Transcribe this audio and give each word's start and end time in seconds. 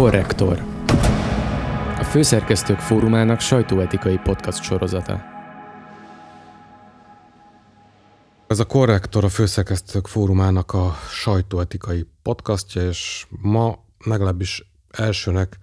Korrektor. 0.00 0.64
A 1.98 2.04
Főszerkesztők 2.04 2.78
Fórumának 2.78 3.40
sajtóetikai 3.40 4.16
podcast 4.16 4.62
sorozata. 4.62 5.22
Ez 8.46 8.58
a 8.58 8.64
Korrektor 8.64 9.24
a 9.24 9.28
Főszerkesztők 9.28 10.06
Fórumának 10.06 10.72
a 10.72 10.96
sajtóetikai 11.10 12.06
podcastja, 12.22 12.82
és 12.88 13.26
ma 13.28 13.84
legalábbis 14.04 14.70
elsőnek 14.90 15.58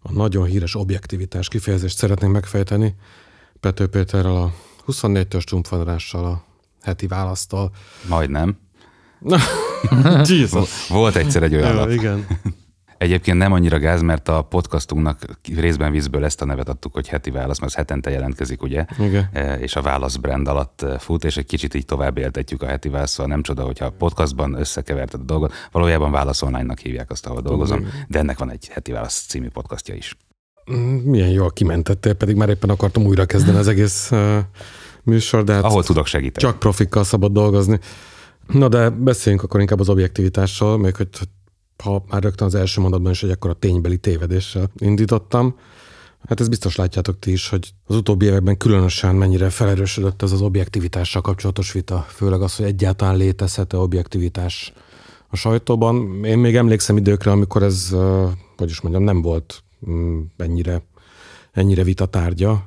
a 0.00 0.12
nagyon 0.12 0.44
híres 0.44 0.74
objektivitás 0.74 1.48
kifejezést 1.48 1.96
szeretnénk 1.96 2.32
megfejteni 2.32 2.94
Pető 3.60 3.86
Péterrel 3.86 4.36
a 4.36 4.52
24-től 4.86 5.40
Stumpfandrással 5.40 6.24
a 6.24 6.44
heti 6.82 7.06
választal. 7.06 7.70
Majdnem. 8.08 8.58
Jesus. 10.24 10.88
Volt 10.88 11.16
egyszer 11.16 11.42
egy 11.42 11.54
olyan 11.54 11.68
Ja, 11.68 11.74
lap. 11.74 11.90
igen. 11.90 12.26
Egyébként 12.98 13.38
nem 13.38 13.52
annyira 13.52 13.78
gáz, 13.78 14.02
mert 14.02 14.28
a 14.28 14.42
podcastunknak 14.42 15.24
részben 15.56 15.90
vízből 15.90 16.24
ezt 16.24 16.42
a 16.42 16.44
nevet 16.44 16.68
adtuk, 16.68 16.92
hogy 16.92 17.08
heti 17.08 17.30
válasz, 17.30 17.58
mert 17.58 17.72
ez 17.72 17.78
hetente 17.78 18.10
jelentkezik, 18.10 18.62
ugye? 18.62 18.84
Igen. 18.98 19.28
E, 19.32 19.54
És 19.54 19.76
a 19.76 19.82
válasz 19.82 20.16
brand 20.16 20.48
alatt 20.48 20.82
e, 20.82 20.98
fut, 20.98 21.24
és 21.24 21.36
egy 21.36 21.46
kicsit 21.46 21.74
így 21.74 21.84
tovább 21.84 22.18
éltetjük 22.18 22.62
a 22.62 22.66
heti 22.66 22.88
választ, 22.88 23.12
szóval 23.12 23.32
nem 23.32 23.42
csoda, 23.42 23.62
hogyha 23.62 23.90
podcastban 23.90 24.54
összekeverted 24.54 25.20
a 25.20 25.24
dolgot. 25.24 25.52
Valójában 25.72 26.10
válasz 26.10 26.42
online-nak 26.42 26.78
hívják 26.78 27.10
azt, 27.10 27.26
ahol 27.26 27.40
dolgozom, 27.40 27.86
de 28.08 28.18
ennek 28.18 28.38
van 28.38 28.50
egy 28.50 28.68
heti 28.68 28.92
válasz 28.92 29.24
című 29.28 29.48
podcastja 29.48 29.94
is. 29.94 30.16
Mm, 30.72 30.76
Milyen 30.96 31.28
jól 31.30 31.50
kimentettél, 31.50 32.12
pedig 32.14 32.36
már 32.36 32.48
éppen 32.48 32.70
akartam 32.70 33.04
újra 33.04 33.24
kezdeni 33.26 33.58
az 33.58 33.68
egész 33.68 34.10
uh, 34.10 34.38
műsor, 35.02 35.44
de 35.44 35.52
hát 35.52 35.64
Ahol 35.64 35.84
tudok 35.84 36.06
segíteni. 36.06 36.46
csak 36.50 36.58
profikkal 36.58 37.04
szabad 37.04 37.32
dolgozni. 37.32 37.78
Na 38.46 38.68
de 38.68 38.88
beszéljünk 38.90 39.44
akkor 39.44 39.60
inkább 39.60 39.80
az 39.80 39.88
objektivitásról, 39.88 40.78
még 40.78 40.96
hogy 40.96 41.08
ha 41.84 42.04
már 42.08 42.22
rögtön 42.22 42.46
az 42.46 42.54
első 42.54 42.80
mondatban 42.80 43.12
is 43.12 43.22
egy 43.22 43.30
akkora 43.30 43.52
ténybeli 43.52 43.98
tévedéssel 43.98 44.70
indítottam. 44.76 45.54
Hát 46.28 46.40
ez 46.40 46.48
biztos 46.48 46.76
látjátok 46.76 47.18
ti 47.18 47.32
is, 47.32 47.48
hogy 47.48 47.72
az 47.86 47.96
utóbbi 47.96 48.24
években 48.24 48.56
különösen 48.56 49.14
mennyire 49.14 49.50
felerősödött 49.50 50.22
ez 50.22 50.32
az 50.32 50.40
objektivitással 50.40 51.22
kapcsolatos 51.22 51.72
vita, 51.72 52.06
főleg 52.08 52.42
az, 52.42 52.56
hogy 52.56 52.66
egyáltalán 52.66 53.16
létezhet-e 53.16 53.76
objektivitás 53.76 54.72
a 55.28 55.36
sajtóban. 55.36 56.24
Én 56.24 56.38
még 56.38 56.56
emlékszem 56.56 56.96
időkre, 56.96 57.30
amikor 57.30 57.62
ez, 57.62 57.94
hogy 58.56 58.70
is 58.70 58.80
mondjam, 58.80 59.04
nem 59.04 59.22
volt 59.22 59.62
mm, 59.90 60.20
ennyire, 60.36 60.82
ennyire 61.52 61.82
vita 61.82 62.06
tárgya, 62.06 62.66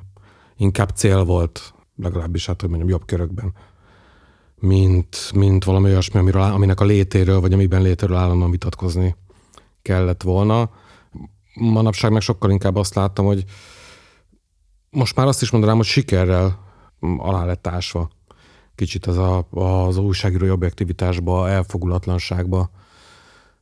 inkább 0.58 0.90
cél 0.90 1.24
volt, 1.24 1.74
legalábbis 1.96 2.46
hát, 2.46 2.62
hogy 2.62 2.70
mondjam, 2.70 2.90
jobb 2.90 3.06
körökben 3.06 3.54
mint, 4.62 5.32
mint 5.36 5.64
valami 5.64 5.90
olyasmi, 5.90 6.20
amiről, 6.20 6.42
aminek 6.42 6.80
a 6.80 6.86
létéről, 6.86 7.40
vagy 7.40 7.54
amiben 7.54 7.82
létéről 7.82 8.18
állandóan 8.18 8.52
vitatkozni 8.52 9.16
kellett 9.82 10.24
volna. 10.24 10.70
Manapság 11.54 12.12
meg 12.12 12.22
sokkal 12.22 12.52
inkább 12.52 12.76
azt 12.76 12.96
láttam, 12.96 13.26
hogy 13.26 13.44
most 14.90 15.16
már 15.16 15.28
azt 15.28 15.42
is 15.42 15.52
mondanám, 15.52 15.78
hogy 15.78 15.86
sikerrel 15.86 16.60
alá 17.18 17.46
lett 17.46 17.68
ásva 17.68 18.10
kicsit 18.76 19.06
az 19.06 19.18
a, 19.18 19.48
az 19.50 19.98
újságírói 19.98 20.50
objektivitásba, 20.50 21.50
elfogulatlanságba 21.50 22.70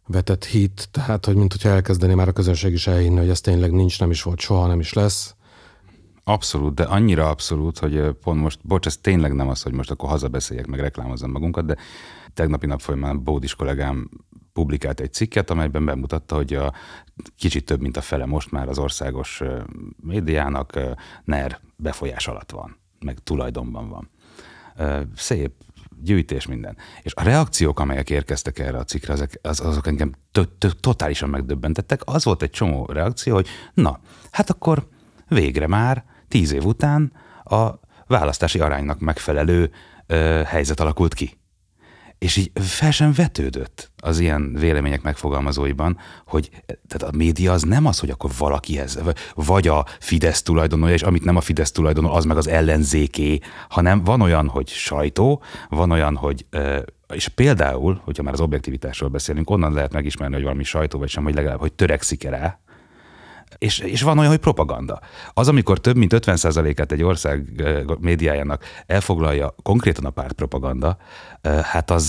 vetett 0.07 0.45
hit, 0.45 0.89
tehát, 0.91 1.25
hogy 1.25 1.35
mint 1.35 1.51
hogyha 1.51 1.69
elkezdené 1.69 2.13
már 2.13 2.27
a 2.27 2.31
közönség 2.31 2.73
is 2.73 2.87
elhinni, 2.87 3.17
hogy 3.17 3.29
ez 3.29 3.41
tényleg 3.41 3.71
nincs, 3.71 3.99
nem 3.99 4.11
is 4.11 4.21
volt, 4.21 4.39
soha 4.39 4.67
nem 4.67 4.79
is 4.79 4.93
lesz. 4.93 5.35
Abszolút, 6.29 6.73
de 6.73 6.83
annyira 6.83 7.29
abszolút, 7.29 7.77
hogy 7.77 8.09
pont 8.23 8.41
most, 8.41 8.59
bocs, 8.63 8.85
ez 8.85 8.97
tényleg 8.97 9.33
nem 9.33 9.47
az, 9.47 9.61
hogy 9.61 9.73
most 9.73 9.91
akkor 9.91 10.09
hazabeszéljek, 10.09 10.67
meg 10.67 10.79
reklámozzam 10.79 11.31
magunkat, 11.31 11.65
de 11.65 11.75
tegnapi 12.33 12.65
nap 12.65 12.81
folyamán 12.81 13.23
Bódis 13.23 13.55
kollégám 13.55 14.09
publikált 14.53 14.99
egy 14.99 15.13
cikket, 15.13 15.49
amelyben 15.49 15.85
bemutatta, 15.85 16.35
hogy 16.35 16.53
a 16.53 16.73
kicsit 17.37 17.65
több, 17.65 17.81
mint 17.81 17.97
a 17.97 18.01
fele 18.01 18.25
most 18.25 18.51
már 18.51 18.67
az 18.67 18.77
országos 18.77 19.41
médiának 20.03 20.79
NER 21.23 21.59
befolyás 21.75 22.27
alatt 22.27 22.51
van, 22.51 22.77
meg 22.99 23.17
tulajdonban 23.23 23.89
van. 23.89 24.09
Szép 25.15 25.51
gyűjtés 26.01 26.47
minden. 26.47 26.77
És 27.01 27.13
a 27.15 27.23
reakciók, 27.23 27.79
amelyek 27.79 28.09
érkeztek 28.09 28.59
erre 28.59 28.77
a 28.77 28.83
cikkre, 28.83 29.13
azok, 29.13 29.29
az, 29.41 29.59
azok 29.59 29.87
engem 29.87 30.11
to- 30.31 30.51
to- 30.57 30.79
totálisan 30.79 31.29
megdöbbentettek. 31.29 32.01
Az 32.05 32.23
volt 32.23 32.41
egy 32.41 32.49
csomó 32.49 32.85
reakció, 32.85 33.33
hogy 33.33 33.47
na, 33.73 33.99
hát 34.31 34.49
akkor 34.49 34.87
végre 35.27 35.67
már 35.67 36.17
tíz 36.29 36.51
év 36.51 36.65
után 36.65 37.11
a 37.43 37.69
választási 38.07 38.59
aránynak 38.59 38.99
megfelelő 38.99 39.71
ö, 40.07 40.41
helyzet 40.45 40.79
alakult 40.79 41.13
ki. 41.13 41.37
És 42.17 42.35
így 42.35 42.51
fel 42.53 42.91
sem 42.91 43.13
vetődött 43.13 43.91
az 43.97 44.19
ilyen 44.19 44.53
vélemények 44.53 45.01
megfogalmazóiban, 45.01 45.97
hogy 46.25 46.49
tehát 46.87 47.13
a 47.13 47.17
média 47.17 47.51
az 47.51 47.61
nem 47.61 47.85
az, 47.85 47.99
hogy 47.99 48.09
akkor 48.09 48.29
valakihez, 48.37 48.99
vagy 49.35 49.67
a 49.67 49.85
Fidesz 49.99 50.41
tulajdonolja, 50.41 50.93
és 50.93 51.03
amit 51.03 51.23
nem 51.23 51.35
a 51.35 51.41
Fidesz 51.41 51.71
tulajdonol, 51.71 52.15
az 52.15 52.25
meg 52.25 52.37
az 52.37 52.47
ellenzéké, 52.47 53.39
hanem 53.69 54.03
van 54.03 54.21
olyan, 54.21 54.47
hogy 54.47 54.67
sajtó, 54.67 55.41
van 55.69 55.91
olyan, 55.91 56.15
hogy 56.15 56.45
és 57.13 57.27
például, 57.27 58.01
hogyha 58.03 58.23
már 58.23 58.33
az 58.33 58.41
objektivitásról 58.41 59.09
beszélünk, 59.09 59.49
onnan 59.49 59.73
lehet 59.73 59.93
megismerni, 59.93 60.33
hogy 60.33 60.43
valami 60.43 60.63
sajtó 60.63 60.99
vagy 60.99 61.09
sem, 61.09 61.23
hogy 61.23 61.35
legalább, 61.35 61.59
hogy 61.59 61.73
törekszik 61.73 62.23
rá, 62.23 62.59
és, 63.57 63.79
és 63.79 64.01
van 64.01 64.17
olyan, 64.17 64.29
hogy 64.29 64.39
propaganda. 64.39 64.99
Az, 65.33 65.47
amikor 65.47 65.79
több 65.79 65.95
mint 65.95 66.13
50%-át 66.15 66.91
egy 66.91 67.03
ország 67.03 67.63
médiájának 67.99 68.63
elfoglalja 68.85 69.55
konkrétan 69.63 70.05
a 70.05 70.09
párt 70.09 70.33
propaganda, 70.33 70.97
hát 71.61 71.91
az, 71.91 72.07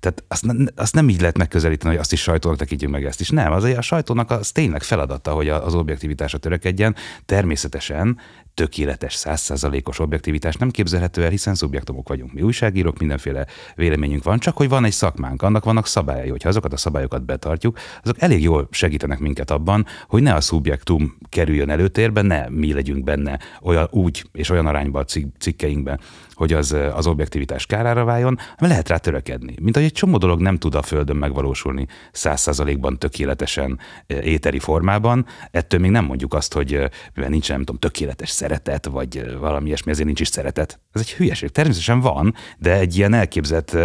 tehát 0.00 0.24
azt, 0.28 0.44
azt 0.76 0.94
nem 0.94 1.08
így 1.08 1.20
lehet 1.20 1.38
megközelíteni, 1.38 1.92
hogy 1.92 2.02
azt 2.02 2.12
is 2.12 2.22
sajtónak 2.22 2.58
tekintjük 2.58 2.90
meg 2.90 3.04
ezt 3.04 3.20
is. 3.20 3.30
Nem, 3.30 3.52
azért 3.52 3.78
a 3.78 3.82
sajtónak 3.82 4.30
az 4.30 4.52
tényleg 4.52 4.82
feladata, 4.82 5.32
hogy 5.32 5.48
az 5.48 5.74
objektivitásra 5.74 6.38
törekedjen. 6.38 6.96
Természetesen 7.26 8.18
tökéletes, 8.54 9.14
százszázalékos 9.14 9.98
objektivitás 9.98 10.54
nem 10.54 10.70
képzelhető 10.70 11.24
el, 11.24 11.30
hiszen 11.30 11.54
szubjektumok 11.54 12.08
vagyunk. 12.08 12.32
Mi 12.32 12.42
újságírók, 12.42 12.98
mindenféle 12.98 13.46
véleményünk 13.74 14.22
van, 14.22 14.38
csak 14.38 14.56
hogy 14.56 14.68
van 14.68 14.84
egy 14.84 14.92
szakmánk, 14.92 15.42
annak 15.42 15.64
vannak 15.64 15.86
szabályai. 15.86 16.28
Hogyha 16.28 16.48
azokat 16.48 16.72
a 16.72 16.76
szabályokat 16.76 17.24
betartjuk, 17.24 17.78
azok 18.02 18.20
elég 18.20 18.42
jól 18.42 18.68
segítenek 18.70 19.18
minket 19.18 19.50
abban, 19.50 19.86
hogy 20.06 20.22
ne 20.22 20.34
a 20.34 20.40
szubjektum 20.40 21.16
kerüljön 21.28 21.70
előtérbe, 21.70 22.22
ne 22.22 22.48
mi 22.48 22.72
legyünk 22.72 23.04
benne 23.04 23.38
olyan 23.62 23.88
úgy 23.90 24.24
és 24.32 24.50
olyan 24.50 24.66
arányban 24.66 25.02
a 25.02 25.04
cik- 25.04 25.36
cikkeinkben, 25.38 26.00
hogy 26.34 26.52
az, 26.52 26.76
az 26.94 27.06
objektivitás 27.06 27.66
kárára 27.66 28.04
váljon, 28.04 28.38
hanem 28.56 28.70
lehet 28.70 28.88
rá 28.88 28.96
törekedni. 28.96 29.54
Mint 29.60 29.74
hogy 29.74 29.84
egy 29.84 29.92
csomó 29.92 30.16
dolog 30.16 30.40
nem 30.40 30.58
tud 30.58 30.74
a 30.74 30.82
Földön 30.82 31.16
megvalósulni 31.16 31.86
száz 32.12 32.40
százalékban 32.40 32.98
tökéletesen 32.98 33.78
e, 34.06 34.22
éteri 34.22 34.58
formában, 34.58 35.26
ettől 35.50 35.80
még 35.80 35.90
nem 35.90 36.04
mondjuk 36.04 36.34
azt, 36.34 36.52
hogy 36.52 36.74
e, 36.74 36.90
mivel 37.14 37.30
nincs, 37.30 37.48
nem 37.48 37.58
tudom, 37.58 37.78
tökéletes 37.78 38.30
szeretet, 38.42 38.86
vagy 38.86 39.36
valami 39.38 39.66
ilyesmi, 39.66 39.90
ezért 39.90 40.06
nincs 40.06 40.20
is 40.20 40.28
szeretet. 40.28 40.80
Ez 40.92 41.00
egy 41.00 41.12
hülyeség. 41.12 41.50
Természetesen 41.50 42.00
van, 42.00 42.34
de 42.58 42.72
egy 42.78 42.96
ilyen 42.96 43.14
elképzelt 43.14 43.76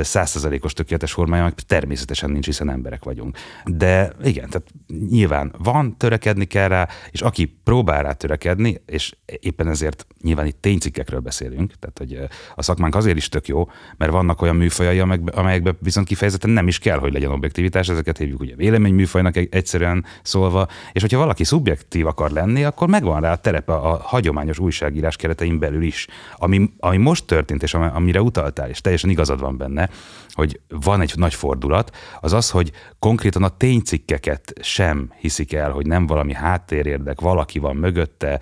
százszázalékos 0.00 0.72
tökéletes 0.72 1.12
formája 1.12 1.42
meg 1.42 1.54
természetesen 1.54 2.30
nincs, 2.30 2.46
hiszen 2.46 2.70
emberek 2.70 3.04
vagyunk. 3.04 3.36
De 3.64 4.12
igen, 4.24 4.48
tehát 4.50 4.68
nyilván 5.10 5.54
van, 5.58 5.96
törekedni 5.96 6.44
kell 6.44 6.68
rá, 6.68 6.88
és 7.10 7.20
aki 7.20 7.60
próbál 7.64 8.02
rá 8.02 8.12
törekedni, 8.12 8.80
és 8.86 9.12
éppen 9.40 9.68
ezért 9.68 10.06
nyilván 10.22 10.46
itt 10.46 10.60
ténycikkekről 10.60 11.20
beszélünk, 11.20 11.72
tehát 11.78 11.98
hogy 11.98 12.28
a 12.54 12.62
szakmánk 12.62 12.94
azért 12.94 13.16
is 13.16 13.28
tök 13.28 13.48
jó, 13.48 13.68
mert 13.96 14.12
vannak 14.12 14.42
olyan 14.42 14.56
műfajai, 14.56 14.98
amelyekbe- 14.98 15.34
amelyekben 15.34 15.76
viszont 15.80 16.06
kifejezetten 16.06 16.50
nem 16.50 16.68
is 16.68 16.78
kell, 16.78 16.98
hogy 16.98 17.12
legyen 17.12 17.30
objektivitás, 17.30 17.88
ezeket 17.88 18.18
hívjuk 18.18 18.40
ugye 18.40 18.54
véleményműfajnak 18.54 19.36
egy- 19.36 19.48
egyszerűen 19.50 20.04
szólva, 20.22 20.68
és 20.92 21.00
hogyha 21.00 21.18
valaki 21.18 21.44
szubjektív 21.44 22.06
akar 22.06 22.30
lenni, 22.30 22.64
akkor 22.64 22.88
megvan 22.88 23.20
rá 23.20 23.32
a 23.32 23.36
terepe 23.36 23.72
a 23.72 23.89
hagyományos 23.96 24.58
újságírás 24.58 25.16
keretein 25.16 25.58
belül 25.58 25.82
is. 25.82 26.06
Ami, 26.36 26.70
ami 26.78 26.96
most 26.96 27.26
történt, 27.26 27.62
és 27.62 27.74
ami- 27.74 27.90
amire 27.92 28.22
utaltál, 28.22 28.68
és 28.68 28.80
teljesen 28.80 29.10
igazad 29.10 29.40
van 29.40 29.56
benne, 29.56 29.88
hogy 30.28 30.60
van 30.68 31.00
egy 31.00 31.12
nagy 31.16 31.34
fordulat, 31.34 31.96
az 32.20 32.32
az, 32.32 32.50
hogy 32.50 32.72
konkrétan 32.98 33.42
a 33.42 33.56
ténycikkeket 33.56 34.52
sem 34.60 35.12
hiszik 35.18 35.52
el, 35.52 35.70
hogy 35.70 35.86
nem 35.86 36.06
valami 36.06 36.34
háttérérdek, 36.34 37.20
valaki 37.20 37.58
van 37.58 37.76
mögötte, 37.76 38.40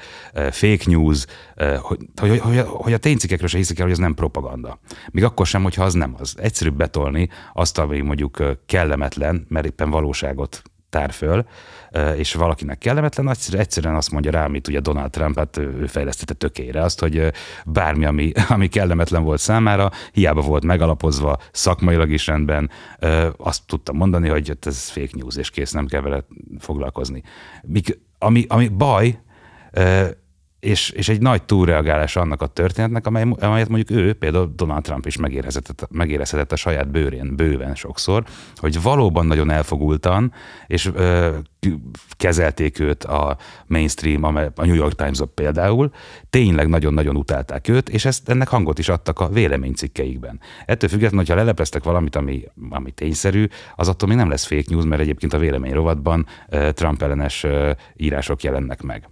fake 0.50 0.84
news, 0.84 1.24
hogy, 1.80 1.98
hogy, 2.20 2.38
hogy, 2.38 2.60
hogy 2.66 2.92
a 2.92 2.98
ténycikkekről 2.98 3.48
se 3.48 3.56
hiszik 3.56 3.78
el, 3.78 3.84
hogy 3.84 3.92
ez 3.92 3.98
nem 3.98 4.14
propaganda. 4.14 4.78
Még 5.10 5.24
akkor 5.24 5.46
sem, 5.46 5.62
hogyha 5.62 5.84
az 5.84 5.94
nem 5.94 6.14
az. 6.18 6.34
Egyszerűbb 6.38 6.76
betolni 6.76 7.28
azt, 7.52 7.78
ami 7.78 8.00
mondjuk 8.00 8.42
kellemetlen, 8.66 9.46
mert 9.48 9.66
éppen 9.66 9.90
valóságot 9.90 10.62
tár 10.90 11.12
föl, 11.12 11.44
és 12.16 12.34
valakinek 12.34 12.78
kellemetlen, 12.78 13.34
egyszerűen, 13.50 13.94
azt 13.94 14.10
mondja 14.10 14.30
rá, 14.30 14.44
amit 14.44 14.68
ugye 14.68 14.80
Donald 14.80 15.10
Trump, 15.10 15.36
hát 15.36 15.56
ő 15.56 15.86
fejlesztette 15.86 16.34
tökére 16.34 16.82
azt, 16.82 17.00
hogy 17.00 17.32
bármi, 17.66 18.04
ami, 18.04 18.32
ami 18.48 18.68
kellemetlen 18.68 19.22
volt 19.22 19.40
számára, 19.40 19.90
hiába 20.12 20.40
volt 20.40 20.64
megalapozva, 20.64 21.38
szakmailag 21.52 22.10
is 22.10 22.26
rendben, 22.26 22.70
azt 23.36 23.66
tudtam 23.66 23.96
mondani, 23.96 24.28
hogy 24.28 24.48
hát 24.48 24.66
ez 24.66 24.88
fake 24.88 25.12
news, 25.12 25.36
és 25.36 25.50
kész, 25.50 25.72
nem 25.72 25.86
kell 25.86 26.00
vele 26.00 26.24
foglalkozni. 26.58 27.22
Míg, 27.62 27.98
ami, 28.18 28.44
ami 28.48 28.68
baj, 28.68 29.18
és, 30.60 30.90
és 30.90 31.08
egy 31.08 31.20
nagy 31.20 31.42
túlreagálás 31.42 32.16
annak 32.16 32.42
a 32.42 32.46
történetnek, 32.46 33.06
amely, 33.06 33.24
amelyet 33.40 33.68
mondjuk 33.68 33.98
ő, 33.98 34.12
például 34.12 34.52
Donald 34.56 34.82
Trump 34.82 35.06
is 35.06 35.16
megérezhetett, 35.16 35.88
megérezhetett 35.90 36.52
a 36.52 36.56
saját 36.56 36.90
bőrén 36.90 37.36
bőven 37.36 37.74
sokszor, 37.74 38.24
hogy 38.56 38.82
valóban 38.82 39.26
nagyon 39.26 39.50
elfogultan, 39.50 40.32
és 40.66 40.90
ö, 40.94 41.36
kezelték 42.16 42.78
őt 42.78 43.04
a 43.04 43.36
mainstream, 43.66 44.24
a 44.24 44.30
New 44.64 44.74
York 44.74 44.94
times 44.94 45.18
például, 45.34 45.90
tényleg 46.30 46.68
nagyon-nagyon 46.68 47.16
utálták 47.16 47.68
őt, 47.68 47.88
és 47.88 48.04
ezt 48.04 48.28
ennek 48.28 48.48
hangot 48.48 48.78
is 48.78 48.88
adtak 48.88 49.20
a 49.20 49.28
véleménycikkeikben. 49.28 50.40
Ettől 50.66 50.88
függetlenül, 50.88 51.18
hogyha 51.18 51.34
lelepleztek 51.34 51.84
valamit, 51.84 52.16
ami, 52.16 52.44
ami 52.70 52.90
tényszerű, 52.90 53.46
az 53.76 53.88
attól 53.88 54.08
még 54.08 54.16
nem 54.16 54.30
lesz 54.30 54.46
fake 54.46 54.64
news, 54.68 54.84
mert 54.84 55.00
egyébként 55.00 55.32
a 55.32 55.38
vélemény 55.38 55.72
rovatban 55.72 56.26
Trump 56.72 57.02
ellenes 57.02 57.46
írások 57.96 58.42
jelennek 58.42 58.82
meg. 58.82 59.08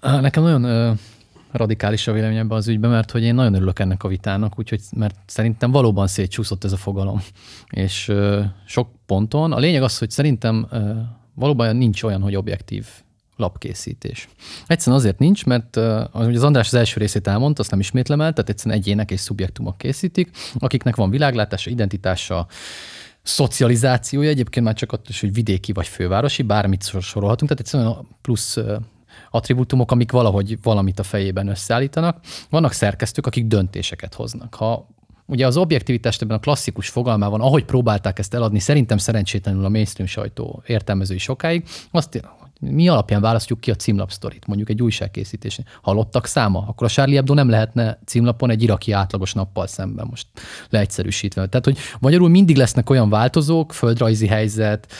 Nekem 0.00 0.42
nagyon 0.42 0.64
ö, 0.64 0.92
radikális 1.52 2.06
a 2.06 2.12
vélemény 2.12 2.36
ebben 2.36 2.56
az 2.56 2.68
ügyben, 2.68 2.90
mert 2.90 3.10
hogy 3.10 3.22
én 3.22 3.34
nagyon 3.34 3.54
örülök 3.54 3.78
ennek 3.78 4.02
a 4.02 4.08
vitának, 4.08 4.58
úgyhogy 4.58 4.80
mert 4.96 5.16
szerintem 5.26 5.70
valóban 5.70 6.06
szétcsúszott 6.06 6.64
ez 6.64 6.72
a 6.72 6.76
fogalom. 6.76 7.22
És 7.70 8.08
ö, 8.08 8.42
sok 8.66 8.88
ponton. 9.06 9.52
A 9.52 9.58
lényeg 9.58 9.82
az, 9.82 9.98
hogy 9.98 10.10
szerintem 10.10 10.66
ö, 10.70 10.90
valóban 11.34 11.76
nincs 11.76 12.02
olyan, 12.02 12.22
hogy 12.22 12.36
objektív 12.36 12.86
lapkészítés. 13.36 14.28
Egyszerűen 14.66 15.00
azért 15.00 15.18
nincs, 15.18 15.44
mert 15.44 15.76
az 16.12 16.42
András 16.42 16.66
az 16.66 16.74
első 16.74 17.00
részét 17.00 17.26
elmondta, 17.26 17.60
azt 17.60 17.70
nem 17.70 17.80
ismétlem 17.80 18.20
el, 18.20 18.32
tehát 18.32 18.50
egyszerűen 18.50 18.78
egyének 18.78 19.10
és 19.10 19.20
szubjektumok 19.20 19.78
készítik, 19.78 20.30
akiknek 20.58 20.96
van 20.96 21.10
világlátása, 21.10 21.70
identitása, 21.70 22.46
szocializációja, 23.22 24.28
egyébként 24.28 24.64
már 24.64 24.74
csak 24.74 24.92
ott 24.92 25.08
is, 25.08 25.20
hogy 25.20 25.32
vidéki 25.32 25.72
vagy 25.72 25.86
fővárosi, 25.86 26.42
bármit 26.42 26.84
sorolhatunk, 27.00 27.50
tehát 27.50 27.60
egyszerűen 27.60 28.06
plusz 28.22 28.58
attribútumok, 29.34 29.90
amik 29.90 30.12
valahogy 30.12 30.58
valamit 30.62 30.98
a 30.98 31.02
fejében 31.02 31.48
összeállítanak. 31.48 32.18
Vannak 32.50 32.72
szerkesztők, 32.72 33.26
akik 33.26 33.46
döntéseket 33.46 34.14
hoznak. 34.14 34.54
Ha 34.54 34.92
Ugye 35.26 35.46
az 35.46 35.56
objektivitást 35.56 36.22
ebben 36.22 36.36
a 36.36 36.40
klasszikus 36.40 36.88
fogalmában, 36.88 37.40
ahogy 37.40 37.64
próbálták 37.64 38.18
ezt 38.18 38.34
eladni, 38.34 38.58
szerintem 38.58 38.98
szerencsétlenül 38.98 39.64
a 39.64 39.68
mainstream 39.68 40.08
sajtó 40.08 40.62
értelmezői 40.66 41.18
sokáig, 41.18 41.64
azt 41.90 42.22
mi 42.60 42.88
alapján 42.88 43.20
választjuk 43.20 43.60
ki 43.60 43.70
a 43.70 43.74
címlapsztorit, 43.74 44.46
mondjuk 44.46 44.68
egy 44.70 44.82
újságkészítés. 44.82 45.60
Halottak 45.82 46.26
száma, 46.26 46.64
akkor 46.68 46.86
a 46.86 46.90
Charlie 46.90 47.14
Hebdo 47.14 47.34
nem 47.34 47.48
lehetne 47.48 47.98
címlapon 48.04 48.50
egy 48.50 48.62
iraki 48.62 48.92
átlagos 48.92 49.32
nappal 49.32 49.66
szemben, 49.66 50.06
most 50.10 50.26
leegyszerűsítve. 50.70 51.46
Tehát, 51.46 51.64
hogy 51.64 51.78
magyarul 52.00 52.28
mindig 52.28 52.56
lesznek 52.56 52.90
olyan 52.90 53.08
változók, 53.08 53.72
földrajzi 53.72 54.26
helyzet, 54.26 54.92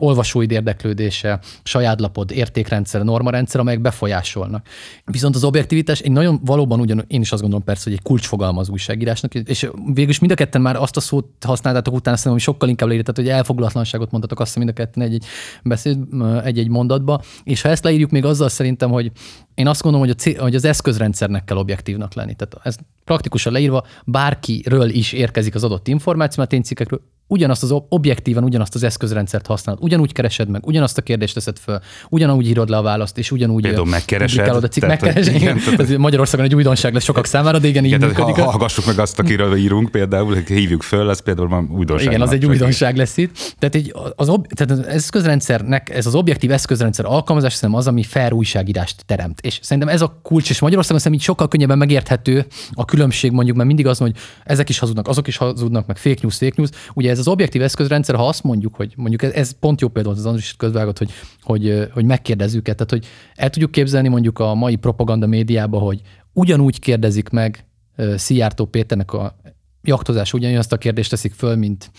olvasóid 0.00 0.50
érdeklődése, 0.50 1.40
saját 1.62 2.00
lapod, 2.00 2.30
értékrendszer, 2.30 3.02
normarendszer, 3.02 3.60
amelyek 3.60 3.80
befolyásolnak. 3.80 4.66
Viszont 5.04 5.34
az 5.34 5.44
objektivitás 5.44 6.00
egy 6.00 6.12
nagyon 6.12 6.40
valóban 6.44 6.80
ugyan, 6.80 7.04
én 7.06 7.20
is 7.20 7.32
azt 7.32 7.40
gondolom 7.40 7.64
persze, 7.64 7.82
hogy 7.84 7.92
egy 7.92 8.02
kulcsfogalma 8.02 8.60
az 8.60 8.68
újságírásnak, 8.68 9.34
és 9.34 9.70
végül 9.94 10.10
is 10.10 10.18
mind 10.18 10.32
a 10.32 10.34
ketten 10.34 10.60
már 10.60 10.76
azt 10.76 10.96
a 10.96 11.00
szót 11.00 11.44
használtátok 11.44 11.94
utána, 11.94 12.16
szerintem, 12.16 12.44
hogy 12.44 12.54
sokkal 12.54 12.68
inkább 12.68 12.88
leírtatok, 12.88 13.24
hogy 13.24 13.34
elfoglalatlanságot 13.34 14.10
mondtatok 14.10 14.40
azt 14.40 14.56
mind 14.56 14.68
a 14.68 14.72
ketten 14.72 15.02
egy-egy, 15.02 15.24
beszéd, 15.62 15.98
egy-egy 16.44 16.68
mondatba, 16.68 17.22
és 17.44 17.62
ha 17.62 17.68
ezt 17.68 17.84
leírjuk 17.84 18.10
még 18.10 18.24
azzal 18.24 18.48
szerintem, 18.48 18.90
hogy 18.90 19.12
én 19.60 19.66
azt 19.66 19.82
gondolom, 19.82 20.06
hogy, 20.06 20.16
a 20.16 20.20
cél, 20.20 20.42
hogy 20.42 20.54
az 20.54 20.64
eszközrendszernek 20.64 21.44
kell 21.44 21.56
objektívnak 21.56 22.14
lenni. 22.14 22.34
Tehát 22.34 22.66
ez 22.66 22.76
praktikusan 23.04 23.52
leírva 23.52 23.86
bárkiről 24.04 24.88
is 24.88 25.12
érkezik 25.12 25.54
az 25.54 25.64
adott 25.64 25.88
információ, 25.88 26.36
mert 26.38 26.52
én 26.52 26.62
cikkekről 26.62 27.00
ugyanazt 27.30 27.62
az 27.62 27.74
objektívan 27.88 28.44
ugyanazt 28.44 28.74
az 28.74 28.82
eszközrendszert 28.82 29.46
használod, 29.46 29.82
ugyanúgy 29.82 30.12
keresed 30.12 30.48
meg, 30.48 30.66
ugyanazt 30.66 30.98
a 30.98 31.02
kérdést 31.02 31.34
teszed 31.34 31.58
föl, 31.58 31.78
ugyanúgy 32.08 32.46
írod 32.48 32.68
le 32.68 32.76
a 32.76 32.82
választ, 32.82 33.18
és 33.18 33.30
ugyanúgy 33.30 33.62
Például 33.62 33.86
megkeresed. 33.86 34.48
A 34.48 34.68
cikk, 34.68 34.82
tehát, 34.82 35.00
megkeresed. 35.00 35.34
Igen, 35.34 35.58
tehát, 35.58 35.80
ez 35.80 35.90
Magyarországon 35.90 36.46
egy 36.46 36.54
újdonság 36.54 36.94
lesz 36.94 37.04
sokak 37.04 37.26
számára, 37.26 37.58
de 37.58 37.68
igen, 37.68 37.84
igen 37.84 38.00
így 38.00 38.06
működik. 38.06 38.34
Ha, 38.34 38.50
hallgassuk 38.50 38.86
meg 38.86 38.98
azt, 38.98 39.18
akiről 39.18 39.56
írunk 39.64 39.90
például, 39.90 40.34
hívjuk 40.34 40.82
föl, 40.82 41.10
ez 41.10 41.22
például 41.22 41.48
már 41.48 41.62
újdonság. 41.62 42.06
Igen, 42.06 42.20
az 42.20 42.32
egy 42.32 42.46
újdonság 42.46 42.96
lesz 42.96 43.16
itt. 43.16 43.54
Tehát, 43.58 43.74
egy, 43.74 43.94
az, 44.16 44.28
ob, 44.28 44.46
tehát 44.46 44.72
az 44.72 44.86
eszközrendszernek, 44.86 45.90
ez 45.90 46.06
az 46.06 46.14
objektív 46.14 46.50
eszközrendszer 46.50 47.04
alkalmazás 47.04 47.52
szerintem 47.52 47.78
az, 47.78 47.86
ami 47.86 48.02
fair 48.02 48.32
újságírást 48.32 49.02
teremt. 49.06 49.40
És 49.50 49.58
szerintem 49.62 49.92
ez 49.92 50.02
a 50.02 50.20
kulcs, 50.22 50.50
és 50.50 50.60
Magyarországon 50.60 51.00
szerintem 51.00 51.26
így 51.26 51.34
sokkal 51.34 51.48
könnyebben 51.48 51.78
megérthető 51.78 52.46
a 52.72 52.84
különbség 52.84 53.30
mondjuk, 53.32 53.56
mert 53.56 53.68
mindig 53.68 53.86
az, 53.86 53.98
hogy 53.98 54.16
ezek 54.44 54.68
is 54.68 54.78
hazudnak, 54.78 55.08
azok 55.08 55.26
is 55.26 55.36
hazudnak, 55.36 55.86
meg 55.86 55.96
fake 55.96 56.18
news, 56.22 56.36
fake 56.36 56.54
news. 56.56 56.70
Ugye 56.94 57.10
ez 57.10 57.18
az 57.18 57.28
objektív 57.28 57.62
eszközrendszer 57.62 57.88
rendszer, 57.90 58.14
ha 58.14 58.28
azt 58.28 58.42
mondjuk, 58.42 58.74
hogy 58.74 58.92
mondjuk 58.96 59.22
ez, 59.22 59.32
ez 59.32 59.58
pont 59.60 59.80
jó 59.80 59.88
példa 59.88 60.10
az 60.10 60.26
Andris 60.26 60.54
közvágott, 60.56 60.98
hogy, 60.98 61.10
hogy, 61.42 61.88
hogy 61.92 62.04
megkérdezzük 62.04 62.68
-e. 62.68 62.72
tehát 62.72 62.90
hogy 62.90 63.06
el 63.34 63.50
tudjuk 63.50 63.70
képzelni 63.70 64.08
mondjuk 64.08 64.38
a 64.38 64.54
mai 64.54 64.76
propaganda 64.76 65.26
médiába, 65.26 65.78
hogy 65.78 66.00
ugyanúgy 66.32 66.78
kérdezik 66.78 67.28
meg 67.28 67.64
Szijjártó 68.16 68.64
Péternek 68.64 69.12
a 69.12 69.36
jaktozás 69.82 70.32
ugyanazt 70.32 70.72
a 70.72 70.76
kérdést 70.76 71.10
teszik 71.10 71.32
föl, 71.32 71.56
mint 71.56 71.90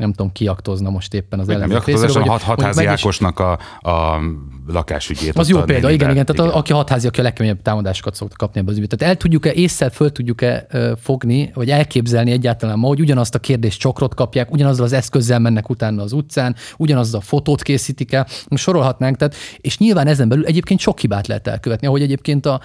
nem 0.00 0.12
tudom, 0.12 0.32
kiaktozna 0.32 0.90
most 0.90 1.14
éppen 1.14 1.38
az 1.38 1.48
ellenzék 1.48 1.84
részéről. 1.84 2.22
a 2.22 2.30
hat, 2.30 2.42
hatházi 2.42 2.86
Ákosnak 2.86 3.38
a, 3.38 3.52
a 3.90 4.20
lakásügyét. 4.66 5.38
Az 5.38 5.48
jó 5.48 5.62
példa, 5.62 5.90
igen, 5.90 6.10
igen. 6.10 6.26
Tehát 6.26 6.42
igen. 6.42 6.58
Aki 6.58 6.72
hatházi, 6.72 7.06
aki 7.06 7.20
a 7.20 7.22
legkeményebb 7.22 7.62
támadásokat 7.62 8.14
szokta 8.14 8.36
kapni 8.36 8.60
ebbe 8.60 8.70
az 8.70 8.76
ügyet. 8.76 8.96
Tehát 8.98 9.14
el 9.14 9.20
tudjuk-e, 9.20 9.52
észre 9.52 9.90
föl 9.90 10.12
tudjuk-e 10.12 10.66
fogni, 11.00 11.50
vagy 11.54 11.70
elképzelni 11.70 12.30
egyáltalán 12.30 12.78
ma, 12.78 12.86
hogy 12.86 13.00
ugyanazt 13.00 13.34
a 13.34 13.38
kérdést 13.38 13.78
csokrot 13.80 14.14
kapják, 14.14 14.52
ugyanazzal 14.52 14.84
az 14.84 14.92
eszközzel 14.92 15.38
mennek 15.38 15.70
utána 15.70 16.02
az 16.02 16.12
utcán, 16.12 16.56
ugyanazzal 16.76 17.20
a 17.20 17.22
fotót 17.22 17.62
készítik 17.62 18.12
el, 18.12 18.26
most 18.48 18.62
sorolhatnánk. 18.62 19.16
Tehát, 19.16 19.34
és 19.56 19.78
nyilván 19.78 20.06
ezen 20.06 20.28
belül 20.28 20.44
egyébként 20.44 20.80
sok 20.80 20.98
hibát 20.98 21.26
lehet 21.26 21.46
elkövetni, 21.46 21.86
ahogy 21.86 22.02
egyébként 22.02 22.46
a, 22.46 22.60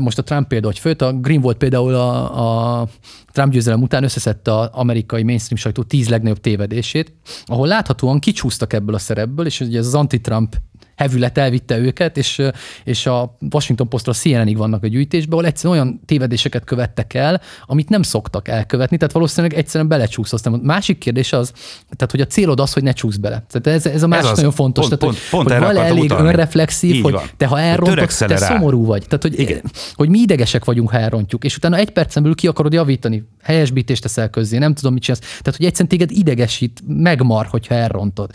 most 0.00 0.18
a 0.18 0.22
Trump 0.22 0.48
példa, 0.48 0.66
hogy 0.66 0.78
főt, 0.78 1.02
a 1.02 1.12
Green 1.12 1.40
volt 1.40 1.56
például 1.56 1.94
a, 1.94 2.80
a 2.80 2.86
Trump 3.32 3.52
győzelem 3.52 3.82
után 3.82 4.04
összeszedte 4.04 4.58
az 4.58 4.68
amerikai 4.72 5.22
mainstream 5.22 5.60
sajtó 5.60 5.82
tíz 5.82 6.08
legnagyobb 6.08 6.40
tévedését, 6.74 7.12
ahol 7.44 7.66
láthatóan 7.66 8.18
kicsúsztak 8.18 8.72
ebből 8.72 8.94
a 8.94 8.98
szerepből, 8.98 9.46
és 9.46 9.60
ugye 9.60 9.78
ez 9.78 9.86
az 9.86 9.94
anti-Trump 9.94 10.56
hevület 10.96 11.38
elvitte 11.38 11.78
őket, 11.78 12.16
és, 12.16 12.42
és 12.84 13.06
a 13.06 13.36
Washington 13.50 13.88
Postra 13.88 14.12
a 14.12 14.14
CNN-ig 14.14 14.56
vannak 14.56 14.82
a 14.82 14.86
gyűjtésben, 14.86 15.32
ahol 15.32 15.46
egyszerűen 15.46 15.80
olyan 15.80 16.00
tévedéseket 16.06 16.64
követtek 16.64 17.14
el, 17.14 17.40
amit 17.66 17.88
nem 17.88 18.02
szoktak 18.02 18.48
elkövetni, 18.48 18.96
tehát 18.96 19.12
valószínűleg 19.12 19.58
egyszerűen 19.58 19.88
belecsúszoztam. 19.88 20.60
Másik 20.62 20.98
kérdés 20.98 21.32
az, 21.32 21.52
tehát 21.96 22.10
hogy 22.10 22.20
a 22.20 22.26
célod 22.26 22.60
az, 22.60 22.72
hogy 22.72 22.82
ne 22.82 22.92
csúsz 22.92 23.16
bele. 23.16 23.44
Tehát 23.50 23.78
ez, 23.78 23.86
ez 23.92 24.02
a 24.02 24.06
másik 24.06 24.30
ez 24.30 24.36
nagyon 24.36 24.50
az, 24.50 24.56
fontos. 24.56 24.88
Pont, 24.88 25.00
tehát, 25.00 25.14
pont, 25.30 25.46
hogy, 25.46 25.58
pont 25.58 25.64
hogy 25.64 25.76
elég 25.76 26.02
utalni. 26.02 26.28
önreflexív, 26.28 26.94
Így 26.94 27.02
hogy 27.02 27.12
van. 27.12 27.22
te 27.36 27.46
ha 27.46 27.60
elrontod, 27.60 28.08
te 28.18 28.26
rá. 28.26 28.36
szomorú 28.36 28.84
vagy. 28.84 29.04
Tehát, 29.06 29.22
hogy, 29.22 29.38
Igen. 29.38 29.62
hogy 29.94 30.08
mi 30.08 30.18
idegesek 30.18 30.64
vagyunk, 30.64 30.90
ha 30.90 30.98
elrontjuk, 30.98 31.44
és 31.44 31.56
utána 31.56 31.76
egy 31.76 31.90
percen 31.90 32.22
belül 32.22 32.36
ki 32.36 32.46
akarod 32.46 32.72
javítani, 32.72 33.24
helyesbítést 33.42 34.02
teszel 34.02 34.28
közzé, 34.30 34.58
nem 34.58 34.74
tudom, 34.74 34.92
mit 34.92 35.02
csinálsz. 35.02 35.20
Tehát, 35.20 35.56
hogy 35.56 35.66
egyszerűen 35.66 35.88
téged 35.88 36.10
idegesít, 36.10 36.82
megmar, 36.86 37.46
hogyha 37.46 37.74
elrontod. 37.74 38.30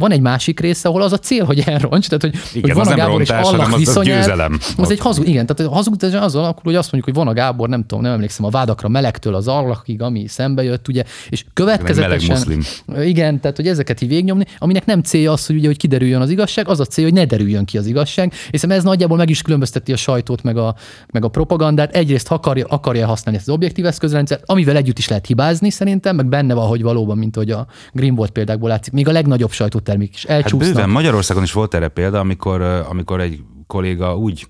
Van 0.00 0.10
egy 0.12 0.20
másik 0.20 0.60
része, 0.60 0.88
ahol 0.88 1.02
az 1.02 1.12
a 1.12 1.18
cél, 1.18 1.44
hogy 1.44 1.62
elronts, 1.66 2.08
tehát 2.08 2.22
hogy, 2.22 2.34
igen, 2.52 2.76
hogy 2.76 2.84
van 2.84 2.92
a 2.92 2.96
Gábor 2.96 3.16
rontás, 3.16 3.40
és 3.40 3.52
Allah 3.52 3.72
az, 3.72 3.96
az 3.96 4.04
győzelem. 4.04 4.58
Az 4.76 4.90
egy 4.90 4.98
hazug, 4.98 5.28
igen, 5.28 5.46
tehát 5.46 5.72
hazug 5.72 5.94
az 6.02 6.34
akkor, 6.34 6.62
hogy 6.62 6.74
azt 6.74 6.92
mondjuk, 6.92 7.04
hogy 7.04 7.24
van 7.24 7.28
a 7.28 7.32
Gábor, 7.32 7.68
nem 7.68 7.80
tudom, 7.86 8.04
nem 8.04 8.12
emlékszem, 8.12 8.44
a 8.44 8.48
vádakra 8.48 8.88
melegtől 8.88 9.34
az 9.34 9.48
Allahig, 9.48 10.02
ami 10.02 10.26
szembe 10.26 10.62
jött, 10.62 10.88
ugye, 10.88 11.04
és 11.28 11.44
következetesen. 11.52 12.62
Igen, 13.02 13.40
tehát 13.40 13.56
hogy 13.56 13.66
ezeket 13.66 14.00
így 14.00 14.08
végnyomni, 14.08 14.44
aminek 14.58 14.84
nem 14.84 15.02
célja 15.02 15.32
az, 15.32 15.46
hogy 15.46 15.56
ugye, 15.56 15.66
hogy 15.66 15.76
kiderüljön 15.76 16.20
az 16.20 16.30
igazság, 16.30 16.68
az 16.68 16.80
a 16.80 16.84
cél, 16.84 17.04
hogy 17.04 17.12
ne 17.12 17.24
derüljön 17.24 17.64
ki 17.64 17.78
az 17.78 17.86
igazság. 17.86 18.32
És 18.50 18.62
ez 18.62 18.82
nagyjából 18.82 19.16
meg 19.16 19.30
is 19.30 19.42
különbözteti 19.42 19.92
a 19.92 19.96
sajtót, 19.96 20.42
meg 20.42 20.56
a, 20.56 20.74
meg 21.12 21.24
a 21.24 21.28
propagandát. 21.28 21.96
Egyrészt 21.96 22.30
akarja, 22.30 22.66
akarja 22.68 23.06
használni 23.06 23.38
ezt 23.38 23.48
az 23.48 23.54
objektív 23.54 23.86
eszközrendszert, 23.86 24.42
amivel 24.46 24.76
együtt 24.76 24.98
is 24.98 25.08
lehet 25.08 25.26
hibázni 25.26 25.70
szerintem, 25.70 26.16
meg 26.16 26.26
benne 26.26 26.54
van, 26.54 26.66
hogy 26.66 26.82
valóban, 26.82 27.18
mint 27.18 27.36
hogy 27.36 27.50
a 27.50 27.66
Green 27.92 28.14
volt 28.14 28.30
példákból 28.30 28.68
látszik. 28.68 28.92
Még 28.92 29.08
a 29.08 29.12
legnagyobb 29.12 29.50
sajtót 29.50 29.88
termék 29.90 30.14
is 30.14 30.24
elcsúsznak. 30.24 30.62
Hát 30.62 30.74
bőven 30.74 30.90
Magyarországon 30.90 31.42
is 31.42 31.52
volt 31.52 31.74
erre 31.74 31.88
példa, 31.88 32.18
amikor, 32.18 32.62
amikor 32.62 33.20
egy 33.20 33.40
kolléga 33.66 34.16
úgy 34.16 34.46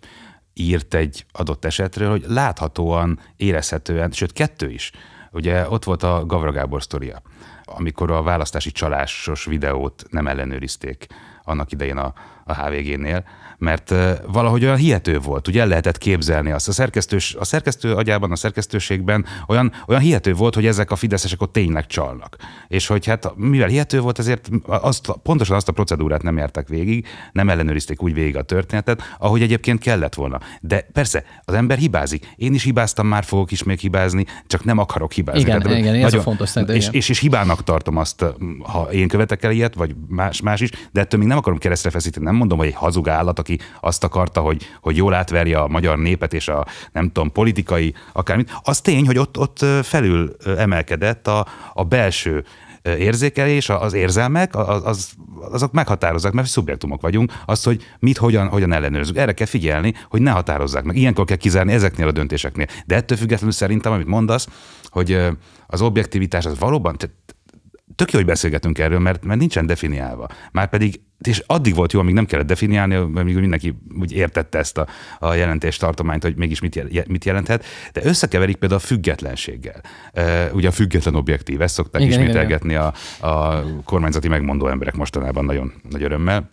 írt 0.54 0.94
egy 0.94 1.24
adott 1.32 1.64
esetről, 1.64 2.10
hogy 2.10 2.24
láthatóan, 2.28 3.18
érezhetően, 3.36 4.10
sőt 4.10 4.32
kettő 4.32 4.70
is. 4.70 4.90
Ugye 5.32 5.68
ott 5.68 5.84
volt 5.84 6.02
a 6.02 6.24
Gavra 6.26 6.52
Gábor 6.52 6.82
sztoria, 6.82 7.22
amikor 7.64 8.10
a 8.10 8.22
választási 8.22 8.70
csalásos 8.70 9.44
videót 9.44 10.04
nem 10.10 10.26
ellenőrizték 10.26 11.06
annak 11.44 11.72
idején 11.72 11.96
a, 11.96 12.12
a 12.44 12.54
HVG-nél, 12.54 13.24
mert 13.60 13.94
valahogy 14.26 14.64
olyan 14.64 14.76
hihető 14.76 15.18
volt, 15.18 15.48
ugye 15.48 15.60
el 15.60 15.66
lehetett 15.66 15.98
képzelni 15.98 16.50
azt. 16.50 16.68
A, 16.68 16.72
szerkesztős, 16.72 17.34
a 17.38 17.44
szerkesztő 17.44 17.94
agyában, 17.94 18.32
a 18.32 18.36
szerkesztőségben 18.36 19.24
olyan, 19.46 19.72
olyan 19.86 20.00
hihető 20.00 20.34
volt, 20.34 20.54
hogy 20.54 20.66
ezek 20.66 20.90
a 20.90 20.96
fideszesek 20.96 21.42
ott 21.42 21.52
tényleg 21.52 21.86
csalnak. 21.86 22.36
És 22.68 22.86
hogy 22.86 23.06
hát 23.06 23.32
mivel 23.36 23.68
hihető 23.68 24.00
volt, 24.00 24.18
ezért 24.18 24.48
azt, 24.66 25.12
pontosan 25.22 25.56
azt 25.56 25.68
a 25.68 25.72
procedúrát 25.72 26.22
nem 26.22 26.36
jártak 26.36 26.68
végig, 26.68 27.06
nem 27.32 27.48
ellenőrizték 27.48 28.02
úgy 28.02 28.14
végig 28.14 28.36
a 28.36 28.42
történetet, 28.42 29.02
ahogy 29.18 29.42
egyébként 29.42 29.80
kellett 29.80 30.14
volna. 30.14 30.40
De 30.60 30.86
persze, 30.92 31.24
az 31.44 31.54
ember 31.54 31.78
hibázik. 31.78 32.32
Én 32.36 32.54
is 32.54 32.62
hibáztam, 32.62 33.06
már 33.06 33.24
fogok 33.24 33.50
is 33.50 33.62
még 33.62 33.78
hibázni, 33.78 34.24
csak 34.46 34.64
nem 34.64 34.78
akarok 34.78 35.12
hibázni. 35.12 35.40
Igen, 35.40 35.62
Tehát, 35.62 35.78
igen, 35.78 35.92
nagyon, 35.92 36.06
ez 36.06 36.14
a 36.14 36.20
fontos 36.20 36.48
szerintem. 36.48 36.76
És, 36.76 36.88
és, 36.90 37.08
és, 37.08 37.18
hibának 37.18 37.64
tartom 37.64 37.96
azt, 37.96 38.24
ha 38.62 38.92
én 38.92 39.08
követek 39.08 39.42
el 39.42 39.50
ilyet, 39.50 39.74
vagy 39.74 39.94
más, 40.08 40.40
más 40.40 40.60
is, 40.60 40.70
de 40.92 41.00
ettől 41.00 41.20
még 41.20 41.28
nem 41.28 41.38
akarom 41.38 41.58
keresztre 41.58 41.90
feszíteni, 41.90 42.24
nem 42.24 42.34
mondom, 42.34 42.58
hogy 42.58 42.66
egy 42.66 42.74
hazug 42.74 43.08
állat, 43.08 43.38
aki 43.38 43.49
azt 43.80 44.04
akarta, 44.04 44.40
hogy, 44.40 44.66
hogy 44.80 44.96
jól 44.96 45.14
átverje 45.14 45.58
a 45.58 45.68
magyar 45.68 45.98
népet 45.98 46.34
és 46.34 46.48
a 46.48 46.66
nem 46.92 47.06
tudom, 47.06 47.32
politikai 47.32 47.94
akármit. 48.12 48.52
Az 48.62 48.80
tény, 48.80 49.06
hogy 49.06 49.18
ott, 49.18 49.38
ott 49.38 49.64
felül 49.82 50.36
emelkedett 50.56 51.26
a, 51.26 51.46
a 51.72 51.84
belső 51.84 52.44
érzékelés, 52.82 53.68
az 53.68 53.92
érzelmek, 53.92 54.56
az, 54.56 54.82
az, 54.84 55.12
azok 55.50 55.72
meghatározzák, 55.72 56.32
mert 56.32 56.48
szubjektumok 56.48 57.00
vagyunk, 57.00 57.32
azt, 57.46 57.64
hogy 57.64 57.82
mit, 57.98 58.16
hogyan, 58.16 58.48
hogyan 58.48 58.72
ellenőrzünk. 58.72 59.16
Erre 59.16 59.32
kell 59.32 59.46
figyelni, 59.46 59.94
hogy 60.08 60.22
ne 60.22 60.30
határozzák 60.30 60.84
meg. 60.84 60.96
Ilyenkor 60.96 61.24
kell 61.24 61.36
kizárni 61.36 61.72
ezeknél 61.72 62.08
a 62.08 62.12
döntéseknél. 62.12 62.66
De 62.86 62.94
ettől 62.94 63.18
függetlenül 63.18 63.54
szerintem, 63.54 63.92
amit 63.92 64.06
mondasz, 64.06 64.48
hogy 64.84 65.18
az 65.66 65.82
objektivitás 65.82 66.46
az 66.46 66.58
valóban, 66.58 66.96
tök 68.00 68.12
jó, 68.12 68.18
hogy 68.18 68.28
beszélgetünk 68.28 68.78
erről, 68.78 68.98
mert, 68.98 69.24
mert 69.24 69.38
nincsen 69.38 69.66
definiálva. 69.66 70.28
Márpedig 70.52 71.00
és 71.20 71.42
addig 71.46 71.74
volt 71.74 71.92
jó, 71.92 72.00
amíg 72.00 72.14
nem 72.14 72.26
kellett 72.26 72.46
definiálni, 72.46 72.94
mert 72.94 73.26
mindenki 73.26 73.74
úgy 73.98 74.12
értette 74.12 74.58
ezt 74.58 74.78
a, 74.78 74.86
a 75.18 75.34
jelentés 75.34 75.76
tartományt, 75.76 76.22
hogy 76.22 76.36
mégis 76.36 76.60
mit, 76.60 76.74
jel, 76.74 77.04
mit 77.08 77.24
jelenthet, 77.24 77.64
de 77.92 78.00
összekeverik 78.04 78.56
például 78.56 78.80
a 78.80 78.84
függetlenséggel. 78.84 79.80
Ugye 80.52 80.68
a 80.68 80.70
független 80.70 81.14
objektív, 81.14 81.60
ezt 81.60 81.74
szokták 81.74 82.02
igen, 82.02 82.20
ismételgetni 82.20 82.70
igen, 82.70 82.92
igen. 83.16 83.30
A, 83.30 83.56
a 83.56 83.64
kormányzati 83.84 84.28
megmondó 84.28 84.68
emberek 84.68 84.94
mostanában 84.94 85.44
nagyon 85.44 85.72
nagy 85.90 86.02
örömmel. 86.02 86.50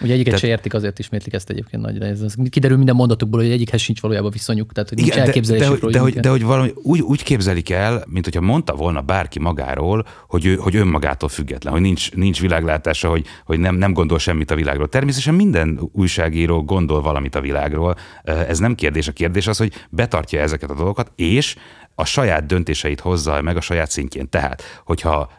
Ugye 0.00 0.12
egyiket 0.12 0.38
se 0.38 0.46
értik, 0.46 0.74
azért 0.74 0.98
ismétlik 0.98 1.34
ezt 1.34 1.50
egyébként 1.50 1.82
nagyra. 1.82 2.06
Ez, 2.06 2.20
ez 2.20 2.34
kiderül 2.50 2.76
minden 2.76 2.94
mondatukból, 2.94 3.40
hogy 3.40 3.50
egyikhez 3.50 3.80
sincs 3.80 4.00
valójában 4.00 4.30
viszonyuk, 4.30 4.72
tehát 4.72 4.88
hogy 4.88 4.98
nincs 4.98 5.14
Igen, 5.14 5.24
de, 5.24 5.40
de, 5.40 5.68
de, 5.68 5.90
de, 5.90 5.98
hogy, 5.98 6.14
de 6.14 6.28
hogy 6.28 6.42
valami 6.42 6.72
úgy, 6.74 7.00
úgy 7.00 7.22
képzelik 7.22 7.70
el, 7.70 8.04
mint 8.08 8.24
hogyha 8.24 8.40
mondta 8.40 8.74
volna 8.74 9.00
bárki 9.00 9.38
magáról, 9.38 10.06
hogy 10.28 10.46
ő, 10.46 10.54
hogy 10.54 10.76
önmagától 10.76 11.28
független, 11.28 11.72
hogy 11.72 11.82
nincs, 11.82 12.12
nincs 12.12 12.40
világlátása, 12.40 13.08
hogy, 13.08 13.26
hogy 13.44 13.58
nem, 13.58 13.74
nem 13.74 13.92
gondol 13.92 14.18
semmit 14.18 14.50
a 14.50 14.54
világról. 14.54 14.88
Természetesen 14.88 15.34
minden 15.34 15.80
újságíró 15.92 16.64
gondol 16.64 17.02
valamit 17.02 17.34
a 17.34 17.40
világról. 17.40 17.96
Ez 18.24 18.58
nem 18.58 18.74
kérdés. 18.74 19.08
A 19.08 19.12
kérdés 19.12 19.46
az, 19.46 19.58
hogy 19.58 19.72
betartja 19.90 20.40
ezeket 20.40 20.70
a 20.70 20.74
dolgokat, 20.74 21.12
és 21.16 21.56
a 21.94 22.04
saját 22.04 22.46
döntéseit 22.46 23.00
hozza 23.00 23.42
meg 23.42 23.56
a 23.56 23.60
saját 23.60 23.90
szintjén. 23.90 24.28
Tehát, 24.28 24.62
hogyha 24.84 25.30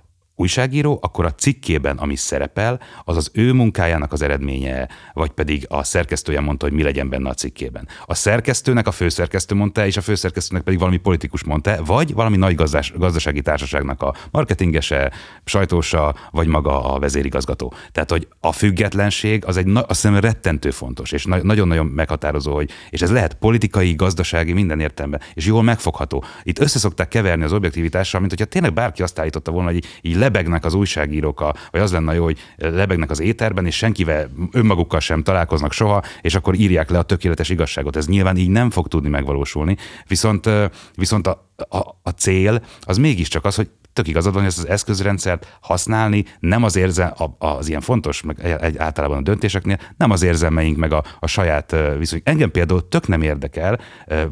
újságíró, 0.42 1.00
akkor 1.02 1.26
a 1.26 1.34
cikkében, 1.34 1.98
ami 1.98 2.16
szerepel, 2.16 2.80
az 3.04 3.18
az 3.18 3.30
ő 3.34 3.54
munkájának 3.54 4.12
az 4.12 4.22
eredménye, 4.22 4.88
vagy 5.14 5.30
pedig 5.30 5.66
a 5.70 5.84
szerkesztője 5.84 6.40
mondta, 6.40 6.66
hogy 6.66 6.76
mi 6.76 6.84
legyen 6.84 7.10
benne 7.10 7.30
a 7.30 7.34
cikkében. 7.34 7.88
A 8.06 8.14
szerkesztőnek 8.14 8.88
a 8.88 8.92
főszerkesztő 8.92 9.56
mondta, 9.56 9.86
és 9.86 9.98
a 9.98 10.02
főszerkesztőnek 10.02 10.64
pedig 10.64 10.80
valami 10.80 10.98
politikus 10.98 11.44
mondta, 11.44 11.84
vagy 11.86 12.14
valami 12.14 12.38
nagy 12.38 12.56
gazdás, 12.56 12.92
gazdasági 12.96 13.42
társaságnak 13.42 14.02
a 14.02 14.16
marketingese, 14.32 15.12
sajtósa, 15.46 16.16
vagy 16.32 16.48
maga 16.48 16.94
a 16.94 17.00
vezérigazgató. 17.00 17.74
Tehát, 17.92 18.10
hogy 18.10 18.28
a 18.40 18.52
függetlenség 18.52 19.46
az 19.46 19.58
egy, 19.58 19.68
azt 19.74 19.88
hiszem, 19.88 20.20
rettentő 20.20 20.72
fontos, 20.72 21.12
és 21.12 21.26
nagyon-nagyon 21.26 21.86
meghatározó, 21.86 22.54
hogy, 22.54 22.70
és 22.90 23.02
ez 23.02 23.12
lehet 23.12 23.34
politikai, 23.34 23.94
gazdasági, 23.94 24.54
minden 24.54 24.80
értelemben, 24.80 25.22
és 25.34 25.46
jól 25.46 25.64
megfogható. 25.64 26.24
Itt 26.44 26.60
összeszokták 26.60 27.08
keverni 27.08 27.44
az 27.44 27.54
objektivitással, 27.54 28.20
mint 28.20 28.32
hogyha 28.32 28.48
tényleg 28.52 28.74
bárki 28.74 29.02
azt 29.02 29.20
állította 29.20 29.52
volna, 29.52 29.72
hogy 29.72 29.86
így 30.02 30.16
lebegnek 30.32 30.66
az 30.66 30.74
újságírók, 30.74 31.42
a, 31.42 31.56
vagy 31.72 31.82
az 31.82 31.92
lenne 31.92 32.14
jó, 32.14 32.24
hogy 32.24 32.40
lebegnek 32.58 33.10
az 33.10 33.20
éterben, 33.20 33.66
és 33.66 33.76
senkivel 33.76 34.30
önmagukkal 34.52 35.00
sem 35.00 35.24
találkoznak 35.24 35.72
soha, 35.72 36.04
és 36.22 36.36
akkor 36.36 36.56
írják 36.56 36.90
le 36.90 36.98
a 36.98 37.04
tökéletes 37.04 37.50
igazságot. 37.50 37.96
Ez 37.96 38.08
nyilván 38.08 38.38
így 38.38 38.50
nem 38.50 38.70
fog 38.70 38.88
tudni 38.88 39.10
megvalósulni. 39.10 39.78
Viszont, 40.08 40.50
viszont 40.96 41.28
a, 41.28 41.50
a, 41.70 41.78
a 42.02 42.10
cél 42.10 42.64
az 42.82 42.98
mégiscsak 42.98 43.46
az, 43.46 43.56
hogy 43.56 43.70
tök 43.94 44.08
igazad 44.08 44.34
van, 44.34 44.42
hogy 44.42 44.52
ezt 44.52 44.60
az 44.60 44.68
eszközrendszert 44.68 45.58
használni 45.62 46.26
nem 46.40 46.64
az 46.64 46.76
érzel, 46.76 47.36
az 47.38 47.68
ilyen 47.68 47.82
fontos, 47.82 48.22
meg 48.22 48.40
egy, 48.62 48.78
általában 48.78 49.18
a 49.18 49.22
döntéseknél, 49.22 49.78
nem 49.98 50.12
az 50.12 50.22
érzelmeink, 50.22 50.78
meg 50.78 50.94
a, 50.94 51.04
a 51.20 51.28
saját 51.28 51.76
viszony. 51.98 52.22
Engem 52.24 52.52
például 52.52 52.88
tök 52.88 53.08
nem 53.08 53.22
érdekel 53.22 53.80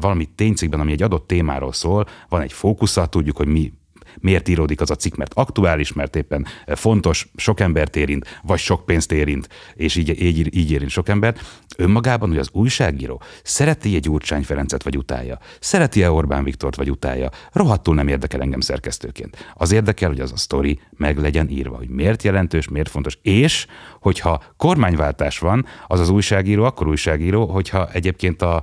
valami 0.00 0.24
ténycikben, 0.24 0.80
ami 0.80 0.92
egy 0.92 1.02
adott 1.02 1.26
témáról 1.26 1.72
szól, 1.72 2.06
van 2.28 2.40
egy 2.40 2.52
fókusza, 2.52 3.06
tudjuk, 3.06 3.36
hogy 3.36 3.48
mi 3.48 3.72
miért 4.18 4.48
íródik 4.48 4.80
az 4.80 4.90
a 4.90 4.94
cikk, 4.94 5.14
mert 5.14 5.34
aktuális, 5.34 5.92
mert 5.92 6.16
éppen 6.16 6.46
fontos, 6.66 7.28
sok 7.36 7.60
embert 7.60 7.96
érint, 7.96 8.40
vagy 8.42 8.58
sok 8.58 8.84
pénzt 8.84 9.12
érint, 9.12 9.48
és 9.74 9.96
így, 9.96 10.22
így, 10.22 10.56
így 10.56 10.70
érint 10.70 10.90
sok 10.90 11.08
embert. 11.08 11.40
Önmagában, 11.76 12.28
hogy 12.28 12.38
az 12.38 12.48
újságíró 12.52 13.22
szereti 13.42 13.94
egy 13.94 14.02
Gyurcsány 14.02 14.42
Ferencet, 14.42 14.82
vagy 14.82 14.96
utálja, 14.96 15.38
szereti-e 15.60 16.10
Orbán 16.10 16.44
Viktort, 16.44 16.76
vagy 16.76 16.90
utálja, 16.90 17.30
rohadtul 17.52 17.94
nem 17.94 18.08
érdekel 18.08 18.40
engem 18.40 18.60
szerkesztőként. 18.60 19.52
Az 19.54 19.72
érdekel, 19.72 20.08
hogy 20.08 20.20
az 20.20 20.32
a 20.32 20.36
sztori 20.36 20.80
meg 20.96 21.18
legyen 21.18 21.48
írva, 21.48 21.76
hogy 21.76 21.88
miért 21.88 22.22
jelentős, 22.22 22.68
miért 22.68 22.88
fontos, 22.88 23.18
és 23.22 23.66
hogyha 24.00 24.42
kormányváltás 24.56 25.38
van, 25.38 25.66
az 25.86 26.00
az 26.00 26.08
újságíró 26.08 26.64
akkor 26.64 26.86
újságíró, 26.86 27.46
hogyha 27.46 27.88
egyébként 27.92 28.42
a, 28.42 28.62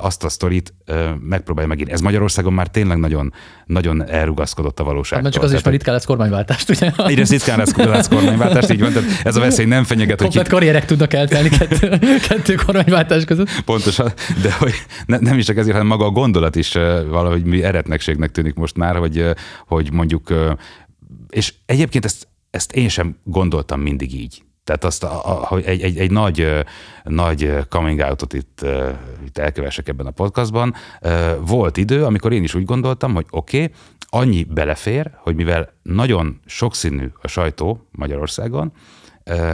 azt 0.00 0.24
a 0.24 0.28
sztorit 0.28 0.74
megpróbálja 1.20 1.68
megírni. 1.68 1.92
Ez 1.92 2.00
Magyarországon 2.00 2.52
már 2.52 2.68
tényleg 2.68 2.98
nagyon, 2.98 3.32
nagyon 3.66 4.08
elrugaszkodott 4.08 4.80
a 4.80 4.84
valóság. 4.84 5.22
Hát, 5.22 5.32
csak 5.32 5.42
az 5.42 5.52
is, 5.52 5.62
mert 5.62 5.76
ritkán 5.76 5.94
lesz 5.94 6.04
kormánywáltást, 6.04 6.70
ugye? 6.70 6.92
Egyre 6.96 7.24
ritkán 7.28 7.58
lesz, 7.58 7.76
lesz 7.76 8.08
kormánywáltást, 8.08 8.70
így 8.70 8.80
van. 8.80 8.92
Tehát 8.92 9.10
ez 9.24 9.36
a 9.36 9.40
veszély 9.40 9.66
nem 9.66 9.84
fenyeget. 9.84 10.18
Komplet 10.18 10.42
hogy 10.46 10.52
karrierek 10.52 10.84
tudnak 10.84 11.12
eltelni 11.12 11.48
kettő, 11.48 11.98
kettő 12.28 12.54
kormányváltás 12.54 13.24
között. 13.24 13.48
Pontosan, 13.64 14.12
de 14.42 14.52
hogy 14.58 14.74
ne, 15.06 15.18
nem 15.18 15.38
is 15.38 15.44
csak 15.44 15.56
ezért, 15.56 15.72
hanem 15.72 15.88
maga 15.88 16.04
a 16.04 16.10
gondolat 16.10 16.56
is 16.56 16.72
valahogy 17.08 17.44
mi 17.44 17.62
eretnekségnek 17.62 18.30
tűnik 18.30 18.54
most 18.54 18.76
már, 18.76 18.96
hogy, 18.96 19.24
hogy 19.66 19.92
mondjuk, 19.92 20.34
és 21.28 21.54
egyébként 21.66 22.04
ezt, 22.04 22.28
ezt 22.50 22.72
én 22.72 22.88
sem 22.88 23.16
gondoltam 23.24 23.80
mindig 23.80 24.14
így. 24.14 24.42
Tehát 24.64 24.84
azt, 24.84 25.04
hogy 25.44 25.64
egy, 25.64 25.82
egy, 25.82 25.98
egy 25.98 26.10
nagy, 26.10 26.64
nagy 27.04 27.66
coming 27.68 28.00
out-ot 28.00 28.32
itt, 28.32 28.66
itt 29.24 29.38
elkövessek 29.38 29.88
ebben 29.88 30.06
a 30.06 30.10
podcastban. 30.10 30.74
Volt 31.40 31.76
idő, 31.76 32.04
amikor 32.04 32.32
én 32.32 32.42
is 32.42 32.54
úgy 32.54 32.64
gondoltam, 32.64 33.14
hogy 33.14 33.26
oké, 33.30 33.62
okay, 33.62 33.74
annyi 34.08 34.44
belefér, 34.44 35.10
hogy 35.16 35.34
mivel 35.34 35.72
nagyon 35.82 36.40
sokszínű 36.46 37.08
a 37.22 37.28
sajtó 37.28 37.88
Magyarországon, 37.90 38.72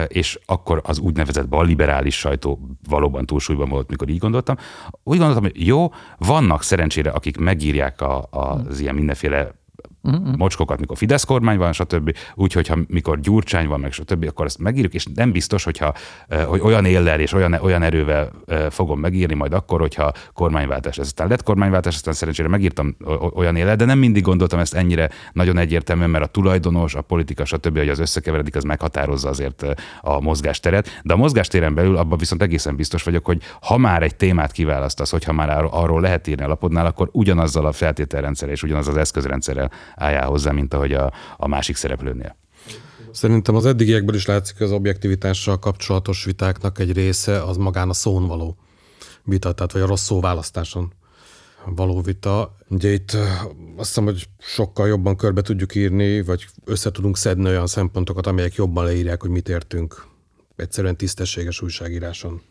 és 0.07 0.39
akkor 0.45 0.81
az 0.83 0.99
úgynevezett 0.99 1.47
balliberális 1.47 2.17
sajtó 2.17 2.59
valóban 2.89 3.25
túlsúlyban 3.25 3.69
volt, 3.69 3.89
mikor 3.89 4.09
így 4.09 4.17
gondoltam. 4.17 4.55
Úgy 5.03 5.17
gondoltam, 5.17 5.43
hogy 5.43 5.67
jó, 5.67 5.93
vannak 6.17 6.63
szerencsére, 6.63 7.09
akik 7.09 7.37
megírják 7.37 8.01
a, 8.01 8.27
az 8.31 8.79
ilyen 8.79 8.95
mindenféle 8.95 9.58
uh-huh. 10.03 10.35
mocskokat, 10.35 10.79
mikor 10.79 10.97
Fidesz 10.97 11.23
kormány 11.23 11.57
van, 11.57 11.73
stb. 11.73 12.15
Úgyhogy 12.35 12.67
ha 12.67 12.77
mikor 12.87 13.19
Gyurcsány 13.19 13.67
van, 13.67 13.79
meg 13.79 13.91
stb., 13.91 14.25
akkor 14.27 14.45
ezt 14.45 14.59
megírjuk, 14.59 14.93
és 14.93 15.05
nem 15.15 15.31
biztos, 15.31 15.63
hogyha, 15.63 15.93
hogy 16.47 16.59
olyan 16.59 16.85
éllel 16.85 17.19
és 17.19 17.33
olyan, 17.33 17.53
olyan 17.53 17.81
erővel 17.81 18.31
fogom 18.69 18.99
megírni 18.99 19.33
majd 19.35 19.53
akkor, 19.53 19.79
hogyha 19.79 20.11
kormányváltás. 20.33 20.97
Ez 20.97 21.05
aztán 21.05 21.27
lett 21.27 21.43
kormányváltás, 21.43 21.95
aztán 21.95 22.13
szerencsére 22.13 22.47
megírtam 22.47 22.95
olyan 23.33 23.55
éllel, 23.55 23.75
de 23.75 23.85
nem 23.85 23.97
mindig 23.97 24.23
gondoltam 24.23 24.59
ezt 24.59 24.73
ennyire 24.73 25.09
nagyon 25.33 25.57
egyértelműen, 25.57 26.09
mert 26.09 26.23
a 26.23 26.27
tulajdonos, 26.27 26.95
a 26.95 27.01
politika, 27.01 27.45
stb., 27.45 27.77
hogy 27.77 27.89
az 27.89 27.99
összekeveredik, 27.99 28.55
az 28.55 28.63
meghatározza 28.63 29.29
azért 29.29 29.65
a 30.01 30.21
mozgásteret. 30.21 31.01
De 31.03 31.13
a 31.13 31.17
mozgástéren 31.17 31.73
belül 31.73 31.97
abban 31.97 32.17
viszont 32.17 32.41
egészen 32.41 32.75
biztos 32.75 33.03
vagyok, 33.03 33.25
hogy 33.25 33.41
ha 33.61 33.77
már 33.77 34.03
egy 34.03 34.15
témát 34.15 34.51
kiválasztasz, 34.51 35.11
hogyha 35.11 35.33
már 35.33 35.67
arról 35.71 36.01
lehet 36.01 36.27
írni 36.27 36.43
a 36.43 36.47
lapodnál, 36.47 36.85
akkor 36.85 37.09
ugyanazzal 37.11 37.65
a 37.65 37.71
feltételrendszerrel 37.71 38.55
és 38.55 38.63
ugyanaz 38.63 38.87
az 38.87 38.97
eszközrendszerrel 38.97 39.71
álljál 39.95 40.27
hozzá, 40.27 40.51
mint 40.51 40.73
ahogy 40.73 40.93
a, 40.93 41.13
a 41.37 41.47
másik 41.47 41.75
szereplőnél. 41.75 42.37
Szerintem 43.11 43.55
az 43.55 43.65
eddigiekből 43.65 44.15
is 44.15 44.25
látszik, 44.25 44.57
hogy 44.57 44.65
az 44.65 44.71
objektivitással 44.71 45.59
kapcsolatos 45.59 46.23
vitáknak 46.23 46.79
egy 46.79 46.93
része 46.93 47.43
az 47.43 47.57
magán 47.57 47.89
a 47.89 47.93
szón 47.93 48.27
való 48.27 48.57
vita, 49.23 49.51
tehát 49.51 49.71
vagy 49.71 49.81
a 49.81 49.85
rossz 49.85 50.03
szóválasztáson 50.03 50.93
való 51.65 52.01
vita. 52.01 52.55
Ugye 52.67 52.89
itt 52.89 53.11
azt 53.75 53.87
hiszem, 53.87 54.03
hogy 54.03 54.27
sokkal 54.39 54.87
jobban 54.87 55.15
körbe 55.15 55.41
tudjuk 55.41 55.75
írni, 55.75 56.21
vagy 56.21 56.47
össze 56.65 56.91
tudunk 56.91 57.17
szedni 57.17 57.47
olyan 57.47 57.67
szempontokat, 57.67 58.27
amelyek 58.27 58.55
jobban 58.55 58.85
leírják, 58.85 59.21
hogy 59.21 59.29
mit 59.29 59.49
értünk 59.49 60.07
egyszerűen 60.55 60.97
tisztességes 60.97 61.61
újságíráson. 61.61 62.41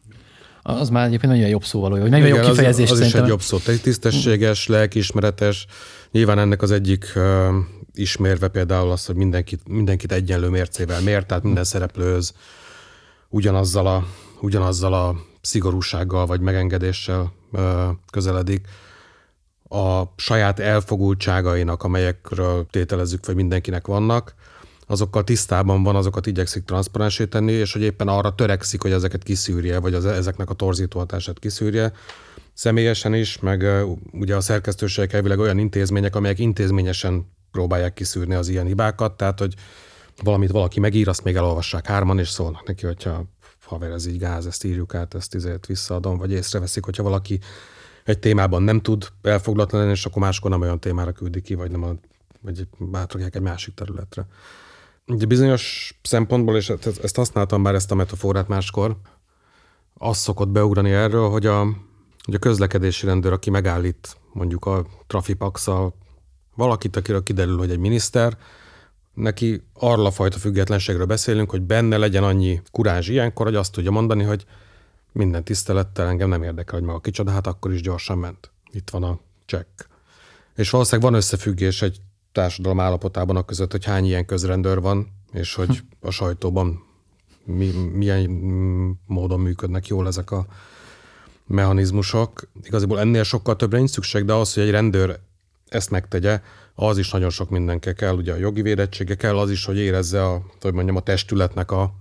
Az 0.62 0.88
már 0.88 1.07
egyébként 1.07 1.33
nagyon 1.33 1.49
jobb 1.49 1.65
szóval, 1.65 1.91
hogy 1.91 2.11
nagyon 2.11 2.29
jobb 2.29 2.41
kifejezés 2.41 2.91
az, 2.91 3.00
az 3.00 3.07
is 3.07 3.15
egy 3.15 3.27
jobb 3.27 3.43
szó. 3.43 3.59
Tisztességes, 3.83 4.67
lelkiismeretes. 4.67 5.67
Nyilván 6.11 6.38
ennek 6.38 6.62
az 6.62 6.71
egyik 6.71 7.12
uh, 7.15 7.55
ismérve 7.93 8.49
például 8.49 8.91
az, 8.91 9.07
hogy 9.07 9.15
mindenkit, 9.15 9.61
mindenkit 9.69 10.12
egyenlő 10.12 10.49
mércével 10.49 11.00
mér, 11.00 11.25
tehát 11.25 11.45
minden 11.45 11.65
szereplőhöz 11.65 12.33
ugyanazzal 13.29 13.87
a, 13.87 14.07
ugyanazzal 14.41 14.95
a 14.95 15.17
szigorúsággal 15.41 16.27
vagy 16.27 16.41
megengedéssel 16.41 17.33
uh, 17.53 17.62
közeledik 18.11 18.67
a 19.69 20.03
saját 20.17 20.59
elfogultságainak, 20.59 21.83
amelyekről 21.83 22.67
tételezzük, 22.71 23.27
hogy 23.27 23.35
mindenkinek 23.35 23.87
vannak, 23.87 24.35
azokkal 24.90 25.25
tisztában 25.25 25.83
van, 25.83 25.97
azokat 25.97 26.26
igyekszik 26.26 26.64
transzparensé 26.64 27.25
tenni, 27.26 27.52
és 27.52 27.73
hogy 27.73 27.83
éppen 27.83 28.09
arra 28.09 28.35
törekszik, 28.35 28.83
hogy 28.83 28.92
ezeket 28.92 29.23
kiszűrje, 29.23 29.78
vagy 29.78 29.95
az, 29.95 30.07
ezeknek 30.07 30.50
a 30.50 30.54
torzító 30.54 30.99
hatását 30.99 31.38
kiszűrje. 31.38 31.92
Személyesen 32.52 33.14
is, 33.14 33.38
meg 33.38 33.87
ugye 34.12 34.37
a 34.37 34.40
szerkesztőségek 34.40 35.12
elvileg 35.12 35.38
olyan 35.38 35.59
intézmények, 35.59 36.16
amelyek 36.16 36.38
intézményesen 36.38 37.33
próbálják 37.50 37.95
kiszűrni 37.95 38.35
az 38.35 38.49
ilyen 38.49 38.66
hibákat, 38.66 39.16
tehát 39.16 39.38
hogy 39.38 39.54
valamit 40.23 40.50
valaki 40.50 40.80
megír, 40.80 41.09
azt 41.09 41.25
még 41.25 41.37
elolvassák 41.37 41.87
hárman, 41.87 42.18
és 42.18 42.28
szólnak 42.28 42.66
neki, 42.66 42.87
hogyha 42.87 43.25
haver, 43.64 43.90
ez 43.90 44.07
így 44.07 44.18
gáz, 44.18 44.47
ezt 44.47 44.64
írjuk 44.64 44.95
át, 44.95 45.14
ezt 45.14 45.35
izért 45.35 45.66
visszaadom, 45.66 46.18
vagy 46.18 46.33
észreveszik, 46.33 46.85
hogyha 46.85 47.02
valaki 47.02 47.40
egy 48.04 48.18
témában 48.18 48.62
nem 48.62 48.80
tud 48.80 49.07
elfoglatlan 49.23 49.80
lenni, 49.80 49.92
és 49.92 50.07
akkor 50.07 50.23
máskor 50.23 50.50
nem 50.50 50.61
olyan 50.61 50.80
témára 50.80 51.12
küldi 51.12 51.40
ki, 51.40 51.54
vagy 51.54 51.71
nem 51.71 51.83
a, 51.83 51.95
vagy 52.40 52.68
átrakják 52.92 53.35
egy 53.35 53.42
másik 53.42 53.75
területre. 53.75 54.26
Ugye 55.09 55.27
bizonyos 55.27 55.95
szempontból, 56.03 56.57
és 56.57 56.73
ezt 57.03 57.17
használtam 57.17 57.62
már 57.62 57.75
ezt 57.75 57.91
a 57.91 57.95
metaforát 57.95 58.49
máskor, 58.49 58.97
az 59.95 60.17
szokott 60.17 60.49
beugrani 60.49 60.91
erről, 60.91 61.29
hogy 61.29 61.47
a, 61.47 61.59
hogy 62.25 62.35
a 62.35 62.38
közlekedési 62.38 63.07
rendőr, 63.07 63.33
aki 63.33 63.50
megállít 63.50 64.17
mondjuk 64.33 64.67
a 64.67 64.87
trafipax 65.07 65.67
valakit, 66.55 66.97
akiről 66.97 67.23
kiderül, 67.23 67.59
hogy 67.59 67.71
egy 67.71 67.79
miniszter, 67.79 68.37
neki 69.15 69.62
arra 69.73 70.11
fajta 70.11 70.38
függetlenségről 70.38 71.07
beszélünk, 71.07 71.50
hogy 71.50 71.62
benne 71.62 71.97
legyen 71.97 72.25
annyi 72.25 72.62
kurázs 72.71 73.09
ilyenkor, 73.09 73.47
hogy 73.47 73.55
azt 73.55 73.73
tudja 73.73 73.91
mondani, 73.91 74.23
hogy 74.23 74.45
minden 75.12 75.45
tisztelettel 75.45 76.09
engem 76.09 76.29
nem 76.29 76.43
érdekel, 76.43 76.79
hogy 76.79 76.88
maga 76.88 77.00
kicsoda, 77.00 77.31
hát 77.31 77.47
akkor 77.47 77.73
is 77.73 77.81
gyorsan 77.81 78.19
ment. 78.19 78.50
Itt 78.71 78.91
van 78.91 79.03
a 79.03 79.19
csekk. 79.47 79.81
És 80.57 80.71
valószínűleg 80.71 81.11
van 81.11 81.19
összefüggés 81.19 81.83
egy 81.83 82.00
társadalom 82.33 82.81
állapotában 82.81 83.37
a 83.37 83.45
között, 83.45 83.71
hogy 83.71 83.85
hány 83.85 84.05
ilyen 84.05 84.27
közrendőr 84.27 84.81
van, 84.81 85.09
és 85.33 85.55
hogy 85.55 85.83
a 86.01 86.11
sajtóban 86.11 86.83
mi, 87.45 87.71
milyen 87.93 88.31
módon 89.07 89.41
működnek 89.41 89.87
jól 89.87 90.07
ezek 90.07 90.31
a 90.31 90.47
mechanizmusok. 91.47 92.49
Igaziból 92.63 93.01
ennél 93.01 93.23
sokkal 93.23 93.57
többre 93.57 93.77
nincs 93.79 93.91
szükség, 93.91 94.25
de 94.25 94.33
az, 94.33 94.55
hogy 94.55 94.63
egy 94.63 94.71
rendőr 94.71 95.19
ezt 95.69 95.91
megtegye, 95.91 96.41
az 96.75 96.99
is 96.99 97.11
nagyon 97.11 97.31
sok 97.31 97.51
mindenke 97.51 97.93
kell, 97.93 98.15
ugye 98.15 98.33
a 98.33 98.37
jogi 98.37 98.63
védettsége 98.63 99.15
kell, 99.15 99.39
az 99.39 99.51
is, 99.51 99.65
hogy 99.65 99.77
érezze 99.77 100.25
a, 100.25 100.43
hogy 100.61 100.73
mondjam, 100.73 100.97
a 100.97 101.01
testületnek 101.01 101.71
a, 101.71 101.93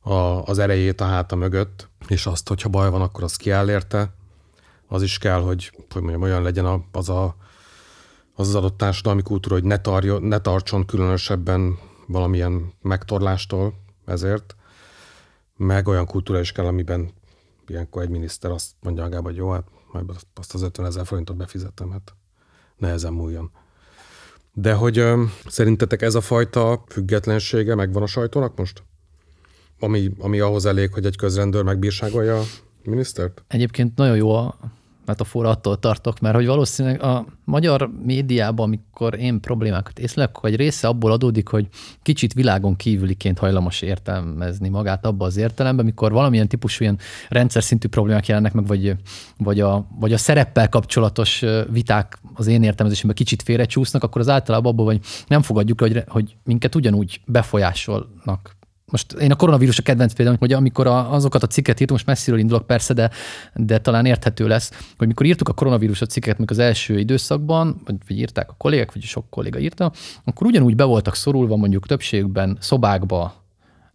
a, 0.00 0.42
az 0.44 0.58
erejét 0.58 1.00
a 1.00 1.04
háta 1.04 1.36
mögött, 1.36 1.88
és 2.08 2.26
azt, 2.26 2.48
hogyha 2.48 2.68
baj 2.68 2.90
van, 2.90 3.00
akkor 3.00 3.22
az 3.22 3.36
kiáll 3.36 3.68
érte. 3.68 4.14
Az 4.86 5.02
is 5.02 5.18
kell, 5.18 5.40
hogy, 5.40 5.72
hogy 5.90 6.02
mondjam, 6.02 6.22
olyan 6.22 6.42
legyen 6.42 6.84
az, 6.92 7.08
a, 7.08 7.36
az 8.34 8.48
az 8.48 8.54
adott 8.54 8.76
társadalmi 8.76 9.22
kultúra, 9.22 9.54
hogy 9.54 9.64
ne, 9.64 9.78
tarjo, 9.78 10.18
ne 10.18 10.38
tartson 10.38 10.86
különösebben 10.86 11.78
valamilyen 12.06 12.72
megtorlástól 12.82 13.74
ezért, 14.06 14.56
meg 15.56 15.88
olyan 15.88 16.06
kultúra 16.06 16.40
is 16.40 16.52
kell, 16.52 16.66
amiben 16.66 17.10
ilyenkor 17.66 18.02
egy 18.02 18.08
miniszter 18.08 18.50
azt 18.50 18.70
mondja 18.80 19.02
magába, 19.02 19.28
hogy 19.28 19.36
jó, 19.36 19.50
hát 19.50 19.66
majd 19.92 20.10
azt 20.34 20.54
az 20.54 20.62
50 20.62 20.86
ezer 20.86 21.06
forintot 21.06 21.36
befizettem, 21.36 21.90
hát 21.90 22.14
nehezen 22.76 23.12
múljon. 23.12 23.50
De 24.52 24.74
hogy 24.74 24.98
ö, 24.98 25.24
szerintetek 25.46 26.02
ez 26.02 26.14
a 26.14 26.20
fajta 26.20 26.84
függetlensége 26.88 27.74
megvan 27.74 28.02
a 28.02 28.06
sajtónak 28.06 28.56
most? 28.56 28.82
Ami, 29.80 30.10
ami 30.18 30.40
ahhoz 30.40 30.66
elég, 30.66 30.92
hogy 30.92 31.06
egy 31.06 31.16
közrendőr 31.16 31.62
megbírságolja 31.62 32.38
a 32.38 32.44
minisztert? 32.82 33.44
Egyébként 33.48 33.96
nagyon 33.96 34.16
jó 34.16 34.34
a 34.34 34.58
metafora 35.04 35.48
attól 35.48 35.78
tartok, 35.78 36.20
mert 36.20 36.34
hogy 36.34 36.46
valószínűleg 36.46 37.02
a 37.02 37.26
magyar 37.44 37.90
médiában, 38.04 38.66
amikor 38.66 39.18
én 39.18 39.40
problémákat 39.40 39.98
észlek, 39.98 40.36
hogy 40.36 40.56
része 40.56 40.88
abból 40.88 41.12
adódik, 41.12 41.48
hogy 41.48 41.68
kicsit 42.02 42.32
világon 42.32 42.76
kívüliként 42.76 43.38
hajlamos 43.38 43.82
értelmezni 43.82 44.68
magát 44.68 45.06
abba 45.06 45.24
az 45.24 45.36
értelemben, 45.36 45.84
mikor 45.84 46.12
valamilyen 46.12 46.48
típusú 46.48 46.82
ilyen 46.84 46.98
rendszer 47.28 47.62
szintű 47.62 47.88
problémák 47.88 48.26
jelennek 48.26 48.52
meg, 48.52 48.66
vagy, 48.66 48.96
vagy, 49.36 49.60
a, 49.60 49.86
vagy 49.98 50.12
a 50.12 50.18
szereppel 50.18 50.68
kapcsolatos 50.68 51.44
viták 51.70 52.18
az 52.34 52.46
én 52.46 52.62
értelmezésemben 52.62 53.16
kicsit 53.16 53.42
félrecsúsznak, 53.42 54.02
akkor 54.02 54.20
az 54.20 54.28
általában 54.28 54.72
abból, 54.72 54.86
hogy 54.86 55.00
nem 55.26 55.42
fogadjuk, 55.42 55.80
hogy, 55.80 56.04
hogy 56.06 56.36
minket 56.44 56.74
ugyanúgy 56.74 57.20
befolyásolnak 57.26 58.60
most 58.92 59.12
én 59.12 59.30
a 59.30 59.34
koronavírus 59.34 59.78
a 59.78 59.82
kedvenc 59.82 60.12
például, 60.12 60.36
hogy 60.40 60.52
amikor 60.52 60.86
a, 60.86 61.12
azokat 61.12 61.42
a 61.42 61.46
cikket 61.46 61.80
írtunk, 61.80 61.90
most 61.90 62.06
messziről 62.06 62.38
indulok 62.38 62.66
persze, 62.66 62.94
de, 62.94 63.10
de 63.54 63.78
talán 63.78 64.06
érthető 64.06 64.46
lesz, 64.46 64.70
hogy 64.98 65.06
mikor 65.06 65.26
írtuk 65.26 65.48
a 65.48 65.52
koronavírus 65.52 66.00
a 66.00 66.06
cikket, 66.06 66.38
még 66.38 66.50
az 66.50 66.58
első 66.58 66.98
időszakban, 66.98 67.80
vagy, 67.84 67.96
vagy 68.08 68.18
írták 68.18 68.50
a 68.50 68.54
kollégák, 68.58 68.92
vagy 68.92 69.02
sok 69.02 69.30
kolléga 69.30 69.58
írta, 69.58 69.92
akkor 70.24 70.46
ugyanúgy 70.46 70.76
be 70.76 70.84
voltak 70.84 71.14
szorulva 71.14 71.56
mondjuk 71.56 71.86
többségükben 71.86 72.56
szobákba, 72.60 73.40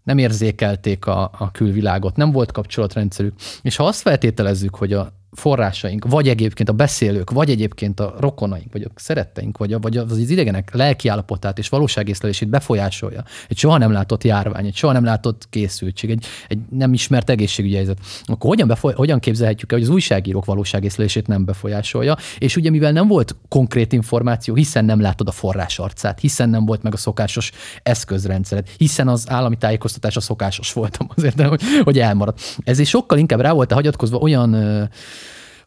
nem 0.04 0.18
érzékelték 0.18 1.06
a, 1.06 1.32
a 1.38 1.52
külvilágot, 1.52 2.16
nem 2.16 2.32
volt 2.32 2.52
kapcsolatrendszerük. 2.52 3.34
És 3.62 3.76
ha 3.76 3.86
azt 3.86 4.02
feltételezzük, 4.02 4.76
hogy 4.76 4.94
a 4.94 5.14
forrásaink, 5.38 6.06
vagy 6.06 6.28
egyébként 6.28 6.70
a 6.70 6.74
beszélők, 6.74 7.32
vagy 7.32 7.50
egyébként 7.50 8.00
a 8.00 8.16
rokonaink, 8.20 8.72
vagy 8.72 8.82
a 8.82 8.90
szeretteink, 8.96 9.58
vagy, 9.58 9.74
a, 9.74 9.80
vagy 9.80 9.98
az 9.98 10.18
idegenek 10.18 10.74
lelkiállapotát 10.74 11.58
és 11.58 11.70
valóságészlelését 11.70 12.50
befolyásolja. 12.50 13.24
Egy 13.48 13.58
soha 13.58 13.78
nem 13.78 13.92
látott 13.92 14.24
járvány, 14.24 14.66
egy 14.66 14.76
soha 14.76 14.94
nem 14.94 15.04
látott 15.04 15.48
készültség, 15.50 16.10
egy, 16.10 16.26
egy 16.48 16.60
nem 16.70 16.94
ismert 16.94 17.30
egészségügyi 17.30 17.76
helyzet. 17.76 18.00
Akkor 18.24 18.50
hogyan, 18.50 18.68
befoly, 18.68 18.94
hogyan 18.94 19.20
képzelhetjük 19.20 19.72
el, 19.72 19.78
hogy 19.78 19.88
az 19.88 19.94
újságírók 19.94 20.46
valóságészlelését 20.46 21.28
nem 21.28 21.46
befolyásolja, 21.46 22.18
és 22.38 22.56
ugye 22.56 22.70
mivel 22.70 22.92
nem 22.92 23.08
volt 23.08 23.36
konkrét 23.50 23.94
információ, 23.94 24.56
hiszen 24.56 24.86
nem 24.86 25.02
látod 25.02 25.28
a 25.28 25.32
forrás 25.32 25.80
arcát, 25.80 26.20
hiszen 26.20 26.50
nem 26.50 26.66
volt 26.66 26.84
meg 26.84 26.94
a 26.94 26.98
szokásos 26.98 27.52
eszközrendszered, 27.84 28.68
hiszen 28.78 29.08
az 29.08 29.26
állami 29.30 29.58
tájékoztatás 29.58 30.16
a 30.16 30.22
szokásos 30.22 30.74
voltam 30.74 31.08
azért, 31.16 31.42
hogy, 31.42 31.62
hogy 31.84 32.00
elmaradt. 32.00 32.42
Ezért 32.64 32.90
sokkal 32.90 33.18
inkább 33.18 33.40
rá 33.40 33.52
volt 33.52 33.72
hagyatkozva 33.72 34.18
olyan 34.18 34.90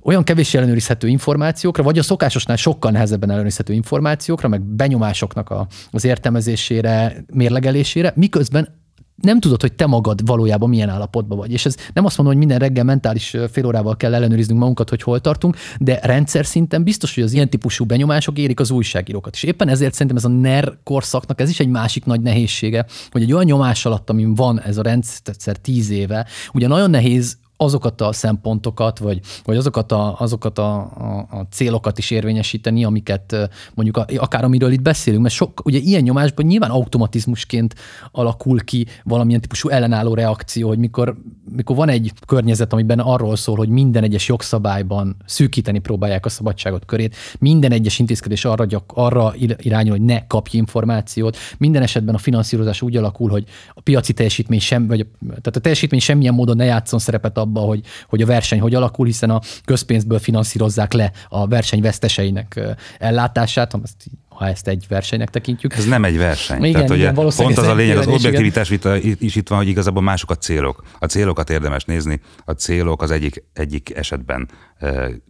olyan 0.03 0.25
kevés 0.25 0.55
ellenőrizhető 0.55 1.09
információkra, 1.09 1.83
vagy 1.83 1.99
a 1.99 2.03
szokásosnál 2.03 2.57
sokkal 2.57 2.91
nehezebben 2.91 3.29
ellenőrizhető 3.29 3.73
információkra, 3.73 4.49
meg 4.49 4.63
benyomásoknak 4.63 5.51
a, 5.51 5.67
az 5.91 6.05
értelmezésére, 6.05 7.25
mérlegelésére, 7.33 8.13
miközben 8.17 8.79
nem 9.21 9.41
tudod, 9.41 9.61
hogy 9.61 9.73
te 9.73 9.87
magad 9.87 10.27
valójában 10.27 10.69
milyen 10.69 10.89
állapotban 10.89 11.39
vagy. 11.39 11.53
És 11.53 11.67
ez 11.67 11.77
nem 11.93 12.05
azt 12.05 12.17
mondom, 12.17 12.37
hogy 12.37 12.47
minden 12.47 12.67
reggel 12.67 12.85
mentális 12.85 13.37
fél 13.51 13.67
órával 13.67 13.97
kell 13.97 14.15
ellenőriznünk 14.15 14.61
magunkat, 14.61 14.89
hogy 14.89 15.03
hol 15.03 15.21
tartunk, 15.21 15.57
de 15.79 15.99
rendszer 16.03 16.47
szinten 16.47 16.83
biztos, 16.85 17.15
hogy 17.15 17.25
az 17.25 17.33
ilyen 17.33 17.51
típusú 17.51 17.85
benyomások 17.85 18.39
érik 18.39 18.61
az 18.61 18.71
újságírókat. 18.71 19.35
És 19.35 19.43
éppen 19.43 19.69
ezért 19.69 19.93
szerintem 19.93 20.17
ez 20.17 20.25
a 20.25 20.29
NER 20.29 20.79
korszaknak 20.85 21.41
ez 21.41 21.51
is 21.51 21.61
egy 21.61 21.69
másik 21.69 22.05
nagy 22.05 22.21
nehézsége, 22.21 22.87
hogy 23.11 23.23
egy 23.23 23.33
olyan 23.33 23.45
nyomás 23.45 23.87
alatt, 23.87 24.11
amin 24.11 24.35
van 24.35 24.61
ez 24.61 24.77
a 24.77 24.83
rendszer 24.83 25.57
tíz 25.57 25.91
éve, 25.91 26.27
ugye 26.53 26.69
nagyon 26.69 26.91
nehéz 26.91 27.39
azokat 27.63 28.01
a 28.01 28.13
szempontokat, 28.13 28.99
vagy, 28.99 29.21
vagy 29.45 29.57
azokat, 29.57 29.93
a, 29.93 30.17
azokat 30.19 30.59
a, 30.59 30.75
a, 30.79 31.27
a 31.31 31.47
célokat 31.51 31.99
is 31.99 32.11
érvényesíteni, 32.11 32.85
amiket 32.85 33.51
mondjuk 33.75 33.97
a, 33.97 34.07
akár 34.17 34.45
amiről 34.45 34.73
itt 34.73 34.83
beszélünk, 34.83 35.23
mert 35.23 35.35
sok, 35.35 35.61
ugye 35.65 35.79
ilyen 35.79 36.03
nyomásban 36.03 36.47
nyilván 36.47 36.71
automatizmusként 36.71 37.75
alakul 38.13 38.61
ki 38.61 38.87
valamilyen 39.05 39.41
típusú 39.41 39.69
ellenálló 39.69 40.15
reakció, 40.15 40.69
hogy 40.69 40.79
mikor, 40.79 41.17
mikor 41.57 41.77
van 41.77 41.89
egy 41.89 42.13
környezet, 42.27 42.73
amiben 42.73 42.99
arról 42.99 43.37
szól, 43.37 43.57
hogy 43.57 43.69
minden 43.69 44.03
egyes 44.03 44.29
jogszabályban 44.29 45.17
szűkíteni 45.27 45.79
próbálják 45.79 46.27
a 46.27 46.29
szabadságot 46.29 46.85
körét, 46.85 47.17
minden 47.39 47.73
egyes 47.73 47.99
intézkedés 47.99 48.45
arra, 48.45 48.65
gyak, 48.65 48.93
arra 48.95 49.35
irányul, 49.57 49.91
hogy 49.91 50.05
ne 50.05 50.27
kapj 50.27 50.57
információt, 50.57 51.37
minden 51.59 51.83
esetben 51.83 52.15
a 52.15 52.19
finanszírozás 52.19 52.83
úgy 52.83 52.97
alakul, 52.97 53.31
hogy 53.31 53.45
a 53.75 53.81
piaci 53.81 54.13
teljesítmény 54.13 54.61
sem, 54.61 54.87
vagy 54.87 55.01
a, 55.01 55.05
tehát 55.27 55.57
a 55.57 55.61
teljesítmény 55.61 56.01
semmilyen 56.01 56.35
módon 56.35 56.57
ne 56.57 56.65
játszon 56.65 56.99
szerepet 56.99 57.39
abba, 57.51 57.61
hogy, 57.61 57.81
hogy 58.09 58.23
a 58.23 58.27
verseny 58.27 58.61
hogy 58.61 58.75
alakul, 58.75 59.07
hiszen 59.07 59.31
a 59.31 59.41
közpénzből 59.65 60.19
finanszírozzák 60.19 60.93
le 60.93 61.13
a 61.29 61.47
verseny 61.47 61.81
veszteseinek 61.81 62.61
ellátását, 62.99 63.73
ha 63.73 63.81
ezt 63.83 63.97
ha 64.41 64.47
ezt 64.47 64.69
egy 64.69 64.85
versenynek 64.89 65.31
tekintjük. 65.31 65.75
Ez 65.75 65.85
nem 65.85 66.05
egy 66.05 66.17
verseny. 66.17 66.59
Igen, 66.59 66.73
Tehát, 66.73 66.97
igen, 66.97 67.17
ugye, 67.19 67.31
pont 67.37 67.59
az 67.59 67.67
a 67.67 67.75
lényeg, 67.75 67.97
az 67.97 68.07
objektivitás 68.07 68.69
vita 68.69 68.97
is 68.97 69.37
itt 69.37 69.49
van, 69.49 69.59
hogy 69.59 69.69
igazából 69.69 70.03
mások 70.03 70.31
a 70.31 70.35
célok. 70.35 70.83
A 70.99 71.07
célokat 71.07 71.51
érdemes 71.51 71.85
nézni. 71.85 72.21
A 72.45 72.53
célok 72.53 73.03
az 73.03 73.11
egyik, 73.11 73.45
egyik 73.53 73.97
esetben 73.97 74.49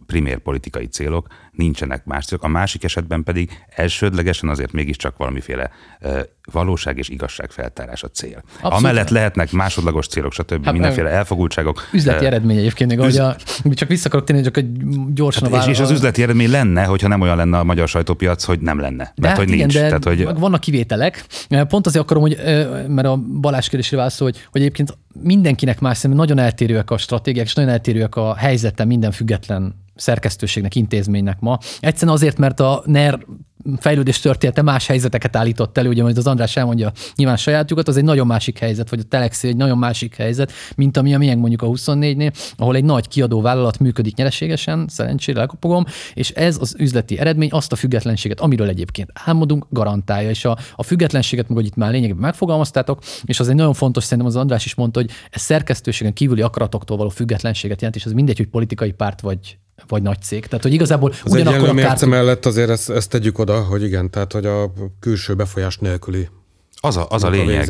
primér 0.05 0.37
politikai 0.37 0.85
célok, 0.85 1.27
nincsenek 1.51 2.05
más 2.05 2.25
célok. 2.25 2.43
A 2.43 2.47
másik 2.47 2.83
esetben 2.83 3.23
pedig 3.23 3.63
elsődlegesen 3.75 4.49
azért 4.49 4.71
mégiscsak 4.71 5.17
valamiféle 5.17 5.71
valóság 6.51 6.97
és 6.97 7.09
igazság 7.09 7.51
feltárás 7.51 8.03
a 8.03 8.07
cél. 8.07 8.43
Abszolút. 8.53 8.77
Amellett 8.77 9.09
lehetnek 9.09 9.51
másodlagos 9.51 10.07
célok, 10.07 10.31
stb. 10.33 10.63
Hát, 10.63 10.73
mindenféle 10.73 11.09
elfogultságok. 11.09 11.89
Üzleti 11.93 12.25
eredmény 12.25 12.57
egyébként, 12.57 12.89
még 12.89 12.99
üz... 12.99 13.19
ahogy 13.19 13.35
a, 13.63 13.71
csak 13.73 13.89
vissza 13.89 14.07
akarok 14.07 14.25
tenni, 14.25 14.41
csak 14.41 14.57
egy 14.57 14.71
gyorsan 15.13 15.51
hát, 15.51 15.67
és, 15.67 15.71
és 15.71 15.79
az 15.79 15.91
üzleti 15.91 16.21
eredmény 16.21 16.49
lenne, 16.49 16.83
hogyha 16.83 17.07
nem 17.07 17.21
olyan 17.21 17.37
lenne 17.37 17.57
a 17.57 17.63
magyar 17.63 17.87
sajtópiac, 17.87 18.43
hogy 18.43 18.59
nem 18.59 18.79
lenne. 18.79 19.03
De 19.03 19.11
mert 19.15 19.27
hát 19.27 19.37
hogy 19.37 19.47
igen, 19.47 19.59
nincs. 19.59 19.73
De 19.73 19.85
Tehát, 19.85 20.03
hogy... 20.03 20.39
Vannak 20.39 20.59
kivételek. 20.59 21.25
Pont 21.67 21.87
azért 21.87 22.03
akarom, 22.03 22.23
hogy, 22.23 22.37
mert 22.87 23.07
a 23.07 23.15
Balázs 23.41 23.67
kérdésére 23.67 23.97
válaszol, 23.97 24.27
hogy, 24.27 24.47
hogy 24.51 24.61
egyébként 24.61 24.97
mindenkinek 25.21 25.79
más 25.79 25.97
szerintem 25.97 26.19
nagyon 26.25 26.45
eltérőek 26.45 26.91
a 26.91 26.97
stratégiák, 26.97 27.45
és 27.45 27.53
nagyon 27.53 27.71
eltérőek 27.71 28.15
a 28.15 28.35
helyzete 28.35 28.85
minden 28.85 29.11
független 29.11 29.75
szerkesztőségnek, 29.95 30.75
intézménynek 30.75 31.39
ma. 31.39 31.57
Egyszerűen 31.79 32.15
azért, 32.15 32.37
mert 32.37 32.59
a 32.59 32.83
NER 32.85 33.25
fejlődés 33.77 34.19
története 34.19 34.61
más 34.61 34.87
helyzeteket 34.87 35.35
állított 35.35 35.77
elő, 35.77 35.89
ugye 35.89 36.01
majd 36.01 36.17
az 36.17 36.27
András 36.27 36.55
elmondja 36.55 36.91
nyilván 37.15 37.37
sajátjukat, 37.37 37.87
az 37.87 37.97
egy 37.97 38.03
nagyon 38.03 38.27
másik 38.27 38.59
helyzet, 38.59 38.89
vagy 38.89 38.99
a 38.99 39.03
Telexi 39.03 39.47
egy 39.47 39.55
nagyon 39.55 39.77
másik 39.77 40.15
helyzet, 40.15 40.51
mint 40.75 40.97
ami 40.97 41.13
a 41.13 41.17
miénk 41.17 41.39
mondjuk 41.39 41.61
a 41.61 41.67
24-nél, 41.67 42.33
ahol 42.57 42.75
egy 42.75 42.83
nagy 42.83 43.07
kiadó 43.07 43.41
vállalat 43.41 43.79
működik 43.79 44.15
nyereségesen, 44.15 44.85
szerencsére 44.87 45.39
lekopogom, 45.39 45.85
és 46.13 46.29
ez 46.29 46.57
az 46.59 46.75
üzleti 46.77 47.19
eredmény 47.19 47.49
azt 47.51 47.71
a 47.71 47.75
függetlenséget, 47.75 48.39
amiről 48.39 48.69
egyébként 48.69 49.09
álmodunk, 49.13 49.65
garantálja, 49.69 50.29
és 50.29 50.45
a, 50.45 50.57
a 50.75 50.83
függetlenséget, 50.83 51.47
meg 51.47 51.57
hogy 51.57 51.65
itt 51.65 51.75
már 51.75 51.91
lényegében 51.91 52.21
megfogalmaztátok, 52.21 52.99
és 53.23 53.39
az 53.39 53.49
egy 53.49 53.55
nagyon 53.55 53.73
fontos, 53.73 54.03
szerintem 54.03 54.27
az 54.27 54.35
András 54.35 54.65
is 54.65 54.75
mondta, 54.75 54.99
hogy 54.99 55.09
ez 55.29 55.41
szerkesztőségen 55.41 56.13
kívüli 56.13 56.41
akaratoktól 56.41 56.97
való 56.97 57.09
függetlenséget 57.09 57.77
jelent, 57.77 57.95
és 57.95 58.05
ez 58.05 58.11
mindegy, 58.11 58.37
hogy 58.37 58.47
politikai 58.47 58.91
párt 58.91 59.21
vagy 59.21 59.57
vagy 59.87 60.01
nagy 60.01 60.21
cég. 60.21 60.45
Tehát, 60.45 60.63
hogy 60.63 60.73
igazából 60.73 61.13
Az 61.23 61.31
ugyanakkor 61.31 61.69
a 61.69 61.73
mérce 61.73 61.89
kárt... 61.89 62.05
mellett 62.05 62.45
azért 62.45 62.69
ezt, 62.69 62.89
ezt 62.89 63.09
tegyük 63.09 63.39
oda, 63.39 63.61
hogy 63.61 63.83
igen, 63.83 64.09
tehát 64.09 64.31
hogy 64.33 64.45
a 64.45 64.73
külső 64.99 65.33
befolyás 65.33 65.77
nélküli 65.77 66.29
Az 66.83 66.97
a, 66.97 67.05
az 67.09 67.23
a 67.23 67.29
lényeg. 67.29 67.69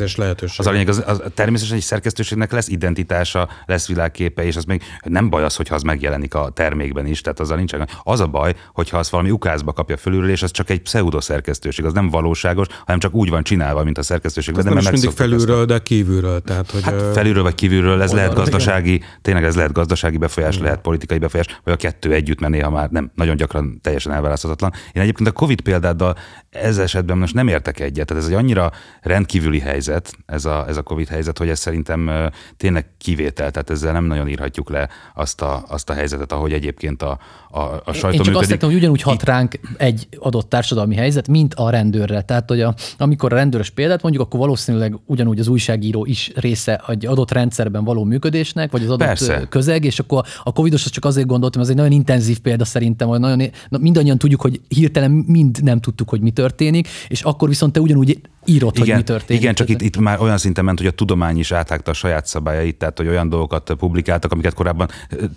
Az 0.56 0.66
a 0.66 0.70
lényeg, 0.70 0.88
az, 0.88 1.02
az, 1.06 1.22
természetesen 1.34 1.76
egy 1.76 1.82
szerkesztőségnek 1.82 2.52
lesz 2.52 2.68
identitása, 2.68 3.48
lesz 3.66 3.88
világképe, 3.88 4.44
és 4.44 4.56
az 4.56 4.64
még 4.64 4.82
nem 5.02 5.30
baj 5.30 5.44
az, 5.44 5.56
hogyha 5.56 5.74
az 5.74 5.82
megjelenik 5.82 6.34
a 6.34 6.50
termékben 6.54 7.06
is, 7.06 7.20
tehát 7.20 7.40
azzal 7.40 7.56
nincsen. 7.56 7.88
Az 8.02 8.20
a 8.20 8.26
baj, 8.26 8.54
hogyha 8.72 8.98
az 8.98 9.10
valami 9.10 9.30
ukázba 9.30 9.72
kapja 9.72 9.96
fölülről, 9.96 10.30
és 10.30 10.42
az 10.42 10.50
csak 10.50 10.70
egy 10.70 10.80
pseudo 10.80 11.20
szerkesztőség, 11.20 11.84
az 11.84 11.92
nem 11.92 12.10
valóságos, 12.10 12.66
hanem 12.84 13.00
csak 13.00 13.14
úgy 13.14 13.28
van 13.30 13.42
csinálva, 13.42 13.84
mint 13.84 13.98
a 13.98 14.02
szerkesztőség. 14.02 14.58
Ez 14.58 14.64
nem 14.64 14.78
is 14.78 14.90
mindig 14.90 15.10
felülről, 15.10 15.64
de 15.64 15.78
kívülről. 15.78 16.40
Tehát, 16.40 16.70
hogy 16.70 16.82
Hát 16.82 17.02
felülről 17.12 17.42
vagy 17.42 17.54
kívülről, 17.54 18.02
ez 18.02 18.12
lehet 18.12 18.28
oldalról, 18.28 18.52
gazdasági, 18.52 19.02
tényleg 19.22 19.44
ez 19.44 19.56
lehet 19.56 19.72
gazdasági 19.72 20.16
befolyás, 20.16 20.58
lehet 20.58 20.80
politikai 20.80 21.18
befolyás, 21.18 21.60
vagy 21.64 21.72
a 21.72 21.76
kettő 21.76 22.12
együtt, 22.12 22.40
mert 22.40 22.52
néha 22.52 22.70
már 22.70 22.88
nem, 22.90 23.10
nagyon 23.14 23.36
gyakran 23.36 23.78
teljesen 23.82 24.12
elválaszthatatlan. 24.12 24.72
Én 24.92 25.02
egyébként 25.02 25.28
a 25.28 25.32
Covid 25.32 25.60
példáddal 25.60 26.16
ez 26.50 26.78
esetben 26.78 27.18
most 27.18 27.34
nem 27.34 27.48
értek 27.48 27.80
egyet. 27.80 28.06
Tehát 28.06 28.22
ez 28.22 28.28
egy 28.28 28.36
annyira 28.36 28.70
rendkívüli 29.02 29.58
helyzet, 29.58 30.12
ez 30.26 30.44
a, 30.44 30.64
ez 30.68 30.76
a 30.76 30.82
Covid 30.82 31.08
helyzet, 31.08 31.38
hogy 31.38 31.48
ez 31.48 31.58
szerintem 31.58 32.30
tényleg 32.56 32.86
kivétel, 32.98 33.50
tehát 33.50 33.70
ezzel 33.70 33.92
nem 33.92 34.04
nagyon 34.04 34.28
írhatjuk 34.28 34.70
le 34.70 34.88
azt 35.14 35.40
a, 35.42 35.64
azt 35.68 35.90
a 35.90 35.92
helyzetet, 35.92 36.32
ahogy 36.32 36.52
egyébként 36.52 37.02
a, 37.02 37.18
a, 37.50 37.60
a 37.60 37.92
sajtó 37.92 38.08
Én 38.08 38.12
csak 38.12 38.12
működik. 38.12 38.36
azt 38.36 38.48
tettem, 38.48 38.68
hogy 38.68 38.78
ugyanúgy 38.78 39.02
hat 39.02 39.22
ránk 39.22 39.60
egy 39.76 40.08
adott 40.18 40.48
társadalmi 40.48 40.94
helyzet, 40.94 41.28
mint 41.28 41.54
a 41.54 41.70
rendőrre. 41.70 42.22
Tehát, 42.22 42.48
hogy 42.48 42.60
a, 42.60 42.74
amikor 42.98 43.32
a 43.32 43.36
rendőrös 43.36 43.70
példát 43.70 44.02
mondjuk, 44.02 44.24
akkor 44.24 44.40
valószínűleg 44.40 44.98
ugyanúgy 45.06 45.38
az 45.38 45.48
újságíró 45.48 46.04
is 46.04 46.32
része 46.34 46.84
egy 46.88 47.06
adott 47.06 47.30
rendszerben 47.30 47.84
való 47.84 48.04
működésnek, 48.04 48.70
vagy 48.70 48.82
az 48.82 48.88
adott 48.88 49.06
Persze. 49.06 49.46
közeg, 49.48 49.84
és 49.84 49.98
akkor 49.98 50.24
a 50.42 50.52
covidos 50.52 50.90
csak 50.90 51.04
azért 51.04 51.26
gondoltam, 51.26 51.62
ez 51.62 51.68
egy 51.68 51.76
nagyon 51.76 51.92
intenzív 51.92 52.38
példa 52.38 52.64
szerintem, 52.64 53.08
hogy 53.08 53.20
nagyon, 53.20 53.50
na, 53.68 53.78
mindannyian 53.78 54.18
tudjuk, 54.18 54.40
hogy 54.40 54.60
hirtelen 54.68 55.10
mind 55.10 55.62
nem 55.62 55.80
tudtuk, 55.80 56.08
hogy 56.08 56.20
mi 56.20 56.30
történik, 56.30 56.88
és 57.08 57.22
akkor 57.22 57.48
viszont 57.48 57.72
te 57.72 57.80
ugyanúgy 57.80 58.20
írod, 58.44 58.78
hogy 58.78 58.94
mi 58.94 59.02
történik. 59.02 59.42
Igen, 59.42 59.54
csak 59.54 59.68
itt, 59.68 59.80
itt 59.80 59.96
már 59.98 60.20
olyan 60.20 60.38
szinten 60.38 60.64
ment, 60.64 60.78
hogy 60.78 60.86
a 60.86 60.90
tudomány 60.90 61.38
is 61.38 61.52
áthágta 61.52 61.90
a 61.90 61.94
saját 61.94 62.26
szabályait, 62.26 62.76
tehát 62.76 62.98
hogy 62.98 63.08
olyan 63.08 63.28
dolgokat 63.28 63.74
publikáltak, 63.78 64.32
amiket 64.32 64.54
korábban 64.54 64.88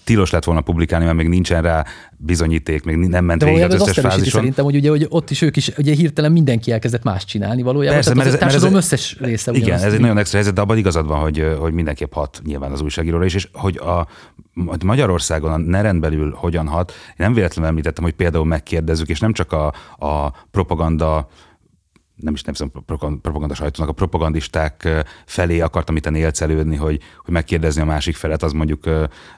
tilos 0.04 0.30
lett 0.32 0.44
volna 0.44 0.62
publikálni, 0.62 1.06
mert 1.06 1.18
még 1.18 1.28
nincsen 1.28 1.62
rá 1.62 1.86
bizonyíték, 2.18 2.84
még 2.84 2.96
nem 2.98 3.26
ment 3.26 3.40
De 3.40 3.46
végig 3.46 3.62
az 3.64 3.74
azt 3.74 3.82
összes 3.90 4.04
fázison. 4.04 4.30
szerintem, 4.32 4.66
hogy 4.66 4.76
ugye 4.76 4.90
hogy 4.90 5.06
ott 5.10 5.30
is 5.30 5.42
ők 5.42 5.56
is, 5.58 5.72
ugye 5.78 5.94
hirtelen 5.94 6.32
mindenki 6.32 6.72
elkezdett 6.72 7.04
más 7.04 7.26
csinálni 7.26 7.62
valójában. 7.62 7.96
Persze, 7.96 8.14
tehát 8.14 8.32
mert 8.32 8.44
az 8.44 8.44
ez- 8.60 8.68
a 8.70 8.70
mert 8.74 8.84
ez- 8.84 8.92
társadalom 8.92 9.18
összes 9.18 9.18
része 9.20 9.52
Igen, 9.52 9.78
ez 9.78 9.84
egy 9.84 9.94
így. 9.94 10.00
nagyon 10.00 10.18
extra 10.18 10.38
helyzet, 10.38 10.56
de 10.56 10.62
abban 10.62 10.78
igazad 10.78 11.08
van, 11.08 11.20
hogy, 11.20 11.56
hogy 11.60 11.74
mindenképp 11.74 12.14
hat 12.14 12.42
nyilván 12.46 12.72
az 12.72 12.82
újságíróra 12.82 13.26
is, 13.26 13.34
és 13.34 13.48
hogy 13.54 13.78
a 13.78 14.08
Magyarországon 14.86 15.52
a 15.52 15.58
neren 15.58 16.00
belül 16.00 16.34
hogyan 16.38 16.68
hat. 16.68 16.92
Én 17.08 17.16
nem 17.18 17.34
véletlenül 17.34 17.70
említettem, 17.70 18.04
hogy 18.04 18.14
például 18.14 18.46
megkérdezzük, 18.46 19.08
és 19.10 19.20
nem 19.20 19.34
csak 19.34 19.52
a, 19.52 19.66
a 20.06 20.34
propaganda 20.52 21.28
nem 22.16 22.34
is 22.34 22.42
nevezem 22.42 22.72
propaganda 23.22 23.54
sajtónak, 23.54 23.92
a 23.92 23.94
propagandisták 23.94 25.04
felé 25.26 25.60
akartam 25.60 25.96
itt 25.96 26.06
élcelődni, 26.06 26.76
hogy, 26.76 27.02
hogy 27.24 27.34
megkérdezni 27.34 27.82
a 27.82 27.86
másik 27.86 28.16
felet, 28.16 28.44
az 28.44 28.52
mondjuk, 28.52 28.84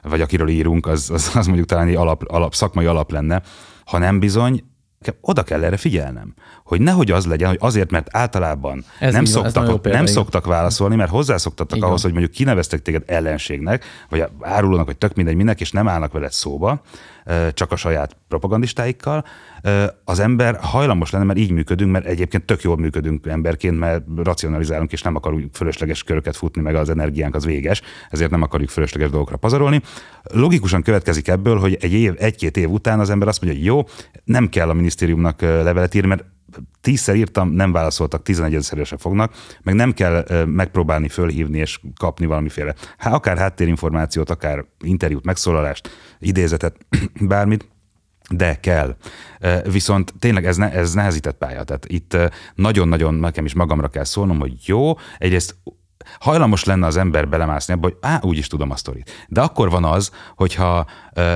vagy 0.02 0.20
akiről 0.20 0.48
írunk, 0.48 0.86
az, 0.86 1.10
az, 1.10 1.30
az 1.34 1.46
mondjuk 1.46 1.68
talán 1.68 1.88
egy 1.88 1.94
alap, 1.94 2.22
alap, 2.26 2.54
szakmai 2.54 2.86
alap 2.86 3.10
lenne. 3.10 3.42
Ha 3.84 3.98
nem 3.98 4.18
bizony, 4.18 4.64
oda 5.20 5.42
kell 5.42 5.64
erre 5.64 5.76
figyelnem, 5.76 6.34
hogy 6.68 6.80
nehogy 6.80 7.10
az 7.10 7.26
legyen, 7.26 7.48
hogy 7.48 7.58
azért, 7.60 7.90
mert 7.90 8.08
általában 8.10 8.84
Ez 8.98 9.12
nem, 9.12 9.24
van, 9.24 9.32
szoktak, 9.32 9.64
példa, 9.64 9.88
nem 9.88 10.02
igen. 10.02 10.06
szoktak 10.06 10.46
válaszolni, 10.46 10.96
mert 10.96 11.10
hozzászoktattak 11.10 11.76
Így 11.76 11.82
ahhoz, 11.82 12.02
van. 12.02 12.10
hogy 12.10 12.20
mondjuk 12.20 12.38
kineveztek 12.38 12.82
téged 12.82 13.02
ellenségnek, 13.06 13.84
vagy 14.08 14.24
árulónak, 14.40 14.86
vagy 14.86 14.96
tök 14.96 15.14
mindegy 15.14 15.36
minek, 15.36 15.60
és 15.60 15.70
nem 15.70 15.88
állnak 15.88 16.12
veled 16.12 16.32
szóba, 16.32 16.82
csak 17.52 17.72
a 17.72 17.76
saját 17.76 18.16
propagandistáikkal, 18.28 19.24
az 20.04 20.18
ember 20.18 20.58
hajlamos 20.60 21.10
lenne, 21.10 21.24
mert 21.24 21.38
így 21.38 21.50
működünk, 21.50 21.90
mert 21.92 22.04
egyébként 22.04 22.44
tök 22.44 22.62
jól 22.62 22.76
működünk 22.76 23.26
emberként, 23.26 23.78
mert 23.78 24.02
racionalizálunk, 24.16 24.92
és 24.92 25.02
nem 25.02 25.16
akarunk 25.16 25.48
fölösleges 25.52 26.02
köröket 26.02 26.36
futni, 26.36 26.62
meg 26.62 26.74
az 26.74 26.90
energiánk 26.90 27.34
az 27.34 27.44
véges, 27.44 27.82
ezért 28.10 28.30
nem 28.30 28.42
akarjuk 28.42 28.70
fölösleges 28.70 29.10
dolgokra 29.10 29.36
pazarolni. 29.36 29.82
Logikusan 30.22 30.82
következik 30.82 31.28
ebből, 31.28 31.58
hogy 31.58 31.78
egy 31.80 31.92
év, 31.92 32.14
egy-két 32.18 32.56
év 32.56 32.70
után 32.70 33.00
az 33.00 33.10
ember 33.10 33.28
azt 33.28 33.42
mondja, 33.42 33.60
hogy 33.60 33.68
jó, 33.68 33.84
nem 34.24 34.48
kell 34.48 34.68
a 34.68 34.74
minisztériumnak 34.74 35.40
levelet 35.40 35.94
írni, 35.94 36.08
mert 36.08 36.24
tízszer 36.80 37.14
írtam, 37.14 37.50
nem 37.50 37.72
válaszoltak, 37.72 38.22
tizenegyszerre 38.22 38.84
se 38.84 38.96
fognak, 38.96 39.32
meg 39.62 39.74
nem 39.74 39.92
kell 39.92 40.44
megpróbálni 40.44 41.08
fölhívni 41.08 41.58
és 41.58 41.80
kapni 41.96 42.26
valamiféle, 42.26 42.74
hát 42.96 43.12
akár 43.12 43.38
háttérinformációt, 43.38 44.30
akár 44.30 44.64
interjút, 44.80 45.24
megszólalást, 45.24 45.88
idézetet, 46.18 46.76
bármit, 47.20 47.68
de 48.30 48.60
kell. 48.60 48.96
Viszont 49.70 50.14
tényleg 50.18 50.46
ez, 50.46 50.56
ne, 50.56 50.72
ez 50.72 50.92
nehezített 50.92 51.36
pálya. 51.36 51.64
Tehát 51.64 51.86
itt 51.86 52.16
nagyon-nagyon 52.54 53.14
nekem 53.14 53.44
is 53.44 53.54
magamra 53.54 53.88
kell 53.88 54.04
szólnom, 54.04 54.38
hogy 54.38 54.52
jó, 54.64 54.92
egyrészt 55.18 55.56
hajlamos 56.20 56.64
lenne 56.64 56.86
az 56.86 56.96
ember 56.96 57.28
belemászni 57.28 57.74
abba, 57.74 57.86
hogy 57.86 57.96
á, 58.00 58.20
úgy 58.22 58.38
is 58.38 58.46
tudom 58.46 58.70
a 58.70 58.76
sztorit. 58.76 59.26
De 59.28 59.40
akkor 59.40 59.70
van 59.70 59.84
az, 59.84 60.10
hogyha 60.36 60.86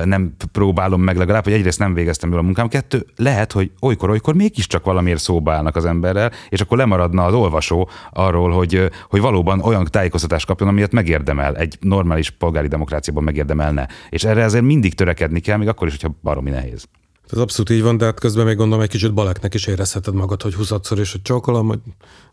nem 0.03 0.35
próbálom 0.51 1.01
meg 1.01 1.17
legalább, 1.17 1.43
hogy 1.43 1.53
egyrészt 1.53 1.79
nem 1.79 1.93
végeztem 1.93 2.29
jól 2.29 2.39
a 2.39 2.43
munkám, 2.43 2.67
kettő, 2.67 3.05
lehet, 3.15 3.51
hogy 3.51 3.71
olykor-olykor 3.81 4.33
mégiscsak 4.33 4.85
valamiért 4.85 5.19
szóba 5.19 5.53
állnak 5.53 5.75
az 5.75 5.85
emberrel, 5.85 6.31
és 6.49 6.61
akkor 6.61 6.77
lemaradna 6.77 7.25
az 7.25 7.33
olvasó 7.33 7.89
arról, 8.11 8.51
hogy, 8.51 8.89
hogy 9.09 9.21
valóban 9.21 9.61
olyan 9.61 9.87
tájékoztatást 9.89 10.45
kapjon, 10.45 10.69
amilyet 10.69 10.91
megérdemel, 10.91 11.55
egy 11.55 11.77
normális 11.79 12.29
polgári 12.29 12.67
demokráciában 12.67 13.23
megérdemelne. 13.23 13.87
És 14.09 14.23
erre 14.23 14.43
azért 14.43 14.63
mindig 14.63 14.93
törekedni 14.95 15.39
kell, 15.39 15.57
még 15.57 15.67
akkor 15.67 15.87
is, 15.87 15.93
hogyha 15.93 16.15
baromi 16.23 16.49
nehéz. 16.49 16.87
Ez 17.31 17.37
abszolút 17.37 17.69
így 17.69 17.81
van, 17.81 17.97
de 17.97 18.05
hát 18.05 18.19
közben 18.19 18.45
még 18.45 18.55
gondolom 18.55 18.83
egy 18.83 18.89
kicsit 18.89 19.13
baleknek 19.13 19.53
is 19.53 19.65
érezheted 19.65 20.13
magad, 20.13 20.41
hogy 20.41 20.53
20 20.53 20.71
is, 20.95 21.11
hogy 21.11 21.21
csókolom, 21.21 21.67
hogy 21.67 21.79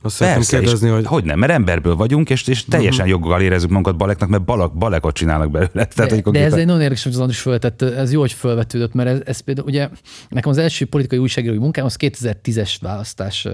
azt 0.02 0.14
szeretném 0.14 0.60
kérdezni, 0.60 0.88
és 0.88 0.94
hogy 0.94 1.06
hogy 1.06 1.24
nem, 1.24 1.38
mert 1.38 1.52
emberből 1.52 1.96
vagyunk, 1.96 2.30
és, 2.30 2.46
és 2.46 2.64
teljesen 2.64 3.06
joggal 3.06 3.40
érezzük 3.40 3.68
magunkat 3.68 3.96
baleknak, 3.96 4.28
mert 4.28 4.44
balak, 4.44 4.74
balekot 4.74 5.14
csinálnak 5.14 5.50
belőle. 5.50 5.70
Tehát, 5.94 6.22
De, 6.22 6.30
de 6.30 6.44
ez 6.44 6.52
egy 6.52 6.66
nagyon 6.66 6.80
érdekes, 6.80 7.02
hogy 7.02 7.14
Andris 7.14 7.40
föltett, 7.40 7.82
ez 7.82 8.12
jó, 8.12 8.20
hogy 8.20 8.32
fölvetődött, 8.32 8.92
mert 8.94 9.08
ez, 9.08 9.20
ez 9.24 9.40
például 9.40 9.66
ugye 9.66 9.88
nekem 10.28 10.50
az 10.50 10.58
első 10.58 10.86
politikai 10.86 11.18
újságírói 11.18 11.58
munkám 11.58 11.84
az 11.84 11.96
2010-es 11.98 12.74
választás 12.80 13.48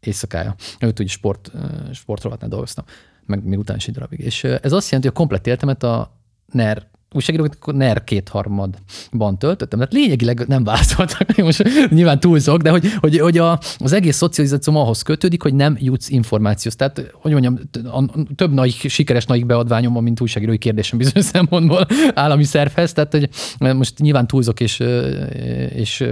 éjszakája. 0.00 0.54
Előtt 0.78 0.98
ugye 0.98 1.08
sport, 1.08 1.50
sportrovatnál 1.92 2.50
dolgoztam, 2.50 2.84
meg 3.26 3.44
még 3.44 3.58
utána 3.58 3.78
is 3.78 3.86
egy 3.86 3.94
darabig. 3.94 4.20
És 4.20 4.44
ez 4.44 4.72
azt 4.72 4.90
jelenti, 4.90 5.06
hogy 5.06 5.06
a 5.06 5.12
komplett 5.12 5.46
életemet 5.46 5.82
a 5.82 6.18
NER 6.52 6.88
újságírók 7.12 7.72
NER 7.72 8.04
kétharmadban 8.04 9.38
töltöttem, 9.38 9.78
tehát 9.78 9.92
lényegileg 9.92 10.44
nem 10.46 10.64
válaszoltak, 10.64 11.36
most 11.36 11.88
nyilván 11.88 12.20
túlzok, 12.20 12.62
de 12.62 12.70
hogy, 12.70 12.92
hogy, 13.00 13.18
hogy 13.18 13.38
a, 13.38 13.58
az 13.78 13.92
egész 13.92 14.16
szocializáció 14.16 14.76
ahhoz 14.76 15.02
kötődik, 15.02 15.42
hogy 15.42 15.54
nem 15.54 15.76
jutsz 15.80 16.08
információhoz. 16.08 16.76
Tehát, 16.76 17.12
hogy 17.14 17.32
mondjam, 17.32 17.58
a, 17.84 18.04
több 18.34 18.52
nagy, 18.52 18.70
sikeres 18.70 19.24
nagy 19.24 19.46
beadványom 19.46 19.92
van, 19.92 20.02
mint 20.02 20.20
újságírói 20.20 20.58
kérdésem 20.58 20.98
bizonyos 20.98 21.24
szempontból 21.34 21.86
állami 22.14 22.44
szervhez, 22.44 22.92
tehát 22.92 23.12
hogy 23.12 23.28
most 23.76 23.98
nyilván 23.98 24.26
túlzok 24.26 24.60
és, 24.60 24.82
és 25.74 26.04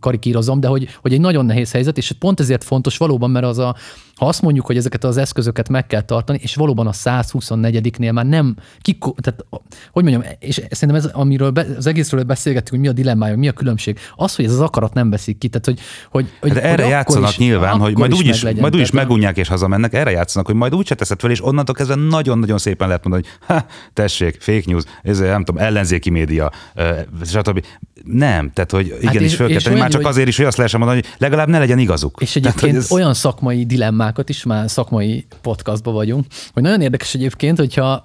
karikírozom, 0.00 0.60
de 0.60 0.68
hogy, 0.68 0.88
hogy 1.00 1.12
egy 1.12 1.20
nagyon 1.20 1.46
nehéz 1.46 1.72
helyzet, 1.72 1.98
és 1.98 2.12
pont 2.18 2.40
ezért 2.40 2.64
fontos 2.64 2.96
valóban, 2.96 3.30
mert 3.30 3.46
az 3.46 3.58
a, 3.58 3.76
ha 4.14 4.26
azt 4.26 4.42
mondjuk, 4.42 4.66
hogy 4.66 4.76
ezeket 4.76 5.04
az 5.04 5.16
eszközöket 5.16 5.68
meg 5.68 5.86
kell 5.86 6.00
tartani, 6.00 6.38
és 6.42 6.54
valóban 6.54 6.86
a 6.86 6.92
124-nél 6.92 8.12
már 8.12 8.26
nem, 8.26 8.56
kiko, 8.80 9.14
tehát, 9.20 9.44
hogy 9.92 10.02
mondjam, 10.02 10.32
és 10.46 10.60
szerintem 10.70 11.04
ez, 11.04 11.10
amiről 11.12 11.50
be, 11.50 11.66
az 11.76 11.86
egészről 11.86 12.22
beszélgettünk, 12.22 12.70
hogy 12.70 12.78
mi 12.80 12.88
a 12.88 12.92
dilemmája, 12.92 13.36
mi 13.36 13.48
a 13.48 13.52
különbség, 13.52 13.98
az, 14.16 14.36
hogy 14.36 14.44
ez 14.44 14.52
az 14.52 14.60
akarat 14.60 14.94
nem 14.94 15.10
veszik 15.10 15.38
ki, 15.38 15.48
tehát 15.48 15.64
hogy, 15.66 15.78
hogy, 16.10 16.26
hogy 16.40 16.52
Hát 16.52 16.62
erre 16.62 16.82
hogy 16.82 16.90
játszanak 16.90 17.30
is, 17.30 17.38
nyilván, 17.38 17.78
hogy 17.78 17.96
majd 17.98 18.14
úgyis, 18.14 18.42
majd 18.42 18.72
Tehát, 18.72 18.92
megunják 18.92 19.36
és 19.36 19.48
hazamennek, 19.48 19.92
erre 19.94 20.10
játszanak, 20.10 20.46
hogy 20.46 20.56
majd 20.56 20.74
úgy 20.74 20.86
se 20.86 20.94
teszed 20.94 21.20
fel, 21.20 21.30
és 21.30 21.44
onnantól 21.44 21.74
kezdve 21.74 21.94
nagyon-nagyon 21.94 22.58
szépen 22.58 22.86
lehet 22.88 23.04
mondani, 23.04 23.26
hogy 23.26 23.56
ha, 23.56 23.66
tessék, 23.92 24.40
fake 24.40 24.62
news, 24.66 24.82
ez 25.02 25.18
nem 25.18 25.44
tudom, 25.44 25.62
ellenzéki 25.62 26.10
média, 26.10 26.50
stb. 27.24 27.64
Nem, 28.04 28.50
tehát 28.52 28.70
hogy 28.70 28.86
igenis 28.86 29.12
Hát 29.12 29.20
és- 29.20 29.34
föl 29.34 29.48
kell 29.48 29.60
tenni, 29.60 29.78
már 29.78 29.90
csak 29.90 30.00
hogy- 30.00 30.10
azért 30.10 30.28
is, 30.28 30.36
hogy 30.36 30.46
azt 30.46 30.56
lehessen 30.56 30.80
mondani, 30.80 31.00
hogy 31.02 31.14
legalább 31.18 31.48
ne 31.48 31.58
legyen 31.58 31.78
igazuk. 31.78 32.18
És 32.20 32.32
Tehát, 32.32 32.48
egyébként 32.48 32.72
hogy 32.74 32.82
ez- 32.84 32.92
olyan 32.92 33.14
szakmai 33.14 33.66
dilemmákat 33.66 34.28
is, 34.28 34.44
már 34.44 34.70
szakmai 34.70 35.26
podcastban 35.42 35.94
vagyunk, 35.94 36.26
hogy 36.52 36.62
nagyon 36.62 36.80
érdekes 36.80 37.14
egyébként, 37.14 37.58
hogyha 37.58 38.04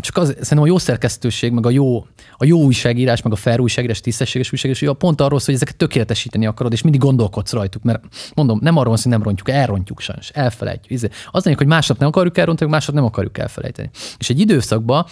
csak 0.00 0.16
az, 0.16 0.26
szerintem 0.28 0.58
a 0.58 0.66
jó 0.66 0.78
szerkesztőség, 0.78 1.52
meg 1.52 1.66
a 1.66 1.70
jó, 1.70 2.06
a 2.36 2.44
jó 2.44 2.62
újságírás, 2.62 3.22
meg 3.22 3.32
a 3.32 3.36
fair 3.36 3.60
újságírás, 3.60 4.00
tisztességes 4.00 4.52
újságírás, 4.52 4.96
pont 4.98 5.20
arról 5.20 5.38
szól, 5.38 5.46
hogy 5.46 5.54
ezeket 5.54 5.76
tökéletesíteni 5.76 6.46
akarod, 6.46 6.72
és 6.72 6.82
mindig 6.82 7.00
gondolkodsz 7.00 7.52
rajtuk, 7.52 7.82
mert 7.82 8.04
mondom, 8.34 8.58
nem 8.62 8.76
arról 8.76 8.96
hogy 9.02 9.12
nem 9.12 9.22
rontjuk, 9.22 9.48
elrontjuk 9.48 10.00
sajnos, 10.00 10.28
elfelejtjük. 10.28 10.90
Izé, 10.90 11.08
Az 11.30 11.44
lényeg, 11.44 11.58
hogy 11.58 11.68
másnap 11.68 11.98
nem 11.98 12.08
akarjuk 12.08 12.38
elrontani, 12.38 12.70
másnap 12.70 12.94
nem 12.94 13.04
akarjuk 13.04 13.38
elfelejteni. 13.38 13.90
És 14.18 14.30
egy 14.30 14.40
időszakban 14.40 15.06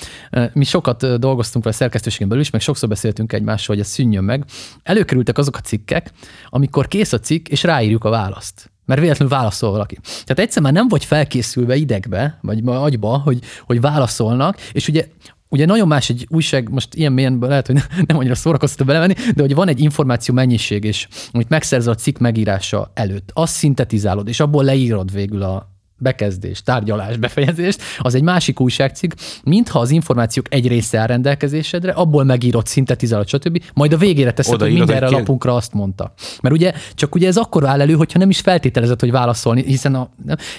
mi 0.52 0.64
sokat 0.64 1.18
dolgoztunk 1.18 1.64
vele 1.64 1.76
szerkesztőségen 1.76 2.28
belül 2.28 2.42
is, 2.42 2.50
meg 2.50 2.60
sokszor 2.60 2.88
beszéltünk 2.88 3.32
egymással, 3.32 3.74
hogy 3.74 3.84
ez 3.84 3.90
szűnjön 3.90 4.24
meg. 4.24 4.44
Előkerültek 4.82 5.38
azok 5.38 5.56
a 5.56 5.60
cikkek, 5.60 6.10
amikor 6.48 6.88
kész 6.88 7.12
a 7.12 7.18
cikk, 7.18 7.48
és 7.48 7.62
ráírjuk 7.62 8.04
a 8.04 8.08
választ 8.08 8.72
mert 8.84 9.00
véletlenül 9.00 9.34
válaszol 9.36 9.70
valaki. 9.70 9.98
Tehát 10.02 10.38
egyszer 10.38 10.62
már 10.62 10.72
nem 10.72 10.88
vagy 10.88 11.04
felkészülve 11.04 11.76
idegbe, 11.76 12.38
vagy 12.40 12.60
agyba, 12.64 13.18
hogy, 13.18 13.38
hogy 13.64 13.80
válaszolnak, 13.80 14.60
és 14.72 14.88
ugye 14.88 15.06
Ugye 15.48 15.66
nagyon 15.66 15.88
más 15.88 16.10
egy 16.10 16.26
újság, 16.30 16.68
most 16.68 16.94
ilyen 16.94 17.12
mélyen 17.12 17.38
lehet, 17.40 17.66
hogy 17.66 17.74
nem 18.06 18.18
annyira 18.18 18.34
szórakoztató 18.34 18.84
belemenni, 18.84 19.14
de 19.34 19.42
hogy 19.42 19.54
van 19.54 19.68
egy 19.68 19.80
információ 19.80 20.34
mennyiség, 20.34 20.84
és 20.84 21.08
amit 21.32 21.48
megszerzel 21.48 21.92
a 21.92 21.96
cikk 21.96 22.18
megírása 22.18 22.90
előtt, 22.94 23.30
azt 23.32 23.54
szintetizálod, 23.54 24.28
és 24.28 24.40
abból 24.40 24.64
leírod 24.64 25.12
végül 25.12 25.42
a, 25.42 25.73
bekezdés, 26.04 26.62
tárgyalás, 26.62 27.16
befejezést, 27.16 27.82
az 27.98 28.14
egy 28.14 28.22
másik 28.22 28.60
újságcikk, 28.60 29.12
mintha 29.44 29.78
az 29.78 29.90
információk 29.90 30.46
egy 30.54 30.68
része 30.68 30.98
áll 30.98 31.06
rendelkezésedre, 31.06 31.92
abból 31.92 32.24
megírott, 32.24 32.66
szintetizálod, 32.66 33.28
stb. 33.28 33.62
Majd 33.74 33.92
a 33.92 33.96
végére 33.96 34.32
teszed, 34.32 34.60
hogy 34.60 34.72
mindenre 34.72 35.06
a 35.06 35.10
lapunkra 35.10 35.54
azt 35.54 35.72
mondta. 35.72 36.12
Mert 36.40 36.54
ugye 36.54 36.72
csak 36.94 37.14
ugye 37.14 37.26
ez 37.26 37.36
akkor 37.36 37.66
áll 37.66 37.80
elő, 37.80 37.94
hogyha 37.94 38.18
nem 38.18 38.30
is 38.30 38.40
feltételezed, 38.40 39.00
hogy 39.00 39.10
válaszolni, 39.10 39.62
hiszen 39.62 39.94
a, 39.94 40.10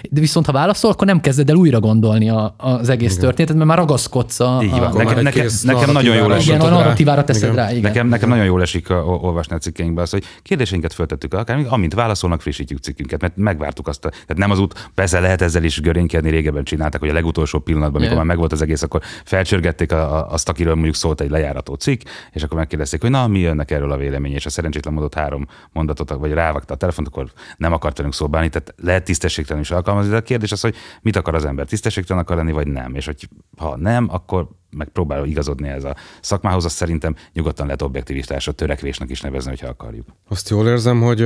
de 0.09 0.19
viszont 0.19 0.45
ha 0.45 0.51
válaszol, 0.51 0.91
akkor 0.91 1.07
nem 1.07 1.21
kezded 1.21 1.49
el 1.49 1.55
újra 1.55 1.79
gondolni 1.79 2.29
a, 2.29 2.55
az 2.57 2.89
egész 2.89 3.11
igen. 3.11 3.23
történetet, 3.23 3.55
mert 3.55 3.67
már 3.67 3.77
ragaszkodsz 3.77 4.39
a... 4.39 4.59
Így 4.63 4.69
van. 4.69 4.81
A, 4.81 4.93
nekem, 4.97 5.23
nekem, 5.23 5.47
nekem 5.63 5.91
nagyon 5.91 6.15
jól 6.15 6.33
esik. 6.33 6.53
Igen, 6.53 6.61
a 6.61 6.69
narratívára 6.69 7.23
teszed 7.23 7.43
igen. 7.43 7.55
rá. 7.55 7.69
Igen. 7.71 7.81
Nekem, 7.81 8.07
nekem 8.07 8.29
nagyon 8.29 8.45
jól 8.45 8.61
esik 8.61 8.89
a, 8.89 8.95
olvasni 9.03 9.55
a 9.55 9.57
cikkeinkbe 9.57 10.01
azt, 10.01 10.11
hogy 10.11 10.23
kérdéseinket 10.41 10.93
föltettük 10.93 11.33
akár, 11.33 11.65
amint 11.69 11.93
válaszolnak, 11.93 12.41
frissítjük 12.41 12.79
cikkünket, 12.79 13.21
mert 13.21 13.37
megvártuk 13.37 13.87
azt. 13.87 14.05
A, 14.05 14.09
tehát 14.09 14.37
nem 14.37 14.51
az 14.51 14.59
út, 14.59 14.89
persze 14.93 15.19
lehet 15.19 15.34
ezzel 15.41 15.63
is 15.63 15.81
görénykedni, 15.81 16.29
régebben 16.29 16.63
csinálták, 16.63 16.99
hogy 16.99 17.09
a 17.09 17.13
legutolsó 17.13 17.59
pillanatban, 17.59 18.01
amikor 18.01 18.15
yeah. 18.15 18.17
már 18.17 18.35
megvolt 18.35 18.51
az 18.51 18.61
egész, 18.61 18.81
akkor 18.81 19.01
felcsörgették 19.23 19.91
a, 19.91 20.15
a, 20.15 20.31
azt, 20.31 20.49
akiről 20.49 20.73
mondjuk 20.73 20.95
szólt 20.95 21.21
egy 21.21 21.29
lejárató 21.29 21.73
cikk, 21.73 22.01
és 22.31 22.43
akkor 22.43 22.57
megkérdezték, 22.57 23.01
hogy 23.01 23.09
na, 23.09 23.27
mi 23.27 23.39
jönnek 23.39 23.71
erről 23.71 23.91
a 23.91 23.97
vélemény, 23.97 24.33
és 24.33 24.45
a 24.45 24.49
szerencsétlen 24.49 24.93
mondott 24.93 25.13
három 25.13 25.47
mondatot, 25.71 26.09
vagy 26.09 26.31
rávágta 26.31 26.73
a 26.73 26.77
telefont, 26.77 27.07
akkor 27.07 27.31
nem 27.57 27.73
akart 27.73 27.97
velünk 27.97 28.13
szóbálni, 28.13 28.49
tehát 28.49 28.73
lehet 28.77 29.03
tisztességtelen 29.03 29.61
is 29.61 29.71
alkalmazni, 29.71 30.09
de 30.11 30.17
a 30.17 30.21
kérdés 30.21 30.51
az, 30.51 30.61
hogy 30.61 30.75
mit 31.01 31.15
akar 31.15 31.35
az 31.35 31.45
ember, 31.45 31.65
tisztességtelen 31.65 32.23
akar 32.23 32.37
lenni, 32.37 32.51
vagy 32.51 32.67
nem, 32.67 32.95
és 32.95 33.05
hogy 33.05 33.29
ha 33.57 33.77
nem, 33.77 34.07
akkor 34.11 34.47
megpróbál 34.75 35.25
igazodni 35.25 35.67
ez 35.67 35.83
a 35.83 35.95
szakmához, 36.21 36.65
azt 36.65 36.75
szerintem 36.75 37.15
nyugodtan 37.33 37.65
lehet 37.65 37.81
objektivitásra 37.81 38.51
törekvésnek 38.51 39.09
is 39.09 39.21
nevezni, 39.21 39.49
hogyha 39.49 39.67
akarjuk. 39.67 40.07
Azt 40.27 40.49
jól 40.49 40.67
érzem, 40.67 41.01
hogy 41.01 41.21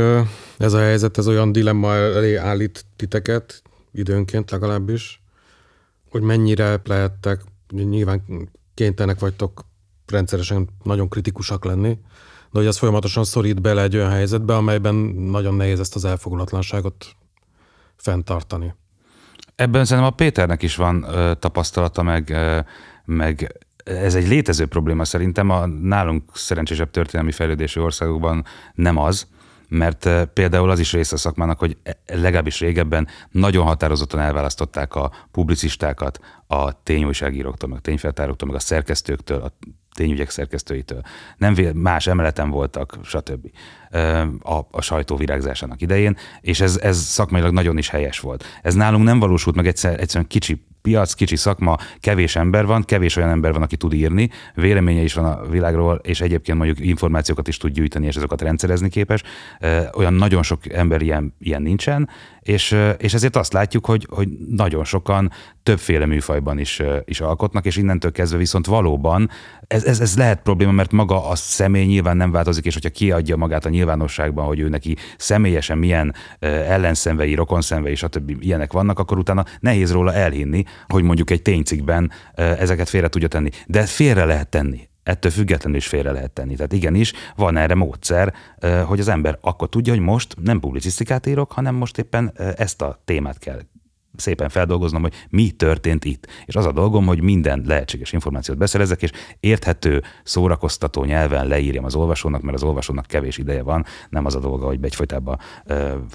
ez 0.57 0.73
a 0.73 0.79
helyzet, 0.79 1.17
ez 1.17 1.27
olyan 1.27 1.51
dilemma 1.51 1.95
elé 1.95 2.35
állít 2.35 2.85
titeket, 2.95 3.61
időnként 3.91 4.51
legalábbis, 4.51 5.21
hogy 6.09 6.21
mennyire 6.21 6.81
lehettek, 6.83 7.41
nyilván 7.69 8.23
kénytelenek 8.73 9.19
vagytok 9.19 9.65
rendszeresen 10.05 10.69
nagyon 10.83 11.09
kritikusak 11.09 11.65
lenni, 11.65 11.97
de 12.51 12.59
hogy 12.59 12.67
az 12.67 12.77
folyamatosan 12.77 13.23
szorít 13.23 13.61
bele 13.61 13.81
egy 13.81 13.95
olyan 13.95 14.09
helyzetbe, 14.09 14.55
amelyben 14.55 14.95
nagyon 14.95 15.53
nehéz 15.53 15.79
ezt 15.79 15.95
az 15.95 16.05
elfogulatlanságot 16.05 17.05
fenntartani. 17.95 18.73
Ebben 19.55 19.85
szerintem 19.85 20.11
a 20.13 20.15
Péternek 20.15 20.61
is 20.61 20.75
van 20.75 21.03
ö, 21.03 21.31
tapasztalata, 21.39 22.03
meg, 22.03 22.29
ö, 22.29 22.59
meg 23.05 23.59
ez 23.83 24.15
egy 24.15 24.27
létező 24.27 24.65
probléma 24.65 25.05
szerintem. 25.05 25.49
A 25.49 25.65
nálunk 25.65 26.23
szerencsésebb 26.33 26.91
történelmi 26.91 27.31
fejlődésű 27.31 27.81
országokban 27.81 28.45
nem 28.73 28.97
az, 28.97 29.27
mert 29.69 30.05
eh, 30.05 30.25
például 30.25 30.69
az 30.69 30.79
is 30.79 30.91
része 30.91 31.15
a 31.15 31.17
szakmának, 31.17 31.59
hogy 31.59 31.77
e, 31.83 31.97
legalábbis 32.05 32.59
régebben 32.59 33.07
nagyon 33.31 33.65
határozottan 33.65 34.19
elválasztották 34.19 34.95
a 34.95 35.11
publicistákat 35.31 36.19
a 36.51 36.83
tényújságíróktól, 36.83 37.69
meg 37.69 37.77
a 37.77 37.81
tényfeltáróktól, 37.81 38.47
meg 38.47 38.57
a 38.57 38.59
szerkesztőktől, 38.59 39.41
a 39.41 39.53
tényügyek 39.95 40.29
szerkesztőitől. 40.29 41.01
Nem 41.37 41.55
más 41.73 42.07
emeleten 42.07 42.49
voltak, 42.49 42.97
stb. 43.03 43.51
A, 44.39 44.59
a 44.71 44.81
sajtó 44.81 45.15
virágzásának 45.15 45.81
idején, 45.81 46.17
és 46.41 46.59
ez, 46.61 46.77
ez 46.77 46.97
szakmailag 46.97 47.53
nagyon 47.53 47.77
is 47.77 47.89
helyes 47.89 48.19
volt. 48.19 48.43
Ez 48.61 48.73
nálunk 48.73 49.03
nem 49.03 49.19
valósult 49.19 49.55
meg 49.55 49.67
egyszer, 49.67 49.99
egyszerűen 49.99 50.27
kicsi 50.27 50.67
piac, 50.81 51.13
kicsi 51.13 51.35
szakma, 51.35 51.77
kevés 51.99 52.35
ember 52.35 52.65
van, 52.65 52.83
kevés 52.83 53.15
olyan 53.15 53.29
ember 53.29 53.53
van, 53.53 53.61
aki 53.61 53.77
tud 53.77 53.93
írni, 53.93 54.29
véleménye 54.53 55.01
is 55.01 55.13
van 55.13 55.25
a 55.25 55.45
világról, 55.49 55.95
és 56.03 56.21
egyébként 56.21 56.57
mondjuk 56.57 56.87
információkat 56.87 57.47
is 57.47 57.57
tud 57.57 57.71
gyűjteni, 57.71 58.05
és 58.05 58.15
azokat 58.15 58.41
rendszerezni 58.41 58.89
képes. 58.89 59.23
Olyan 59.93 60.13
nagyon 60.13 60.43
sok 60.43 60.73
ember 60.73 61.01
ilyen, 61.01 61.35
ilyen 61.39 61.61
nincsen, 61.61 62.09
és, 62.39 62.75
és 62.97 63.13
ezért 63.13 63.35
azt 63.35 63.53
látjuk, 63.53 63.85
hogy, 63.85 64.07
hogy 64.09 64.27
nagyon 64.49 64.83
sokan 64.83 65.31
többféle 65.69 66.05
műfajban 66.05 66.59
is, 66.59 66.81
is 67.05 67.21
alkotnak, 67.21 67.65
és 67.65 67.77
innentől 67.77 68.11
kezdve 68.11 68.37
viszont 68.37 68.65
valóban 68.65 69.29
ez, 69.67 69.83
ez, 69.83 69.99
ez 69.99 70.17
lehet 70.17 70.41
probléma, 70.41 70.71
mert 70.71 70.91
maga 70.91 71.29
a 71.29 71.35
személy 71.35 71.85
nyilván 71.85 72.17
nem 72.17 72.31
változik, 72.31 72.65
és 72.65 72.73
hogyha 72.73 72.89
kiadja 72.89 73.35
magát 73.35 73.65
a 73.65 73.69
nyilvánosságban, 73.69 74.45
hogy 74.45 74.59
ő 74.59 74.69
neki 74.69 74.95
személyesen 75.17 75.77
milyen 75.77 76.13
ellenszenvei, 76.39 77.33
rokonszenvei, 77.33 77.95
stb. 77.95 78.29
ilyenek 78.39 78.73
vannak, 78.73 78.99
akkor 78.99 79.17
utána 79.17 79.45
nehéz 79.59 79.91
róla 79.91 80.13
elhinni, 80.13 80.63
hogy 80.87 81.03
mondjuk 81.03 81.29
egy 81.29 81.41
ténycikben 81.41 82.11
ezeket 82.35 82.89
félre 82.89 83.07
tudja 83.07 83.27
tenni. 83.27 83.49
De 83.65 83.81
félre 83.81 84.25
lehet 84.25 84.49
tenni 84.49 84.87
ettől 85.03 85.31
függetlenül 85.31 85.77
is 85.77 85.87
félre 85.87 86.11
lehet 86.11 86.31
tenni. 86.31 86.55
Tehát 86.55 86.73
igenis, 86.73 87.13
van 87.35 87.57
erre 87.57 87.75
módszer, 87.75 88.33
hogy 88.85 88.99
az 88.99 89.07
ember 89.07 89.37
akkor 89.41 89.69
tudja, 89.69 89.93
hogy 89.93 90.01
most 90.01 90.35
nem 90.43 90.59
publicisztikát 90.59 91.25
írok, 91.25 91.51
hanem 91.51 91.75
most 91.75 91.97
éppen 91.97 92.33
ezt 92.57 92.81
a 92.81 93.01
témát 93.05 93.37
kell 93.37 93.59
szépen 94.15 94.49
feldolgoznom, 94.49 95.01
hogy 95.01 95.13
mi 95.29 95.51
történt 95.51 96.05
itt. 96.05 96.27
És 96.45 96.55
az 96.55 96.65
a 96.65 96.71
dolgom, 96.71 97.05
hogy 97.05 97.21
minden 97.21 97.63
lehetséges 97.65 98.13
információt 98.13 98.57
beszerezek, 98.57 99.01
és 99.01 99.11
érthető, 99.39 100.03
szórakoztató 100.23 101.03
nyelven 101.03 101.47
leírjam 101.47 101.85
az 101.85 101.95
olvasónak, 101.95 102.41
mert 102.41 102.55
az 102.55 102.63
olvasónak 102.63 103.05
kevés 103.05 103.37
ideje 103.37 103.63
van, 103.63 103.85
nem 104.09 104.25
az 104.25 104.35
a 104.35 104.39
dolga, 104.39 104.65
hogy 104.65 104.79
egyfolytában 104.81 105.39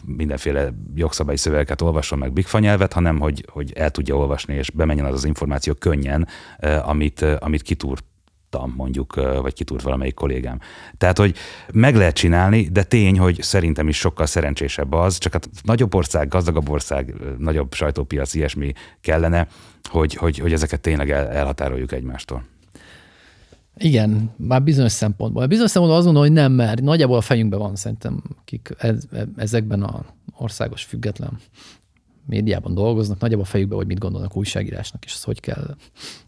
mindenféle 0.07 0.75
jogszabályi 0.95 1.39
szövegeket 1.39 1.83
olvasson 1.83 2.19
meg 2.19 2.33
bigfa 2.33 2.59
nyelvet, 2.59 2.93
hanem 2.93 3.19
hogy, 3.19 3.45
hogy 3.53 3.73
el 3.73 3.91
tudja 3.91 4.17
olvasni, 4.17 4.55
és 4.55 4.71
bemenjen 4.71 5.07
az 5.07 5.15
az 5.15 5.25
információ 5.25 5.75
könnyen, 5.75 6.29
amit, 6.83 7.23
amit 7.23 7.63
kitúrt 7.63 8.05
tudtam 8.55 8.75
mondjuk, 8.77 9.15
vagy 9.15 9.55
kitúrt 9.55 9.83
valamelyik 9.83 10.15
kollégám. 10.15 10.59
Tehát, 10.99 11.19
hogy 11.19 11.37
meg 11.73 11.97
lehet 11.97 12.15
csinálni, 12.15 12.69
de 12.69 12.83
tény, 12.83 13.19
hogy 13.19 13.43
szerintem 13.43 13.89
is 13.89 13.97
sokkal 13.97 14.27
szerencsésebb 14.27 14.93
az, 14.93 15.19
csak 15.19 15.33
hát 15.33 15.49
nagyobb 15.63 15.95
ország, 15.95 16.29
gazdagabb 16.29 16.69
ország, 16.69 17.15
nagyobb 17.39 17.75
sajtópiac, 17.75 18.35
ilyesmi 18.35 18.73
kellene, 19.01 19.47
hogy, 19.91 20.15
hogy, 20.15 20.39
hogy 20.39 20.53
ezeket 20.53 20.81
tényleg 20.81 21.11
el, 21.11 21.29
elhatároljuk 21.29 21.93
egymástól. 21.93 22.43
Igen, 23.77 24.31
már 24.37 24.63
bizonyos 24.63 24.93
szempontból. 24.93 25.47
Bizonyos 25.47 25.71
szempontból 25.71 25.99
azt 25.99 26.07
gondolom, 26.07 26.29
hogy 26.29 26.43
nem, 26.43 26.53
mert 26.53 26.81
nagyjából 26.81 27.17
a 27.17 27.21
fejünkben 27.21 27.59
van 27.59 27.77
szerintem, 27.77 28.23
akik 28.41 28.75
ez, 28.79 29.05
ezekben 29.37 29.83
a 29.83 30.05
országos 30.37 30.83
független 30.83 31.39
médiában 32.27 32.75
dolgoznak, 32.75 33.21
nagyjából 33.21 33.45
a 33.45 33.49
fejükben, 33.49 33.77
hogy 33.77 33.87
mit 33.87 33.99
gondolnak 33.99 34.37
újságírásnak, 34.37 35.05
és 35.05 35.13
ezt 35.13 35.25
hogy 35.25 35.41
kell 35.41 35.77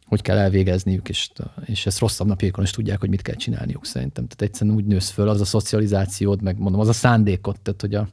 hogy 0.07 0.23
kell 0.23 0.37
elvégezniük, 0.37 1.09
és, 1.09 1.31
és 1.65 1.87
ezt 1.87 1.99
rosszabb 1.99 2.27
napjaikon 2.27 2.65
is 2.65 2.71
tudják, 2.71 3.01
hogy 3.01 3.09
mit 3.09 3.23
kell 3.23 3.35
csinálniuk 3.35 3.87
szerintem. 3.87 4.27
Tehát 4.27 4.43
egyszerűen 4.43 4.77
úgy 4.77 4.85
nősz 4.85 5.11
föl, 5.11 5.29
az 5.29 5.41
a 5.41 5.45
szocializációd, 5.45 6.43
meg 6.43 6.59
mondom, 6.59 6.81
az 6.81 6.89
a 6.89 6.93
szándékot, 6.93 7.61
tehát 7.61 7.81
hogy 7.81 7.95
a, 7.95 8.09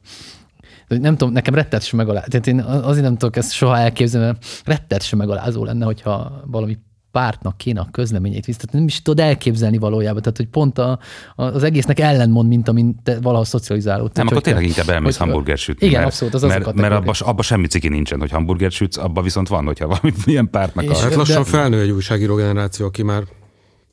nem 0.88 1.16
tudom, 1.16 1.32
nekem 1.32 1.54
rettet 1.54 1.84
sem 1.84 1.98
megalázó. 1.98 2.26
Tehát 2.26 2.46
én 2.46 2.60
azért 2.60 3.04
nem 3.04 3.16
tudok 3.16 3.36
ezt 3.36 3.52
soha 3.52 3.78
elképzelni, 3.78 4.26
mert 4.26 4.62
rettet 4.64 5.02
sem 5.02 5.18
megalázó 5.18 5.64
lenne, 5.64 5.84
hogyha 5.84 6.42
valami 6.46 6.78
pártnak 7.14 7.56
kéne 7.56 7.80
a 7.80 7.88
közleményét 7.90 8.44
vissza. 8.44 8.66
Nem 8.70 8.84
is 8.84 9.02
tudod 9.02 9.24
elképzelni 9.24 9.78
valójában. 9.78 10.22
Tehát, 10.22 10.36
hogy 10.36 10.48
pont 10.48 10.78
a, 10.78 10.98
az 11.34 11.62
egésznek 11.62 12.00
ellenmond, 12.00 12.48
mint 12.48 12.68
amint 12.68 13.02
te 13.02 13.20
valaha 13.20 13.44
szocializálódtál. 13.44 14.24
Nem, 14.24 14.26
akkor 14.26 14.42
tényleg 14.42 14.64
inkább 14.64 14.88
elmész 14.88 15.16
hamburger 15.16 15.58
sütni. 15.58 15.86
Igen, 15.86 16.00
mert, 16.00 16.12
abszolút, 16.12 16.34
az 16.34 16.42
mert, 16.42 16.66
az 16.66 16.74
mert 16.74 16.94
abban 16.94 17.14
abba 17.18 17.42
semmi 17.42 17.66
ciki 17.66 17.88
nincsen, 17.88 18.18
hogy 18.20 18.30
hamburger 18.30 18.70
sütsz, 18.70 18.96
abban 18.96 19.24
viszont 19.24 19.48
van, 19.48 19.64
hogyha 19.64 19.86
valami 19.86 20.12
milyen 20.26 20.50
pártnak 20.50 20.90
a... 20.90 20.96
Hát 20.96 21.14
lassan 21.14 21.42
de... 21.42 21.48
felnő 21.48 21.80
egy 21.80 21.90
újságíró 21.90 22.34
generáció, 22.34 22.86
aki 22.86 23.02
már 23.02 23.22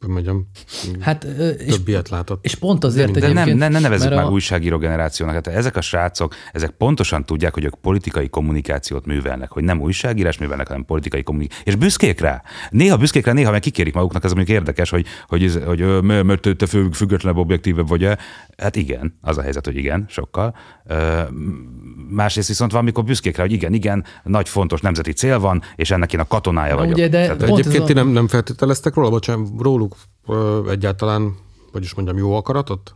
mondjam, 0.08 0.48
hát, 1.00 1.20
több 1.20 1.60
és, 1.60 1.78
ilyet 1.86 2.10
látott. 2.10 2.46
És 2.46 2.56
pont 2.56 2.84
azért 2.84 3.12
De 3.12 3.34
nem, 3.34 3.50
ne, 3.50 3.68
ne 3.68 3.80
nevezzük 3.80 4.10
már 4.10 4.24
a... 4.24 4.30
újságíró 4.30 4.78
generációnak. 4.78 5.36
Hát 5.36 5.48
ezek 5.48 5.76
a 5.76 5.82
srácok, 5.82 6.36
ezek 6.52 6.70
pontosan 6.70 7.26
tudják, 7.26 7.54
hogy 7.54 7.64
ők 7.64 7.76
politikai 7.76 8.30
kommunikációt 8.30 9.06
művelnek, 9.06 9.52
hogy 9.52 9.64
nem 9.64 9.82
újságírás 9.82 10.38
művelnek, 10.38 10.68
hanem 10.68 10.86
politikai 10.86 11.24
kommunikációt. 11.24 11.68
És 11.68 11.76
büszkék 11.76 12.20
rá. 12.20 12.42
Néha 12.70 12.98
büszkék 12.98 13.26
rá, 13.26 13.34
néha 13.34 13.52
meg 13.52 13.60
kikérik 13.60 13.94
maguknak, 13.94 14.24
ez 14.24 14.34
mondjuk 14.34 14.58
érdekes, 14.58 14.90
hogy, 14.90 15.06
hogy, 15.28 15.62
hogy, 15.66 15.82
hogy 15.82 16.04
mert 16.04 16.58
te 16.58 16.66
függetlenebb, 16.92 17.38
objektívebb 17.38 17.88
vagy-e. 17.88 18.18
Hát 18.58 18.76
igen, 18.76 19.18
az 19.22 19.38
a 19.38 19.42
helyzet, 19.42 19.66
hogy 19.66 19.76
igen, 19.76 20.06
sokkal. 20.08 20.56
Másrészt 22.12 22.48
viszont 22.48 22.72
valamikor 22.72 23.04
büszkék 23.04 23.36
rá, 23.38 23.44
hogy 23.44 23.52
igen, 23.52 23.74
igen, 23.74 24.04
nagy 24.24 24.50
fontos 24.50 24.82
nemzeti 24.82 25.12
cél 25.12 25.40
van, 25.40 25.62
és 25.76 25.92
ennek 25.92 26.14
én 26.14 26.20
a 26.20 26.28
katonája 26.28 26.76
vagyok. 26.76 26.94
Ugye, 26.94 27.08
de 27.08 27.22
Tehát, 27.22 27.42
Egyébként 27.44 27.86
ti 27.86 27.92
a- 27.92 27.96
nem, 27.96 28.08
nem 28.08 28.28
feltételeztek 28.28 28.94
róla, 28.94 29.10
bocsánat, 29.10 29.48
róluk 29.60 29.96
ö, 30.28 30.70
egyáltalán, 30.70 31.36
hogy 31.72 31.84
is 31.84 31.94
mondjam, 31.94 32.18
jó 32.18 32.34
akaratot? 32.36 32.96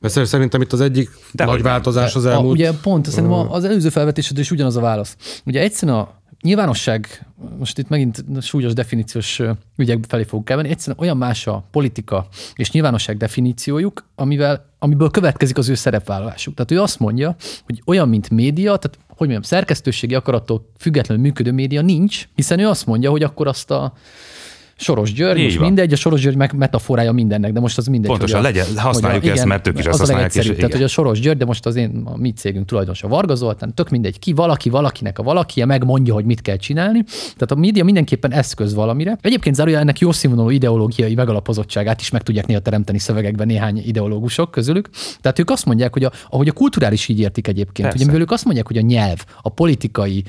Mert 0.00 0.14
szer- 0.14 0.26
szerintem 0.26 0.60
itt 0.60 0.72
az 0.72 0.80
egyik 0.80 1.10
Dehogy 1.32 1.54
nagy 1.54 1.62
változás 1.62 2.14
az 2.14 2.24
A, 2.24 2.30
elmúlt. 2.30 2.52
ugye 2.52 2.72
pont, 2.82 3.06
szerintem 3.06 3.38
a- 3.38 3.52
az 3.52 3.64
előző 3.64 3.88
felvetésed 3.88 4.38
is 4.38 4.50
ugyanaz 4.50 4.76
a 4.76 4.80
válasz. 4.80 5.16
Ugye 5.44 5.60
egyszerűen 5.60 5.98
a 5.98 6.08
nyilvánosság, 6.42 7.26
most 7.58 7.78
itt 7.78 7.88
megint 7.88 8.24
súlyos 8.40 8.72
definíciós 8.72 9.40
ügyek 9.76 9.98
felé 10.08 10.22
fogunk 10.22 10.50
elmenni, 10.50 10.68
egyszerűen 10.68 10.98
olyan 11.00 11.16
más 11.16 11.46
a 11.46 11.64
politika 11.70 12.28
és 12.54 12.70
nyilvánosság 12.70 13.16
definíciójuk, 13.16 14.04
amivel, 14.14 14.70
amiből 14.78 15.10
következik 15.10 15.58
az 15.58 15.68
ő 15.68 15.74
szerepvállalásuk. 15.74 16.54
Tehát 16.54 16.70
ő 16.70 16.80
azt 16.80 16.98
mondja, 16.98 17.36
hogy 17.64 17.82
olyan, 17.86 18.08
mint 18.08 18.30
média, 18.30 18.76
tehát 18.76 18.98
hogy 19.08 19.28
mondjam, 19.28 19.42
szerkesztőségi 19.42 20.14
akarattól 20.14 20.70
függetlenül 20.78 21.22
működő 21.22 21.52
média 21.52 21.82
nincs, 21.82 22.28
hiszen 22.34 22.58
ő 22.58 22.68
azt 22.68 22.86
mondja, 22.86 23.10
hogy 23.10 23.22
akkor 23.22 23.46
azt 23.46 23.70
a 23.70 23.92
Soros 24.80 25.12
György, 25.12 25.38
Így 25.38 25.44
most 25.44 25.56
van. 25.56 25.66
mindegy, 25.66 25.92
a 25.92 25.96
Soros 25.96 26.20
György 26.20 26.36
meg 26.36 26.52
metaforája 26.52 27.12
mindennek, 27.12 27.52
de 27.52 27.60
most 27.60 27.78
az 27.78 27.86
mindegy. 27.86 28.10
Pontosan, 28.10 28.38
a, 28.38 28.42
legyen- 28.42 28.66
használjuk 28.76 29.22
hogy 29.22 29.30
ezt, 29.32 29.44
mert 29.44 29.68
ők 29.68 29.78
is 29.78 29.84
ezt 29.84 29.88
az 29.88 29.94
a 29.94 29.98
használják, 29.98 30.34
és. 30.34 30.42
Tehát, 30.42 30.58
igen. 30.58 30.70
hogy 30.70 30.82
a 30.82 30.88
Soros 30.88 31.20
György, 31.20 31.38
de 31.38 31.44
most 31.44 31.66
az 31.66 31.76
én, 31.76 32.02
a 32.04 32.16
mi 32.16 32.32
cégünk 32.32 32.66
tulajdonosa 32.66 33.08
Varga 33.08 33.34
Zoltán, 33.34 33.74
tök 33.74 33.88
mindegy, 33.88 34.18
ki 34.18 34.32
valaki, 34.32 34.70
valakinek 34.70 35.18
a 35.18 35.22
valaki, 35.22 35.64
megmondja, 35.64 36.14
hogy 36.14 36.24
mit 36.24 36.42
kell 36.42 36.56
csinálni. 36.56 37.04
Tehát 37.18 37.50
a 37.50 37.54
média 37.54 37.84
mindenképpen 37.84 38.32
eszköz 38.32 38.74
valamire. 38.74 39.18
Egyébként 39.20 39.54
zárója 39.54 39.78
ennek 39.78 39.98
jó 39.98 40.12
színvonalú 40.12 40.50
ideológiai 40.50 41.14
megalapozottságát 41.14 42.00
is 42.00 42.10
meg 42.10 42.22
tudják 42.22 42.46
néha 42.46 42.60
teremteni 42.60 42.98
szövegekben 42.98 43.46
néhány 43.46 43.82
ideológusok 43.86 44.50
közülük. 44.50 44.88
Tehát 45.20 45.38
ők 45.38 45.50
azt 45.50 45.64
mondják, 45.64 45.92
hogy 45.92 46.04
a, 46.04 46.12
ahogy 46.30 46.48
a 46.48 46.52
kulturális 46.52 47.08
így 47.08 47.20
értik 47.20 47.48
egyébként, 47.48 47.88
Persze. 47.88 48.10
hogy 48.10 48.20
ők 48.20 48.30
azt 48.30 48.44
mondják, 48.44 48.66
hogy 48.66 48.76
a 48.76 48.80
nyelv, 48.80 49.24
a 49.42 49.48
politikai 49.48 50.24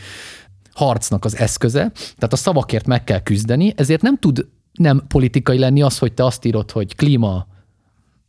harcnak 0.79 1.25
az 1.25 1.37
eszköze, 1.37 1.91
tehát 1.93 2.33
a 2.33 2.35
szavakért 2.35 2.87
meg 2.87 3.03
kell 3.03 3.19
küzdeni, 3.19 3.73
ezért 3.75 4.01
nem 4.01 4.17
tud 4.17 4.47
nem 4.71 5.03
politikai 5.07 5.57
lenni 5.57 5.81
az, 5.81 5.97
hogy 5.97 6.13
te 6.13 6.25
azt 6.25 6.45
írod, 6.45 6.71
hogy 6.71 6.95
klíma 6.95 7.47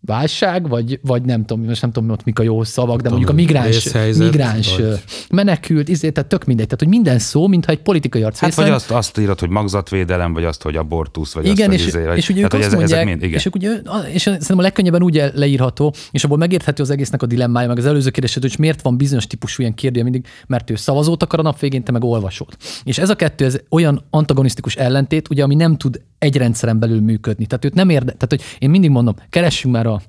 válság, 0.00 0.68
vagy, 0.68 1.00
vagy 1.02 1.22
nem 1.22 1.44
tudom, 1.44 1.64
most 1.64 1.82
nem 1.82 1.92
tudom, 1.92 2.10
ott 2.10 2.24
mik 2.24 2.38
a 2.38 2.42
jó 2.42 2.64
szavak, 2.64 3.00
de 3.00 3.08
mondjuk 3.08 3.30
a 3.30 3.32
migráns, 3.32 3.92
migráns 4.16 4.76
vagy- 4.76 5.02
menekült, 5.30 5.88
izé, 5.88 6.10
tehát 6.10 6.28
tök 6.28 6.44
mindegy. 6.44 6.66
Tehát, 6.66 6.80
hogy 6.80 6.88
minden 6.88 7.18
szó, 7.18 7.46
mintha 7.46 7.72
egy 7.72 7.82
politikai 7.82 8.22
arc 8.22 8.38
Hát 8.38 8.48
része 8.50 8.62
vagy 8.62 8.70
azt, 8.70 8.90
azt 8.90 9.18
írod, 9.18 9.40
hogy 9.40 9.48
magzatvédelem, 9.48 10.32
vagy 10.32 10.44
azt, 10.44 10.62
hogy 10.62 10.76
abortusz, 10.76 11.32
vagy 11.32 11.46
Igen, 11.46 11.70
azt, 11.70 11.78
és, 11.78 11.86
izé, 11.86 12.04
vagy, 12.04 12.16
és 12.16 12.28
ugye 12.28 12.42
ők 12.42 12.48
tehát, 12.48 12.66
azt 12.66 12.74
ezek 12.74 12.88
mondják, 12.88 13.04
mind, 13.06 13.22
igen. 13.22 13.38
és, 13.38 13.46
ők 13.46 13.54
ugye, 13.54 13.70
és 14.12 14.22
szerintem 14.22 14.58
a 14.58 14.62
legkönnyebben 14.62 15.02
úgy 15.02 15.24
leírható, 15.34 15.94
és 16.10 16.24
abból 16.24 16.36
megérthető 16.38 16.82
az 16.82 16.90
egésznek 16.90 17.22
a 17.22 17.26
dilemmája, 17.26 17.68
meg 17.68 17.78
az 17.78 17.86
előző 17.86 18.10
kérdésed, 18.10 18.42
hogy 18.42 18.54
miért 18.58 18.82
van 18.82 18.96
bizonyos 18.96 19.26
típusú 19.26 19.62
ilyen 19.62 19.74
kérdője 19.74 20.04
mindig, 20.04 20.26
mert 20.46 20.70
ő 20.70 20.74
szavazót 20.74 21.22
akar 21.22 21.38
a 21.38 21.42
nap 21.42 21.58
végén, 21.58 21.82
te 21.82 21.92
meg 21.92 22.04
olvasót. 22.04 22.56
És 22.84 22.98
ez 22.98 23.10
a 23.10 23.16
kettő, 23.16 23.44
ez 23.44 23.58
olyan 23.70 24.04
antagonisztikus 24.10 24.76
ellentét, 24.76 25.30
ugye, 25.30 25.42
ami 25.42 25.54
nem 25.54 25.76
tud 25.76 26.00
egy 26.20 26.36
rendszeren 26.36 26.78
belül 26.78 27.00
működni. 27.00 27.46
Tehát 27.46 27.64
őt 27.64 27.74
nem 27.74 27.88
érde, 27.88 28.12
tehát 28.12 28.28
hogy 28.28 28.42
én 28.58 28.70
mindig 28.70 28.90
mondom, 28.90 29.14
keressünk 29.30 29.74
már 29.74 29.86
a 29.86 30.00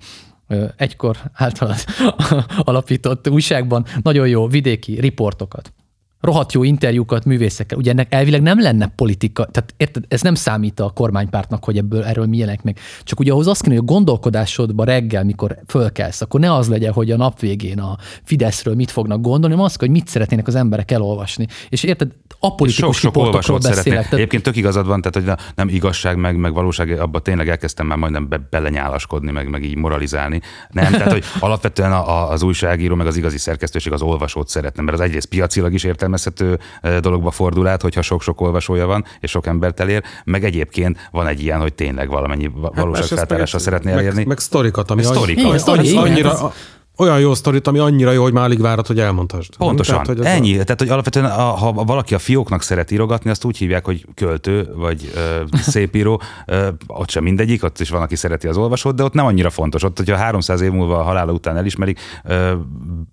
egykor 0.76 1.18
általad 1.34 1.78
alapított 2.70 3.30
újságban 3.30 3.86
nagyon 4.02 4.28
jó 4.28 4.48
vidéki 4.48 5.00
riportokat 5.00 5.74
rohadt 6.22 6.54
jó 6.54 6.64
interjúkat 6.64 7.26
művészekkel. 7.26 7.78
Ugye 7.78 7.92
ennek 7.92 8.14
elvileg 8.14 8.42
nem 8.42 8.62
lenne 8.62 8.88
politika, 8.96 9.46
tehát 9.46 9.74
érted, 9.78 10.04
ez 10.08 10.22
nem 10.22 10.36
számít 10.36 10.80
a 10.80 10.90
kormánypártnak, 10.90 11.64
hogy 11.64 11.78
ebből 11.78 12.04
erről 12.04 12.26
mi 12.26 12.38
jelenik 12.38 12.62
meg. 12.62 12.80
Csak 13.04 13.20
ugye 13.20 13.32
ahhoz 13.32 13.48
azt 13.48 13.62
kéne, 13.62 13.76
hogy 13.76 13.84
a 13.84 13.92
gondolkodásodba 13.92 14.84
reggel, 14.84 15.24
mikor 15.24 15.58
fölkelsz, 15.68 16.22
akkor 16.22 16.40
ne 16.40 16.54
az 16.54 16.68
legyen, 16.68 16.94
hogy 16.94 17.12
a 17.12 17.18
nap 17.18 17.40
végén 17.40 17.80
a 17.80 17.98
Fideszről 18.24 18.76
mit 18.76 18.92
fognak 18.92 19.22
gondolni, 19.22 19.56
hanem 19.56 19.66
az, 19.66 19.76
hogy 19.76 19.90
mit 19.90 20.08
szeretnének 20.08 20.48
az 20.48 20.56
emberek 20.56 20.92
elolvasni. 20.92 21.48
És 21.70 21.84
érted, 21.84 22.12
apolitikus 22.44 22.86
Sok-sok 22.86 23.14
riportokról 23.16 23.56
olvasót 23.56 23.76
beszélek. 23.76 24.00
Tehát, 24.00 24.14
Egyébként 24.14 24.44
tök 24.44 24.56
igazad 24.56 24.88
van, 24.88 25.02
tehát 25.02 25.28
hogy 25.38 25.46
nem 25.56 25.68
igazság, 25.68 26.18
meg, 26.18 26.36
meg 26.38 26.54
valóság, 26.54 27.00
abba 27.00 27.20
tényleg 27.20 27.50
elkezdtem 27.50 27.86
már 27.88 27.98
majdnem 27.98 28.28
be, 28.30 28.48
belenyálaskodni, 28.50 29.32
meg, 29.32 29.50
meg 29.50 29.64
így 29.64 29.76
moralizálni. 29.76 30.42
Nem, 30.70 30.92
tehát 30.92 31.12
hogy 31.12 31.24
alapvetően 31.40 31.92
a, 31.92 32.10
a, 32.10 32.30
az 32.32 32.42
újságíró, 32.44 32.96
meg 32.96 33.08
az 33.08 33.18
igazi 33.18 33.38
szerkesztőség 33.38 33.92
az 33.94 34.02
olvasót 34.02 34.48
szeretne, 34.50 34.82
mert 34.84 34.98
az 34.98 35.04
egyrészt 35.04 35.26
piacilag 35.28 35.74
is 35.74 35.84
értelmezhető 35.84 36.60
dologba 37.00 37.32
fordul 37.32 37.68
át, 37.68 37.82
hogyha 37.82 38.02
sok-sok 38.02 38.42
olvasója 38.42 38.86
van, 38.86 39.06
és 39.20 39.30
sok 39.32 39.46
embert 39.46 39.80
elér, 39.80 40.04
meg 40.24 40.44
egyébként 40.44 41.08
van 41.12 41.28
egy 41.28 41.42
ilyen, 41.42 41.60
hogy 41.60 41.74
tényleg 41.74 42.10
valamennyi 42.10 42.48
va- 42.56 42.74
Hát 42.76 42.84
valóságfeltárásra 42.84 43.58
meg- 43.58 43.66
szeretné 43.68 43.92
elérni. 43.92 44.18
Meg, 44.18 44.28
meg 44.28 44.40
sztorikat, 44.40 44.92
ami 44.92 45.04
Meg 45.04 45.14
sztorik. 45.14 45.38
Igen, 45.40 45.58
sztori, 45.58 45.96
annyira, 45.98 46.28
hát 46.28 46.38
ez- 46.38 46.44
a- 46.44 46.54
olyan 47.02 47.20
jó 47.20 47.34
sztorit, 47.34 47.68
ami 47.68 47.80
annyira 47.80 48.12
jó, 48.12 48.24
hogy 48.24 48.34
már 48.34 48.44
alig 48.44 48.62
várod, 48.62 48.88
hogy 48.88 49.00
elmondhasd. 49.00 49.50
Nem? 49.58 49.68
Pontosan, 49.68 50.04
Tehát, 50.04 50.08
hogy 50.08 50.26
ennyi. 50.26 50.60
A... 50.60 50.64
Tehát, 50.64 50.80
hogy 50.80 50.90
alapvetően, 50.90 51.26
a, 51.26 51.42
ha 51.42 51.72
valaki 51.72 52.14
a 52.14 52.20
fióknak 52.20 52.62
szeret 52.62 52.92
írogatni, 52.92 53.30
azt 53.30 53.44
úgy 53.44 53.58
hívják, 53.58 53.86
hogy 53.86 54.06
költő, 54.14 54.74
vagy 54.76 55.12
ö, 55.16 55.42
szépíró. 55.54 56.22
Ö, 56.46 56.68
ott 56.88 57.10
sem 57.10 57.24
mindegyik, 57.24 57.64
ott 57.64 57.80
is 57.80 57.90
van, 57.90 58.02
aki 58.02 58.16
szereti 58.16 58.48
az 58.48 58.58
olvasót, 58.58 58.96
de 58.96 59.04
ott 59.04 59.14
nem 59.14 59.26
annyira 59.26 59.50
fontos. 59.50 59.84
Ott, 59.84 59.98
hogyha 59.98 60.16
300 60.16 60.62
év 60.62 60.72
múlva 60.72 61.00
a 61.00 61.04
halála 61.04 61.32
után 61.32 61.58
elismerik, 61.58 62.00
ö, 62.24 62.54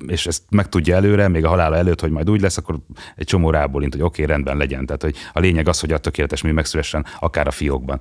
és 0.06 0.26
ezt 0.26 0.42
megtudja 0.50 0.96
előre, 0.96 1.28
még 1.28 1.44
a 1.44 1.48
halála 1.48 1.76
előtt, 1.76 2.00
hogy 2.00 2.10
majd 2.10 2.30
úgy 2.30 2.40
lesz, 2.40 2.56
akkor 2.56 2.78
egy 3.16 3.26
csomó 3.26 3.50
rábólint, 3.50 3.92
hogy 3.92 4.02
oké, 4.02 4.22
okay, 4.22 4.34
rendben 4.34 4.56
legyen. 4.56 4.86
Tehát, 4.86 5.02
hogy 5.02 5.14
a 5.32 5.40
lényeg 5.40 5.68
az, 5.68 5.80
hogy 5.80 5.92
a 5.92 5.98
tökéletes 5.98 6.42
mű 6.42 6.52
megszülessen 6.52 7.06
akár 7.20 7.46
a 7.46 7.50
fiókban. 7.50 8.00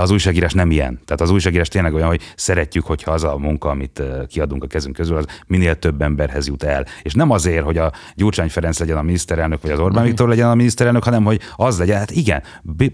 Az 0.00 0.10
újságírás 0.10 0.52
nem 0.52 0.70
ilyen. 0.70 1.00
Tehát 1.04 1.20
az 1.20 1.30
újságírás 1.30 1.68
tényleg 1.68 1.94
olyan, 1.94 2.08
hogy 2.08 2.22
szeretjük, 2.36 2.86
hogyha 2.86 3.10
az 3.12 3.24
a 3.24 3.36
munka, 3.38 3.68
amit 3.68 4.02
kiadunk 4.28 4.64
a 4.64 4.66
kezünk 4.66 4.96
közül, 4.96 5.21
az 5.22 5.40
minél 5.46 5.78
több 5.78 6.02
emberhez 6.02 6.46
jut 6.46 6.62
el. 6.62 6.86
És 7.02 7.14
nem 7.14 7.30
azért, 7.30 7.64
hogy 7.64 7.78
a 7.78 7.92
Gyurcsány 8.14 8.48
Ferenc 8.48 8.78
legyen 8.78 8.96
a 8.96 9.02
miniszterelnök, 9.02 9.62
vagy 9.62 9.70
az 9.70 9.78
Orbán 9.78 10.04
Viktor 10.04 10.28
legyen 10.28 10.48
a 10.48 10.54
miniszterelnök, 10.54 11.04
hanem 11.04 11.24
hogy 11.24 11.40
az 11.56 11.78
legyen, 11.78 11.98
hát 11.98 12.10
igen, 12.10 12.42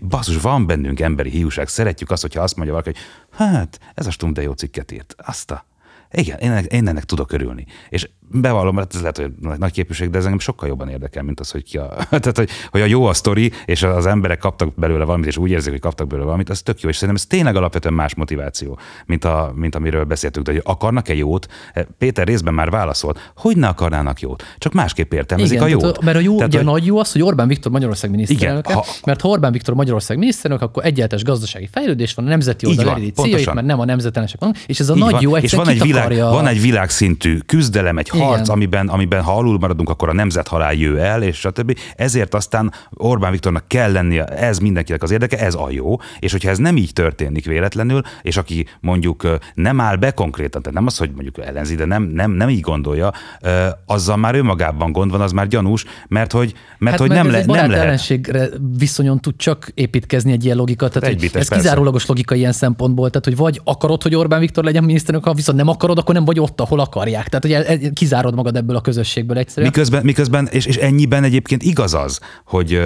basszus, 0.08 0.40
van 0.40 0.66
bennünk 0.66 1.00
emberi 1.00 1.30
hiúság, 1.30 1.68
szeretjük 1.68 2.10
azt, 2.10 2.22
hogyha 2.22 2.42
azt 2.42 2.56
mondja 2.56 2.74
valaki, 2.74 2.92
hogy 2.92 3.46
hát, 3.46 3.78
ez 3.94 4.06
a 4.06 4.10
Stum 4.10 4.32
de 4.32 4.42
jó 4.42 4.52
cikket 4.52 4.92
írt, 4.92 5.14
azt 5.18 5.50
a 5.50 5.66
igen, 6.11 6.38
én 6.38 6.51
ennek, 6.51 6.64
én 6.73 6.88
ennek 6.88 7.05
tudok 7.05 7.33
örülni. 7.33 7.66
És 7.88 8.09
bevallom, 8.31 8.75
mert 8.75 8.94
ez 8.94 9.01
lehet, 9.01 9.16
hogy 9.16 9.33
nagy- 9.59 9.73
képviség, 9.73 10.11
de 10.11 10.18
ez 10.18 10.25
engem 10.25 10.38
sokkal 10.38 10.68
jobban 10.68 10.88
érdekel, 10.88 11.23
mint 11.23 11.40
az, 11.40 11.51
hogy 11.51 11.62
ki 11.62 11.79
a, 11.79 11.88
tehát, 12.11 12.37
hogy, 12.37 12.51
hogy 12.71 12.81
a 12.81 12.85
jó 12.85 13.05
a 13.05 13.14
sztori, 13.14 13.53
és 13.64 13.83
az 13.83 14.07
emberek 14.07 14.38
kaptak 14.38 14.75
belőle 14.75 15.05
valamit, 15.05 15.27
és 15.27 15.37
úgy 15.37 15.51
érzik, 15.51 15.71
hogy 15.71 15.81
kaptak 15.81 16.07
belőle 16.07 16.25
valamit, 16.27 16.51
az 16.51 16.62
tök 16.62 16.81
jó, 16.81 16.88
és 16.88 16.94
szerintem 16.97 17.23
ez 17.23 17.27
tényleg 17.37 17.57
alapvetően 17.57 17.94
más 17.94 18.14
motiváció, 18.14 18.79
mint, 19.07 19.25
a, 19.25 19.53
mint 19.55 19.75
amiről 19.75 20.05
beszéltünk, 20.05 20.47
de 20.47 20.53
hogy 20.53 20.62
akarnak-e 20.64 21.14
jót? 21.14 21.47
Péter 21.99 22.27
részben 22.27 22.55
már 22.55 22.71
válaszolt, 22.71 23.33
hogy 23.37 23.57
ne 23.57 23.68
akarnának 23.68 24.21
jót, 24.21 24.44
csak 24.59 24.73
másképp 24.73 25.12
értelmezik 25.12 25.53
igen, 25.57 25.66
a 25.66 25.68
jót. 25.68 25.81
Tehát, 25.81 26.03
mert 26.03 26.16
a 26.16 26.21
jó, 26.21 26.35
tehát, 26.37 26.49
ugye 26.49 26.59
hogy, 26.59 26.66
a 26.66 26.71
nagy 26.71 26.87
jó 26.87 26.99
az, 26.99 27.12
hogy 27.12 27.23
Orbán 27.23 27.49
Viktor 27.49 27.73
Magyarország 27.73 28.11
miniszterelnöke, 28.11 28.73
ha, 28.73 28.85
mert 29.05 29.21
ha 29.21 29.29
Orbán 29.29 29.53
Viktor 29.53 29.75
Magyarország 29.75 30.18
miniszterelnök, 30.18 30.68
akkor 30.68 30.85
egyáltalán 30.85 31.25
gazdasági 31.25 31.68
fejlődés 31.73 32.14
van, 32.14 32.27
a 32.27 32.29
nemzeti 32.29 32.66
oldal 32.66 32.85
pontosan. 32.85 33.25
céljait, 33.25 33.55
mert 33.55 33.66
nem 33.66 33.81
a 33.81 33.85
nemzetelensek 33.85 34.40
vannak, 34.40 34.57
és 34.66 34.81
ez 34.81 34.88
a 34.88 34.94
Így 34.94 35.01
nagy 35.01 35.12
van. 35.12 35.23
jó 35.23 35.37
és 35.37 35.42
egyszer 35.42 35.59
van 35.59 35.68
egy, 35.68 35.79
világ, 36.06 36.32
van 36.32 36.46
egy 36.46 36.61
világszintű 36.61 37.38
küzdelem, 37.38 37.98
egy 37.98 38.11
Igen. 38.14 38.26
harc, 38.26 38.48
amiben, 38.48 38.88
amiben 38.88 39.22
ha 39.22 39.37
alul 39.37 39.58
maradunk, 39.58 39.88
akkor 39.88 40.08
a 40.08 40.12
nemzethalál 40.12 40.74
jő 40.74 40.98
el, 41.00 41.22
és 41.22 41.37
stb. 41.37 41.78
Ezért 41.96 42.34
aztán 42.34 42.72
Orbán 42.90 43.30
Viktornak 43.30 43.64
kell 43.68 43.92
lennie, 43.92 44.24
ez 44.24 44.58
mindenkinek 44.58 45.02
az 45.02 45.11
érdeke, 45.11 45.38
ez 45.38 45.54
a 45.54 45.70
jó, 45.70 45.96
és 46.18 46.32
hogyha 46.32 46.50
ez 46.50 46.58
nem 46.58 46.76
így 46.76 46.92
történik 46.92 47.46
véletlenül, 47.46 48.02
és 48.22 48.37
aki 48.37 48.66
mondjuk 48.80 49.38
nem 49.54 49.80
áll 49.80 49.96
be 49.96 50.11
konkrétan, 50.11 50.62
tehát 50.62 50.78
nem 50.78 50.87
az, 50.87 50.96
hogy 50.96 51.11
mondjuk 51.11 51.38
ellenzi, 51.38 51.74
de 51.74 51.84
nem, 51.84 52.02
nem, 52.02 52.30
nem 52.30 52.48
így 52.48 52.61
gondolja, 52.61 53.12
azzal 53.87 54.16
már 54.16 54.34
önmagában 54.34 54.92
gond 54.92 55.11
van, 55.11 55.20
az 55.20 55.32
már 55.32 55.46
gyanús, 55.46 55.84
mert 56.08 56.32
hogy, 56.32 56.54
mert 56.78 56.98
Hát 56.98 57.06
hogy 57.06 57.16
nem, 57.16 57.30
le, 57.30 57.38
egy 57.38 57.46
nem 57.46 57.70
lehet. 57.70 57.84
ellenségre 57.84 58.48
viszonyon 58.78 59.20
tud 59.20 59.37
csak 59.37 59.70
építkezni 59.74 60.32
egy 60.32 60.44
ilyen 60.44 60.56
logika. 60.56 60.88
Tehát 60.88 61.02
hogy 61.02 61.12
Egybites, 61.12 61.40
ez 61.40 61.48
persze. 61.48 61.62
kizárólagos 61.62 62.06
logika 62.06 62.34
ilyen 62.34 62.52
szempontból. 62.52 63.11
Tehát, 63.11 63.24
hogy 63.24 63.37
vagy 63.37 63.61
akarod, 63.64 64.02
hogy 64.02 64.14
Orbán 64.14 64.40
Viktor 64.40 64.64
legyen 64.64 64.84
miniszterelnök, 64.84 65.28
ha 65.28 65.34
viszont 65.34 65.58
nem 65.58 65.68
akarod, 65.68 65.88
akkor 65.96 66.14
nem 66.14 66.24
vagy 66.24 66.40
ott, 66.40 66.61
ahol 66.61 66.81
akarják. 66.81 67.29
Tehát, 67.29 67.66
el- 67.66 67.92
kizárod 67.92 68.35
magad 68.35 68.57
ebből 68.57 68.77
a 68.77 68.81
közösségből 68.81 69.38
egyszerűen. 69.38 69.72
Miközben, 69.72 70.05
miközben 70.05 70.46
és, 70.46 70.66
és 70.66 70.77
ennyiben 70.77 71.24
egyébként 71.24 71.62
igaz 71.62 71.94
az, 71.94 72.20
hogy, 72.44 72.81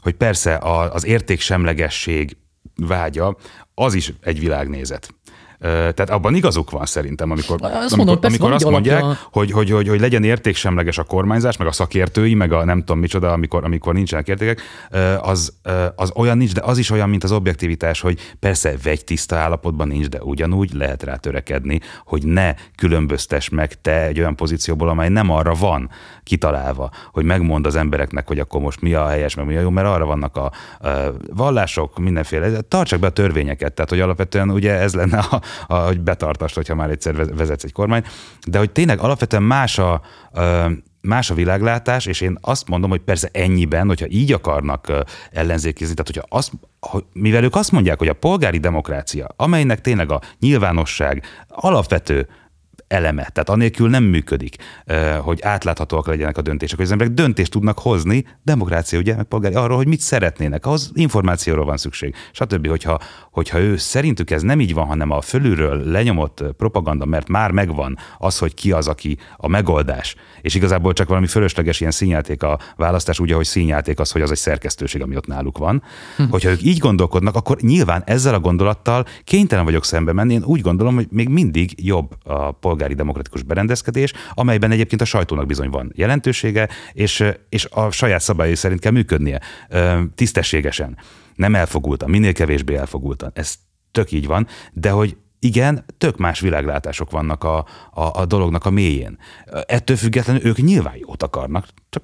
hogy 0.00 0.14
persze 0.14 0.58
az 0.92 1.06
értéksemlegesség 1.06 2.36
vágya, 2.76 3.36
az 3.74 3.94
is 3.94 4.12
egy 4.20 4.40
világnézet. 4.40 5.14
Tehát 5.62 6.10
abban 6.10 6.34
igazuk 6.34 6.70
van 6.70 6.86
szerintem, 6.86 7.30
amikor, 7.30 7.58
Azt 7.60 7.72
amikor, 7.74 7.96
mondom, 7.96 8.18
persze 8.18 8.36
amikor 8.36 8.54
azt 8.54 8.70
mondják, 8.70 9.02
alapja- 9.02 9.28
hogy, 9.30 9.50
hogy, 9.50 9.70
hogy, 9.70 9.88
hogy 9.88 10.00
legyen 10.00 10.24
értéksemleges 10.24 10.98
a 10.98 11.02
kormányzás, 11.02 11.56
meg 11.56 11.66
a 11.66 11.72
szakértői, 11.72 12.34
meg 12.34 12.52
a 12.52 12.64
nem 12.64 12.78
tudom 12.78 12.98
micsoda, 12.98 13.32
amikor, 13.32 13.64
amikor 13.64 13.94
nincsenek 13.94 14.28
értékek, 14.28 14.60
az, 15.20 15.52
az 15.96 16.12
olyan 16.14 16.36
nincs, 16.36 16.54
de 16.54 16.60
az 16.64 16.78
is 16.78 16.90
olyan, 16.90 17.08
mint 17.08 17.24
az 17.24 17.32
objektivitás, 17.32 18.00
hogy 18.00 18.18
persze 18.40 18.74
vegy 18.82 19.04
tiszta 19.04 19.36
állapotban 19.36 19.88
nincs, 19.88 20.06
de 20.08 20.22
ugyanúgy 20.22 20.72
lehet 20.72 21.02
rá 21.02 21.16
törekedni, 21.16 21.80
hogy 22.04 22.26
ne 22.26 22.54
különböztes 22.76 23.48
meg 23.48 23.80
te 23.80 24.06
egy 24.06 24.18
olyan 24.18 24.36
pozícióból, 24.36 24.88
amely 24.88 25.08
nem 25.08 25.30
arra 25.30 25.54
van 25.54 25.90
kitalálva, 26.22 26.90
hogy 27.12 27.24
megmond 27.24 27.66
az 27.66 27.76
embereknek, 27.76 28.26
hogy 28.26 28.38
akkor 28.38 28.60
most 28.60 28.80
mi 28.80 28.94
a 28.94 29.06
helyes, 29.06 29.34
meg 29.34 29.46
mi 29.46 29.56
a 29.56 29.60
jó, 29.60 29.70
mert 29.70 29.86
arra 29.86 30.04
vannak 30.04 30.36
a, 30.36 30.52
a 30.88 31.12
vallások, 31.34 31.98
mindenféle. 31.98 32.60
Tartsák 32.60 33.00
be 33.00 33.06
a 33.06 33.10
törvényeket, 33.10 33.72
tehát 33.72 33.90
hogy 33.90 34.00
alapvetően 34.00 34.50
ugye 34.50 34.72
ez 34.72 34.94
lenne, 34.94 35.18
a, 35.18 35.40
a, 35.66 35.74
hogy 35.74 36.00
betartast, 36.00 36.54
hogyha 36.54 36.74
már 36.74 36.90
egyszer 36.90 37.16
vez- 37.16 37.36
vezetsz 37.36 37.64
egy 37.64 37.72
kormány, 37.72 38.04
de 38.46 38.58
hogy 38.58 38.70
tényleg 38.70 38.98
alapvetően 38.98 39.42
más 39.42 39.78
a, 39.78 40.00
más 41.00 41.30
a 41.30 41.34
világlátás, 41.34 42.06
és 42.06 42.20
én 42.20 42.38
azt 42.40 42.68
mondom, 42.68 42.90
hogy 42.90 43.00
persze 43.00 43.28
ennyiben, 43.32 43.86
hogyha 43.86 44.06
így 44.08 44.32
akarnak 44.32 44.92
ellenzékizni, 45.30 45.94
tehát 45.94 46.10
hogyha 46.14 46.36
azt, 46.38 46.52
mivel 47.12 47.44
ők 47.44 47.54
azt 47.54 47.72
mondják, 47.72 47.98
hogy 47.98 48.08
a 48.08 48.12
polgári 48.12 48.58
demokrácia, 48.58 49.26
amelynek 49.36 49.80
tényleg 49.80 50.10
a 50.10 50.20
nyilvánosság 50.38 51.24
alapvető 51.48 52.28
eleme. 52.92 53.28
Tehát 53.32 53.48
anélkül 53.48 53.88
nem 53.88 54.04
működik, 54.04 54.56
hogy 55.20 55.42
átláthatóak 55.42 56.06
legyenek 56.06 56.38
a 56.38 56.42
döntések, 56.42 56.76
hogy 56.76 56.84
az 56.84 56.92
emberek 56.92 57.12
döntést 57.12 57.50
tudnak 57.50 57.78
hozni, 57.78 58.24
demokrácia, 58.42 58.98
ugye, 58.98 59.16
meg 59.16 59.24
polgári, 59.24 59.54
arról, 59.54 59.76
hogy 59.76 59.86
mit 59.86 60.00
szeretnének, 60.00 60.66
ahhoz 60.66 60.90
információról 60.94 61.64
van 61.64 61.76
szükség, 61.76 62.14
stb. 62.32 62.68
Hogyha, 62.68 62.98
hogyha 63.30 63.58
ő 63.58 63.76
szerintük 63.76 64.30
ez 64.30 64.42
nem 64.42 64.60
így 64.60 64.74
van, 64.74 64.86
hanem 64.86 65.10
a 65.10 65.20
fölülről 65.20 65.82
lenyomott 65.84 66.44
propaganda, 66.56 67.04
mert 67.04 67.28
már 67.28 67.50
megvan 67.50 67.98
az, 68.18 68.38
hogy 68.38 68.54
ki 68.54 68.72
az, 68.72 68.88
aki 68.88 69.16
a 69.36 69.48
megoldás, 69.48 70.14
és 70.40 70.54
igazából 70.54 70.92
csak 70.92 71.08
valami 71.08 71.26
fölösleges 71.26 71.80
ilyen 71.80 71.92
színjáték 71.92 72.42
a 72.42 72.58
választás, 72.76 73.20
úgy, 73.20 73.32
ahogy 73.32 73.46
színjáték 73.46 74.00
az, 74.00 74.10
hogy 74.10 74.22
az 74.22 74.30
egy 74.30 74.36
szerkesztőség, 74.36 75.02
ami 75.02 75.16
ott 75.16 75.26
náluk 75.26 75.58
van. 75.58 75.82
Hm. 76.16 76.22
Hogyha 76.30 76.50
ők 76.50 76.62
így 76.62 76.78
gondolkodnak, 76.78 77.36
akkor 77.36 77.56
nyilván 77.60 78.02
ezzel 78.06 78.34
a 78.34 78.40
gondolattal 78.40 79.04
kénytelen 79.24 79.64
vagyok 79.64 79.84
szembe 79.84 80.12
menni. 80.12 80.32
Én 80.32 80.44
úgy 80.44 80.60
gondolom, 80.60 80.94
hogy 80.94 81.06
még 81.10 81.28
mindig 81.28 81.74
jobb 81.76 82.10
a 82.24 82.52
polgári 82.82 82.94
demokratikus 82.94 83.42
berendezkedés, 83.42 84.12
amelyben 84.34 84.70
egyébként 84.70 85.00
a 85.00 85.04
sajtónak 85.04 85.46
bizony 85.46 85.70
van 85.70 85.92
jelentősége, 85.94 86.68
és, 86.92 87.24
és 87.48 87.66
a 87.70 87.90
saját 87.90 88.20
szabályai 88.20 88.54
szerint 88.54 88.80
kell 88.80 88.92
működnie 88.92 89.40
tisztességesen. 90.14 90.96
Nem 91.34 91.54
elfogultan, 91.54 92.10
minél 92.10 92.32
kevésbé 92.32 92.74
elfogultan. 92.74 93.30
Ez 93.34 93.54
tök 93.92 94.12
így 94.12 94.26
van, 94.26 94.46
de 94.72 94.90
hogy 94.90 95.16
igen, 95.38 95.84
tök 95.98 96.16
más 96.16 96.40
világlátások 96.40 97.10
vannak 97.10 97.44
a, 97.44 97.58
a, 97.92 98.20
a 98.20 98.26
dolognak 98.26 98.64
a 98.64 98.70
mélyén. 98.70 99.18
Ettől 99.66 99.96
függetlenül 99.96 100.44
ők 100.44 100.56
nyilván 100.56 100.96
jót 100.96 101.22
akarnak, 101.22 101.66
csak 101.90 102.02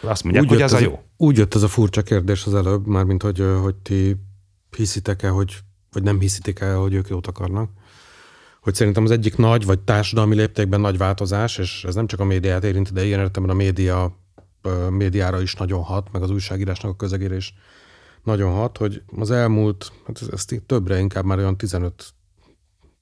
azt 0.00 0.22
mondják, 0.22 0.44
úgy 0.44 0.50
hogy 0.50 0.62
az 0.62 0.72
a 0.72 0.78
jó. 0.78 0.98
Úgy 1.16 1.36
jött 1.36 1.54
ez 1.54 1.62
a 1.62 1.68
furcsa 1.68 2.02
kérdés 2.02 2.46
az 2.46 2.54
előbb, 2.54 2.86
mármint 2.86 3.22
hogy, 3.22 3.44
hogy 3.62 3.74
ti 3.74 4.16
hiszitek-e, 4.76 5.28
hogy, 5.28 5.58
vagy 5.92 6.02
nem 6.02 6.20
hiszitek 6.20 6.60
el, 6.60 6.76
hogy 6.76 6.94
ők 6.94 7.08
jót 7.08 7.26
akarnak. 7.26 7.70
Hogy 8.60 8.74
szerintem 8.74 9.04
az 9.04 9.10
egyik 9.10 9.36
nagy, 9.36 9.64
vagy 9.64 9.78
társadalmi 9.80 10.34
léptékben 10.34 10.80
nagy 10.80 10.98
változás, 10.98 11.58
és 11.58 11.84
ez 11.84 11.94
nem 11.94 12.06
csak 12.06 12.20
a 12.20 12.24
médiát 12.24 12.64
érinti, 12.64 12.92
de 12.92 13.04
ilyen 13.04 13.20
értelemben 13.20 13.56
a 13.56 13.58
média, 13.58 14.18
médiára 14.90 15.40
is 15.40 15.54
nagyon 15.54 15.82
hat, 15.82 16.12
meg 16.12 16.22
az 16.22 16.30
újságírásnak 16.30 16.92
a 16.92 16.96
közegérés 16.96 17.54
nagyon 18.24 18.52
hat, 18.52 18.76
hogy 18.76 19.02
az 19.16 19.30
elmúlt, 19.30 19.92
hát 20.06 20.22
ezt 20.32 20.62
többre 20.66 20.98
inkább 20.98 21.24
már 21.24 21.38
olyan 21.38 21.56
15 21.56 22.14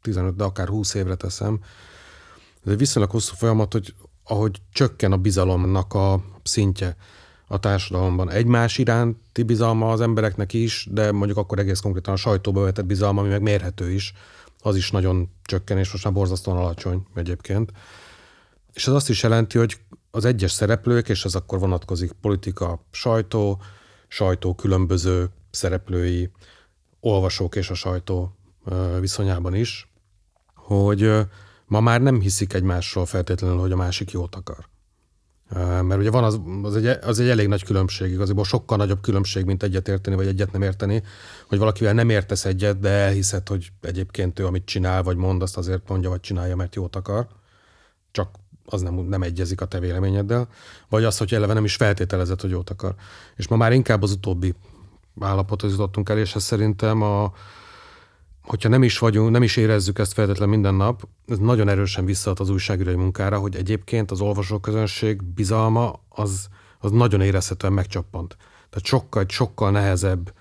15, 0.03 0.37
de 0.37 0.45
akár 0.45 0.69
20 0.69 0.95
évre 0.95 1.15
teszem. 1.15 1.61
Ez 2.65 2.73
egy 2.73 2.79
viszonylag 2.79 3.11
hosszú 3.11 3.35
folyamat, 3.35 3.73
hogy 3.73 3.95
ahogy 4.25 4.61
csökken 4.73 5.13
a 5.13 5.17
bizalomnak 5.17 5.95
a 5.95 6.23
szintje 6.43 6.97
a 7.47 7.59
társadalomban. 7.59 8.31
Egymás 8.31 8.79
iránti 8.79 9.43
bizalma 9.43 9.93
az 9.93 10.01
embereknek 10.01 10.53
is, 10.53 10.89
de 10.91 11.13
mondjuk 11.13 11.39
akkor 11.39 11.59
egész 11.59 11.81
konkrétan 11.81 12.15
a 12.15 12.17
sajtóba 12.17 12.63
vetett 12.63 12.87
bizalma, 12.87 13.21
ami 13.21 13.29
meg 13.29 13.43
mérhető 13.43 13.91
is, 13.91 14.13
az 14.61 14.77
is 14.77 14.91
nagyon 14.91 15.31
csökken, 15.43 15.79
és 15.79 15.93
most 15.93 16.05
már 16.05 16.13
borzasztóan 16.13 16.57
alacsony 16.57 17.07
egyébként. 17.15 17.73
És 18.73 18.87
ez 18.87 18.95
azt 18.95 19.09
is 19.09 19.23
jelenti, 19.23 19.59
hogy 19.59 19.81
az 20.11 20.25
egyes 20.25 20.53
szereplők, 20.53 21.09
és 21.09 21.25
ez 21.25 21.35
akkor 21.35 21.59
vonatkozik 21.59 22.13
politika, 22.13 22.85
sajtó, 22.91 23.63
sajtó 24.09 24.55
különböző 24.55 25.31
szereplői, 25.51 26.31
olvasók 27.01 27.57
és 27.57 27.71
a 27.71 27.75
sajtó 27.75 28.37
viszonyában 29.01 29.55
is, 29.55 29.93
hogy 30.55 31.11
ma 31.67 31.81
már 31.81 32.01
nem 32.01 32.21
hiszik 32.21 32.53
egymásról 32.53 33.07
feltétlenül, 33.07 33.59
hogy 33.59 33.73
a 33.73 33.77
másik 33.77 34.11
jót 34.11 34.35
akar. 34.35 34.69
Mert 35.55 35.96
ugye 35.96 36.11
van 36.11 36.24
az, 36.24 36.40
az, 36.62 36.76
egy, 36.76 36.86
az 36.86 37.18
egy 37.18 37.28
elég 37.28 37.49
nagy 37.49 37.64
különbség, 37.64 38.12
igazából 38.12 38.44
sokkal 38.44 38.76
nagyobb 38.76 39.01
különbség, 39.01 39.44
mint 39.44 39.62
egyet 39.62 39.88
érteni, 39.88 40.16
vagy 40.16 40.26
egyet 40.26 40.53
nem 40.53 40.62
érteni, 40.62 41.03
hogy 41.49 41.59
valakivel 41.59 41.92
nem 41.92 42.11
értesz 42.11 42.44
egyet, 42.44 42.78
de 42.80 42.88
elhiszed, 42.88 43.49
hogy 43.49 43.72
egyébként 43.80 44.38
ő, 44.38 44.46
amit 44.46 44.64
csinál, 44.64 45.03
vagy 45.03 45.16
mond, 45.16 45.42
azt 45.42 45.57
azért 45.57 45.88
mondja, 45.88 46.09
vagy 46.09 46.20
csinálja, 46.20 46.57
mert 46.57 46.74
jót 46.74 46.96
akar. 46.96 47.26
Csak 48.11 48.30
az 48.64 48.80
nem, 48.80 48.94
nem 48.94 49.22
egyezik 49.22 49.61
a 49.61 49.66
te 49.66 49.78
véleményeddel, 49.78 50.49
vagy 50.88 51.05
az, 51.05 51.18
hogy 51.18 51.34
eleve 51.34 51.53
nem 51.53 51.64
is 51.64 51.76
feltételezett, 51.76 52.40
hogy 52.40 52.51
jót 52.51 52.70
akar. 52.70 52.94
És 53.36 53.49
ma 53.49 53.57
már 53.57 53.72
inkább 53.72 54.03
az 54.03 54.12
utóbbi 54.12 54.55
állapothoz 55.20 55.70
jutottunk 55.70 56.09
el, 56.09 56.18
és 56.18 56.34
ez 56.34 56.42
szerintem 56.42 57.03
a, 57.03 57.32
hogyha 58.49 58.68
nem 58.68 58.82
is 58.82 58.99
vagyunk, 58.99 59.30
nem 59.30 59.42
is 59.42 59.57
érezzük 59.57 59.99
ezt 59.99 60.12
feltétlenül 60.12 60.55
minden 60.55 60.74
nap, 60.74 61.09
ez 61.26 61.38
nagyon 61.38 61.68
erősen 61.68 62.05
visszaad 62.05 62.40
az 62.40 62.51
újságírói 62.51 62.94
munkára, 62.94 63.38
hogy 63.38 63.57
egyébként 63.57 64.11
az 64.11 64.20
olvasóközönség 64.20 65.22
bizalma 65.24 66.01
az, 66.09 66.49
az 66.78 66.90
nagyon 66.90 67.20
érezhetően 67.20 67.72
megcsappant. 67.72 68.36
Tehát 68.70 68.86
sokkal, 68.86 69.24
sokkal 69.28 69.70
nehezebb 69.70 70.32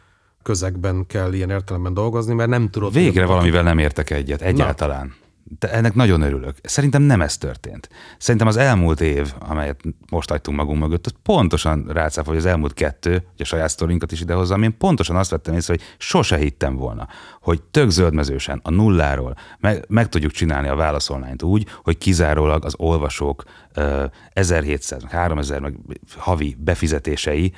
közegben 0.43 1.05
kell 1.05 1.33
ilyen 1.33 1.49
értelemben 1.49 1.93
dolgozni, 1.93 2.33
mert 2.33 2.49
nem 2.49 2.69
tudod... 2.69 2.93
Végre 2.93 3.25
valamivel 3.25 3.63
nem 3.63 3.77
értek 3.77 4.09
egyet, 4.09 4.41
egyáltalán. 4.41 5.07
Na. 5.07 5.26
De 5.59 5.71
ennek 5.71 5.93
nagyon 5.93 6.21
örülök. 6.21 6.55
Szerintem 6.63 7.01
nem 7.01 7.21
ez 7.21 7.37
történt. 7.37 7.89
Szerintem 8.17 8.47
az 8.47 8.57
elmúlt 8.57 9.01
év, 9.01 9.33
amelyet 9.39 9.81
most 10.09 10.29
hagytunk 10.29 10.57
magunk 10.57 10.79
mögött, 10.79 11.05
az 11.05 11.13
pontosan 11.23 11.85
rácáf, 11.87 12.25
hogy 12.25 12.37
az 12.37 12.45
elmúlt 12.45 12.73
kettő, 12.73 13.11
hogy 13.11 13.41
a 13.41 13.43
saját 13.43 13.69
sztorinkat 13.69 14.11
is 14.11 14.21
idehozzam, 14.21 14.63
én 14.63 14.77
pontosan 14.77 15.15
azt 15.15 15.29
vettem 15.29 15.53
észre, 15.53 15.73
hogy 15.73 15.83
sose 15.97 16.37
hittem 16.37 16.75
volna, 16.75 17.07
hogy 17.41 17.61
tök 17.61 17.89
zöldmezősen, 17.89 18.59
a 18.63 18.69
nulláról 18.69 19.35
meg, 19.59 19.85
meg 19.87 20.09
tudjuk 20.09 20.31
csinálni 20.31 20.67
a 20.67 20.75
válaszolnányt 20.75 21.43
úgy, 21.43 21.67
hogy 21.83 21.97
kizárólag 21.97 22.65
az 22.65 22.73
olvasók 22.77 23.43
1700, 24.33 25.03
3000 25.09 25.59
meg 25.59 25.75
havi 26.17 26.55
befizetései 26.59 27.53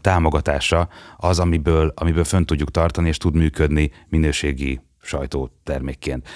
támogatása 0.00 0.88
az, 1.16 1.38
amiből, 1.38 1.92
amiből 1.96 2.24
fönn 2.24 2.44
tudjuk 2.44 2.70
tartani, 2.70 3.08
és 3.08 3.16
tud 3.16 3.34
működni 3.34 3.90
minőségi 4.08 4.80
sajtótermékként. 5.02 6.28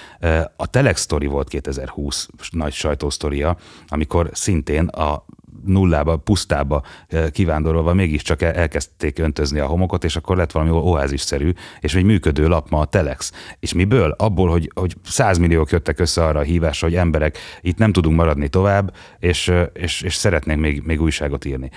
A 0.55 0.67
Telex 0.67 1.01
Story 1.01 1.25
volt 1.25 1.47
2020 1.47 2.27
nagy 2.51 2.73
sajtósztoria, 2.73 3.57
amikor 3.87 4.29
szintén 4.33 4.87
a 4.87 5.25
nullába, 5.65 6.17
pusztába 6.17 6.83
kivándorolva 7.31 7.93
mégiscsak 7.93 8.41
elkezdték 8.41 9.19
öntözni 9.19 9.59
a 9.59 9.65
homokot, 9.65 10.03
és 10.03 10.15
akkor 10.15 10.37
lett 10.37 10.51
valami 10.51 10.71
oázisszerű, 10.71 11.53
és 11.79 11.95
egy 11.95 12.03
működő 12.03 12.47
lap 12.47 12.69
ma 12.69 12.79
a 12.79 12.85
Telex. 12.85 13.31
És 13.59 13.73
miből? 13.73 14.11
Abból, 14.11 14.49
hogy, 14.49 14.71
hogy 14.75 14.95
100 15.03 15.37
milliók 15.37 15.71
jöttek 15.71 15.99
össze 15.99 16.23
arra 16.23 16.39
a 16.39 16.43
hívásra, 16.43 16.87
hogy 16.87 16.95
emberek 16.95 17.37
itt 17.61 17.77
nem 17.77 17.91
tudunk 17.91 18.15
maradni 18.15 18.47
tovább, 18.47 18.93
és, 19.19 19.51
és, 19.73 20.01
és 20.01 20.15
szeretnénk 20.15 20.59
még, 20.59 20.81
még 20.81 21.01
újságot 21.01 21.45
írni. 21.45 21.69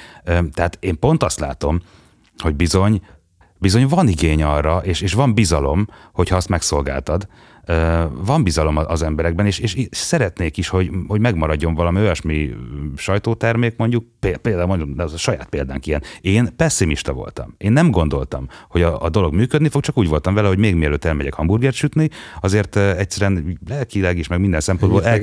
Tehát 0.53 0.77
én 0.81 0.99
pont 0.99 1.23
azt 1.23 1.41
látom, 1.41 1.81
hogy 2.39 2.55
bizony 2.55 3.03
bizony 3.61 3.87
van 3.89 4.09
igény 4.09 4.43
arra, 4.43 4.79
és, 4.85 5.01
és 5.01 5.13
van 5.13 5.35
bizalom, 5.35 5.87
hogyha 6.13 6.37
azt 6.37 6.49
megszolgáltad, 6.49 7.29
van 8.11 8.43
bizalom 8.43 8.77
az 8.77 9.03
emberekben, 9.03 9.47
és, 9.47 9.59
és 9.59 9.89
szeretnék 9.91 10.57
is, 10.57 10.69
hogy, 10.69 10.91
hogy 11.07 11.21
megmaradjon 11.21 11.75
valami 11.75 12.01
olyasmi 12.01 12.55
sajtótermék, 12.97 13.77
mondjuk, 13.77 14.05
például 14.19 14.67
mondjuk, 14.67 15.01
az 15.01 15.13
a 15.13 15.19
saját 15.19 15.49
példánk 15.49 15.87
ilyen. 15.87 16.03
Én 16.21 16.57
pessimista 16.57 17.13
voltam. 17.13 17.55
Én 17.59 17.73
nem 17.73 17.91
gondoltam, 17.91 18.47
hogy 18.69 18.83
a, 18.83 19.03
a 19.03 19.09
dolog 19.09 19.35
működni 19.35 19.69
fog, 19.69 19.83
csak 19.83 19.99
úgy 19.99 20.09
voltam 20.09 20.35
vele, 20.35 20.49
hogy 20.49 20.59
még 20.59 20.75
mielőtt 20.75 21.05
elmegyek 21.05 21.35
hamburgert 21.35 21.75
sütni, 21.75 22.09
azért 22.41 22.77
egyszerűen 22.77 23.59
lelkileg 23.69 24.19
is, 24.19 24.29
meg 24.29 24.41
minden 24.41 24.61
szempontból 24.61 25.05
el, 25.05 25.19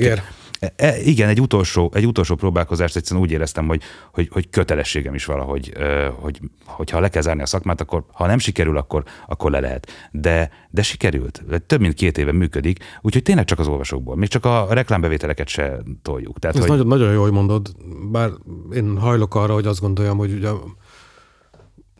E, 0.60 0.72
e, 0.76 1.00
igen, 1.00 1.28
egy 1.28 1.40
utolsó, 1.40 1.90
egy 1.94 2.06
utolsó 2.06 2.34
próbálkozást 2.34 2.96
egyszerűen 2.96 3.24
úgy 3.24 3.30
éreztem, 3.30 3.66
hogy, 3.66 3.82
hogy, 4.12 4.28
hogy 4.32 4.50
kötelességem 4.50 5.14
is 5.14 5.24
valahogy, 5.24 5.72
hogy, 6.14 6.40
hogy 6.64 6.90
ha 6.90 7.00
le 7.00 7.08
kell 7.08 7.22
zárni 7.22 7.42
a 7.42 7.46
szakmát, 7.46 7.80
akkor 7.80 8.04
ha 8.12 8.26
nem 8.26 8.38
sikerül, 8.38 8.76
akkor, 8.76 9.04
akkor 9.26 9.50
le 9.50 9.60
lehet. 9.60 10.08
De, 10.10 10.50
de 10.70 10.82
sikerült. 10.82 11.44
Több 11.66 11.80
mint 11.80 11.94
két 11.94 12.18
éve 12.18 12.27
működik, 12.34 12.84
úgyhogy 13.00 13.22
tényleg 13.22 13.44
csak 13.44 13.58
az 13.58 13.68
olvasókból. 13.68 14.16
Még 14.16 14.28
csak 14.28 14.44
a 14.44 14.66
reklámbevételeket 14.70 15.48
se 15.48 15.82
toljuk. 16.02 16.38
Tehát, 16.38 16.56
Ez 16.56 16.62
hogy... 16.62 16.70
nagyon, 16.70 16.86
nagyon 16.86 17.12
jó, 17.12 17.22
hogy 17.22 17.32
mondod, 17.32 17.74
bár 18.10 18.30
én 18.72 18.98
hajlok 18.98 19.34
arra, 19.34 19.54
hogy 19.54 19.66
azt 19.66 19.80
gondoljam, 19.80 20.18
hogy 20.18 20.32
ugye 20.32 20.50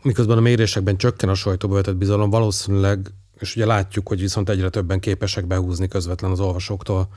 miközben 0.02 0.38
a 0.38 0.40
mérésekben 0.40 0.96
csökken 0.96 1.28
a 1.28 1.34
sajtóba 1.34 1.74
vetett 1.74 1.96
bizalom, 1.96 2.30
valószínűleg, 2.30 3.10
és 3.38 3.56
ugye 3.56 3.66
látjuk, 3.66 4.08
hogy 4.08 4.20
viszont 4.20 4.48
egyre 4.48 4.68
többen 4.68 5.00
képesek 5.00 5.46
behúzni 5.46 5.88
közvetlen 5.88 6.30
az 6.30 6.40
olvasóktól 6.40 7.08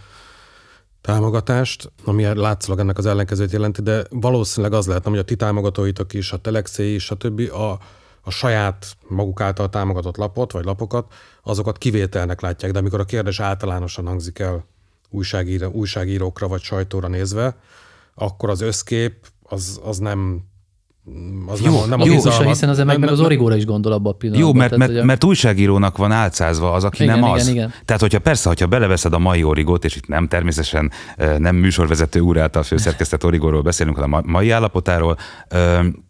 támogatást, 1.02 1.92
ami 2.06 2.24
látszólag 2.24 2.80
ennek 2.80 2.98
az 2.98 3.06
ellenkezőt 3.06 3.52
jelenti, 3.52 3.82
de 3.82 4.04
valószínűleg 4.10 4.74
az 4.74 4.88
lehetne, 4.88 5.10
hogy 5.10 5.20
a 5.20 5.24
ti 5.24 5.36
támogatóitok 5.36 6.14
is, 6.14 6.32
a 6.32 6.38
Telexé 6.38 6.94
is, 6.94 7.12
a 7.12 7.16
többi, 7.16 7.46
a, 7.46 7.80
a 8.22 8.32
saját 8.32 8.98
maguk 9.08 9.42
által 9.42 9.70
támogatott 9.70 10.18
lapot, 10.18 10.52
vagy 10.52 10.66
lapokat, 10.66 11.14
azokat 11.44 11.78
kivételnek 11.78 12.42
látják, 12.42 12.72
de 12.72 12.80
amikor 12.80 13.00
a 13.00 13.04
kérdés 13.04 13.40
általánosan 13.40 14.06
hangzik 14.08 14.40
el 14.40 14.66
újságíró, 15.10 15.70
újságírókra 15.72 16.48
vagy 16.48 16.62
sajtóra 16.62 17.08
nézve, 17.08 17.56
akkor 18.16 18.50
az 18.50 18.62
összkép 18.62 19.28
az, 19.44 19.80
az 19.84 19.98
nem, 19.98 20.42
az 21.48 21.62
Jó, 21.62 21.72
nem, 21.72 21.82
a- 21.82 21.86
nem 21.86 22.02
a 22.02 22.06
jó, 22.06 22.14
bizalmat. 22.14 22.48
hiszen 22.48 22.70
az 22.70 22.78
meg, 22.78 23.00
meg 23.00 23.10
az 23.10 23.20
origóra 23.20 23.56
is 23.56 23.66
gondol 23.66 23.92
abba 23.92 24.10
a 24.10 24.14
pillanatban. 24.14 24.50
Jó, 24.52 24.58
mert, 24.60 24.72
tehát, 24.74 24.88
mert, 24.88 25.02
a- 25.02 25.06
mert 25.06 25.24
újságírónak 25.24 25.98
van 25.98 26.12
álcázva 26.12 26.72
az, 26.74 26.84
aki 26.84 27.04
Igen, 27.04 27.20
nem 27.20 27.24
igen, 27.28 27.40
az. 27.40 27.48
igen. 27.48 27.74
Tehát, 27.86 28.02
hogyha 28.02 28.20
persze, 28.20 28.48
hogyha 28.50 28.68
beleveszed 28.68 29.14
a 29.14 29.20
mai 29.20 29.44
origót, 29.44 29.86
és 29.86 29.96
itt 29.96 30.08
nem 30.08 30.28
természetesen 30.28 30.92
eh, 31.18 31.38
nem 31.38 31.56
műsorvezető 31.56 32.20
úr 32.20 32.38
által 32.38 32.64
főszerkesztett 32.64 33.26
origóról 33.26 33.62
beszélünk, 33.62 33.96
hanem 33.96 34.14
a 34.14 34.22
mai 34.26 34.50
állapotáról, 34.50 35.18
öm, 35.50 36.10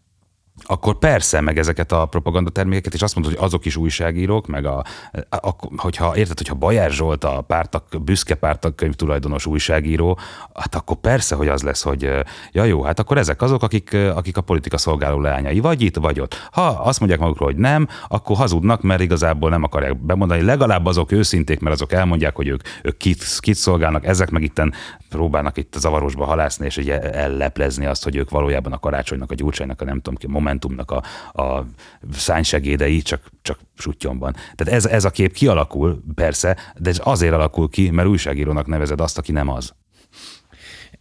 akkor 0.72 0.98
persze, 0.98 1.42
meg 1.42 1.58
ezeket 1.58 1.92
a 1.92 2.06
propagandatermékeket, 2.06 2.94
és 2.94 3.02
azt 3.02 3.16
mondod, 3.16 3.34
hogy 3.34 3.46
azok 3.46 3.66
is 3.66 3.76
újságírók, 3.76 4.48
meg 4.48 4.66
a, 4.66 4.84
a, 5.30 5.56
hogyha 5.76 6.16
érted, 6.16 6.38
hogyha 6.38 6.56
Bajár 6.56 6.92
Zsolt 6.92 7.24
a 7.24 7.42
pártak, 7.42 7.86
büszke 8.04 8.36
pártak 8.36 8.76
könyvtulajdonos 8.76 9.46
újságíró, 9.46 10.20
hát 10.54 10.76
akkor 10.76 10.96
persze, 10.96 11.36
hogy 11.36 11.48
az 11.48 11.62
lesz, 11.62 11.82
hogy 11.82 12.10
ja 12.52 12.64
jó, 12.64 12.84
hát 12.84 13.00
akkor 13.00 13.18
ezek 13.18 13.42
azok, 13.42 13.64
akik, 13.64 13.94
akik 13.94 14.38
a 14.38 14.42
politika 14.42 14.78
szolgáló 14.78 15.20
leányai, 15.20 15.60
vagy 15.60 15.82
itt, 15.82 15.96
vagy 15.96 16.20
ott. 16.20 16.50
Ha 16.52 16.62
azt 16.62 17.00
mondják 17.00 17.22
magukról, 17.22 17.48
hogy 17.48 17.60
nem, 17.60 17.88
akkor 18.08 18.36
hazudnak, 18.36 18.82
mert 18.82 19.02
igazából 19.02 19.50
nem 19.50 19.64
akarják 19.64 19.98
bemondani. 19.98 20.42
Legalább 20.42 20.86
azok 20.86 21.12
őszinték, 21.12 21.60
mert 21.60 21.76
azok 21.76 21.92
elmondják, 21.92 22.36
hogy 22.36 22.48
ők, 22.48 22.62
ők 22.84 22.98
kit, 22.98 23.40
kit 23.40 23.56
szolgálnak, 23.56 24.06
ezek 24.06 24.30
meg 24.30 24.42
itten 24.42 24.74
próbálnak 25.10 25.58
itt 25.58 25.76
a 25.76 25.80
zavarosba 25.80 26.26
halászni, 26.26 26.66
és 26.66 26.78
ugye 26.78 27.00
elleplezni 27.00 27.86
azt, 27.86 28.04
hogy 28.04 28.16
ők 28.16 28.30
valójában 28.30 28.72
a 28.72 28.80
karácsonynak, 28.80 29.32
a 29.32 29.36
gyurcsánynak, 29.36 29.82
a 29.82 29.86
nem 29.86 29.96
tudom 29.96 30.16
ki, 30.16 30.28
Momentumnak 30.68 30.92
a, 30.92 31.42
a 31.44 31.66
szánysegédei, 32.12 33.02
csak, 33.02 33.32
csak 33.42 33.60
sutyomban. 33.78 34.34
Tehát 34.34 34.74
ez, 34.74 34.86
ez 34.86 35.06
a 35.06 35.10
kép 35.10 35.34
kialakul, 35.34 36.04
persze, 36.16 36.58
de 36.78 36.90
ez 36.90 37.00
azért 37.04 37.34
alakul 37.34 37.70
ki, 37.70 37.90
mert 37.90 38.08
újságírónak 38.08 38.68
nevezed 38.68 39.02
azt, 39.02 39.18
aki 39.18 39.32
nem 39.32 39.50
az. 39.50 39.74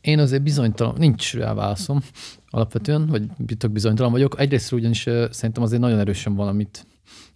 Én 0.00 0.18
azért 0.18 0.42
bizonytalan, 0.42 0.94
nincs 0.98 1.34
rá 1.34 1.54
válaszom 1.54 2.02
alapvetően, 2.50 3.06
vagy 3.06 3.22
bizonytalan 3.70 4.12
vagyok. 4.12 4.40
Egyrészt 4.40 4.72
ugyanis 4.72 5.00
szerintem 5.30 5.62
azért 5.62 5.80
nagyon 5.80 5.98
erősen 5.98 6.34
valamit 6.34 6.86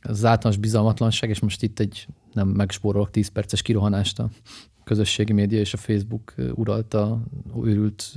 az 0.02 0.24
általános 0.24 0.60
bizalmatlanság, 0.60 1.30
és 1.30 1.40
most 1.40 1.62
itt 1.62 1.78
egy 1.78 2.06
nem 2.32 2.48
megspórolok 2.48 3.10
10 3.10 3.28
perces 3.28 3.62
kirohanást 3.62 4.18
a 4.18 4.28
közösségi 4.84 5.32
média 5.32 5.58
és 5.58 5.72
a 5.72 5.76
Facebook 5.76 6.34
uralta 6.54 7.22
őrült 7.64 8.12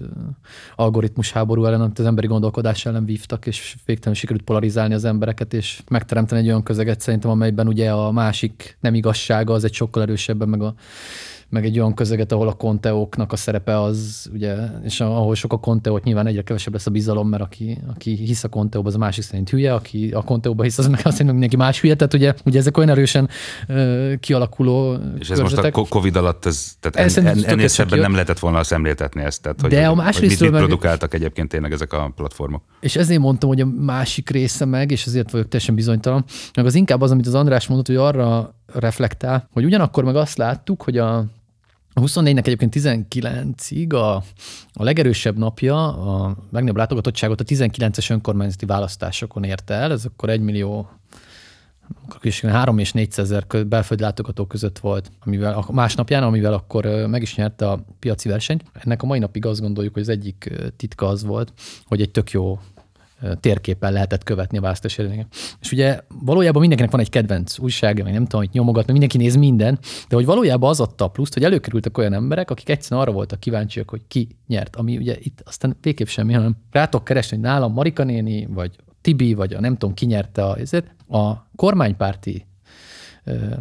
algoritmus 0.75 1.31
háború 1.31 1.65
ellen, 1.65 1.81
amit 1.81 1.99
az 1.99 2.05
emberi 2.05 2.27
gondolkodás 2.27 2.85
ellen 2.85 3.05
vívtak, 3.05 3.45
és 3.45 3.75
végtelenül 3.85 4.19
sikerült 4.19 4.45
polarizálni 4.45 4.93
az 4.93 5.03
embereket, 5.03 5.53
és 5.53 5.81
megteremteni 5.89 6.41
egy 6.41 6.47
olyan 6.47 6.63
közeget 6.63 6.99
szerintem, 6.99 7.29
amelyben 7.29 7.67
ugye 7.67 7.91
a 7.91 8.11
másik 8.11 8.77
nem 8.79 8.93
igazsága 8.93 9.53
az 9.53 9.63
egy 9.63 9.73
sokkal 9.73 10.01
erősebben, 10.01 10.49
meg 10.49 10.61
a 10.61 10.75
meg 11.49 11.65
egy 11.65 11.79
olyan 11.79 11.93
közeget, 11.93 12.31
ahol 12.31 12.47
a 12.47 12.53
konteóknak 12.53 13.31
a 13.31 13.35
szerepe 13.35 13.81
az, 13.81 14.29
ugye, 14.33 14.55
és 14.83 14.99
ahol 14.99 15.35
sok 15.35 15.53
a 15.53 15.57
konteót, 15.59 16.03
nyilván 16.03 16.27
egyre 16.27 16.41
kevesebb 16.41 16.73
lesz 16.73 16.85
a 16.85 16.91
bizalom, 16.91 17.29
mert 17.29 17.43
aki, 17.43 17.77
aki 17.89 18.15
hisz 18.15 18.43
a 18.43 18.47
konteóba, 18.47 18.87
az 18.87 18.95
a 18.95 18.97
másik 18.97 19.23
szerint 19.23 19.49
hülye, 19.49 19.73
aki 19.73 20.11
a 20.11 20.21
konteóba 20.21 20.63
hisz, 20.63 20.77
az 20.77 20.87
meg 20.87 20.99
azt 21.03 21.11
szerint 21.11 21.31
mindenki 21.31 21.55
más 21.55 21.81
hülye, 21.81 21.95
tehát 21.95 22.13
ugye, 22.13 22.33
ugye 22.45 22.59
ezek 22.59 22.77
olyan 22.77 22.89
erősen 22.89 23.29
ö, 23.67 24.13
kialakuló 24.19 24.93
És 25.19 25.29
ez 25.29 25.39
most 25.39 25.57
a 25.57 25.61
körzetek. 25.61 25.89
Covid 25.89 26.15
alatt, 26.15 26.45
ez, 26.45 26.75
tehát 26.79 27.17
en, 27.17 27.25
en, 27.25 27.43
ennél 27.43 27.67
szebben 27.67 27.99
nem 27.99 28.11
lehetett 28.11 28.39
volna 28.39 28.63
szemléltetni 28.63 29.21
ezt. 29.23 29.41
Tehát, 29.41 29.61
hogy, 29.61 29.69
De 29.69 29.87
a 29.87 29.95
hogy, 29.95 30.15
hogy 30.15 30.27
mit, 30.27 30.39
mit 30.39 30.51
meg- 30.51 30.59
produkáltak 30.59 31.13
egyébként 31.13 31.49
tényleg 31.49 31.71
ezek 31.71 31.93
a 31.93 32.11
platformok. 32.15 32.63
És 32.79 32.95
ezért 32.95 33.19
mondtam, 33.19 33.49
hogy 33.49 33.61
a 33.61 33.65
másik 33.65 34.29
része 34.29 34.65
meg, 34.65 34.91
és 34.91 35.05
ezért 35.05 35.31
vagyok 35.31 35.47
teljesen 35.47 35.75
bizonytalan, 35.75 36.25
meg 36.55 36.65
az 36.65 36.75
inkább 36.75 37.01
az, 37.01 37.11
amit 37.11 37.27
az 37.27 37.33
András 37.33 37.67
mondott, 37.67 37.87
hogy 37.87 37.95
arra 37.95 38.55
reflektál, 38.73 39.49
hogy 39.51 39.65
ugyanakkor 39.65 40.03
meg 40.03 40.15
azt 40.15 40.37
láttuk, 40.37 40.81
hogy 40.83 40.97
a 40.97 41.25
a 41.97 41.99
24-nek 41.99 42.47
egyébként 42.47 42.75
19-ig 42.77 43.93
a, 43.93 44.15
a 44.73 44.83
legerősebb 44.83 45.37
napja, 45.37 45.87
a 45.87 46.37
legnagyobb 46.51 46.77
látogatottságot 46.77 47.41
a 47.41 47.43
19-es 47.43 48.11
önkormányzati 48.11 48.65
választásokon 48.65 49.43
érte 49.43 49.73
el, 49.73 49.91
ez 49.91 50.05
akkor 50.05 50.29
1 50.29 50.41
millió 50.41 50.89
akkor 52.05 52.25
is 52.25 52.41
3 52.41 52.77
és 52.77 52.91
400 52.91 53.31
ezer 53.31 53.67
belföldi 53.67 54.03
látogató 54.03 54.45
között 54.45 54.79
volt, 54.79 55.11
amivel 55.19 55.63
a 55.67 55.71
másnapján, 55.71 56.23
amivel 56.23 56.53
akkor 56.53 56.85
meg 56.85 57.21
is 57.21 57.35
nyerte 57.35 57.69
a 57.69 57.85
piaci 57.99 58.29
versenyt. 58.29 58.63
Ennek 58.73 59.03
a 59.03 59.05
mai 59.05 59.19
napig 59.19 59.45
azt 59.45 59.61
gondoljuk, 59.61 59.93
hogy 59.93 60.01
az 60.01 60.09
egyik 60.09 60.51
titka 60.75 61.07
az 61.07 61.23
volt, 61.23 61.53
hogy 61.85 62.01
egy 62.01 62.11
tök 62.11 62.31
jó 62.31 62.59
térképen 63.39 63.93
lehetett 63.93 64.24
követni 64.24 64.57
a 64.57 64.61
választási 64.61 64.99
eredményeket. 64.99 65.34
És 65.61 65.72
ugye 65.72 65.99
valójában 66.26 66.59
mindenkinek 66.59 66.91
van 66.91 67.01
egy 67.01 67.09
kedvenc 67.09 67.59
újsága, 67.59 68.03
meg 68.03 68.13
nem 68.13 68.24
tudom, 68.24 68.41
hogy 68.41 68.49
nyomogat, 68.53 68.84
meg 68.86 68.91
mindenki 68.91 69.18
néz 69.18 69.36
minden, 69.36 69.80
de 70.09 70.15
hogy 70.15 70.26
valójában 70.26 70.70
az 70.70 70.80
adta 70.80 71.05
a 71.05 71.07
pluszt, 71.07 71.34
hogy 71.34 71.43
előkerültek 71.43 71.97
olyan 71.97 72.13
emberek, 72.13 72.51
akik 72.51 72.70
egyszerűen 72.70 73.01
arra 73.01 73.11
voltak 73.11 73.39
kíváncsiak, 73.39 73.89
hogy 73.89 74.01
ki 74.07 74.38
nyert, 74.47 74.76
ami 74.76 74.97
ugye 74.97 75.15
itt 75.20 75.41
aztán 75.45 75.78
végképp 75.82 76.07
semmi, 76.07 76.34
hanem 76.34 76.55
rátok 76.72 77.03
keresni, 77.03 77.38
hogy 77.38 77.45
nálam 77.45 77.74
Marika 77.74 78.03
néni, 78.03 78.45
vagy 78.45 78.76
Tibi, 79.01 79.34
vagy 79.34 79.53
a 79.53 79.59
nem 79.59 79.78
tudom, 79.78 79.95
ki 79.95 80.05
nyerte 80.05 80.45
a, 80.45 80.57
ezért, 80.57 80.95
a 81.09 81.34
kormánypárti 81.55 82.45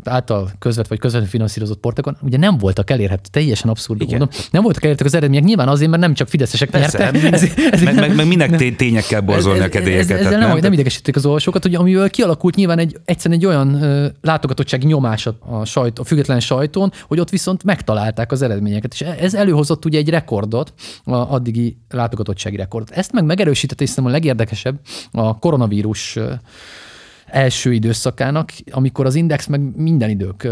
által 0.04 0.50
közvet 0.58 0.88
vagy 0.88 0.98
közvetlenül 0.98 1.30
finanszírozott 1.30 1.78
portokon, 1.80 2.16
ugye 2.22 2.36
nem 2.36 2.58
voltak 2.58 2.90
elérhető, 2.90 3.28
teljesen 3.30 3.70
abszurd 3.70 4.00
Igen. 4.02 4.18
mondom, 4.18 4.38
nem 4.50 4.62
voltak 4.62 4.82
elérhetők 4.82 5.06
az 5.06 5.14
eredmények, 5.14 5.44
nyilván 5.44 5.68
azért, 5.68 5.90
mert 5.90 6.02
nem 6.02 6.14
csak 6.14 6.28
fideszesek 6.28 6.70
Persze, 6.70 6.98
nyertek. 6.98 7.32
ezért- 7.32 7.58
ezért 7.58 7.84
meg, 7.84 7.94
meg, 8.08 8.16
meg 8.16 8.26
minek 8.26 8.48
nem- 8.50 8.58
té- 8.58 8.76
tényekkel 8.76 9.20
borzolni 9.20 9.58
a 9.58 9.62
ez- 9.62 9.68
ez- 9.68 9.74
kedélyeket. 9.74 10.04
Ezzel 10.10 10.16
tehát 10.18 10.38
nem, 10.38 10.48
nem, 10.48 10.56
Tehát- 10.56 10.72
idegesítik 10.72 11.16
az 11.16 11.26
olvasókat, 11.26 11.62
hogy 11.62 11.74
amiből 11.74 12.10
kialakult 12.10 12.54
nyilván 12.54 12.78
egy, 12.78 12.96
egyszerűen 13.04 13.40
egy 13.40 13.46
olyan 13.46 13.82
ö, 13.82 14.06
látogatottsági 14.20 14.86
nyomás 14.86 15.26
a, 15.26 15.36
a, 15.40 15.64
sajt, 15.64 15.98
a 15.98 16.04
független 16.04 16.40
sajtón, 16.40 16.92
hogy 17.06 17.20
ott 17.20 17.30
viszont 17.30 17.64
megtalálták 17.64 18.32
az 18.32 18.42
eredményeket. 18.42 18.92
És 18.92 19.00
ez 19.00 19.34
előhozott 19.34 19.84
ugye 19.84 19.98
egy 19.98 20.08
rekordot, 20.08 20.74
a 21.04 21.14
addigi 21.14 21.76
látogatottsági 21.90 22.56
rekordot. 22.56 22.90
Ezt 22.90 23.12
meg 23.12 23.24
megerősítette, 23.24 23.86
szerintem 23.86 24.12
a 24.12 24.16
legérdekesebb 24.16 24.80
a 25.12 25.38
koronavírus 25.38 26.18
első 27.26 27.72
időszakának, 27.72 28.52
amikor 28.70 29.06
az 29.06 29.14
Index 29.14 29.46
meg 29.46 29.76
minden 29.76 30.10
idők 30.10 30.48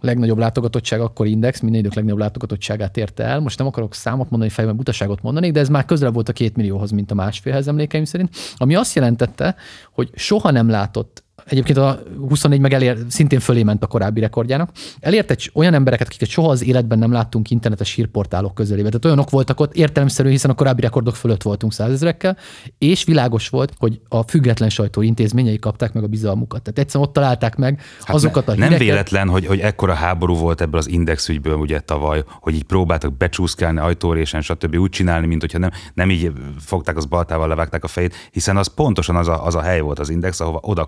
legnagyobb 0.00 0.38
látogatottság, 0.38 1.00
akkor 1.00 1.26
Index, 1.26 1.60
minden 1.60 1.80
idők 1.80 1.94
legnagyobb 1.94 2.20
látogatottságát 2.20 2.96
érte 2.96 3.24
el. 3.24 3.40
Most 3.40 3.58
nem 3.58 3.66
akarok 3.66 3.94
számot 3.94 4.30
mondani, 4.30 4.50
fejben 4.50 4.76
butaságot 4.76 5.22
mondani, 5.22 5.50
de 5.50 5.60
ez 5.60 5.68
már 5.68 5.84
közelebb 5.84 6.14
volt 6.14 6.28
a 6.28 6.32
két 6.32 6.56
millióhoz, 6.56 6.90
mint 6.90 7.10
a 7.10 7.14
másfélhez 7.14 7.68
emlékeim 7.68 8.04
szerint, 8.04 8.36
ami 8.56 8.74
azt 8.74 8.94
jelentette, 8.94 9.56
hogy 9.92 10.10
soha 10.14 10.50
nem 10.50 10.68
látott 10.68 11.24
Egyébként 11.48 11.78
a 11.78 12.02
24 12.28 12.60
meg 12.60 12.72
elér, 12.72 12.96
szintén 13.08 13.40
fölé 13.40 13.62
ment 13.62 13.82
a 13.82 13.86
korábbi 13.86 14.20
rekordjának. 14.20 14.70
Elért 15.00 15.30
egy 15.30 15.50
olyan 15.54 15.74
embereket, 15.74 16.06
akiket 16.06 16.28
soha 16.28 16.48
az 16.50 16.64
életben 16.64 16.98
nem 16.98 17.12
láttunk 17.12 17.50
internetes 17.50 17.92
hírportálok 17.94 18.54
közelébe. 18.54 18.88
Tehát 18.88 19.04
olyanok 19.04 19.30
voltak 19.30 19.60
ott 19.60 19.74
értelemszerű, 19.74 20.28
hiszen 20.30 20.50
a 20.50 20.54
korábbi 20.54 20.80
rekordok 20.80 21.16
fölött 21.16 21.42
voltunk 21.42 21.72
százezrekkel, 21.72 22.36
és 22.78 23.04
világos 23.04 23.48
volt, 23.48 23.72
hogy 23.78 24.00
a 24.08 24.22
független 24.22 24.68
sajtó 24.68 25.02
intézményei 25.02 25.58
kapták 25.58 25.92
meg 25.92 26.02
a 26.02 26.06
bizalmukat. 26.06 26.62
Tehát 26.62 26.78
egyszerűen 26.78 27.08
ott 27.08 27.14
találták 27.14 27.56
meg 27.56 27.80
Hát 28.02 28.16
azokat 28.16 28.46
ne, 28.46 28.52
a 28.52 28.56
Nem 28.56 28.68
híreket. 28.68 28.86
véletlen, 28.86 29.28
hogy, 29.28 29.46
hogy 29.46 29.60
ekkora 29.60 29.94
háború 29.94 30.34
volt 30.34 30.60
ebből 30.60 30.80
az 30.80 30.88
index 30.88 31.28
ügyből 31.28 31.54
ugye 31.54 31.80
tavaly, 31.80 32.24
hogy 32.40 32.54
így 32.54 32.64
próbáltak 32.64 33.16
becsúszkálni 33.16 33.78
ajtórésen, 33.78 34.40
stb. 34.40 34.76
úgy 34.76 34.90
csinálni, 34.90 35.26
mint 35.26 35.40
hogyha 35.40 35.58
nem, 35.58 35.70
nem 35.94 36.10
így 36.10 36.32
fogták 36.58 36.96
az 36.96 37.04
baltával, 37.04 37.48
levágták 37.48 37.84
a 37.84 37.88
fejét, 37.88 38.14
hiszen 38.30 38.56
az 38.56 38.74
pontosan 38.74 39.16
az 39.16 39.28
a, 39.28 39.46
az 39.46 39.54
a 39.54 39.60
hely 39.60 39.80
volt 39.80 39.98
az 39.98 40.10
index, 40.10 40.40
ahova 40.40 40.58
oda 40.62 40.84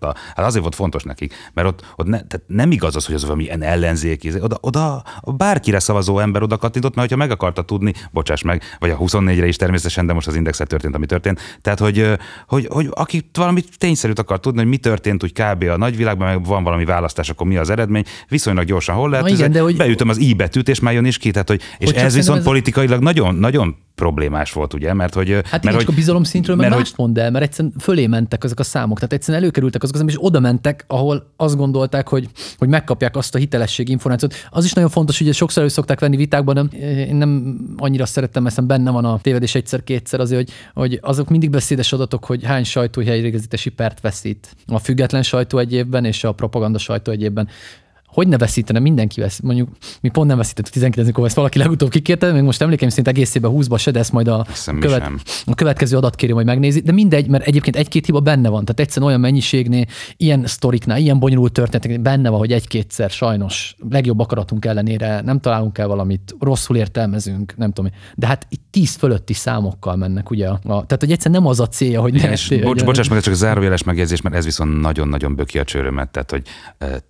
kattintotta. 0.00 0.14
Hát 0.36 0.46
azért 0.46 0.62
volt 0.62 0.74
fontos 0.74 1.02
nekik, 1.02 1.34
mert 1.54 1.68
ott, 1.68 1.84
ott 1.96 2.06
ne, 2.06 2.16
tehát 2.22 2.42
nem 2.46 2.70
igaz 2.70 2.96
az, 2.96 3.06
hogy 3.06 3.14
az 3.14 3.22
valami 3.22 3.42
ilyen 3.44 3.62
ellenzék, 3.62 4.24
izé, 4.24 4.40
oda, 4.40 4.56
oda 4.60 5.02
bárkire 5.36 5.78
szavazó 5.78 6.18
ember 6.18 6.42
oda 6.42 6.56
kattintott, 6.56 6.94
mert 6.94 7.08
hogyha 7.08 7.24
meg 7.26 7.34
akarta 7.34 7.62
tudni, 7.62 7.92
bocsáss 8.12 8.42
meg, 8.42 8.62
vagy 8.78 8.90
a 8.90 8.96
24-re 8.98 9.46
is 9.46 9.56
természetesen, 9.56 10.06
de 10.06 10.12
most 10.12 10.26
az 10.26 10.34
indexet 10.34 10.68
történt, 10.68 10.94
ami 10.94 11.06
történt. 11.06 11.40
Tehát, 11.60 11.78
hogy, 11.78 12.06
hogy, 12.46 12.66
hogy 12.70 12.88
aki 12.90 13.30
valami 13.32 13.62
tényszerűt 13.78 14.18
akar 14.18 14.40
tudni, 14.40 14.58
hogy 14.60 14.68
mi 14.68 14.76
történt 14.76 15.22
úgy 15.22 15.32
kb. 15.32 15.62
a 15.62 15.76
nagyvilágban, 15.76 16.26
meg 16.28 16.44
van 16.44 16.62
valami 16.62 16.84
választás, 16.84 17.30
akkor 17.30 17.46
mi 17.46 17.56
az 17.56 17.70
eredmény, 17.70 18.04
viszonylag 18.28 18.64
gyorsan 18.64 18.94
hol 18.94 19.10
lehet, 19.10 19.26
Na 19.26 19.32
igen, 19.32 19.52
de 19.52 19.60
hogy- 19.60 19.76
beütöm 19.76 20.08
az 20.08 20.18
i 20.18 20.34
betűt, 20.34 20.68
és 20.68 20.80
már 20.80 20.92
jön 20.94 21.04
is 21.04 21.18
ki. 21.18 21.30
Tehát, 21.30 21.48
hogy, 21.48 21.60
és 21.78 21.90
Hogy 21.90 21.96
ez 21.98 22.14
viszont 22.14 22.38
ez- 22.38 22.44
politikailag 22.44 23.02
nagyon, 23.02 23.34
nagyon 23.34 23.76
problémás 24.04 24.52
volt, 24.52 24.74
ugye? 24.74 24.92
Mert 24.92 25.14
hogy, 25.14 25.30
Hát 25.30 25.50
mert, 25.50 25.64
igen, 25.64 25.74
hogy, 25.74 25.86
a 25.88 25.92
bizalom 25.92 26.24
szintről 26.24 26.56
meg 26.56 26.68
mert 26.68 26.80
mást 26.80 26.96
mondd 26.96 27.18
el, 27.18 27.30
mert 27.30 27.44
egyszerűen 27.44 27.74
fölé 27.78 28.06
mentek 28.06 28.44
ezek 28.44 28.58
a 28.58 28.62
számok. 28.62 28.96
Tehát 28.96 29.12
egyszerűen 29.12 29.42
előkerültek 29.42 29.82
azok 29.82 30.08
és 30.08 30.16
oda 30.18 30.40
mentek, 30.40 30.84
ahol 30.86 31.26
azt 31.36 31.56
gondolták, 31.56 32.08
hogy, 32.08 32.28
hogy 32.58 32.68
megkapják 32.68 33.16
azt 33.16 33.34
a 33.34 33.38
hitelességi 33.38 33.90
információt. 33.90 34.34
Az 34.50 34.64
is 34.64 34.72
nagyon 34.72 34.90
fontos, 34.90 35.18
hogy 35.18 35.34
sokszor 35.34 35.62
elő 35.62 35.70
szokták 35.70 36.00
venni 36.00 36.16
vitákban, 36.16 36.54
nem, 36.54 36.68
én 36.80 37.16
nem 37.16 37.56
annyira 37.76 38.06
szeretem, 38.06 38.42
mert 38.42 38.66
benne 38.66 38.90
van 38.90 39.04
a 39.04 39.18
tévedés 39.18 39.54
egyszer-kétszer 39.54 40.20
azért, 40.20 40.40
hogy, 40.40 40.52
hogy 40.74 40.98
azok 41.02 41.28
mindig 41.28 41.50
beszédes 41.50 41.92
adatok, 41.92 42.24
hogy 42.24 42.44
hány 42.44 42.64
sajtó 42.64 43.02
helyreigazítási 43.02 43.70
pert 43.70 44.00
veszít. 44.00 44.56
A 44.66 44.78
független 44.78 45.22
sajtó 45.22 45.58
egy 45.58 45.72
évben, 45.72 46.04
és 46.04 46.24
a 46.24 46.32
propaganda 46.32 46.78
sajtó 46.78 47.12
egy 47.12 47.22
évben 47.22 47.48
hogy 48.14 48.28
ne 48.28 48.38
veszítene, 48.38 48.78
mindenki 48.78 49.20
vesz. 49.20 49.40
Mondjuk 49.40 49.68
mi 50.00 50.08
pont 50.08 50.28
nem 50.28 50.36
veszítettük 50.36 50.72
19 50.72 51.08
akkor 51.08 51.26
ezt 51.26 51.36
valaki 51.36 51.58
legutóbb 51.58 51.90
kikérte, 51.90 52.32
még 52.32 52.42
most 52.42 52.62
emlékeim 52.62 52.90
szerint 52.90 53.08
egészében 53.08 53.52
20-ba 53.54 53.78
se, 53.78 53.90
de 53.90 53.98
ezt 53.98 54.12
majd 54.12 54.28
a, 54.28 54.46
követ, 54.80 55.02
sem. 55.02 55.20
a 55.44 55.54
következő 55.54 55.96
adatkérő 55.96 56.34
majd 56.34 56.46
megnézi, 56.46 56.80
de 56.80 56.92
mindegy, 56.92 57.28
mert 57.28 57.46
egyébként 57.46 57.76
egy-két 57.76 58.06
hiba 58.06 58.20
benne 58.20 58.48
van. 58.48 58.64
Tehát 58.64 58.80
egyszerűen 58.80 59.08
olyan 59.08 59.20
mennyiségnél, 59.20 59.84
ilyen 60.16 60.46
sztoriknál, 60.46 60.98
ilyen 60.98 61.18
bonyolult 61.18 61.52
történeteknél 61.52 61.98
benne 61.98 62.28
van, 62.28 62.38
hogy 62.38 62.52
egy-kétszer 62.52 63.10
sajnos 63.10 63.76
legjobb 63.90 64.18
akaratunk 64.18 64.64
ellenére 64.64 65.20
nem 65.20 65.40
találunk 65.40 65.78
el 65.78 65.86
valamit, 65.86 66.34
rosszul 66.40 66.76
értelmezünk, 66.76 67.56
nem 67.56 67.72
tudom. 67.72 67.90
De 68.14 68.26
hát 68.26 68.46
itt 68.48 68.62
tíz 68.70 68.94
fölötti 68.94 69.32
számokkal 69.32 69.96
mennek, 69.96 70.30
ugye? 70.30 70.48
A, 70.48 70.58
tehát, 70.62 70.96
hogy 70.98 71.12
egyszerűen 71.12 71.42
nem 71.42 71.50
az 71.50 71.60
a 71.60 71.66
célja, 71.66 72.00
hogy 72.00 72.14
Igen, 72.14 72.30
és 72.30 72.54
bocs, 72.62 72.84
bocsáss 72.84 73.08
meg, 73.08 73.20
csak 73.20 73.34
zárójeles 73.34 73.82
megjegyzés, 73.82 74.20
mert 74.20 74.34
ez 74.34 74.44
viszont 74.44 74.80
nagyon-nagyon 74.80 75.34
böki 75.34 75.58
a 75.58 75.64
csőrömet, 75.64 76.10
tehát 76.10 76.30
hogy 76.30 76.42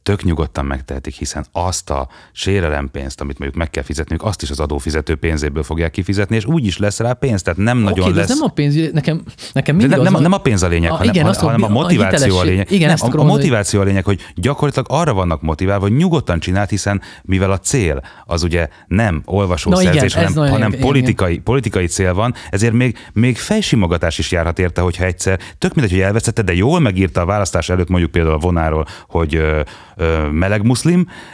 tök 0.03 0.25
nyugodtan 0.25 0.65
megtehetik, 0.95 1.15
hiszen 1.15 1.47
azt 1.53 1.91
a 1.91 2.09
sérelempénzt, 2.33 3.21
amit 3.21 3.39
mondjuk 3.39 3.59
meg 3.61 3.71
kell 3.71 3.83
fizetniük, 3.83 4.23
azt 4.23 4.43
is 4.43 4.51
az 4.51 4.61
adófizető 4.61 5.15
pénzéből 5.17 5.63
fogják 5.63 5.91
kifizetni, 5.91 6.37
és 6.37 6.45
úgy 6.45 6.67
is 6.67 6.79
lesz 6.79 6.99
rá 6.99 7.13
pénz, 7.13 7.43
tehát 7.43 7.59
nem 7.59 7.79
nagyon 7.79 8.13
de 8.13 8.19
lesz. 8.21 8.31
ez 8.31 8.39
nem 8.39 8.49
a 8.49 8.53
pénz, 8.53 8.75
nekem, 8.93 9.23
nekem 9.53 9.77
De 9.79 9.87
mindig 9.87 10.05
nem, 10.05 10.15
az 10.15 10.21
nem, 10.21 10.33
a 10.33 10.39
pénz 10.39 10.63
a 10.63 10.69
lényeg, 10.69 10.91
A- 10.91 10.95
hanem, 10.95 11.15
igen, 11.15 11.35
hanem, 11.35 11.63
a- 11.63 11.67
a 11.67 11.69
a 11.69 11.73
motiváció 11.73 12.17
a 12.17 12.21
hitelesség. 12.21 12.51
lényeg. 12.51 12.71
Igen, 12.71 12.89
nem, 13.01 13.11
a, 13.17 13.21
a 13.21 13.25
motiváció 13.25 13.81
a 13.81 13.85
lényeg, 13.85 14.05
hogy 14.05 14.21
gyakorlatilag 14.35 14.87
arra 14.91 15.13
vannak 15.13 15.43
motiválva, 15.43 15.83
hogy 15.83 15.97
nyugodtan 15.97 16.39
csinált, 16.41 16.71
hiszen 16.71 17.01
mivel 17.23 17.51
a 17.51 17.59
cél 17.59 18.03
az 18.25 18.43
ugye 18.43 18.69
nem 18.87 19.23
olvasószerzés, 19.25 20.15
igen, 20.15 20.33
hanem, 20.33 20.51
hanem 20.53 20.69
igen, 20.69 20.81
politikai, 20.81 21.39
politikai 21.39 21.87
cél 21.87 22.15
van, 22.15 22.35
ezért 22.51 22.73
még, 22.73 22.97
még 23.13 23.37
fejsimogatás 23.37 24.19
is 24.19 24.33
járhat 24.33 24.59
érte, 24.59 24.81
hogyha 24.81 25.05
egyszer, 25.05 25.39
tök 25.59 25.75
mindegy, 25.75 25.93
hogy 25.93 26.01
elvesztette, 26.07 26.43
de 26.43 26.55
jól 26.55 26.81
megírta 26.81 27.21
a 27.21 27.25
választás 27.25 27.69
előtt 27.69 27.89
mondjuk 27.89 28.11
például 28.11 28.35
a 28.35 28.39
vonáról, 28.39 28.87
hogy 29.09 29.35
ö, 29.35 29.61
ö, 29.97 30.29
meleg 30.31 30.63
muszlim, 30.63 30.84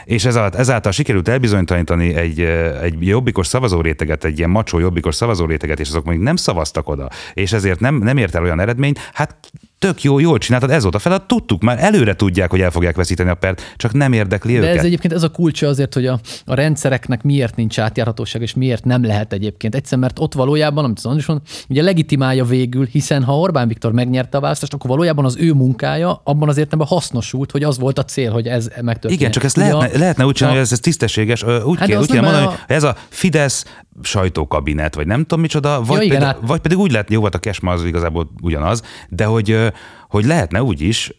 és 0.03 0.25
ezáltal, 0.25 0.59
ezáltal 0.59 0.91
sikerült 0.91 1.27
elbizonytalanítani 1.27 2.15
egy, 2.15 2.39
egy 2.81 3.07
jobbikos 3.07 3.47
szavazóréteget, 3.47 4.23
egy 4.23 4.37
ilyen 4.37 4.49
macsó 4.49 4.79
jobbikos 4.79 5.15
szavazóréteget, 5.15 5.79
és 5.79 5.89
azok 5.89 6.05
még 6.05 6.19
nem 6.19 6.35
szavaztak 6.35 6.89
oda, 6.89 7.09
és 7.33 7.53
ezért 7.53 7.79
nem, 7.79 7.95
nem 7.95 8.17
ért 8.17 8.35
el 8.35 8.43
olyan 8.43 8.59
eredményt, 8.59 8.99
hát 9.13 9.35
tök 9.81 10.03
jó, 10.03 10.19
jól 10.19 10.37
csináltad, 10.37 10.69
ez 10.69 10.81
volt 10.81 10.95
a 10.95 10.99
feladat, 10.99 11.27
tudtuk, 11.27 11.61
már 11.61 11.83
előre 11.83 12.15
tudják, 12.15 12.49
hogy 12.49 12.61
el 12.61 12.71
fogják 12.71 12.95
veszíteni 12.95 13.29
a 13.29 13.33
pert, 13.35 13.73
csak 13.77 13.93
nem 13.93 14.13
érdekli 14.13 14.53
De 14.53 14.59
őket. 14.59 14.77
ez 14.77 14.83
egyébként 14.83 15.13
ez 15.13 15.23
a 15.23 15.29
kulcsa 15.29 15.67
azért, 15.67 15.93
hogy 15.93 16.05
a, 16.05 16.19
a 16.45 16.53
rendszereknek 16.53 17.23
miért 17.23 17.55
nincs 17.55 17.79
átjárhatóság, 17.79 18.41
és 18.41 18.53
miért 18.53 18.83
nem 18.85 19.03
lehet 19.05 19.33
egyébként. 19.33 19.75
Egyszerűen, 19.75 20.01
mert 20.01 20.19
ott 20.19 20.33
valójában, 20.33 20.83
amit 20.83 20.97
az 20.97 21.05
Andris 21.05 21.25
mond, 21.25 21.41
ugye 21.69 21.81
legitimálja 21.81 22.45
végül, 22.45 22.85
hiszen 22.85 23.23
ha 23.23 23.39
Orbán 23.39 23.67
Viktor 23.67 23.91
megnyerte 23.91 24.37
a 24.37 24.41
választást, 24.41 24.73
akkor 24.73 24.89
valójában 24.89 25.25
az 25.25 25.35
ő 25.39 25.53
munkája 25.53 26.21
abban 26.23 26.49
az 26.49 26.57
értelemben 26.57 26.87
hasznosult, 26.97 27.51
hogy 27.51 27.63
az 27.63 27.79
volt 27.79 27.99
a 27.99 28.03
cél, 28.03 28.31
hogy 28.31 28.47
ez 28.47 28.65
megtörténjen. 28.81 29.19
Igen, 29.19 29.31
csak 29.31 29.43
ezt 29.43 29.55
lehetne, 29.55 29.97
lehetne 29.97 30.25
úgy 30.25 30.33
csinálni, 30.35 30.57
hogy 30.57 30.65
ez, 30.67 30.71
ez 30.73 30.79
tisztességes. 30.79 31.43
Úgy 31.43 31.79
Hát 31.79 31.87
de 31.87 31.93
kell, 31.93 32.01
úgy 32.01 32.11
kell 32.11 32.21
mondani, 32.21 32.45
a- 32.45 32.49
hogy 32.49 32.57
ez 32.67 32.83
a 32.83 32.95
Fidesz 33.09 33.65
sajtókabinet, 34.01 34.95
vagy 34.95 35.07
nem 35.07 35.21
tudom 35.21 35.39
micsoda, 35.39 35.81
vagy, 35.81 36.03
igen, 36.03 36.19
pedig, 36.19 36.33
hát- 36.33 36.47
vagy 36.47 36.59
pedig 36.59 36.77
úgy 36.77 36.91
lehet, 36.91 37.09
jó 37.09 37.19
volt 37.19 37.35
a 37.35 37.39
Kesma, 37.39 37.71
az 37.71 37.83
igazából 37.85 38.31
ugyanaz, 38.41 38.83
de 39.09 39.25
hogy 39.25 39.71
hogy 40.11 40.25
lehetne 40.25 40.63
úgy 40.63 40.81
is, 40.81 41.13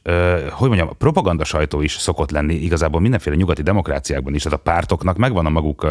hogy 0.51 0.69
mondjam, 0.69 0.89
a 0.89 0.93
propaganda 0.93 1.45
sajtó 1.45 1.81
is 1.81 1.93
szokott 1.93 2.31
lenni 2.31 2.55
igazából 2.55 3.01
mindenféle 3.01 3.37
nyugati 3.37 3.63
demokráciákban 3.63 4.35
is, 4.35 4.43
tehát 4.43 4.59
a 4.59 4.63
pártoknak 4.63 5.17
megvan 5.17 5.47
a 5.47 5.51
maguk 5.51 5.87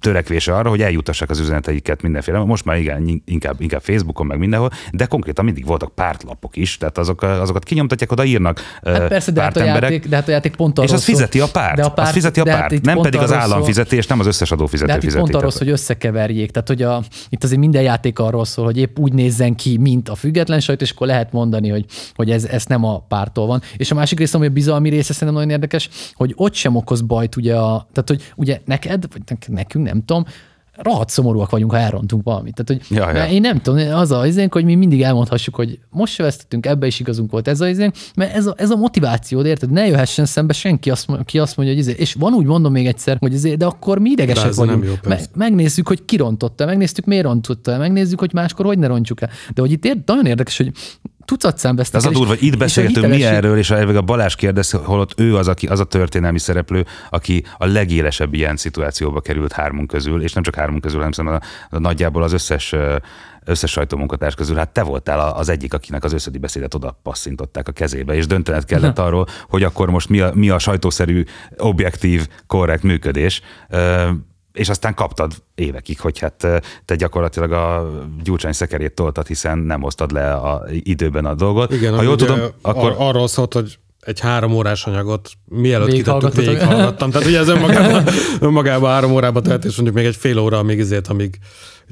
törekvése 0.00 0.56
arra, 0.56 0.68
hogy 0.68 0.82
eljutassák 0.82 1.30
az 1.30 1.38
üzeneteiket 1.38 2.02
mindenféle, 2.02 2.38
most 2.38 2.64
már 2.64 2.76
igen, 2.78 3.22
inkább, 3.24 3.60
inkább 3.60 3.80
Facebookon, 3.82 4.26
meg 4.26 4.38
mindenhol, 4.38 4.70
de 4.92 5.04
konkrétan 5.04 5.44
mindig 5.44 5.66
voltak 5.66 5.94
pártlapok 5.94 6.56
is, 6.56 6.76
tehát 6.76 6.98
azok, 6.98 7.22
azokat 7.22 7.64
kinyomtatják, 7.64 8.12
oda 8.12 8.24
írnak 8.24 8.60
Hát 8.84 9.08
persze, 9.08 9.30
de 9.32 9.42
hát, 9.42 9.56
a 9.56 9.64
játék, 9.64 10.08
de 10.08 10.16
hát 10.16 10.28
a 10.28 10.30
játék 10.30 10.56
pont 10.56 10.78
arról 10.78 10.84
És 10.94 11.00
szól- 11.00 11.14
fizeti 11.16 11.40
a 11.40 11.48
párt. 11.52 11.76
De 11.76 11.82
a 11.84 11.92
azt 11.96 12.12
fizeti 12.12 12.40
a 12.40 12.48
hát 12.48 12.58
párt. 12.58 12.72
itt 12.72 12.84
nem 12.84 12.98
pedig 12.98 13.20
az 13.20 13.32
állam 13.32 13.62
fizeti, 13.62 13.96
és 13.96 14.06
nem 14.06 14.20
az 14.20 14.26
összes 14.26 14.50
adófizető 14.50 14.86
De 14.86 14.92
hát 14.92 15.02
fizeti. 15.02 15.20
pont 15.22 15.34
arról 15.34 15.50
hogy 15.58 15.68
összekeverjék. 15.68 16.50
Tehát, 16.50 16.68
hogy 16.68 16.82
a, 16.82 17.02
itt 17.28 17.44
azért 17.44 17.60
minden 17.60 17.82
játék 17.82 18.18
arról 18.18 18.44
szól, 18.44 18.64
hogy 18.64 18.78
épp 18.78 18.98
úgy 18.98 19.12
nézzen 19.12 19.54
ki, 19.54 19.76
mint 19.76 20.08
a 20.08 20.14
független 20.14 20.60
sajtó, 20.60 20.84
és 20.84 20.90
akkor 20.90 21.06
lehet 21.06 21.32
mondani, 21.32 21.71
hogy, 21.72 21.84
hogy 22.14 22.30
ez, 22.30 22.44
ez 22.44 22.64
nem 22.66 22.84
a 22.84 22.98
pártól 22.98 23.46
van. 23.46 23.60
És 23.76 23.90
a 23.90 23.94
másik 23.94 24.18
része, 24.18 24.36
ami 24.36 24.46
a 24.46 24.50
bizalmi 24.50 24.88
része 24.88 25.12
szerintem 25.12 25.34
nagyon 25.34 25.50
érdekes, 25.50 25.88
hogy 26.14 26.32
ott 26.36 26.54
sem 26.54 26.76
okoz 26.76 27.00
bajt, 27.00 27.36
ugye, 27.36 27.56
a, 27.56 27.86
tehát, 27.92 28.08
hogy 28.08 28.32
ugye 28.36 28.60
neked, 28.64 29.04
vagy 29.12 29.22
nek- 29.26 29.48
nekünk, 29.48 29.86
nem 29.86 30.04
tudom, 30.04 30.24
rohadt 30.76 31.08
szomorúak 31.10 31.50
vagyunk, 31.50 31.70
ha 31.70 31.78
elrontunk 31.78 32.22
valamit. 32.24 32.54
Tehát, 32.54 32.82
hogy 32.86 32.96
Ja, 32.98 33.16
ja. 33.16 33.30
én 33.30 33.40
nem 33.40 33.58
tudom, 33.60 33.92
az 33.94 34.10
a 34.10 34.26
izénk, 34.26 34.52
hogy 34.52 34.64
mi 34.64 34.74
mindig 34.74 35.02
elmondhassuk, 35.02 35.54
hogy 35.54 35.78
most 35.90 36.12
se 36.14 36.22
vesztettünk, 36.22 36.66
ebbe 36.66 36.86
is 36.86 37.00
igazunk 37.00 37.30
volt 37.30 37.48
ez 37.48 37.60
a 37.60 37.68
izénk, 37.68 37.94
mert 38.16 38.34
ez 38.34 38.46
a, 38.46 38.54
ez 38.56 38.70
a 38.70 38.76
motiváció, 38.76 39.44
érted? 39.44 39.70
Ne 39.70 39.86
jöhessen 39.86 40.24
szembe 40.24 40.52
senki, 40.52 40.90
azt, 40.90 41.08
ki 41.24 41.38
azt 41.38 41.56
mondja, 41.56 41.74
hogy 41.74 41.84
izé. 41.84 41.94
És 41.98 42.14
van 42.14 42.32
úgy 42.32 42.46
mondom 42.46 42.72
még 42.72 42.86
egyszer, 42.86 43.16
hogy 43.20 43.32
izé, 43.32 43.54
de 43.54 43.64
akkor 43.66 43.98
mi 43.98 44.14
De 44.14 44.22
idegesek 44.22 44.54
nem 44.54 44.66
vagyunk. 44.66 44.84
jó, 44.84 44.92
Me- 45.08 45.30
megnézzük, 45.34 45.88
hogy 45.88 46.04
ki 46.04 46.16
rontotta, 46.16 46.66
megnéztük, 46.66 47.04
miért 47.04 47.24
rontotta, 47.24 47.78
megnézzük, 47.78 48.18
hogy 48.20 48.32
máskor 48.32 48.66
hogy 48.66 48.78
ne 48.78 48.86
rontsuk 48.86 49.20
el. 49.20 49.30
De 49.54 49.60
hogy 49.60 49.70
itt 49.72 49.84
ér- 49.84 50.02
nagyon 50.06 50.26
érdekes, 50.26 50.56
hogy 50.56 50.72
tucatszám 51.32 51.74
De 51.74 51.80
vesztek 51.82 52.00
az 52.00 52.06
a 52.06 52.10
durva, 52.10 52.28
hogy 52.28 52.42
itt 52.42 52.56
beszélgetünk 52.56 53.08
mi 53.08 53.24
erről, 53.24 53.58
és 53.58 53.70
elvég 53.70 53.96
a 53.96 54.02
Balázs 54.02 54.34
kérdez, 54.34 54.70
holott 54.70 55.20
ő 55.20 55.36
az, 55.36 55.48
aki, 55.48 55.66
az 55.66 55.80
a 55.80 55.84
történelmi 55.84 56.38
szereplő, 56.38 56.86
aki 57.10 57.44
a 57.58 57.66
legélesebb 57.66 58.34
ilyen 58.34 58.56
szituációba 58.56 59.20
került 59.20 59.52
hármunk 59.52 59.88
közül, 59.88 60.22
és 60.22 60.32
nem 60.32 60.42
csak 60.42 60.54
hármunk 60.54 60.82
közül, 60.82 60.96
hanem 60.96 61.12
szerintem 61.12 61.40
a, 61.70 61.76
a, 61.76 61.78
nagyjából 61.78 62.22
az 62.22 62.32
összes 62.32 62.74
összes 63.44 63.70
sajtómunkatárs 63.70 64.34
közül, 64.34 64.56
hát 64.56 64.72
te 64.72 64.82
voltál 64.82 65.30
az 65.30 65.48
egyik, 65.48 65.74
akinek 65.74 66.04
az 66.04 66.12
összödi 66.12 66.38
beszédet 66.38 66.74
oda 66.74 67.00
passzintották 67.02 67.68
a 67.68 67.72
kezébe, 67.72 68.14
és 68.14 68.26
döntened 68.26 68.64
kellett 68.64 68.98
arról, 68.98 69.26
hogy 69.48 69.62
akkor 69.62 69.90
most 69.90 70.08
mi 70.08 70.20
a, 70.20 70.30
mi 70.34 70.48
a 70.48 70.58
sajtószerű, 70.58 71.24
objektív, 71.56 72.28
korrekt 72.46 72.82
működés. 72.82 73.40
És 74.52 74.68
aztán 74.68 74.94
kaptad 74.94 75.32
évekig, 75.54 76.00
hogy 76.00 76.18
hát 76.18 76.46
te 76.84 76.94
gyakorlatilag 76.96 77.52
a 77.52 77.90
gyurcsány 78.22 78.52
szekerét 78.52 78.94
toltad, 78.94 79.26
hiszen 79.26 79.58
nem 79.58 79.82
osztad 79.82 80.12
le 80.12 80.32
a, 80.32 80.64
időben 80.68 81.24
a 81.24 81.34
dolgot. 81.34 81.72
Igen, 81.72 81.94
ha 81.94 82.02
jól 82.02 82.16
tudom, 82.16 82.40
akkor 82.62 82.90
ar- 82.90 82.98
arról 82.98 83.28
szólt, 83.28 83.52
hogy 83.54 83.78
egy 84.00 84.20
három 84.20 84.52
órás 84.52 84.86
anyagot 84.86 85.30
mielőtt 85.44 85.88
kitettük, 85.88 86.34
Végighallgattatok. 86.34 86.44
végighallgattam. 86.44 87.10
Tehát 87.10 87.26
ugye 87.28 87.38
ez 87.38 87.48
önmagában, 87.48 88.04
önmagában 88.40 88.90
három 88.90 89.12
órába 89.12 89.40
telt, 89.40 89.64
és 89.64 89.74
mondjuk 89.74 89.96
még 89.96 90.06
egy 90.06 90.16
fél 90.16 90.38
óra, 90.38 90.58
amíg 90.58 90.78
izét, 90.78 91.06
amíg 91.08 91.38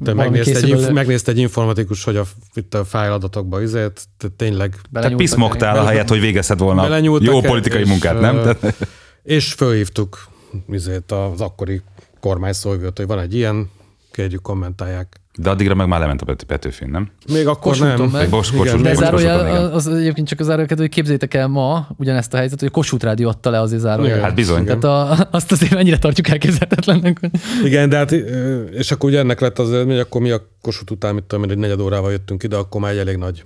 te 0.05 0.15
megnézte 0.15 0.57
egy, 0.59 0.69
inf- 0.69 0.91
megnézte 0.91 1.31
egy 1.31 1.39
informatikus, 1.39 2.05
hogy 2.05 2.17
a, 2.17 2.25
itt 2.55 2.75
a 2.75 2.85
fájladatokba 2.85 3.63
izét, 3.63 4.07
tehát 4.19 4.37
tényleg 4.37 4.71
te 4.71 4.79
Bele- 4.91 5.79
a 5.79 5.85
helyet, 5.85 6.09
hogy 6.09 6.21
végezted 6.21 6.59
volna 6.59 6.97
jó 7.21 7.41
politikai 7.41 7.85
munkát, 7.85 8.21
nem? 8.21 8.57
És 9.23 9.53
fölhívtuk 9.53 10.29
izét 10.69 11.13
az 11.13 11.41
akkori 11.41 11.83
kormány 12.21 12.53
szóvivőt, 12.53 12.97
hogy 12.97 13.07
van 13.07 13.19
egy 13.19 13.35
ilyen, 13.35 13.71
kérjük 14.13 14.43
kommentálják. 14.43 15.21
De 15.39 15.51
addigra 15.51 15.75
meg 15.75 15.87
már 15.89 16.01
lement 16.01 16.23
a 16.23 16.25
Pet- 16.25 16.43
Petőfin, 16.45 16.89
nem? 16.91 17.11
Még 17.33 17.47
akkor 17.47 17.63
Kossuthon 17.63 17.97
nem. 17.97 18.09
meg. 18.21 18.29
Bos- 18.31 18.49
Igen, 18.53 18.61
Kossuth 18.63 18.83
De 18.83 18.95
zárójel, 18.95 19.73
az 19.73 19.87
egyébként 19.89 20.29
csak 20.29 20.41
az 20.41 20.47
zárójel, 20.47 20.77
hogy 20.77 20.89
képzétek 20.89 21.35
el 21.35 21.47
ma 21.49 21.87
ugyanezt 21.97 22.33
a 22.33 22.37
helyzetet, 22.37 22.61
hogy 22.61 22.69
a 22.69 22.73
Kossuth 22.73 23.05
Rádió 23.05 23.29
adta 23.29 23.51
le 23.51 23.61
azért 23.61 23.81
zárójel. 23.81 24.11
Igen. 24.13 24.25
Hát 24.25 24.35
bizony. 24.35 24.63
Igen. 24.63 24.81
Tehát 24.81 25.19
a, 25.21 25.29
azt 25.31 25.53
azért 25.53 25.75
mennyire 25.75 25.99
tartjuk 25.99 26.29
elképzelhetetlennek. 26.29 27.19
hogy- 27.21 27.31
Igen, 27.65 27.89
de 27.89 27.97
hát, 27.97 28.13
és 28.73 28.91
akkor 28.91 29.09
ugye 29.11 29.19
ennek 29.19 29.41
lett 29.41 29.59
az 29.59 29.73
eredmény, 29.73 29.99
akkor 29.99 30.21
mi 30.21 30.31
a 30.31 30.47
Kossuth 30.61 30.93
után, 30.93 31.15
mit 31.15 31.25
tudom 31.25 31.45
én, 31.45 31.51
egy 31.51 31.59
negyed 31.59 31.81
órával 31.81 32.11
jöttünk 32.11 32.43
ide, 32.43 32.57
akkor 32.57 32.81
már 32.81 32.91
egy 32.93 32.99
elég 32.99 33.17
nagy 33.17 33.45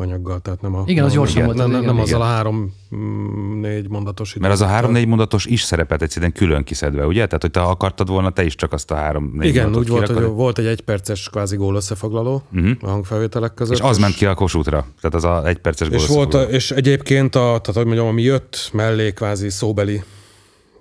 anyaggal, 0.00 0.40
tehát 0.40 0.60
nem 0.60 0.74
a... 0.74 0.82
Igen, 0.86 1.04
az 1.04 1.12
gyorsan 1.12 1.44
volt, 1.44 1.56
Nem, 1.56 1.70
nem, 1.70 2.00
azzal 2.00 2.20
a 2.20 2.24
három-négy 2.24 3.88
mondatos 3.88 4.34
Mert 4.34 4.52
az 4.52 4.60
a 4.60 4.66
három-négy 4.66 5.06
mondatos 5.06 5.46
is 5.46 5.62
szerepelt 5.62 6.02
egy 6.02 6.10
szépen 6.10 6.32
külön 6.32 6.64
kiszedve, 6.64 7.06
ugye? 7.06 7.26
Tehát, 7.26 7.42
hogy 7.42 7.50
te 7.50 7.60
akartad 7.60 8.08
volna, 8.08 8.30
te 8.30 8.44
is 8.44 8.54
csak 8.54 8.72
azt 8.72 8.90
a 8.90 8.94
három-négy 8.94 9.48
Igen, 9.48 9.76
úgy 9.76 9.88
volt, 9.88 10.08
hogy 10.08 10.24
volt 10.24 10.58
egy 10.58 10.66
egyperces 10.66 11.28
kvázi 11.28 11.56
gól 11.56 11.74
összefoglaló 11.74 12.42
uh-huh. 12.52 12.70
a 12.80 12.88
hangfelvételek 12.88 13.54
között. 13.54 13.74
És 13.74 13.80
az 13.80 13.98
ment 13.98 14.14
ki 14.14 14.26
a 14.26 14.34
Kossuthra. 14.34 14.86
Tehát 15.00 15.16
az 15.16 15.24
a 15.24 15.46
egy 15.46 15.58
perces 15.58 15.88
És, 15.88 16.06
volt, 16.06 16.34
a, 16.34 16.42
és 16.42 16.70
egyébként, 16.70 17.34
a, 17.34 17.40
tehát 17.40 17.72
hogy 17.74 17.84
mondjam, 17.84 18.06
ami 18.06 18.22
jött 18.22 18.70
mellé 18.72 19.12
kvázi 19.12 19.50
szóbeli 19.50 20.02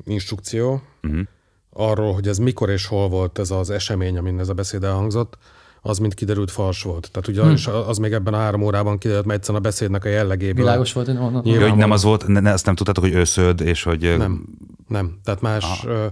instrukció, 0.06 0.82
uh-huh. 1.04 1.22
arról, 1.74 2.14
hogy 2.14 2.28
ez 2.28 2.38
mikor 2.38 2.70
és 2.70 2.86
hol 2.86 3.10
volt 3.10 3.40
ez 3.40 3.52
az 3.52 3.70
esemény, 3.70 4.18
amin 4.18 4.40
ez 4.40 4.50
a 4.50 4.54
beszéd 4.54 4.84
elhangzott, 4.84 5.38
az 5.88 5.98
mind 5.98 6.14
kiderült 6.14 6.52
fals 6.52 6.84
volt. 6.84 7.10
Tehát 7.12 7.28
ugye 7.28 7.42
hmm. 7.42 7.88
az 7.88 7.98
még 7.98 8.12
ebben 8.12 8.34
a 8.34 8.38
három 8.38 8.62
órában 8.62 8.98
kiderült, 8.98 9.26
mert 9.26 9.40
egyszerűen 9.40 9.64
a 9.64 9.68
beszédnek 9.68 10.06
a 10.06 10.10
jellegéből. 10.10 10.64
Világos 10.64 10.94
volt, 10.94 11.08
hogy 11.08 11.18
onnan. 11.18 11.42
Nyilván. 11.44 11.70
Hogy 11.70 11.78
nem 11.78 11.92
az 11.92 12.04
volt, 12.04 12.28
ne, 12.28 12.40
ne, 12.40 12.52
azt 12.52 12.66
nem 12.66 12.76
tudtátok, 12.76 13.04
hogy 13.04 13.14
őszöd, 13.14 13.62
és 13.62 13.84
hogy... 13.84 14.18
Nem, 14.18 14.46
nem. 14.88 15.20
Tehát 15.24 15.42
más, 15.42 15.84
ö, 15.86 16.06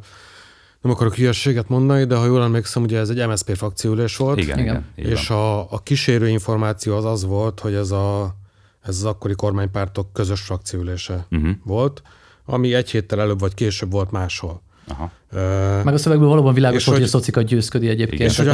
nem 0.81 0.91
akarok 0.91 1.15
hülyességet 1.15 1.69
mondani, 1.69 2.05
de 2.05 2.15
ha 2.15 2.25
jól 2.25 2.43
emlékszem, 2.43 2.83
ugye 2.83 2.99
ez 2.99 3.09
egy 3.09 3.27
MSZP 3.27 3.55
frakciülés 3.55 4.17
volt. 4.17 4.37
Igen, 4.37 4.59
igen. 4.59 4.75
Igen. 4.75 4.85
igen 4.95 5.11
És 5.11 5.29
a, 5.29 5.71
a 5.71 5.79
kísérő 5.83 6.27
információ 6.27 6.95
az 6.95 7.05
az 7.05 7.25
volt, 7.25 7.59
hogy 7.59 7.73
ez, 7.73 7.91
a, 7.91 8.35
ez 8.81 8.95
az 8.95 9.03
akkori 9.03 9.33
kormánypártok 9.33 10.13
közös 10.13 10.41
frakciülése 10.41 11.25
uh-huh. 11.31 11.49
volt, 11.63 12.01
ami 12.45 12.73
egy 12.73 12.91
héttel 12.91 13.21
előbb 13.21 13.39
vagy 13.39 13.53
később 13.53 13.91
volt 13.91 14.11
máshol. 14.11 14.61
Aha. 14.87 15.11
Ö, 15.31 15.81
Meg 15.83 15.93
a 15.93 15.97
szövegből 15.97 16.27
valóban 16.27 16.53
világos 16.53 16.85
volt, 16.85 16.97
hogy 16.99 17.07
hogy- 17.07 17.15
a 17.15 17.19
szocikat 17.21 17.45
győzködi 17.45 17.87
egyébként. 17.87 18.21
és 18.21 18.37
hogy 18.37 18.47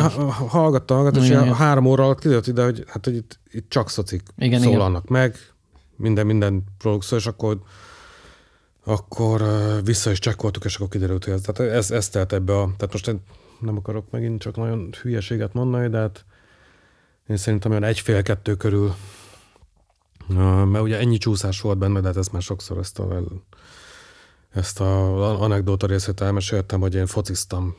hallgatta, 0.47 0.93
hallgatta, 0.93 1.19
és 1.19 1.25
Igen, 1.25 1.39
a 1.39 1.43
igen. 1.43 1.55
három 1.55 1.85
óra 1.85 2.03
alatt 2.03 2.19
kiderült 2.19 2.47
ide, 2.47 2.63
hogy, 2.63 2.83
hát, 2.87 3.05
hogy 3.05 3.15
itt, 3.15 3.39
itt 3.51 3.69
csak 3.69 3.89
szocik 3.89 4.21
Igen, 4.37 4.61
szólalnak 4.61 5.07
meg, 5.07 5.35
minden, 5.95 6.25
minden 6.25 6.63
szól, 6.99 7.19
és 7.19 7.25
akkor 7.27 7.57
akkor 8.85 9.43
vissza 9.83 10.11
is 10.11 10.19
csekkoltuk, 10.19 10.63
és 10.65 10.75
akkor 10.75 10.87
kiderült, 10.87 11.23
hogy 11.25 11.33
ez, 11.33 11.41
tehát 11.41 11.73
ez, 11.73 11.91
ez 11.91 12.09
telt 12.09 12.33
ebbe 12.33 12.53
a, 12.53 12.63
tehát 12.77 12.91
most 12.91 13.07
én 13.07 13.21
nem 13.59 13.77
akarok 13.77 14.11
megint 14.11 14.41
csak 14.41 14.55
nagyon 14.55 14.89
hülyeséget 15.01 15.53
mondani, 15.53 15.89
de 15.89 15.97
hát 15.97 16.25
én 17.27 17.37
szerintem 17.37 17.71
olyan 17.71 17.83
egy-fél-kettő 17.83 18.55
körül, 18.55 18.93
mert 20.65 20.83
ugye 20.83 20.97
ennyi 20.99 21.17
csúszás 21.17 21.61
volt 21.61 21.77
benne, 21.77 21.99
de 21.99 22.07
hát 22.07 22.17
ezt 22.17 22.31
már 22.31 22.41
sokszor 22.41 22.77
ezt 22.77 22.99
a, 22.99 23.21
ezt 24.51 24.79
a 24.79 25.41
anekdóta 25.41 25.87
részét 25.87 26.21
elmeséltem, 26.21 26.79
hogy 26.79 26.95
én 26.95 27.05
fociztam 27.05 27.75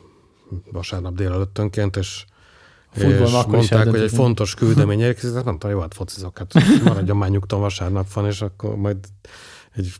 vasárnap 0.72 1.14
délelőttönként, 1.14 1.96
és 1.96 2.24
Futball 2.92 3.26
és 3.26 3.46
mondták, 3.46 3.88
hogy 3.88 4.00
egy 4.00 4.12
fontos 4.12 4.54
küldemény 4.54 5.00
érkezik, 5.00 5.44
mondtam, 5.44 5.70
jó, 5.70 5.80
hát 5.80 5.94
focizok, 5.94 6.38
hát 6.38 6.54
maradjon 6.84 7.16
már 7.16 7.30
nyugton, 7.30 7.60
vasárnap 7.60 8.12
van, 8.12 8.26
és 8.26 8.40
akkor 8.40 8.76
majd 8.76 8.98
egy 9.72 9.94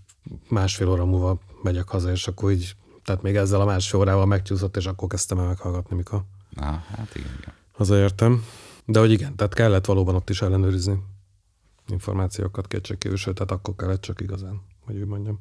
másfél 0.48 0.88
óra 0.88 1.04
múlva 1.04 1.38
megyek 1.62 1.88
haza, 1.88 2.10
és 2.10 2.28
akkor 2.28 2.50
így, 2.50 2.76
tehát 3.04 3.22
még 3.22 3.36
ezzel 3.36 3.60
a 3.60 3.64
másfél 3.64 4.00
órával 4.00 4.26
megcsúszott, 4.26 4.76
és 4.76 4.86
akkor 4.86 5.08
kezdtem 5.08 5.38
el 5.38 5.46
meghallgatni, 5.46 5.96
mikor 5.96 6.22
Na, 6.48 6.64
hát 6.64 7.14
igen, 7.14 7.30
igen. 7.40 7.52
hazaértem. 7.72 8.44
De 8.84 8.98
hogy 8.98 9.10
igen, 9.10 9.36
tehát 9.36 9.54
kellett 9.54 9.86
valóban 9.86 10.14
ott 10.14 10.30
is 10.30 10.42
ellenőrizni 10.42 11.02
információkat 11.88 12.66
kétségkívül, 12.66 13.16
sőt, 13.16 13.34
tehát 13.34 13.50
akkor 13.50 13.74
kellett 13.74 14.00
csak 14.00 14.20
igazán, 14.20 14.60
hogy 14.84 14.96
úgy 14.96 15.06
mondjam. 15.06 15.40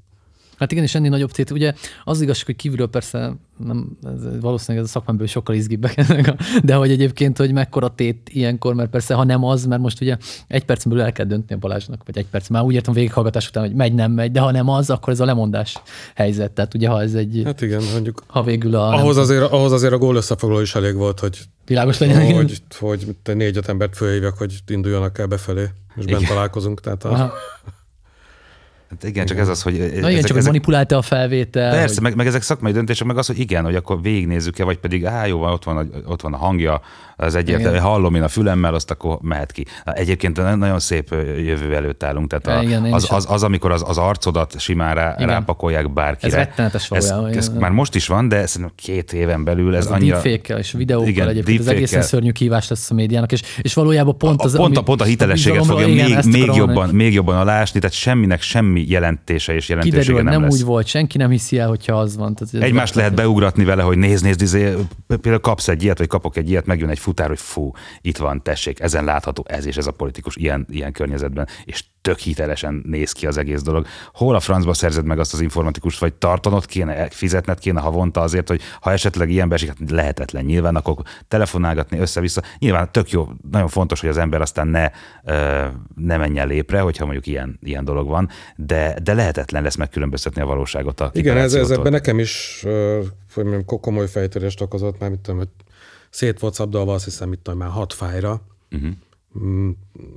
Hát 0.61 0.71
igen, 0.71 0.83
és 0.83 0.95
ennél 0.95 1.09
nagyobb 1.09 1.29
célt. 1.29 1.51
Ugye 1.51 1.73
az 2.03 2.21
igazság, 2.21 2.45
hogy 2.45 2.55
kívülről 2.55 2.87
persze 2.87 3.35
nem, 3.57 3.97
ez, 4.03 4.39
valószínűleg 4.41 4.83
ez 4.83 4.89
a 4.89 4.93
szakmámból 4.93 5.27
sokkal 5.27 5.55
izgibbek 5.55 5.97
a, 5.97 6.35
de 6.63 6.75
hogy 6.75 6.91
egyébként, 6.91 7.37
hogy 7.37 7.51
mekkora 7.53 7.87
tét 7.95 8.29
ilyenkor, 8.33 8.73
mert 8.73 8.89
persze, 8.89 9.13
ha 9.13 9.23
nem 9.23 9.43
az, 9.43 9.65
mert 9.65 9.81
most 9.81 10.01
ugye 10.01 10.17
egy 10.47 10.65
percen 10.65 10.91
belül 10.91 11.05
el 11.05 11.11
kell 11.11 11.25
dönteni 11.25 11.53
a 11.53 11.67
Balázsnak, 11.67 12.01
vagy 12.05 12.17
egy 12.17 12.27
perc, 12.27 12.47
már 12.49 12.63
úgy 12.63 12.73
értem 12.73 12.93
végighallgatás 12.93 13.47
után, 13.47 13.63
hogy 13.63 13.75
megy, 13.75 13.93
nem 13.93 14.11
megy, 14.11 14.31
de 14.31 14.39
ha 14.39 14.51
nem 14.51 14.69
az, 14.69 14.89
akkor 14.89 15.13
ez 15.13 15.19
a 15.19 15.25
lemondás 15.25 15.81
helyzet. 16.15 16.51
Tehát 16.51 16.73
ugye, 16.73 16.87
ha 16.87 17.01
ez 17.01 17.13
egy, 17.13 17.41
Hát 17.45 17.61
igen, 17.61 17.81
mondjuk 17.93 18.23
ha 18.27 18.43
végül 18.43 18.75
a 18.75 18.89
ahhoz 18.89 19.15
nem, 19.15 19.23
azért, 19.23 19.51
ahhoz 19.51 19.71
azért 19.71 19.93
a 19.93 19.97
gól 19.97 20.15
összefoglaló 20.15 20.61
is 20.61 20.75
elég 20.75 20.95
volt, 20.95 21.19
hogy, 21.19 21.39
világos 21.65 21.97
legyen. 21.97 22.33
hogy, 22.33 22.61
hogy 22.79 23.15
te 23.23 23.33
négy-öt 23.33 23.67
embert 23.67 23.95
fölhívjak, 23.95 24.37
hogy 24.37 24.53
induljanak 24.67 25.17
el 25.17 25.25
befelé, 25.25 25.61
és 25.95 26.05
bent 26.05 26.09
Igen. 26.09 26.23
találkozunk. 26.23 26.81
Tehát 26.81 27.03
a, 27.03 27.11
Aha. 27.11 27.33
Hát 28.91 29.03
igen, 29.03 29.25
csak 29.25 29.37
ez 29.37 29.47
az, 29.47 29.61
hogy... 29.61 29.73
Na 29.73 29.85
igen, 29.85 30.03
ezek, 30.03 30.19
csak 30.19 30.27
hogy 30.27 30.37
ezek, 30.37 30.45
manipulálta 30.51 30.97
a 30.97 31.01
felvétel. 31.01 31.71
Persze, 31.71 31.93
hogy, 31.93 32.03
meg, 32.03 32.15
meg, 32.15 32.27
ezek 32.27 32.41
szakmai 32.41 32.71
döntések, 32.71 33.07
meg 33.07 33.17
az, 33.17 33.27
hogy 33.27 33.39
igen, 33.39 33.63
hogy 33.63 33.75
akkor 33.75 34.01
végignézzük-e, 34.01 34.63
vagy 34.63 34.77
pedig, 34.77 35.05
á, 35.05 35.25
jó, 35.25 35.37
van, 35.37 35.51
ott 35.51 35.63
van 35.63 35.77
a, 35.77 35.85
ott 36.05 36.21
van 36.21 36.33
a 36.33 36.37
hangja, 36.37 36.81
az 37.15 37.35
egyértelmű, 37.35 37.77
Igen. 37.77 37.87
hallom 37.87 38.15
én 38.15 38.23
a 38.23 38.27
fülemmel, 38.27 38.73
azt 38.73 38.91
akkor 38.91 39.17
mehet 39.21 39.51
ki. 39.51 39.65
Egyébként 39.85 40.37
na- 40.37 40.55
nagyon 40.55 40.79
szép 40.79 41.15
jövő 41.45 41.75
előtt 41.75 42.03
állunk, 42.03 42.33
tehát 42.33 42.59
a, 42.59 42.63
Igen, 42.63 42.93
az, 42.93 43.07
az, 43.11 43.25
az, 43.29 43.43
amikor 43.43 43.71
az, 43.71 43.83
az 43.87 43.97
arcodat 43.97 44.59
simán 44.59 44.95
rá, 44.95 45.15
Igen. 45.17 45.27
rápakolják 45.27 45.93
bárkire. 45.93 46.37
Ez 46.37 46.45
rettenetes 46.45 46.91
ez, 46.91 47.09
valójában, 47.09 47.37
ez 47.37 47.47
igen. 47.47 47.59
már 47.59 47.71
most 47.71 47.95
is 47.95 48.07
van, 48.07 48.27
de 48.27 48.45
szerintem 48.45 48.75
két 48.75 49.13
éven 49.13 49.43
belül 49.43 49.75
ez, 49.75 49.85
ez 49.85 49.91
a 49.91 49.93
annyira... 49.93 50.21
deepfake 50.21 50.57
és 50.57 50.71
videókkal 50.71 51.09
Igen, 51.09 51.27
egyébként, 51.27 51.59
ez 51.59 51.67
egészen 51.67 52.01
szörnyű 52.01 52.31
kívás 52.31 52.67
lesz 52.67 52.91
a 52.91 52.93
médiának, 52.93 53.31
és, 53.31 53.41
és 53.61 53.73
valójában 53.73 54.17
pont 54.17 54.41
az, 54.41 54.53
a, 54.53 54.57
pont, 54.57 54.67
ami- 54.67 54.77
a, 54.77 54.81
pont 54.81 55.01
a 55.01 55.03
hitelességet 55.03 55.65
fogja 55.65 55.87
igen, 55.87 56.11
még, 56.23 56.41
még, 56.41 56.55
jobban, 56.55 56.89
még 56.89 57.13
jobban 57.13 57.37
alásni, 57.37 57.79
tehát 57.79 57.95
semminek 57.95 58.41
semmi 58.41 58.80
jelentése 58.89 59.53
és 59.53 59.69
jelentősége 59.69 60.01
Kiderül, 60.01 60.23
nem, 60.23 60.33
nem, 60.33 60.41
lesz. 60.41 60.53
úgy 60.53 60.65
volt, 60.65 60.85
senki 60.87 61.17
nem 61.17 61.29
hiszi 61.29 61.57
el, 61.57 61.67
hogyha 61.67 61.99
az 61.99 62.17
van. 62.17 62.35
Tehát 62.35 62.53
ez 62.53 62.61
Egymást 62.61 62.95
lehet 62.95 63.15
beugratni 63.15 63.63
vele, 63.63 63.83
hogy 63.83 63.97
nézd, 63.97 64.23
nézd, 64.23 64.41
izé, 64.41 64.73
például 65.07 65.39
kapsz 65.39 65.67
egy 65.67 65.83
ilyet, 65.83 65.97
vagy 65.97 66.07
kapok 66.07 66.37
egy 66.37 66.49
ilyet, 66.49 66.65
megjön 66.65 66.89
egy 66.89 66.99
futár, 66.99 67.27
hogy 67.27 67.39
fú, 67.39 67.71
itt 68.01 68.17
van, 68.17 68.43
tessék, 68.43 68.79
ezen 68.79 69.03
látható 69.03 69.45
ez 69.47 69.65
és 69.65 69.77
ez 69.77 69.87
a 69.87 69.91
politikus 69.91 70.35
ilyen, 70.35 70.67
ilyen 70.69 70.91
környezetben, 70.91 71.47
és 71.65 71.83
tök 72.01 72.19
hitelesen 72.19 72.81
néz 72.85 73.11
ki 73.11 73.27
az 73.27 73.37
egész 73.37 73.61
dolog. 73.61 73.85
Hol 74.13 74.35
a 74.35 74.39
francba 74.39 74.73
szerzed 74.73 75.05
meg 75.05 75.19
azt 75.19 75.33
az 75.33 75.41
informatikust, 75.41 75.99
vagy 75.99 76.13
tartanod 76.13 76.65
kéne, 76.65 77.09
fizetned 77.09 77.59
kéne 77.59 77.79
havonta 77.79 78.21
azért, 78.21 78.47
hogy 78.47 78.61
ha 78.81 78.91
esetleg 78.91 79.29
ilyen 79.29 79.53
esik, 79.53 79.67
hát 79.67 79.89
lehetetlen 79.89 80.45
nyilván, 80.45 80.75
akkor 80.75 80.95
telefonálgatni 81.27 81.99
össze-vissza. 81.99 82.41
Nyilván 82.59 82.91
tök 82.91 83.11
jó, 83.11 83.29
nagyon 83.51 83.67
fontos, 83.67 83.99
hogy 83.99 84.09
az 84.09 84.17
ember 84.17 84.41
aztán 84.41 84.67
ne, 84.67 84.89
ne 85.95 86.17
menjen 86.17 86.47
lépre, 86.47 86.79
hogyha 86.79 87.03
mondjuk 87.03 87.27
ilyen, 87.27 87.59
ilyen 87.61 87.85
dolog 87.85 88.07
van, 88.07 88.29
de, 88.71 88.99
de 89.03 89.13
lehetetlen 89.13 89.63
lesz 89.63 89.75
megkülönböztetni 89.75 90.41
a 90.41 90.45
valóságot 90.45 90.99
a 90.99 91.11
Igen, 91.13 91.37
ez, 91.37 91.53
ez 91.53 91.69
ebben 91.69 91.91
nekem 91.91 92.19
is 92.19 92.65
hogy 93.33 93.65
komoly 93.65 94.07
fejtörést 94.07 94.61
okozott, 94.61 94.99
mert 94.99 95.11
mit 95.11 95.19
tudom, 95.19 95.39
hogy 95.39 95.49
szét 96.09 96.39
volt 96.39 96.53
szabdalva, 96.53 96.93
azt 96.93 97.03
hiszem, 97.03 97.29
mit 97.29 97.39
tudom, 97.39 97.59
már 97.59 97.69
hat 97.69 97.93
fájra. 97.93 98.41
Uh-huh. 98.71 98.91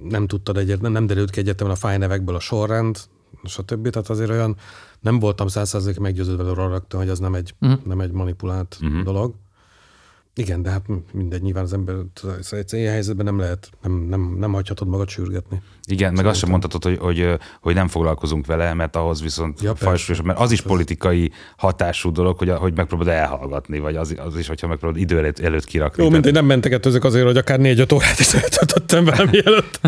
Nem 0.08 0.26
tudtad 0.26 0.56
egyet, 0.56 0.80
nem, 0.80 0.92
nem 0.92 1.06
derült 1.06 1.30
ki 1.30 1.40
egyetemen 1.40 1.72
a 1.72 1.76
fájnevekből 1.76 2.34
a 2.34 2.40
sorrend, 2.40 2.98
stb. 3.44 3.88
Tehát 3.88 4.08
azért 4.08 4.30
olyan 4.30 4.56
nem 5.00 5.18
voltam 5.18 5.48
százszerzékig 5.48 6.00
meggyőződve 6.00 6.42
róla 6.42 6.68
rögtön, 6.68 7.00
hogy 7.00 7.08
ez 7.08 7.18
nem 7.18 7.34
egy, 7.34 7.54
uh-huh. 7.60 7.84
nem 7.84 8.00
egy 8.00 8.12
manipulált 8.12 8.78
uh-huh. 8.80 9.02
dolog. 9.02 9.34
Igen, 10.36 10.62
de 10.62 10.70
hát 10.70 10.82
mindegy, 11.12 11.42
nyilván 11.42 11.62
az 11.64 11.72
ember 11.72 11.94
egy 12.50 12.72
ilyen 12.72 12.92
helyzetben 12.92 13.24
nem 13.24 13.38
lehet, 13.38 13.70
nem, 13.82 13.92
nem, 13.92 14.36
nem 14.38 14.52
hagyhatod 14.52 14.88
magad 14.88 15.08
sürgetni. 15.08 15.62
Igen, 15.86 16.12
meg 16.12 16.26
azt 16.26 16.38
sem 16.38 16.50
mondhatod, 16.50 16.84
hogy, 16.84 16.98
hogy, 16.98 17.38
hogy 17.60 17.74
nem 17.74 17.88
foglalkozunk 17.88 18.46
vele, 18.46 18.74
mert 18.74 18.96
ahhoz 18.96 19.22
viszont 19.22 19.62
Ja, 19.62 19.74
fajsúlyos, 19.74 20.22
mert 20.22 20.38
az 20.38 20.50
is 20.52 20.60
politikai 20.60 21.30
hatású 21.56 22.12
dolog, 22.12 22.38
hogy, 22.38 22.50
hogy 22.50 22.74
megpróbálod 22.76 23.12
elhallgatni, 23.14 23.78
vagy 23.78 23.96
az, 23.96 24.14
az 24.18 24.36
is, 24.38 24.46
hogyha 24.46 24.66
megpróbálod 24.66 25.02
idő 25.02 25.18
előtt, 25.18 25.38
előtt 25.38 25.64
kirakni. 25.64 26.02
Jó, 26.04 26.10
mindegy, 26.10 26.32
nem 26.32 26.44
mentegetőzök 26.46 27.04
azért, 27.04 27.24
hogy 27.26 27.36
akár 27.36 27.58
négy-öt 27.60 27.92
órát 27.92 28.18
is 28.18 28.34
eltöltöttem 28.34 29.04
vele, 29.04 29.24
mielőtt, 29.30 29.80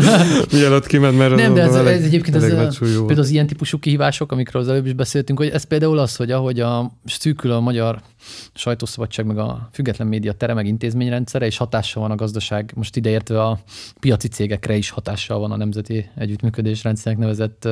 mielőtt 0.51 0.85
kiment, 0.87 1.17
mert 1.17 1.35
Nem, 1.35 1.53
de 1.53 1.61
ez, 1.61 1.75
elég- 1.75 1.93
ez 1.93 2.03
egyébként 2.03 2.35
az, 2.35 2.43
elég 2.43 2.57
a- 2.57 2.61
nagy 2.61 2.73
súlyú 2.73 2.93
volt. 2.93 3.05
például 3.05 3.25
az 3.27 3.31
ilyen 3.31 3.47
típusú 3.47 3.79
kihívások, 3.79 4.31
amikről 4.31 4.61
az 4.61 4.67
előbb 4.67 4.85
is 4.85 4.93
beszéltünk, 4.93 5.39
hogy 5.39 5.49
ez 5.49 5.63
például 5.63 5.97
az, 5.97 6.15
hogy 6.15 6.31
ahogy 6.31 6.59
a 6.59 6.91
szűkül 7.05 7.51
a 7.51 7.59
magyar 7.59 8.01
sajtószabadság, 8.53 9.25
meg 9.25 9.37
a 9.37 9.69
független 9.71 10.07
média 10.07 10.33
tere, 10.33 10.53
meg 10.53 10.65
intézményrendszere, 10.65 11.45
és 11.45 11.57
hatással 11.57 12.01
van 12.01 12.11
a 12.11 12.15
gazdaság, 12.15 12.71
most 12.75 12.95
ideértve 12.95 13.43
a 13.43 13.59
piaci 13.99 14.27
cégekre 14.27 14.75
is 14.75 14.89
hatással 14.89 15.39
van 15.39 15.51
a 15.51 15.57
nemzeti 15.57 16.09
együttműködés 16.15 16.83
rendszernek 16.83 17.21
nevezett 17.21 17.67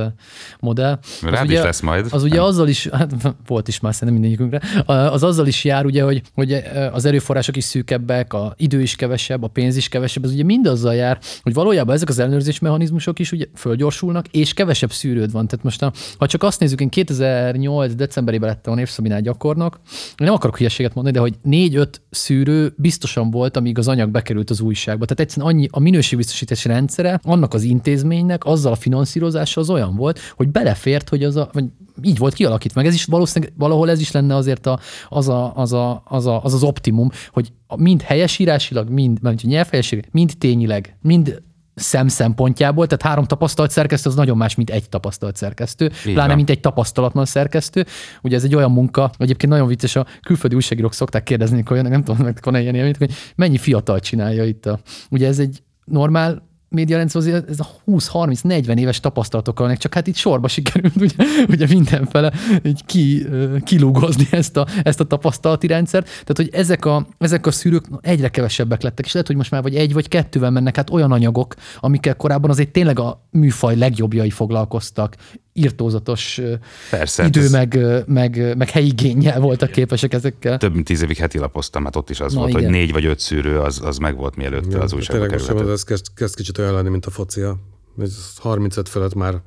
modell. 0.60 1.00
Az 1.02 1.22
Rád 1.22 1.50
is 1.50 1.62
lesz 1.62 1.82
majd. 1.82 2.08
Az 2.10 2.24
ugye 2.24 2.42
azzal 2.42 2.68
is, 2.68 2.88
hát 2.88 3.12
volt 3.48 3.68
is 3.68 3.80
már 3.80 3.94
szerintem 3.94 4.22
mindegyikünkre, 4.22 4.84
az 4.86 5.24
azzal 5.24 5.48
is 5.48 5.64
jár 5.64 5.86
ugye, 5.86 6.04
hogy, 6.04 6.22
hogy 6.34 6.54
az 6.92 7.06
erőforrások 7.06 7.56
is 7.56 7.64
szűkebbek, 7.64 8.34
a 8.34 8.54
idő 8.58 8.82
is 8.82 8.96
kevesebb, 8.96 9.44
a 9.44 9.48
pénz 9.48 9.76
is 9.76 9.88
kevesebb, 9.88 10.24
ez 10.24 10.32
ugye 10.32 10.44
mind 10.44 10.68
azzal 10.68 10.96
jár, 10.96 11.20
hogy 11.42 11.54
valójában 11.54 11.96
ezek 11.96 12.10
az 12.10 12.20
ellenőrzés 12.20 12.60
mechanizmusok 12.60 13.20
is 13.20 13.32
ugye 13.32 13.46
fölgyorsulnak, 13.56 14.28
és 14.28 14.54
kevesebb 14.54 14.92
szűrőd 14.92 15.32
van. 15.32 15.48
Tehát 15.48 15.66
most, 15.66 15.92
ha 16.18 16.28
csak 16.28 16.44
azt 16.44 16.60
nézzük, 16.60 16.82
én 16.82 16.90
2008. 16.90 17.94
decemberében 17.94 18.50
lettem 18.50 18.74
a 18.74 18.76
névszabinál 18.76 19.22
gyakornok, 19.22 19.80
nem 20.18 20.34
akarok 20.34 20.45
hülyeséget 20.54 20.94
mondani, 20.94 21.16
de 21.16 21.22
hogy 21.22 21.36
négy-öt 21.42 22.02
szűrő 22.10 22.74
biztosan 22.78 23.32
volt, 23.32 23.58
amíg 23.58 23.78
az 23.78 23.88
anyag 23.88 24.10
bekerült 24.10 24.50
az 24.50 24.62
újságba. 24.62 25.06
Tehát 25.06 25.20
egyszerűen 25.20 25.54
annyi 25.54 25.68
a 25.72 25.80
minőségbiztosítási 25.80 26.68
rendszere 26.68 27.20
annak 27.24 27.54
az 27.54 27.64
intézménynek, 27.64 28.46
azzal 28.46 28.72
a 28.72 28.76
finanszírozással 28.76 29.64
az 29.64 29.70
olyan 29.70 29.96
volt, 29.96 30.20
hogy 30.36 30.50
belefért, 30.50 31.10
hogy 31.10 31.24
az 31.24 31.36
a, 31.36 31.50
vagy 31.54 31.66
így 32.02 32.18
volt 32.18 32.34
kialakítva. 32.34 32.80
Meg 32.80 32.90
ez 32.90 32.96
is 32.96 33.06
valószínűleg 33.06 33.54
valahol 33.58 33.90
ez 33.90 34.00
is 34.00 34.12
lenne 34.12 34.36
azért 34.36 34.66
a, 34.66 34.80
az, 35.10 35.30
a, 35.30 35.56
az, 35.56 35.74
a, 35.74 36.04
az, 36.06 36.26
a, 36.26 36.44
az 36.44 36.54
az 36.54 36.64
optimum, 36.64 37.10
hogy 37.32 37.52
mind 37.76 38.02
helyesírásilag, 38.02 38.90
mind, 38.90 39.22
mind 39.22 39.40
nyelvhelyesírásilag, 39.44 40.14
mind 40.14 40.34
tényileg, 40.38 40.98
mind 41.02 41.42
szem 41.76 42.08
szempontjából, 42.08 42.88
tehát 42.88 43.02
három 43.02 43.26
tapasztalt 43.26 43.72
szerkesztő 43.72 44.10
az 44.10 44.16
nagyon 44.16 44.38
más, 44.38 44.56
mint 44.56 44.70
egy 44.70 44.90
tapasztalt 44.90 45.36
szerkesztő, 45.36 45.92
pláne 46.04 46.28
van. 46.28 46.36
mint 46.36 46.50
egy 46.50 46.60
tapasztalatlan 46.60 47.26
szerkesztő. 47.26 47.86
Ugye 48.22 48.36
ez 48.36 48.44
egy 48.44 48.56
olyan 48.56 48.72
munka, 48.72 49.12
egyébként 49.18 49.52
nagyon 49.52 49.68
vicces, 49.68 49.96
a 49.96 50.06
külföldi 50.22 50.56
újságírók 50.56 50.94
szokták 50.94 51.24
kérdezni, 51.24 51.64
hogy 51.66 51.82
nem 51.82 52.04
tudom, 52.04 52.26
meg 52.26 52.40
van 52.42 52.56
ilyen 52.56 52.76
élményt, 52.76 52.98
hogy 52.98 53.14
mennyi 53.36 53.58
fiatal 53.58 54.00
csinálja 54.00 54.44
itt 54.44 54.66
a... 54.66 54.80
Ugye 55.10 55.28
ez 55.28 55.40
egy 55.40 55.64
normál 55.86 56.54
médiarendszer, 56.76 57.22
azért 57.22 57.50
ez 57.50 57.60
a 57.60 57.68
20-30-40 57.88 58.78
éves 58.78 59.00
tapasztalatokkal 59.00 59.66
vannak, 59.66 59.80
csak 59.80 59.94
hát 59.94 60.08
itt 60.08 60.16
sorba 60.16 60.48
sikerült 60.48 60.96
ugye, 60.96 61.16
ugye 61.54 61.68
mindenfele 61.70 62.34
így 62.64 62.86
ki, 62.86 63.26
kilúgozni 63.64 64.28
ezt 64.32 64.58
a, 64.58 64.68
ezt 64.84 65.00
a 65.00 65.04
tapasztalati 65.04 65.68
rendszert. 65.68 66.06
Tehát, 66.06 66.36
hogy 66.36 66.50
ezek 66.52 66.86
a, 66.86 67.08
ezek 67.18 67.46
a 67.46 67.52
szűrők 67.52 67.86
egyre 68.02 68.30
kevesebbek 68.30 68.82
lettek, 68.82 69.06
és 69.06 69.12
lehet, 69.12 69.28
hogy 69.28 69.36
most 69.36 69.52
már 69.52 69.62
vagy 69.62 69.76
egy 69.76 69.94
vagy 69.94 70.08
kettővel 70.08 70.52
mennek 70.52 70.76
hát 70.76 70.90
olyan 70.90 71.12
anyagok, 71.12 71.56
amikkel 71.80 72.16
korábban 72.16 72.50
azért 72.50 72.72
tényleg 72.72 73.00
a 73.00 73.28
műfaj 73.32 73.76
legjobbjai 73.76 74.30
foglalkoztak, 74.30 75.16
írtózatos 75.58 76.42
Persze, 76.90 77.22
hát 77.24 77.36
idő, 77.36 77.46
ez- 77.46 77.52
meg, 77.52 77.80
meg, 78.08 78.58
meg 78.58 78.70
helyi 78.70 78.90
génnyel 78.90 79.40
voltak 79.40 79.72
képesek 79.72 80.14
ezekkel. 80.14 80.58
Több 80.58 80.74
mint 80.74 80.86
tíz 80.86 81.02
évig 81.02 81.18
heti 81.18 81.38
lapoztam, 81.38 81.84
hát 81.84 81.96
ott 81.96 82.10
is 82.10 82.20
az 82.20 82.34
Na, 82.34 82.40
volt, 82.40 82.52
igen. 82.52 82.64
hogy 82.64 82.72
négy 82.72 82.92
vagy 82.92 83.06
öt 83.06 83.20
szűrő 83.20 83.60
az, 83.60 83.82
az 83.84 83.98
meg 83.98 84.16
volt, 84.16 84.36
mielőtt 84.36 84.72
Ja, 84.72 84.80
az 84.82 84.94
újságba 84.94 85.22
Tényleg 85.22 85.40
most 85.40 85.52
került. 85.52 85.70
ez 85.74 85.84
kezd, 85.84 86.06
kezd 86.16 86.36
kicsit 86.36 86.58
olyan 86.58 86.74
lenni, 86.74 86.90
mint 86.90 87.06
a 87.06 87.10
focia. 87.10 87.58
Ez 88.02 88.18
35 88.38 88.90
fölött 88.90 89.14
már 89.14 89.42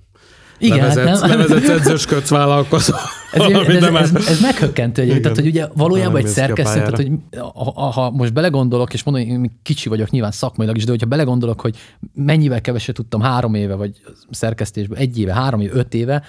Igen, 0.58 0.80
hát 0.80 0.94
levezett, 0.94 1.20
nem? 1.20 1.38
levezett 1.38 1.68
edzősködsz 1.78 2.28
vállalkozó. 2.28 2.94
Ez, 3.32 3.42
ez, 3.42 3.84
ez, 3.84 3.94
ez, 3.94 4.28
ez 4.28 4.40
meghökkentő 4.40 5.02
egyébként, 5.02 5.22
tehát 5.22 5.38
hogy 5.38 5.46
ugye 5.46 5.66
valójában 5.74 6.12
Nem 6.12 6.24
egy 6.24 6.28
szerkesztő, 6.28 6.78
tehát 6.78 6.96
hogy 6.96 7.10
ha, 7.54 7.90
ha 7.90 8.10
most 8.10 8.32
belegondolok, 8.32 8.94
és 8.94 9.02
mondom, 9.02 9.22
én 9.22 9.58
kicsi 9.62 9.88
vagyok 9.88 10.10
nyilván 10.10 10.30
szakmailag 10.30 10.76
is, 10.76 10.84
de 10.84 10.90
hogyha 10.90 11.06
belegondolok, 11.06 11.60
hogy 11.60 11.76
mennyivel 12.14 12.60
keveset 12.60 12.94
tudtam 12.94 13.20
három 13.20 13.54
éve, 13.54 13.74
vagy 13.74 13.92
szerkesztésben 14.30 14.98
egy 14.98 15.18
éve, 15.18 15.34
három 15.34 15.60
éve, 15.60 15.74
öt 15.74 15.94
éve, 15.94 16.22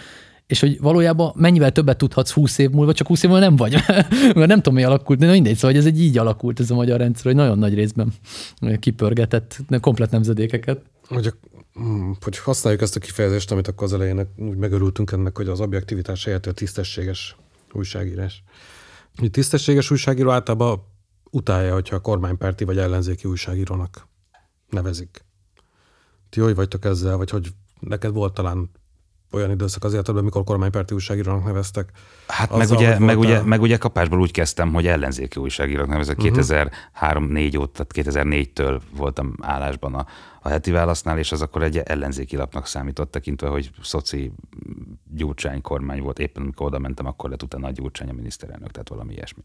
és 0.49 0.59
hogy 0.59 0.79
valójában 0.81 1.31
mennyivel 1.35 1.71
többet 1.71 1.97
tudhatsz 1.97 2.31
20 2.31 2.57
év 2.57 2.69
múlva, 2.69 2.93
csak 2.93 3.07
20 3.07 3.23
év 3.23 3.29
múlva 3.29 3.45
nem 3.45 3.55
vagy. 3.55 3.73
Mert 4.35 4.47
nem 4.47 4.55
tudom, 4.55 4.73
mi 4.73 4.83
alakult, 4.83 5.19
de 5.19 5.25
na 5.25 5.31
mindegy, 5.31 5.55
szóval 5.55 5.69
hogy 5.71 5.79
ez 5.79 5.85
egy 5.85 6.01
így 6.01 6.17
alakult 6.17 6.59
ez 6.59 6.71
a 6.71 6.75
magyar 6.75 6.99
rendszer, 6.99 7.25
hogy 7.25 7.35
nagyon 7.35 7.57
nagy 7.59 7.73
részben 7.73 8.13
kipörgetett 8.79 9.59
komplet 9.81 10.11
nemzedékeket. 10.11 10.81
hogy, 11.07 11.33
mm, 11.33 11.58
hogy 12.21 12.37
használjuk 12.37 12.81
ezt 12.81 12.95
a 12.95 12.99
kifejezést, 12.99 13.51
amit 13.51 13.67
akkor 13.67 13.83
az 13.83 13.93
elején 13.93 14.33
úgy 14.37 14.57
megörültünk 14.57 15.11
ennek, 15.11 15.37
hogy 15.37 15.47
az 15.47 15.59
objektivitás 15.59 16.23
helyett 16.25 16.45
a 16.45 16.51
tisztességes 16.51 17.35
újságírás. 17.71 18.43
Egy 19.15 19.31
tisztességes 19.31 19.91
újságíró 19.91 20.29
általában 20.29 20.83
utálja, 21.31 21.73
hogyha 21.73 21.95
a 21.95 21.99
kormánypárti 21.99 22.63
vagy 22.63 22.77
ellenzéki 22.77 23.27
újságírónak 23.27 24.07
nevezik. 24.69 25.25
Ti 26.29 26.39
hogy 26.39 26.55
vagytok 26.55 26.85
ezzel, 26.85 27.17
vagy 27.17 27.29
hogy 27.29 27.47
neked 27.79 28.13
volt 28.13 28.33
talán 28.33 28.69
olyan 29.31 29.51
időszak 29.51 29.83
az 29.83 29.93
életedben, 29.93 30.21
amikor 30.21 30.43
kormánypárti 30.43 30.93
újságírónak 30.93 31.45
neveztek? 31.45 31.91
Hát 32.27 32.51
meg 32.51 32.59
Azzal, 32.59 32.77
ugye, 32.77 32.95
hogy 32.95 33.05
meg, 33.05 33.17
ugye, 33.17 33.41
meg 33.41 33.61
ugye 33.61 33.77
kapásból 33.77 34.19
úgy 34.19 34.31
kezdtem, 34.31 34.73
hogy 34.73 34.87
ellenzéki 34.87 35.39
újságírók 35.39 35.87
nevezek. 35.87 36.17
Mhm. 36.17 36.27
Uh-huh. 36.27 36.69
2003-4 37.01 37.59
óta, 37.59 37.83
tehát 37.83 38.09
2004-től 38.15 38.81
voltam 38.95 39.35
állásban 39.41 39.93
a, 39.93 40.05
a 40.41 40.49
heti 40.49 40.71
válasznál, 40.71 41.17
és 41.17 41.31
az 41.31 41.41
akkor 41.41 41.63
egy 41.63 41.77
ellenzéki 41.77 42.35
lapnak 42.35 42.67
számított, 42.67 43.11
tekintve, 43.11 43.47
hogy 43.47 43.71
szoci 43.81 44.31
Gyurcsány 45.13 45.61
kormány 45.61 46.01
volt. 46.01 46.19
Éppen 46.19 46.43
amikor 46.43 46.65
oda 46.67 46.79
mentem, 46.79 47.05
akkor 47.05 47.29
lett 47.29 47.43
utána 47.43 47.67
a 47.67 47.71
Gyurcsány 47.71 48.09
a 48.09 48.13
miniszterelnök, 48.13 48.71
tehát 48.71 48.89
valami 48.89 49.13
ilyesmi. 49.13 49.41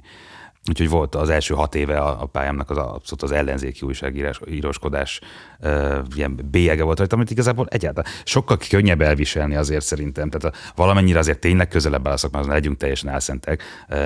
Úgyhogy 0.69 0.89
volt 0.89 1.15
az 1.15 1.29
első 1.29 1.55
hat 1.55 1.75
éve 1.75 1.99
a, 1.99 2.23
a 2.23 2.27
pályámnak 2.27 2.71
az 2.71 2.77
abszolút 2.77 3.23
az 3.23 3.31
ellenzéki 3.31 3.87
újságíráskodás 3.87 5.21
uh, 5.61 5.99
ilyen 6.15 6.41
bélyege 6.51 6.83
volt 6.83 6.99
rajta, 6.99 7.17
amit 7.17 7.31
igazából 7.31 7.67
egyáltalán 7.71 8.11
sokkal 8.25 8.59
könnyebb 8.69 9.01
elviselni 9.01 9.55
azért 9.55 9.85
szerintem. 9.85 10.31
Tehát 10.31 10.57
a, 10.57 10.73
valamennyire 10.75 11.19
azért 11.19 11.39
tényleg 11.39 11.69
közelebb 11.69 12.07
áll 12.07 12.13
a 12.13 12.17
szakmához, 12.17 12.49
legyünk 12.49 12.77
teljesen 12.77 13.11
elszentek, 13.11 13.63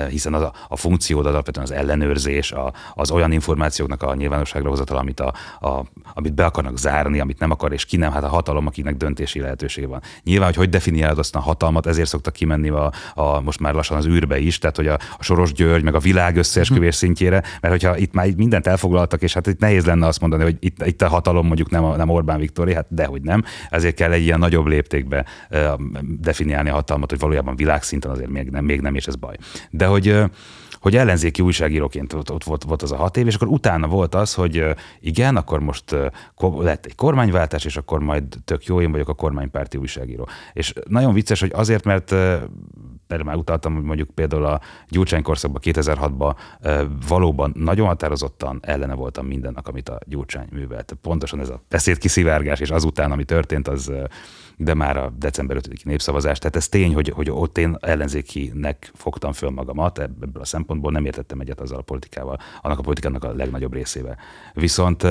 hiszen 0.09 0.33
az 0.33 0.41
a, 0.41 0.53
a 0.67 0.75
funkciód 0.75 1.25
az 1.25 1.31
alapvetően 1.31 1.65
az 1.65 1.71
ellenőrzés, 1.71 2.51
a, 2.51 2.73
az 2.93 3.11
olyan 3.11 3.31
információknak 3.31 4.03
a 4.03 4.15
nyilvánosságra 4.15 4.69
hozatal, 4.69 4.97
amit, 4.97 5.19
a, 5.19 5.33
a, 5.59 5.85
amit 6.13 6.33
be 6.33 6.45
akarnak 6.45 6.77
zárni, 6.79 7.19
amit 7.19 7.39
nem 7.39 7.51
akar, 7.51 7.73
és 7.73 7.85
ki 7.85 7.97
nem, 7.97 8.11
hát 8.11 8.23
a 8.23 8.27
hatalom, 8.27 8.67
akinek 8.67 8.95
döntési 8.95 9.39
lehetősége 9.39 9.87
van. 9.87 10.01
Nyilván, 10.23 10.47
hogy 10.47 10.55
hogy 10.55 10.69
definiálod 10.69 11.19
azt 11.19 11.35
a 11.35 11.39
hatalmat, 11.39 11.85
ezért 11.85 12.07
szoktak 12.07 12.33
kimenni 12.33 12.69
a, 12.69 12.91
a, 13.13 13.41
most 13.41 13.59
már 13.59 13.73
lassan 13.73 13.97
az 13.97 14.05
űrbe 14.05 14.39
is, 14.39 14.57
tehát 14.57 14.75
hogy 14.75 14.87
a, 14.87 14.93
a 15.17 15.23
Soros 15.23 15.53
György, 15.53 15.83
meg 15.83 15.95
a 15.95 15.99
világ 15.99 16.37
összeesküvés 16.37 16.95
szintjére, 16.95 17.43
mert 17.61 17.73
hogyha 17.73 17.97
itt 17.97 18.13
már 18.13 18.27
mindent 18.35 18.67
elfoglaltak, 18.67 19.21
és 19.21 19.33
hát 19.33 19.47
itt 19.47 19.59
nehéz 19.59 19.85
lenne 19.85 20.07
azt 20.07 20.19
mondani, 20.19 20.43
hogy 20.43 20.57
itt, 20.59 20.85
itt 20.85 21.01
a 21.01 21.07
hatalom 21.07 21.45
mondjuk 21.45 21.69
nem, 21.69 21.83
a, 21.83 21.95
nem 21.95 22.09
Orbán 22.09 22.39
Viktori, 22.39 22.73
hát 22.73 22.85
dehogy 22.89 23.21
nem, 23.21 23.43
ezért 23.69 23.95
kell 23.95 24.11
egy 24.11 24.23
ilyen 24.23 24.39
nagyobb 24.39 24.65
léptékbe 24.65 25.25
definiálni 26.01 26.69
a 26.69 26.73
hatalmat, 26.73 27.09
hogy 27.09 27.19
valójában 27.19 27.55
világszinten 27.55 28.11
azért 28.11 28.29
még 28.29 28.49
nem, 28.49 28.65
még 28.65 28.81
nem, 28.81 28.95
és 28.95 29.05
ez 29.07 29.15
baj. 29.15 29.35
De 29.69 29.85
hogy 29.85 30.23
hogy 30.81 30.95
ellenzéki 30.95 31.41
újságíróként 31.41 32.13
ott, 32.13 32.31
ott 32.31 32.43
volt, 32.43 32.63
volt 32.63 32.81
az 32.81 32.91
a 32.91 32.95
hat 32.95 33.17
év, 33.17 33.27
és 33.27 33.35
akkor 33.35 33.47
utána 33.47 33.87
volt 33.87 34.15
az, 34.15 34.33
hogy 34.33 34.65
igen, 34.99 35.35
akkor 35.35 35.59
most 35.59 35.95
lett 36.39 36.85
egy 36.85 36.95
kormányváltás, 36.95 37.65
és 37.65 37.77
akkor 37.77 37.99
majd 37.99 38.23
tök 38.45 38.65
jó, 38.65 38.81
én 38.81 38.91
vagyok 38.91 39.09
a 39.09 39.13
kormánypárti 39.13 39.77
újságíró. 39.77 40.27
És 40.53 40.73
nagyon 40.87 41.13
vicces, 41.13 41.39
hogy 41.39 41.51
azért, 41.53 41.83
mert 41.83 42.11
erre 43.07 43.23
már 43.23 43.35
utaltam, 43.35 43.73
hogy 43.73 43.83
mondjuk 43.83 44.09
például 44.09 44.45
a 44.45 44.61
Gyurcsány 44.89 45.21
korszakban, 45.21 45.61
2006-ban 45.65 46.35
ö, 46.61 46.83
valóban 47.07 47.53
nagyon 47.55 47.87
határozottan 47.87 48.59
ellene 48.61 48.93
voltam 48.93 49.25
mindennek, 49.25 49.67
amit 49.67 49.89
a 49.89 49.99
Gyurcsány 50.05 50.47
művelt. 50.51 50.97
Pontosan 51.01 51.39
ez 51.39 51.49
a 51.49 51.61
beszédkiszivárgás, 51.69 52.59
és 52.59 52.69
azután, 52.69 53.11
ami 53.11 53.23
történt, 53.23 53.67
az 53.67 53.91
de 54.61 54.73
már 54.73 54.97
a 54.97 55.13
december 55.17 55.55
5 55.55 55.83
népszavazás. 55.83 56.37
Tehát 56.37 56.55
ez 56.55 56.67
tény, 56.67 56.93
hogy, 56.93 57.09
hogy 57.09 57.29
ott 57.29 57.57
én 57.57 57.77
ellenzékinek 57.79 58.91
fogtam 58.93 59.31
föl 59.31 59.49
magamat, 59.49 59.99
ebből 59.99 60.41
a 60.41 60.45
szempontból 60.45 60.91
nem 60.91 61.05
értettem 61.05 61.39
egyet 61.39 61.59
azzal 61.59 61.77
a 61.77 61.81
politikával, 61.81 62.39
annak 62.61 62.79
a 62.79 62.81
politikának 62.81 63.23
a 63.23 63.33
legnagyobb 63.33 63.73
részével. 63.73 64.17
Viszont, 64.53 65.05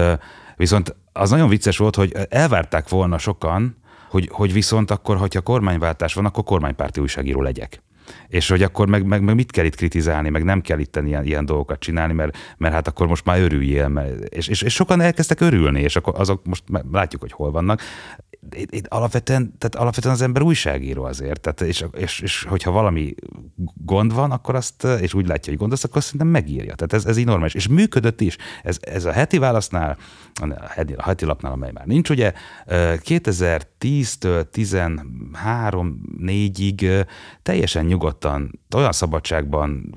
viszont 0.57 0.97
az 1.13 1.31
nagyon 1.31 1.49
vicces 1.49 1.77
volt, 1.77 1.97
hogy 1.97 2.17
elvárták 2.29 2.89
volna 2.89 3.19
sokan, 3.19 3.77
hogy, 4.11 4.29
hogy 4.33 4.53
viszont 4.53 4.91
akkor, 4.91 5.17
hogyha 5.17 5.41
kormányváltás 5.41 6.15
van, 6.15 6.25
akkor 6.25 6.45
kormánypárti 6.45 7.01
újságíró 7.01 7.43
legyek. 7.43 7.83
És 8.29 8.49
hogy 8.49 8.63
akkor 8.63 8.89
meg, 8.89 9.07
meg, 9.07 9.23
meg 9.23 9.35
mit 9.35 9.51
kell 9.51 9.65
itt 9.65 9.77
kritizálni, 9.77 10.29
meg 10.29 10.45
nem 10.45 10.61
kell 10.61 10.79
itt 10.79 10.97
ilyen, 10.97 11.25
ilyen 11.25 11.45
dolgokat 11.45 11.79
csinálni, 11.79 12.13
mert, 12.13 12.37
mert 12.57 12.75
hát 12.75 12.89
akkor 12.89 13.07
most 13.07 13.25
már 13.25 13.41
örüljél. 13.41 13.89
Mert, 13.89 14.25
és, 14.25 14.49
és, 14.49 14.63
és 14.63 14.75
sokan 14.75 15.01
elkezdtek 15.01 15.41
örülni, 15.41 15.81
és 15.81 15.97
akkor 15.97 16.15
azok 16.17 16.47
most 16.47 16.63
látjuk, 16.93 17.21
hogy 17.21 17.33
hol 17.33 17.51
vannak. 17.51 17.81
Itt, 18.55 18.75
itt 18.75 18.87
alapvetően, 18.87 19.55
tehát 19.59 19.75
alapvetően 19.75 20.15
az 20.15 20.23
ember 20.23 20.43
újságíró 20.43 21.05
azért, 21.05 21.41
tehát 21.41 21.61
és, 21.61 21.85
és, 21.97 22.21
és, 22.21 22.47
hogyha 22.49 22.71
valami 22.71 23.15
gond 23.75 24.15
van, 24.15 24.31
akkor 24.31 24.55
azt, 24.55 24.85
és 24.85 25.15
úgy 25.15 25.27
látja, 25.27 25.53
hogy 25.53 25.61
gond 25.61 25.73
az, 25.73 25.85
akkor 25.85 26.03
szerintem 26.03 26.29
megírja. 26.29 26.75
Tehát 26.75 26.93
ez, 26.93 27.05
ez 27.05 27.17
így 27.17 27.27
normális. 27.27 27.55
És 27.55 27.69
működött 27.69 28.21
is. 28.21 28.37
Ez, 28.63 28.77
ez 28.81 29.05
a 29.05 29.13
heti 29.13 29.39
válasznál, 29.39 29.97
a 30.41 30.69
heti, 30.69 30.93
a 30.93 31.03
heti 31.03 31.25
lapnál, 31.25 31.53
amely 31.53 31.73
már 31.73 31.87
nincs, 31.87 32.11
ugye 32.11 32.33
2010-től 32.67 34.47
13-4-ig 34.53 37.07
teljesen 37.43 37.85
nyugodtan, 37.85 38.61
olyan 38.75 38.93
szabadságban 38.93 39.95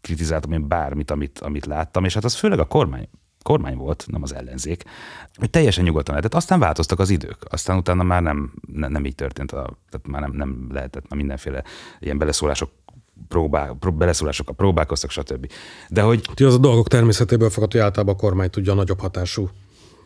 kritizáltam 0.00 0.52
én 0.52 0.68
bármit, 0.68 1.10
amit, 1.10 1.38
amit 1.38 1.66
láttam, 1.66 2.04
és 2.04 2.14
hát 2.14 2.24
az 2.24 2.34
főleg 2.34 2.58
a 2.58 2.64
kormány 2.64 3.08
kormány 3.48 3.76
volt, 3.76 4.04
nem 4.06 4.22
az 4.22 4.34
ellenzék, 4.34 4.84
hogy 5.34 5.50
teljesen 5.50 5.84
nyugodtan 5.84 6.14
lehetett. 6.14 6.38
Aztán 6.38 6.58
változtak 6.58 6.98
az 6.98 7.10
idők, 7.10 7.36
aztán 7.50 7.76
utána 7.76 8.02
már 8.02 8.22
nem, 8.22 8.52
nem, 8.72 8.90
nem 8.92 9.04
így 9.04 9.14
történt, 9.14 9.52
a, 9.52 9.78
tehát 9.90 10.06
már 10.06 10.20
nem, 10.20 10.32
nem 10.32 10.68
lehetett, 10.72 11.08
már 11.08 11.18
mindenféle 11.18 11.62
ilyen 11.98 12.18
beleszólások 12.18 12.70
próbál, 13.28 13.76
pró, 13.80 13.92
beleszólásokkal 13.92 14.54
próbálkoztak, 14.54 15.10
stb. 15.10 15.50
De 15.88 16.02
hogy... 16.02 16.28
Ti 16.34 16.44
az 16.44 16.54
a 16.54 16.58
dolgok 16.58 16.88
természetéből 16.88 17.50
fakad, 17.50 17.72
hogy 17.72 17.80
általában 17.80 18.14
a 18.14 18.18
kormány 18.18 18.50
tudja 18.50 18.72
a 18.72 18.74
nagyobb 18.74 19.00
hatású 19.00 19.50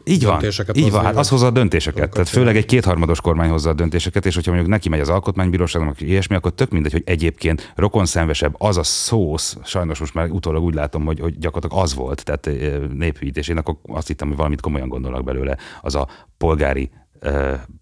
így 0.04 0.24
van, 0.24 0.44
így 0.72 0.90
van, 0.90 1.04
hát 1.04 1.16
az 1.16 1.28
hozza 1.28 1.46
a 1.46 1.50
döntéseket. 1.50 2.10
Tehát 2.10 2.28
főleg 2.28 2.56
egy 2.56 2.66
kétharmados 2.66 3.20
kormány 3.20 3.50
hozza 3.50 3.70
a 3.70 3.72
döntéseket, 3.72 4.26
és 4.26 4.34
hogyha 4.34 4.50
mondjuk 4.50 4.72
neki 4.72 4.88
megy 4.88 5.00
az 5.00 5.08
alkotmánybíróságnak, 5.08 6.00
ilyesmi, 6.00 6.36
akkor 6.36 6.52
tök 6.52 6.70
mindegy, 6.70 6.92
hogy 6.92 7.02
egyébként 7.06 7.72
rokonszenvesebb 7.76 8.54
az 8.58 8.76
a 8.76 8.82
szósz, 8.82 9.56
sajnos 9.64 9.98
most 9.98 10.14
már 10.14 10.30
utólag 10.30 10.62
úgy 10.62 10.74
látom, 10.74 11.04
hogy, 11.04 11.20
hogy 11.20 11.38
gyakorlatilag 11.38 11.84
az 11.84 11.94
volt, 11.94 12.24
tehát 12.24 12.50
néphűítés. 12.94 13.48
Én 13.48 13.56
akkor 13.56 13.76
azt 13.82 14.06
hittem, 14.06 14.28
hogy 14.28 14.36
valamit 14.36 14.60
komolyan 14.60 14.88
gondolnak 14.88 15.24
belőle, 15.24 15.56
az 15.80 15.94
a 15.94 16.08
polgári 16.36 16.90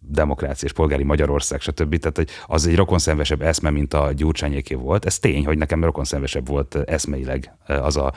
demokrácia 0.00 0.68
és 0.68 0.74
polgári 0.74 1.02
Magyarország, 1.02 1.60
stb. 1.60 1.96
Tehát 1.96 2.16
hogy 2.16 2.28
az 2.46 2.66
egy 2.66 2.76
rokonszenvesebb 2.76 3.42
eszme, 3.42 3.70
mint 3.70 3.94
a 3.94 4.12
gyurcsányéké 4.12 4.74
volt. 4.74 5.04
Ez 5.04 5.18
tény, 5.18 5.46
hogy 5.46 5.58
nekem 5.58 5.84
rokonszenvesebb 5.84 6.46
volt 6.46 6.74
eszmeileg 6.74 7.52
az 7.66 7.96
a 7.96 8.12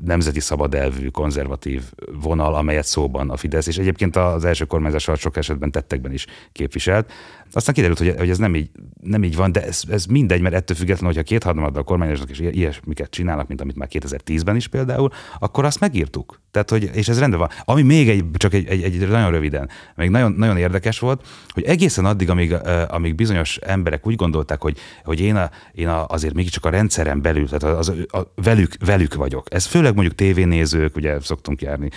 nemzeti 0.00 0.40
szabadelvű, 0.40 1.08
konzervatív 1.08 1.82
vonal, 2.22 2.54
amelyet 2.54 2.86
szóban 2.86 3.30
a 3.30 3.36
Fidesz, 3.36 3.66
és 3.66 3.78
egyébként 3.78 4.16
az 4.16 4.44
első 4.44 4.64
kormányzás 4.64 5.08
alatt 5.08 5.20
sok 5.20 5.36
esetben 5.36 5.70
tettekben 5.70 6.12
is 6.12 6.26
képviselt. 6.52 7.12
Aztán 7.52 7.74
kiderült, 7.74 7.98
hogy, 7.98 8.14
hogy 8.18 8.30
ez 8.30 8.38
nem 8.38 8.54
így, 8.54 8.70
nem 9.02 9.24
így 9.24 9.36
van, 9.36 9.52
de 9.52 9.66
ez, 9.66 9.82
ez 9.90 10.06
mindegy, 10.06 10.40
mert 10.40 10.54
ettől 10.54 10.76
függetlenül, 10.76 11.14
hogyha 11.14 11.28
kétharmaddal 11.28 11.84
kormányoznak 11.84 12.30
és 12.30 12.38
ilyesmiket 12.38 13.10
csinálnak, 13.10 13.48
mint 13.48 13.60
amit 13.60 13.76
már 13.76 13.88
2010-ben 13.92 14.56
is 14.56 14.68
például, 14.68 15.10
akkor 15.38 15.64
azt 15.64 15.80
megírtuk. 15.80 16.40
Tehát, 16.50 16.70
hogy, 16.70 16.90
és 16.92 17.08
ez 17.08 17.18
rendben 17.18 17.40
van. 17.40 17.48
Ami 17.64 17.82
még 17.82 18.08
egy, 18.08 18.24
csak 18.32 18.54
egy, 18.54 18.66
egy, 18.66 18.82
egy 18.82 19.08
nagyon 19.08 19.30
röviden, 19.30 19.68
még 19.94 20.10
nagyon, 20.10 20.32
nagyon 20.32 20.56
érdekes 20.56 20.98
volt, 20.98 21.26
hogy 21.48 21.62
egészen 21.62 22.04
addig, 22.04 22.30
amíg, 22.30 22.54
amíg 22.88 23.14
bizonyos 23.14 23.56
emberek 23.56 24.06
úgy 24.06 24.14
gondolták, 24.14 24.62
hogy, 24.62 24.78
hogy 25.04 25.20
én, 25.20 25.36
a, 25.36 25.50
én 25.72 25.88
a, 25.88 26.06
azért 26.06 26.34
mégiscsak 26.34 26.64
a 26.64 26.70
rendszeren 26.70 27.22
belül, 27.22 27.48
tehát 27.48 27.78
az, 27.78 27.88
a, 27.88 28.18
a, 28.18 28.32
velük, 28.34 28.74
velük 28.84 29.14
vagyok. 29.14 29.46
Ez 29.50 29.66
főleg 29.82 29.96
mondjuk 29.96 30.16
tévénézők, 30.16 30.96
ugye 30.96 31.20
szoktunk 31.20 31.62
járni, 31.62 31.88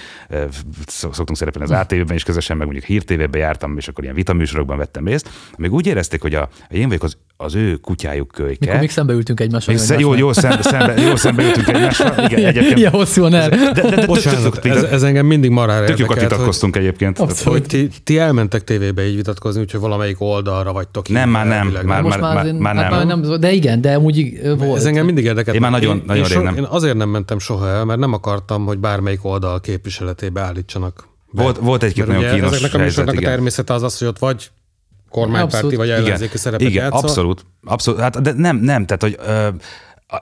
szoktunk 0.87 1.37
szerepelni 1.37 1.73
az 1.73 1.79
ATV-ben 1.79 2.15
is 2.15 2.23
közösen, 2.23 2.57
meg 2.57 2.65
mondjuk 2.65 2.87
hírtévében 2.87 3.41
jártam, 3.41 3.77
és 3.77 3.87
akkor 3.87 4.03
ilyen 4.03 4.15
vitaműsorokban 4.15 4.77
vettem 4.77 5.07
részt. 5.07 5.29
Még 5.57 5.73
úgy 5.73 5.87
érezték, 5.87 6.21
hogy 6.21 6.35
a, 6.35 6.49
én 6.69 6.87
vagyok 6.87 7.03
az, 7.03 7.17
az 7.37 7.55
ő 7.55 7.75
kutyájuk 7.75 8.27
kölyke. 8.27 8.57
Mikor 8.59 8.79
még 8.79 8.89
szembe 8.89 9.13
ültünk 9.13 9.39
egymással. 9.39 9.73
Még 9.73 9.83
sze, 9.83 9.99
jó, 9.99 10.13
jó, 10.13 10.33
szembe, 10.33 10.61
szembe, 10.61 11.01
jó 11.01 11.15
szembe 11.15 11.43
ültünk 11.43 11.67
egymással. 11.67 12.25
Igen, 12.29 12.45
egyébként. 12.45 12.77
Ilyen 12.77 12.91
hosszúan 12.91 13.33
el. 13.33 13.49
De, 13.49 13.71
de, 13.73 13.81
de, 13.81 13.95
de 13.95 14.05
Bocsánat, 14.05 14.65
ez, 14.65 14.83
ez 14.83 15.03
engem 15.03 15.25
mindig 15.25 15.49
marára 15.49 15.85
Tök 15.85 15.97
jókat 15.99 16.19
vitatkoztunk 16.19 16.75
egyébként. 16.75 17.19
Abszolút. 17.19 17.59
hogy 17.59 17.67
ti, 17.67 17.89
ti 18.03 18.17
elmentek 18.19 18.63
tévébe 18.63 19.07
így 19.07 19.15
vitatkozni, 19.15 19.61
úgyhogy 19.61 19.79
valamelyik 19.79 20.21
oldalra 20.21 20.73
vagytok. 20.73 21.09
Nem, 21.09 21.29
már 21.29 21.47
nem, 21.47 21.67
már- 21.67 21.83
már, 21.83 22.19
már- 22.19 22.37
azért- 22.37 22.59
már 22.59 22.75
hát 22.75 23.05
nem. 23.05 23.19
nem. 23.19 23.39
De 23.39 23.51
igen, 23.51 23.81
de 23.81 23.93
amúgy 23.93 24.41
volt. 24.57 24.77
Ez 24.77 24.85
engem 24.85 25.05
mindig 25.05 25.23
érdekelt. 25.23 25.55
Én 25.55 25.61
már 25.61 25.71
nagyon- 25.71 25.97
én, 25.97 26.03
nagyon 26.05 26.23
én, 26.23 26.29
rég 26.29 26.43
nem. 26.43 26.55
én 26.55 26.63
azért 26.69 26.97
nem 26.97 27.09
mentem 27.09 27.39
soha 27.39 27.67
el, 27.67 27.85
mert 27.85 27.99
nem 27.99 28.13
akartam, 28.13 28.65
hogy 28.65 28.77
bármelyik 28.77 29.25
oldal 29.25 29.59
képviseletébe 29.59 30.41
állítsanak. 30.41 31.07
Volt- 31.31 31.57
volt 31.57 31.83
egy-két 31.83 32.07
nagyon 32.07 32.33
kínos 32.33 32.51
Ezeknek 32.51 32.73
a 32.73 32.83
műsornak 32.83 33.15
a 33.17 33.19
természete 33.19 33.73
az 33.73 33.83
az, 33.83 33.97
hogy 33.97 34.07
ott 34.07 34.19
vagy 34.19 34.49
kormánypárti, 35.15 35.55
Abszolút. 35.55 35.75
vagy 35.75 35.89
ellenzéki 35.89 36.23
igen, 36.23 36.37
szerepet 36.37 36.67
igen 36.67 36.83
játszol. 36.83 36.99
abszolút, 36.99 37.45
abszolút. 37.63 37.99
Hát, 37.99 38.21
de 38.21 38.33
nem, 38.33 38.57
nem, 38.57 38.85
tehát, 38.85 39.01
hogy 39.01 39.15
ö, 39.27 39.47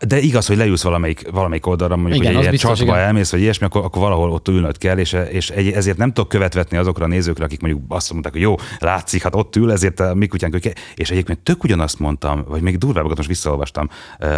de 0.08 0.20
igaz, 0.20 0.46
hogy 0.46 0.58
leülsz 0.58 0.84
valamelyik, 0.84 1.32
valamelyik 1.32 1.66
oldalra, 1.66 1.96
mondjuk, 1.96 2.24
Igen, 2.24 2.36
hogy 2.36 2.46
egy 2.46 2.52
biztos, 2.52 2.78
csatba 2.78 2.94
igen. 2.94 3.06
elmész, 3.06 3.32
vagy 3.32 3.42
ilyesmi, 3.42 3.66
akkor, 3.66 3.84
akkor 3.84 4.02
valahol 4.02 4.32
ott 4.32 4.48
ülnöd 4.48 4.78
kell, 4.78 4.98
és, 4.98 5.18
és 5.30 5.50
egy, 5.50 5.72
ezért 5.72 5.98
nem 5.98 6.12
tudok 6.12 6.30
követvetni 6.30 6.78
azokra 6.78 7.06
a 7.06 7.08
nézőkre, 7.08 7.46
akik 7.46 7.62
mondjuk 7.62 7.84
azt 7.88 8.12
mondták, 8.12 8.32
hogy 8.32 8.42
jó, 8.42 8.56
látszik, 8.80 9.24
hát 9.24 9.36
ott 9.36 9.56
ül, 9.56 9.72
ezért 9.72 10.00
a 10.00 10.14
mi 10.14 10.28
kutyánk, 10.28 10.58
és 10.96 11.12
egyébként 11.12 11.40
tök 11.40 11.64
ugyanazt 11.64 12.00
mondtam, 12.00 12.44
vagy 12.48 12.62
még 12.62 12.78
durvábbakat 12.78 13.18
most 13.18 13.30
visszaolvastam, 13.30 13.90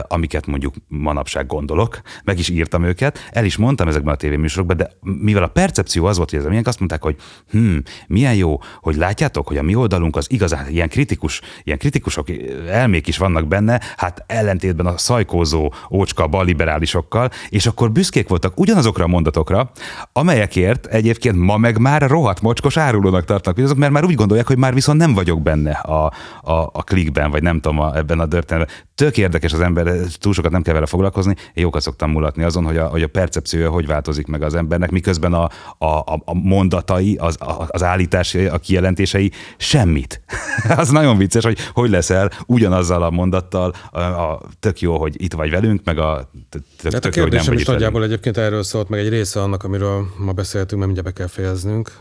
amiket 0.07 0.45
mondjuk 0.45 0.73
manapság 0.87 1.45
gondolok, 1.45 2.01
meg 2.23 2.39
is 2.39 2.49
írtam 2.49 2.83
őket, 2.83 3.29
el 3.31 3.45
is 3.45 3.57
mondtam 3.57 3.87
ezekben 3.87 4.13
a 4.13 4.17
tévéműsorokban, 4.17 4.77
de 4.77 4.91
mivel 5.01 5.43
a 5.43 5.47
percepció 5.47 6.05
az 6.05 6.17
volt, 6.17 6.29
hogy 6.29 6.39
ez 6.39 6.45
milyen, 6.45 6.63
azt 6.65 6.79
mondták, 6.79 7.01
hogy 7.01 7.15
hm, 7.51 7.77
milyen 8.07 8.35
jó, 8.35 8.59
hogy 8.79 8.95
látjátok, 8.95 9.47
hogy 9.47 9.57
a 9.57 9.63
mi 9.63 9.75
oldalunk 9.75 10.15
az 10.15 10.31
igazán 10.31 10.69
ilyen 10.69 10.89
kritikus, 10.89 11.41
ilyen 11.63 11.77
kritikusok, 11.77 12.27
elmék 12.69 13.07
is 13.07 13.17
vannak 13.17 13.47
benne, 13.47 13.81
hát 13.97 14.23
ellentétben 14.27 14.85
a 14.85 14.97
szaj 14.97 15.25
birkózó, 15.35 15.73
ócska 15.91 16.27
balliberálisokkal, 16.27 17.29
és 17.49 17.65
akkor 17.65 17.91
büszkék 17.91 18.27
voltak 18.27 18.59
ugyanazokra 18.59 19.03
a 19.03 19.07
mondatokra, 19.07 19.71
amelyekért 20.13 20.85
egyébként 20.85 21.35
ma 21.35 21.57
meg 21.57 21.77
már 21.77 22.01
rohadt 22.01 22.41
mocskos 22.41 22.77
árulónak 22.77 23.25
tartnak, 23.25 23.57
azok, 23.57 23.77
mert 23.77 23.91
már 23.91 24.05
úgy 24.05 24.15
gondolják, 24.15 24.47
hogy 24.47 24.57
már 24.57 24.73
viszont 24.73 24.99
nem 24.99 25.13
vagyok 25.13 25.41
benne 25.41 25.71
a, 25.71 26.05
a, 26.41 26.69
a 26.73 26.83
klikben, 26.83 27.31
vagy 27.31 27.41
nem 27.41 27.59
tudom, 27.59 27.79
a, 27.79 27.95
ebben 27.95 28.19
a 28.19 28.27
történetben. 28.27 28.75
Tök 28.95 29.17
érdekes 29.17 29.53
az 29.53 29.59
ember, 29.59 29.93
túl 30.19 30.33
sokat 30.33 30.51
nem 30.51 30.61
kell 30.61 30.73
vele 30.73 30.85
foglalkozni. 30.85 31.35
Én 31.53 31.63
jókat 31.63 31.81
szoktam 31.81 32.11
mulatni 32.11 32.43
azon, 32.43 32.63
hogy 32.63 32.77
a, 32.77 32.87
hogy 32.87 33.01
a 33.01 33.07
percepciója 33.07 33.69
hogy 33.69 33.87
változik 33.87 34.27
meg 34.27 34.41
az 34.41 34.55
embernek, 34.55 34.91
miközben 34.91 35.33
a, 35.33 35.49
a, 35.77 35.99
a 36.25 36.33
mondatai, 36.33 37.15
az, 37.15 37.37
az 37.67 37.83
állítás, 37.83 38.35
a 38.35 38.57
kijelentései 38.57 39.31
semmit. 39.57 40.21
az 40.77 40.89
nagyon 40.89 41.17
vicces, 41.17 41.43
hogy 41.43 41.57
hogy 41.73 41.89
leszel 41.89 42.31
ugyanazzal 42.45 43.03
a 43.03 43.09
mondattal, 43.09 43.73
a, 43.91 43.99
a, 43.99 44.41
tök 44.59 44.79
jó, 44.79 44.97
hogy 44.97 45.21
itt 45.25 45.33
vagy 45.33 45.49
velünk, 45.49 45.81
meg 45.83 45.97
a 45.97 46.29
tök, 46.49 46.63
Hát 46.83 46.93
a 46.93 46.99
tök 46.99 47.11
kérdésem 47.11 47.53
is 47.53 47.65
nagyjából 47.65 48.03
egyébként 48.03 48.37
erről 48.37 48.63
szólt, 48.63 48.89
meg 48.89 48.99
egy 48.99 49.09
része 49.09 49.41
annak, 49.41 49.63
amiről 49.63 50.07
ma 50.17 50.31
beszéltünk, 50.31 50.81
mert 50.81 50.93
mindjárt 50.93 51.15
be 51.15 51.23
kell 51.23 51.33
fejeznünk, 51.33 51.91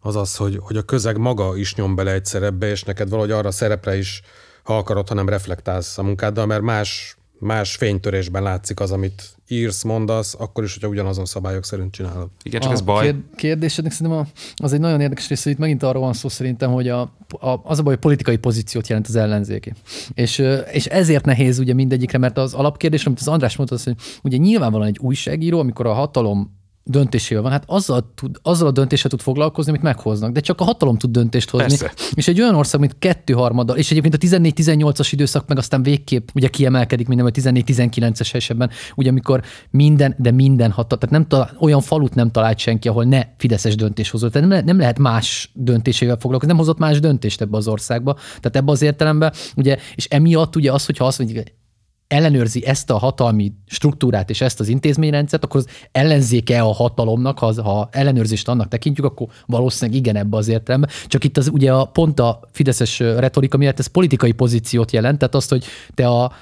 az 0.00 0.16
az, 0.16 0.36
hogy, 0.36 0.58
hogy 0.60 0.76
a 0.76 0.82
közeg 0.82 1.16
maga 1.16 1.56
is 1.56 1.74
nyom 1.74 1.94
bele 1.94 2.12
egy 2.12 2.24
szerepbe, 2.24 2.70
és 2.70 2.82
neked 2.82 3.08
valahogy 3.08 3.30
arra 3.30 3.48
a 3.48 3.52
szerepre 3.52 3.96
is, 3.96 4.22
ha 4.62 4.78
akarod, 4.78 5.08
hanem 5.08 5.28
reflektálsz 5.28 5.98
a 5.98 6.02
munkáddal, 6.02 6.46
mert 6.46 6.62
más, 6.62 7.16
más 7.38 7.76
fénytörésben 7.76 8.42
látszik 8.42 8.80
az, 8.80 8.90
amit 8.90 9.36
írsz, 9.48 9.82
mondasz, 9.82 10.34
akkor 10.38 10.64
is, 10.64 10.72
hogyha 10.72 10.88
ugyanazon 10.88 11.24
szabályok 11.24 11.64
szerint 11.64 11.92
csinálod. 11.92 12.28
Igen, 12.42 12.60
csak 12.60 12.70
a 12.70 12.74
ez 12.74 12.80
baj. 12.80 13.04
Kérd, 13.04 13.22
kérdésednek 13.36 13.92
szerintem 13.92 14.18
a, 14.20 14.26
az 14.56 14.72
egy 14.72 14.80
nagyon 14.80 15.00
érdekes 15.00 15.28
rész, 15.28 15.42
hogy 15.42 15.52
itt 15.52 15.58
megint 15.58 15.82
arról 15.82 16.02
van 16.02 16.12
szó 16.12 16.28
szerintem, 16.28 16.72
hogy 16.72 16.88
a, 16.88 17.00
a, 17.28 17.60
az 17.62 17.78
a 17.78 17.82
baj, 17.82 17.92
hogy 17.92 18.02
politikai 18.02 18.36
pozíciót 18.36 18.88
jelent 18.88 19.06
az 19.06 19.16
ellenzéki. 19.16 19.72
És, 20.14 20.38
és 20.72 20.86
ezért 20.86 21.24
nehéz 21.24 21.58
ugye 21.58 21.74
mindegyikre, 21.74 22.18
mert 22.18 22.38
az 22.38 22.54
alapkérdés, 22.54 23.06
amit 23.06 23.20
az 23.20 23.28
András 23.28 23.56
mondta, 23.56 23.74
az, 23.74 23.84
hogy 23.84 23.96
ugye 24.22 24.36
nyilvánvalóan 24.36 24.88
egy 24.88 24.98
újságíró, 25.00 25.58
amikor 25.58 25.86
a 25.86 25.92
hatalom 25.92 26.64
döntésével 26.88 27.42
van, 27.42 27.52
hát 27.52 27.64
azzal, 27.66 28.12
tud, 28.14 28.38
azzal 28.42 28.66
a 28.66 28.70
döntéssel 28.70 29.10
tud 29.10 29.20
foglalkozni, 29.20 29.70
amit 29.70 29.82
meghoznak, 29.82 30.32
de 30.32 30.40
csak 30.40 30.60
a 30.60 30.64
hatalom 30.64 30.98
tud 30.98 31.10
döntést 31.10 31.50
hozni. 31.50 31.78
Persze. 31.78 31.92
És 32.14 32.28
egy 32.28 32.40
olyan 32.40 32.54
ország, 32.54 32.80
mint 32.80 32.96
kettőharmaddal, 32.98 33.76
és 33.76 33.90
egyébként 33.90 34.14
a 34.14 34.18
14-18-as 34.18 35.08
időszak 35.10 35.48
meg 35.48 35.58
aztán 35.58 35.82
végképp 35.82 36.28
ugye 36.34 36.48
kiemelkedik 36.48 37.08
minden, 37.08 37.26
vagy 37.26 37.42
14-19-es 37.42 38.34
esetben, 38.34 38.70
ugye 38.94 39.10
amikor 39.10 39.42
minden, 39.70 40.14
de 40.18 40.30
minden 40.30 40.70
hatal, 40.70 40.98
tehát 40.98 41.14
nem 41.14 41.26
talál, 41.28 41.56
olyan 41.60 41.80
falut 41.80 42.14
nem 42.14 42.30
talált 42.30 42.58
senki, 42.58 42.88
ahol 42.88 43.04
ne 43.04 43.22
Fideszes 43.36 43.74
döntéshozó. 43.74 44.28
Tehát 44.28 44.48
nem, 44.48 44.58
le- 44.58 44.64
nem 44.64 44.78
lehet 44.78 44.98
más 44.98 45.50
döntésével 45.54 46.16
foglalkozni, 46.16 46.52
nem 46.52 46.62
hozott 46.64 46.78
más 46.78 47.00
döntést 47.00 47.40
ebbe 47.40 47.56
az 47.56 47.68
országba. 47.68 48.14
Tehát 48.14 48.56
ebbe 48.56 48.70
az 48.70 48.82
értelemben, 48.82 49.32
ugye, 49.56 49.78
és 49.94 50.06
emiatt 50.10 50.56
ugye 50.56 50.72
az, 50.72 50.86
hogyha 50.86 51.06
azt 51.06 51.18
mondjuk, 51.18 51.42
hogy 51.42 51.52
ellenőrzi 52.08 52.66
ezt 52.66 52.90
a 52.90 52.98
hatalmi 52.98 53.52
struktúrát 53.66 54.30
és 54.30 54.40
ezt 54.40 54.60
az 54.60 54.68
intézményrendszert, 54.68 55.44
akkor 55.44 55.60
az 55.60 55.86
ellenzéke 55.92 56.60
a 56.60 56.72
hatalomnak, 56.72 57.38
ha, 57.38 57.62
ha 57.62 57.88
ellenőrzést 57.92 58.48
annak 58.48 58.68
tekintjük, 58.68 59.06
akkor 59.06 59.26
valószínűleg 59.46 60.00
igen 60.00 60.16
ebbe 60.16 60.36
az 60.36 60.48
értelemben. 60.48 60.90
Csak 61.06 61.24
itt 61.24 61.36
az 61.36 61.48
ugye 61.48 61.72
a, 61.72 61.84
pont 61.84 62.20
a 62.20 62.40
fideszes 62.52 62.98
retorika 62.98 63.56
miatt 63.56 63.78
ez 63.78 63.86
politikai 63.86 64.32
pozíciót 64.32 64.92
jelent, 64.92 65.18
tehát 65.18 65.34
azt, 65.34 65.50
hogy 65.50 65.64
te 65.94 66.06
a 66.06 66.32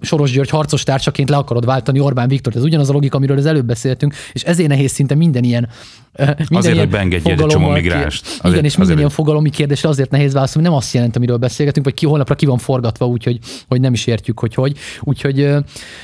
Soros 0.00 0.30
György 0.30 0.50
harcos 0.50 0.82
társaként 0.82 1.28
le 1.28 1.36
akarod 1.36 1.64
váltani 1.64 2.00
Orbán 2.00 2.28
Viktor. 2.28 2.56
Ez 2.56 2.62
ugyanaz 2.62 2.90
a 2.90 2.92
logika, 2.92 3.16
amiről 3.16 3.38
az 3.38 3.46
előbb 3.46 3.66
beszéltünk, 3.66 4.14
és 4.32 4.42
ezért 4.42 4.68
nehéz 4.68 4.92
szinte 4.92 5.14
minden 5.14 5.44
ilyen 5.44 5.68
ö, 6.12 6.24
minden 6.24 6.46
Azért, 6.50 6.74
ilyen 6.74 6.78
hogy 6.78 6.88
beengedjél 6.88 7.40
egy 7.40 7.46
csomó 7.46 7.70
migránst. 7.70 8.26
Igen, 8.26 8.38
Azért- 8.40 8.64
és 8.64 8.70
minden 8.70 8.80
azért, 8.80 8.98
ilyen 8.98 9.10
fogalomi 9.10 9.50
kérdésre 9.50 9.88
azért 9.88 10.10
nehéz 10.10 10.32
válaszolni, 10.32 10.68
nem 10.68 10.76
azt 10.76 10.94
jelent, 10.94 11.16
amiről 11.16 11.36
beszélgetünk, 11.36 11.86
vagy 11.86 11.94
ki 11.94 12.06
holnapra 12.06 12.34
ki 12.34 12.46
van 12.46 12.58
forgatva, 12.58 13.06
úgyhogy 13.06 13.38
hogy 13.68 13.80
nem 13.80 13.92
is 13.92 14.06
értjük, 14.06 14.38
hogy 14.38 14.54
hogy. 14.54 14.78
Úgyhogy, 15.00 15.40
ö, 15.40 15.58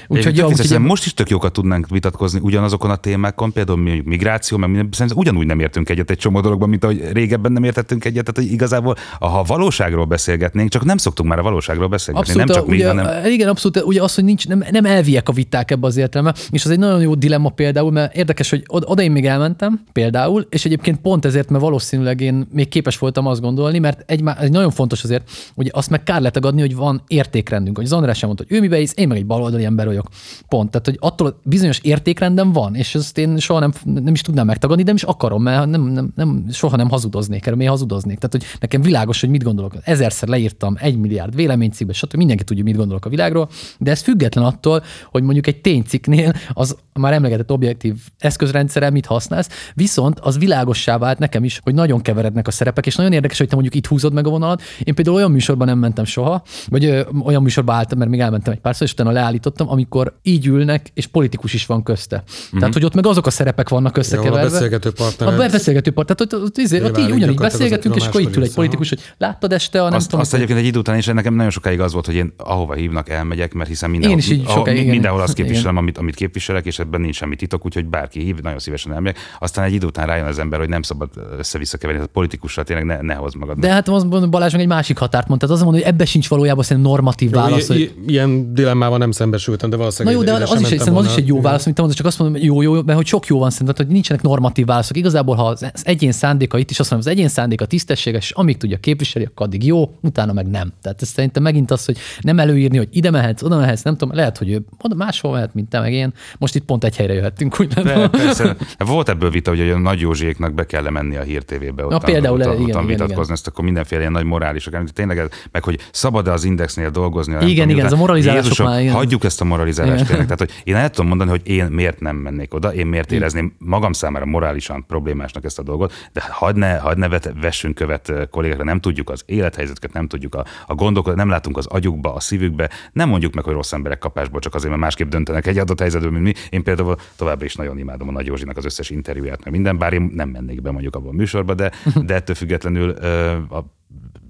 úgyhogy, 0.08 0.36
ja, 0.36 0.46
Úgyhogy 0.46 0.78
most 0.78 1.04
is 1.04 1.14
tök 1.14 1.30
jókat 1.30 1.52
tudnánk 1.52 1.88
vitatkozni 1.88 2.40
ugyanazokon 2.42 2.90
a 2.90 2.96
témákon, 2.96 3.52
például 3.52 3.78
mondjuk 3.78 4.06
migráció, 4.06 4.58
minden, 4.58 4.88
szerintem 4.90 5.16
ugyanúgy 5.18 5.46
nem 5.46 5.60
értünk 5.60 5.88
egyet 5.88 6.10
egy 6.10 6.18
csomó 6.18 6.40
dologban, 6.40 6.68
mint 6.68 6.84
ahogy 6.84 7.04
régebben 7.12 7.52
nem 7.52 7.64
értettünk 7.64 8.04
egyet. 8.04 8.24
Tehát, 8.24 8.40
hogy 8.40 8.52
igazából, 8.52 8.96
ha 9.20 9.38
a 9.38 9.42
valóságról 9.42 10.04
beszélgetnénk, 10.04 10.70
csak 10.70 10.84
nem 10.84 10.96
szoktunk 10.96 11.28
már 11.28 11.38
a 11.38 11.42
valóságról 11.42 11.88
beszélgetni. 11.88 12.30
Abszolút, 12.30 12.48
nem 12.48 12.56
csak 12.56 12.66
mi, 12.66 12.76
ugye, 12.76 12.86
hanem 12.86 13.26
Igen, 13.32 13.48
abszolút, 13.48 13.82
ugye 13.92 14.02
az, 14.02 14.14
hogy 14.14 14.24
nincs, 14.24 14.48
nem, 14.48 14.64
nem 14.70 14.84
elviek 14.84 15.28
a 15.28 15.32
viták 15.32 15.70
ebbe 15.70 15.86
az 15.86 15.96
értelembe, 15.96 16.34
és 16.50 16.64
az 16.64 16.70
egy 16.70 16.78
nagyon 16.78 17.00
jó 17.00 17.14
dilemma 17.14 17.48
például, 17.48 17.90
mert 17.90 18.16
érdekes, 18.16 18.50
hogy 18.50 18.62
oda, 18.66 19.02
én 19.02 19.10
még 19.10 19.26
elmentem 19.26 19.84
például, 19.92 20.46
és 20.50 20.64
egyébként 20.64 21.00
pont 21.00 21.24
ezért, 21.24 21.50
mert 21.50 21.62
valószínűleg 21.62 22.20
én 22.20 22.46
még 22.52 22.68
képes 22.68 22.98
voltam 22.98 23.26
azt 23.26 23.40
gondolni, 23.40 23.78
mert 23.78 24.02
egy, 24.06 24.22
egy 24.40 24.50
nagyon 24.50 24.70
fontos 24.70 25.04
azért, 25.04 25.30
hogy 25.54 25.70
azt 25.72 25.90
meg 25.90 26.02
kár 26.02 26.20
letagadni, 26.20 26.60
hogy 26.60 26.76
van 26.76 27.02
értékrendünk. 27.06 27.76
Hogy 27.76 27.86
az 27.86 27.92
András 27.92 28.18
sem 28.18 28.26
mondta, 28.28 28.44
hogy 28.48 28.56
ő 28.56 28.60
mibe 28.60 28.76
hisz, 28.76 28.92
én 28.96 29.08
meg 29.08 29.16
egy 29.16 29.26
baloldali 29.26 29.64
ember 29.64 29.86
vagyok. 29.86 30.08
Pont. 30.48 30.70
Tehát, 30.70 30.86
hogy 30.86 30.96
attól 31.00 31.40
bizonyos 31.44 31.78
értékrendem 31.82 32.52
van, 32.52 32.74
és 32.74 32.94
ezt 32.94 33.18
én 33.18 33.38
soha 33.38 33.60
nem, 33.60 33.72
nem 33.84 34.12
is 34.12 34.20
tudnám 34.20 34.46
megtagadni, 34.46 34.82
de 34.82 34.88
nem 34.88 34.96
is 34.96 35.02
akarom, 35.02 35.42
mert 35.42 35.66
nem, 35.66 35.82
nem, 35.82 36.12
nem, 36.14 36.46
soha 36.50 36.76
nem 36.76 36.88
hazudoznék, 36.88 37.46
erről 37.46 37.56
miért 37.56 37.72
hazudoznék. 37.72 38.18
Tehát, 38.18 38.32
hogy 38.32 38.58
nekem 38.60 38.82
világos, 38.82 39.20
hogy 39.20 39.30
mit 39.30 39.42
gondolok. 39.42 39.74
Ezerszer 39.84 40.28
leírtam 40.28 40.76
egy 40.80 40.96
milliárd 40.96 41.34
véleménycikkbe, 41.34 41.92
stb. 41.92 42.16
Mindenki 42.16 42.44
tudja, 42.44 42.64
mit 42.64 42.76
gondolok 42.76 43.04
a 43.04 43.08
világról, 43.08 43.48
de 43.78 43.90
ez 43.90 44.00
független 44.00 44.44
attól, 44.44 44.82
hogy 45.10 45.22
mondjuk 45.22 45.46
egy 45.46 45.60
ténycikknél 45.60 46.32
az 46.52 46.76
már 46.92 47.12
emlegetett 47.12 47.50
objektív 47.50 47.94
eszközrendszere 48.18 48.90
mit 48.90 49.06
használsz, 49.06 49.48
viszont 49.74 50.20
az 50.20 50.38
világossá 50.38 50.98
vált 50.98 51.18
nekem 51.18 51.44
is, 51.44 51.60
hogy 51.62 51.74
nagyon 51.74 52.00
keverednek 52.02 52.46
a 52.46 52.50
szerepek, 52.50 52.86
és 52.86 52.94
nagyon 52.96 53.12
érdekes, 53.12 53.38
hogy 53.38 53.48
te 53.48 53.54
mondjuk 53.54 53.74
itt 53.74 53.86
húzod 53.86 54.12
meg 54.12 54.26
a 54.26 54.30
vonalat. 54.30 54.62
Én 54.82 54.94
például 54.94 55.16
olyan 55.16 55.30
műsorban 55.30 55.66
nem 55.66 55.78
mentem 55.78 56.04
soha, 56.04 56.42
vagy 56.68 56.84
ö, 56.84 57.02
olyan 57.24 57.42
műsorban 57.42 57.74
álltam, 57.74 57.98
mert 57.98 58.10
még 58.10 58.20
elmentem 58.20 58.52
egy 58.52 58.60
párszor, 58.60 58.86
és 58.86 58.92
utána 58.92 59.10
leállítottam, 59.10 59.70
amikor 59.70 60.18
így 60.22 60.46
ülnek, 60.46 60.90
és 60.94 61.06
politikus 61.06 61.54
is 61.54 61.66
van 61.66 61.82
közte. 61.82 62.16
Mm-hmm. 62.16 62.58
Tehát, 62.58 62.74
hogy 62.74 62.84
ott 62.84 62.94
meg 62.94 63.06
azok 63.06 63.26
a 63.26 63.30
szerepek 63.30 63.68
vannak 63.68 63.96
Ja, 63.96 64.02
ahol 64.18 64.32
a 64.32 64.42
összekeverve. 64.42 64.50
beszélgető 64.50 64.88
A 64.88 64.92
partnered 64.96 65.50
beszélgető 65.50 65.90
part, 65.90 66.14
tehát 66.14 66.34
ott, 66.34 66.42
ott, 66.42 66.58
izé, 66.58 66.80
ott, 66.82 66.90
ott 66.90 66.98
így 66.98 67.10
ugyanígy 67.10 67.36
beszélgetünk, 67.36 67.94
és 67.94 68.06
akkor 68.06 68.20
itt 68.20 68.36
ül 68.36 68.42
egy 68.42 68.54
politikus, 68.54 68.88
hogy 68.88 69.00
láttad 69.18 69.52
este 69.52 69.80
a 69.80 69.84
nem 69.84 69.94
azt, 69.94 70.06
tudom, 70.06 70.20
azt 70.20 70.34
egyébként 70.34 70.58
egy 70.58 70.66
idő 70.66 70.78
után 70.78 70.96
is 70.96 71.06
nekem 71.06 71.34
nagyon 71.34 71.50
sokáig 71.50 71.80
az 71.80 71.92
volt, 71.92 72.06
hogy 72.06 72.14
én 72.14 72.32
ahova 72.36 72.74
hívnak, 72.74 73.08
elmegyek, 73.08 73.52
mert 73.62 73.74
hiszen 73.74 73.88
Én 73.88 73.98
mindenhol, 73.98 74.18
is 74.18 74.30
így 74.30 74.42
ahol, 74.44 74.56
sokáig, 74.56 74.76
igen. 74.78 74.90
mindenhol 74.90 75.20
azt 75.20 75.32
Igen. 75.32 75.44
képviselem, 75.46 75.76
amit, 75.76 75.98
amit 75.98 76.14
képviselek, 76.14 76.66
és 76.66 76.78
ebben 76.78 77.00
nincs 77.00 77.14
semmi 77.16 77.36
titok, 77.36 77.64
úgyhogy 77.64 77.84
bárki 77.86 78.20
hív, 78.20 78.36
nagyon 78.40 78.58
szívesen 78.58 78.92
elmegyek. 78.92 79.18
Aztán 79.38 79.64
egy 79.64 79.72
idő 79.72 79.86
után 79.86 80.06
rájön 80.06 80.26
az 80.26 80.38
ember, 80.38 80.58
hogy 80.58 80.68
nem 80.68 80.82
szabad 80.82 81.08
össze-vissza 81.38 81.76
keverni, 81.76 81.98
tehát 82.00 82.14
politikussal 82.14 82.64
tényleg 82.64 82.84
ne, 82.84 83.00
ne 83.00 83.14
hozd 83.14 83.36
magad. 83.36 83.58
De 83.58 83.72
hát 83.72 83.86
mondom, 83.86 84.30
Balázs 84.30 84.52
meg 84.52 84.60
egy 84.60 84.66
másik 84.66 84.98
határt 84.98 85.28
mondta. 85.28 85.46
Tehát 85.46 85.62
azt 85.62 85.70
mondom, 85.70 85.84
hogy 85.86 85.94
ebbe 85.94 86.04
sincs 86.04 86.28
valójában 86.28 86.64
szerintem 86.64 86.92
normatív 86.92 87.30
Jó, 87.32 87.40
válasz. 87.40 87.68
i- 87.68 87.72
hogy... 87.72 87.80
i- 87.80 88.10
ilyen 88.12 88.54
dilemmával 88.54 88.98
nem 88.98 89.10
szembesültem, 89.10 89.70
de 89.70 89.76
Na 89.76 89.82
valószínűleg 89.82 90.18
jó, 90.18 90.24
de 90.24 90.32
az 90.32 90.60
is, 90.60 90.66
szerintem 90.66 90.96
az 90.96 91.06
is 91.06 91.14
egy 91.16 91.26
jó 91.26 91.40
válasz, 91.40 91.62
amit 91.64 91.74
te 91.74 91.80
mondasz, 91.80 91.98
csak 91.98 92.06
azt 92.06 92.18
mondom, 92.18 92.36
hogy 92.36 92.46
jó, 92.46 92.62
jó, 92.62 92.72
mert 92.82 92.96
hogy 92.98 93.06
sok 93.06 93.26
jó 93.26 93.38
van 93.38 93.50
szerintem, 93.50 93.76
hogy 93.86 93.94
nincsenek 93.94 94.22
normatív 94.22 94.66
válaszok. 94.66 94.96
Igazából, 94.96 95.34
ha 95.36 95.46
az 95.46 95.70
egyén 95.82 96.12
szándéka 96.12 96.58
itt 96.58 96.70
is 96.70 96.80
azt 96.80 96.90
mondom, 96.90 97.08
az 97.10 97.16
egyén 97.16 97.28
szándéka 97.28 97.66
tisztességes, 97.66 98.30
amíg 98.30 98.56
tudja 98.56 98.76
képviseli, 98.76 99.24
akkor 99.24 99.46
addig 99.46 99.64
jó, 99.66 99.94
utána 100.02 100.32
meg 100.32 100.46
nem. 100.46 100.72
Tehát 100.82 101.02
ez 101.02 101.08
szerintem 101.08 101.42
megint 101.42 101.70
az, 101.70 101.84
hogy 101.84 101.96
nem 102.20 102.38
előírni, 102.38 102.76
hogy 102.76 102.88
ide 102.92 103.10
mehetsz, 103.10 103.42
oda 103.52 103.60
mehetsz, 103.60 103.82
nem 103.82 103.96
tudom, 103.96 104.14
lehet, 104.16 104.38
hogy 104.38 104.50
ő 104.50 104.62
oda 104.82 104.94
máshol 104.94 105.32
mehet, 105.32 105.54
mint 105.54 105.68
te, 105.68 105.80
meg 105.80 105.92
én. 105.92 106.12
Most 106.38 106.54
itt 106.54 106.64
pont 106.64 106.84
egy 106.84 106.96
helyre 106.96 107.12
jöhettünk, 107.12 107.60
úgy 107.60 107.68
De, 107.68 107.82
látom. 107.82 108.10
persze, 108.10 108.56
volt 108.78 109.08
ebből 109.08 109.30
vita, 109.30 109.50
hogy 109.50 109.70
a 109.70 109.78
Nagy 109.78 110.00
Józsiéknak 110.00 110.54
be 110.54 110.66
kell 110.66 110.90
menni 110.90 111.16
a 111.16 111.22
Hír 111.22 111.42
TV-be, 111.42 111.86
ott, 111.86 112.04
például, 112.04 112.34
ott, 112.34 112.40
igen, 112.44 112.60
ott, 112.60 112.68
igen, 112.68 112.86
vitatkozni, 112.86 113.22
igen. 113.22 113.32
ezt 113.34 113.46
akkor 113.46 113.64
mindenféle 113.64 114.00
ilyen 114.00 114.12
nagy 114.12 114.24
morálisok, 114.24 114.74
amit 114.74 114.92
tényleg, 114.92 115.18
ez- 115.18 115.28
meg 115.52 115.64
hogy 115.64 115.78
szabad-e 115.90 116.32
az 116.32 116.44
Indexnél 116.44 116.90
dolgozni. 116.90 117.32
nem 117.32 117.42
Igen, 117.42 117.54
tudom, 117.54 117.70
igen, 117.70 117.86
ez 117.86 117.92
a 117.92 118.16
Jézusom, 118.16 118.66
már, 118.66 118.80
igen. 118.80 118.92
Hagyjuk 118.94 119.24
ezt 119.24 119.40
a 119.40 119.44
moralizálást 119.44 119.94
Igen. 119.94 120.06
tényleg. 120.06 120.24
Tehát, 120.24 120.38
hogy 120.38 120.50
én 120.64 120.74
el 120.74 120.90
tudom 120.90 121.08
mondani, 121.08 121.30
hogy 121.30 121.40
én 121.44 121.64
miért 121.64 122.00
nem 122.00 122.16
mennék 122.16 122.54
oda, 122.54 122.74
én 122.74 122.86
miért 122.86 123.12
érezném 123.12 123.54
magam 123.58 123.92
számára 123.92 124.26
morálisan 124.26 124.84
problémásnak 124.86 125.44
ezt 125.44 125.58
a 125.58 125.62
dolgot, 125.62 125.92
de 126.12 126.22
hadd 126.30 126.58
ne, 126.58 126.78
hadd 126.78 126.98
ne 126.98 127.08
vet, 127.08 127.32
vessünk 127.40 127.74
követ 127.74 128.12
kollégákra, 128.30 128.64
nem 128.64 128.80
tudjuk 128.80 129.10
az 129.10 129.22
élethelyzetüket, 129.26 129.92
nem 129.92 130.08
tudjuk 130.08 130.34
a, 130.34 130.44
a 130.66 130.74
gondokat, 130.74 131.16
nem 131.16 131.28
látunk 131.28 131.56
az 131.56 131.66
agyukba, 131.66 132.14
a 132.14 132.20
szívükbe, 132.20 132.70
nem 132.92 133.08
mondjuk 133.08 133.34
meg, 133.34 133.41
hogy 133.44 133.54
rossz 133.54 133.72
emberek 133.72 133.98
kapásból, 133.98 134.40
csak 134.40 134.54
azért, 134.54 134.70
mert 134.70 134.82
másképp 134.82 135.08
döntenek 135.08 135.46
egy 135.46 135.58
adott 135.58 135.80
helyzetben, 135.80 136.12
mint 136.12 136.24
mi. 136.24 136.32
Én 136.50 136.62
például 136.62 136.96
továbbra 137.16 137.44
is 137.44 137.54
nagyon 137.54 137.78
imádom 137.78 138.08
a 138.08 138.12
Nagy 138.12 138.26
Józsinak 138.26 138.56
az 138.56 138.64
összes 138.64 138.90
interjúját, 138.90 139.44
meg 139.44 139.52
minden, 139.52 139.78
bár 139.78 139.92
én 139.92 140.10
nem 140.14 140.28
mennék 140.28 140.62
be 140.62 140.70
mondjuk 140.70 140.96
abban 140.96 141.08
a 141.08 141.16
műsorba, 141.16 141.54
de, 141.54 141.72
de 142.06 142.14
ettől 142.14 142.34
függetlenül 142.34 142.88
ö, 142.88 143.32
a 143.32 143.64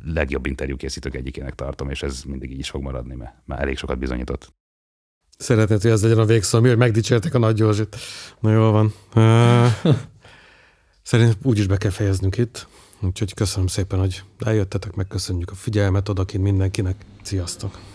legjobb 0.04 0.46
interjúkészítők 0.46 1.14
egyikének 1.14 1.54
tartom, 1.54 1.90
és 1.90 2.02
ez 2.02 2.22
mindig 2.26 2.50
így 2.50 2.58
is 2.58 2.70
fog 2.70 2.82
maradni, 2.82 3.14
mert 3.14 3.34
már 3.44 3.60
elég 3.60 3.76
sokat 3.76 3.98
bizonyított. 3.98 4.52
Szeretnéd, 5.38 5.82
hogy 5.82 5.90
ez 5.90 6.02
legyen 6.02 6.18
a 6.18 6.24
végszó, 6.24 6.60
mi, 6.60 6.68
hogy 6.68 6.76
megdicsértek 6.76 7.34
a 7.34 7.38
Nagy 7.38 7.58
Józsit. 7.58 7.96
Na 8.40 8.52
jól 8.52 8.72
van. 8.72 8.92
Szerintem 11.02 11.38
úgy 11.42 11.58
is 11.58 11.66
be 11.66 11.76
kell 11.76 11.90
fejeznünk 11.90 12.36
itt. 12.38 12.66
Úgyhogy 13.00 13.34
köszönöm 13.34 13.66
szépen, 13.66 13.98
hogy 13.98 14.22
eljöttetek, 14.38 14.94
megköszönjük 14.94 15.50
a 15.50 15.54
figyelmet 15.54 16.08
odakint 16.08 16.42
mindenkinek. 16.42 16.96
Sziasztok! 17.22 17.91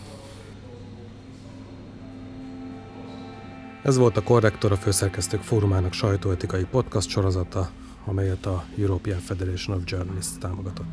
Ez 3.88 3.96
volt 3.96 4.16
a 4.16 4.22
Korrektor, 4.22 4.72
a 4.72 4.76
Főszerkesztők 4.76 5.42
Fórumának 5.42 5.92
sajtóetikai 5.92 6.64
podcast 6.64 7.08
sorozata, 7.08 7.70
amelyet 8.04 8.46
a 8.46 8.64
European 8.78 9.18
Federation 9.18 9.76
of 9.76 9.82
Journalists 9.86 10.38
támogatott. 10.38 10.86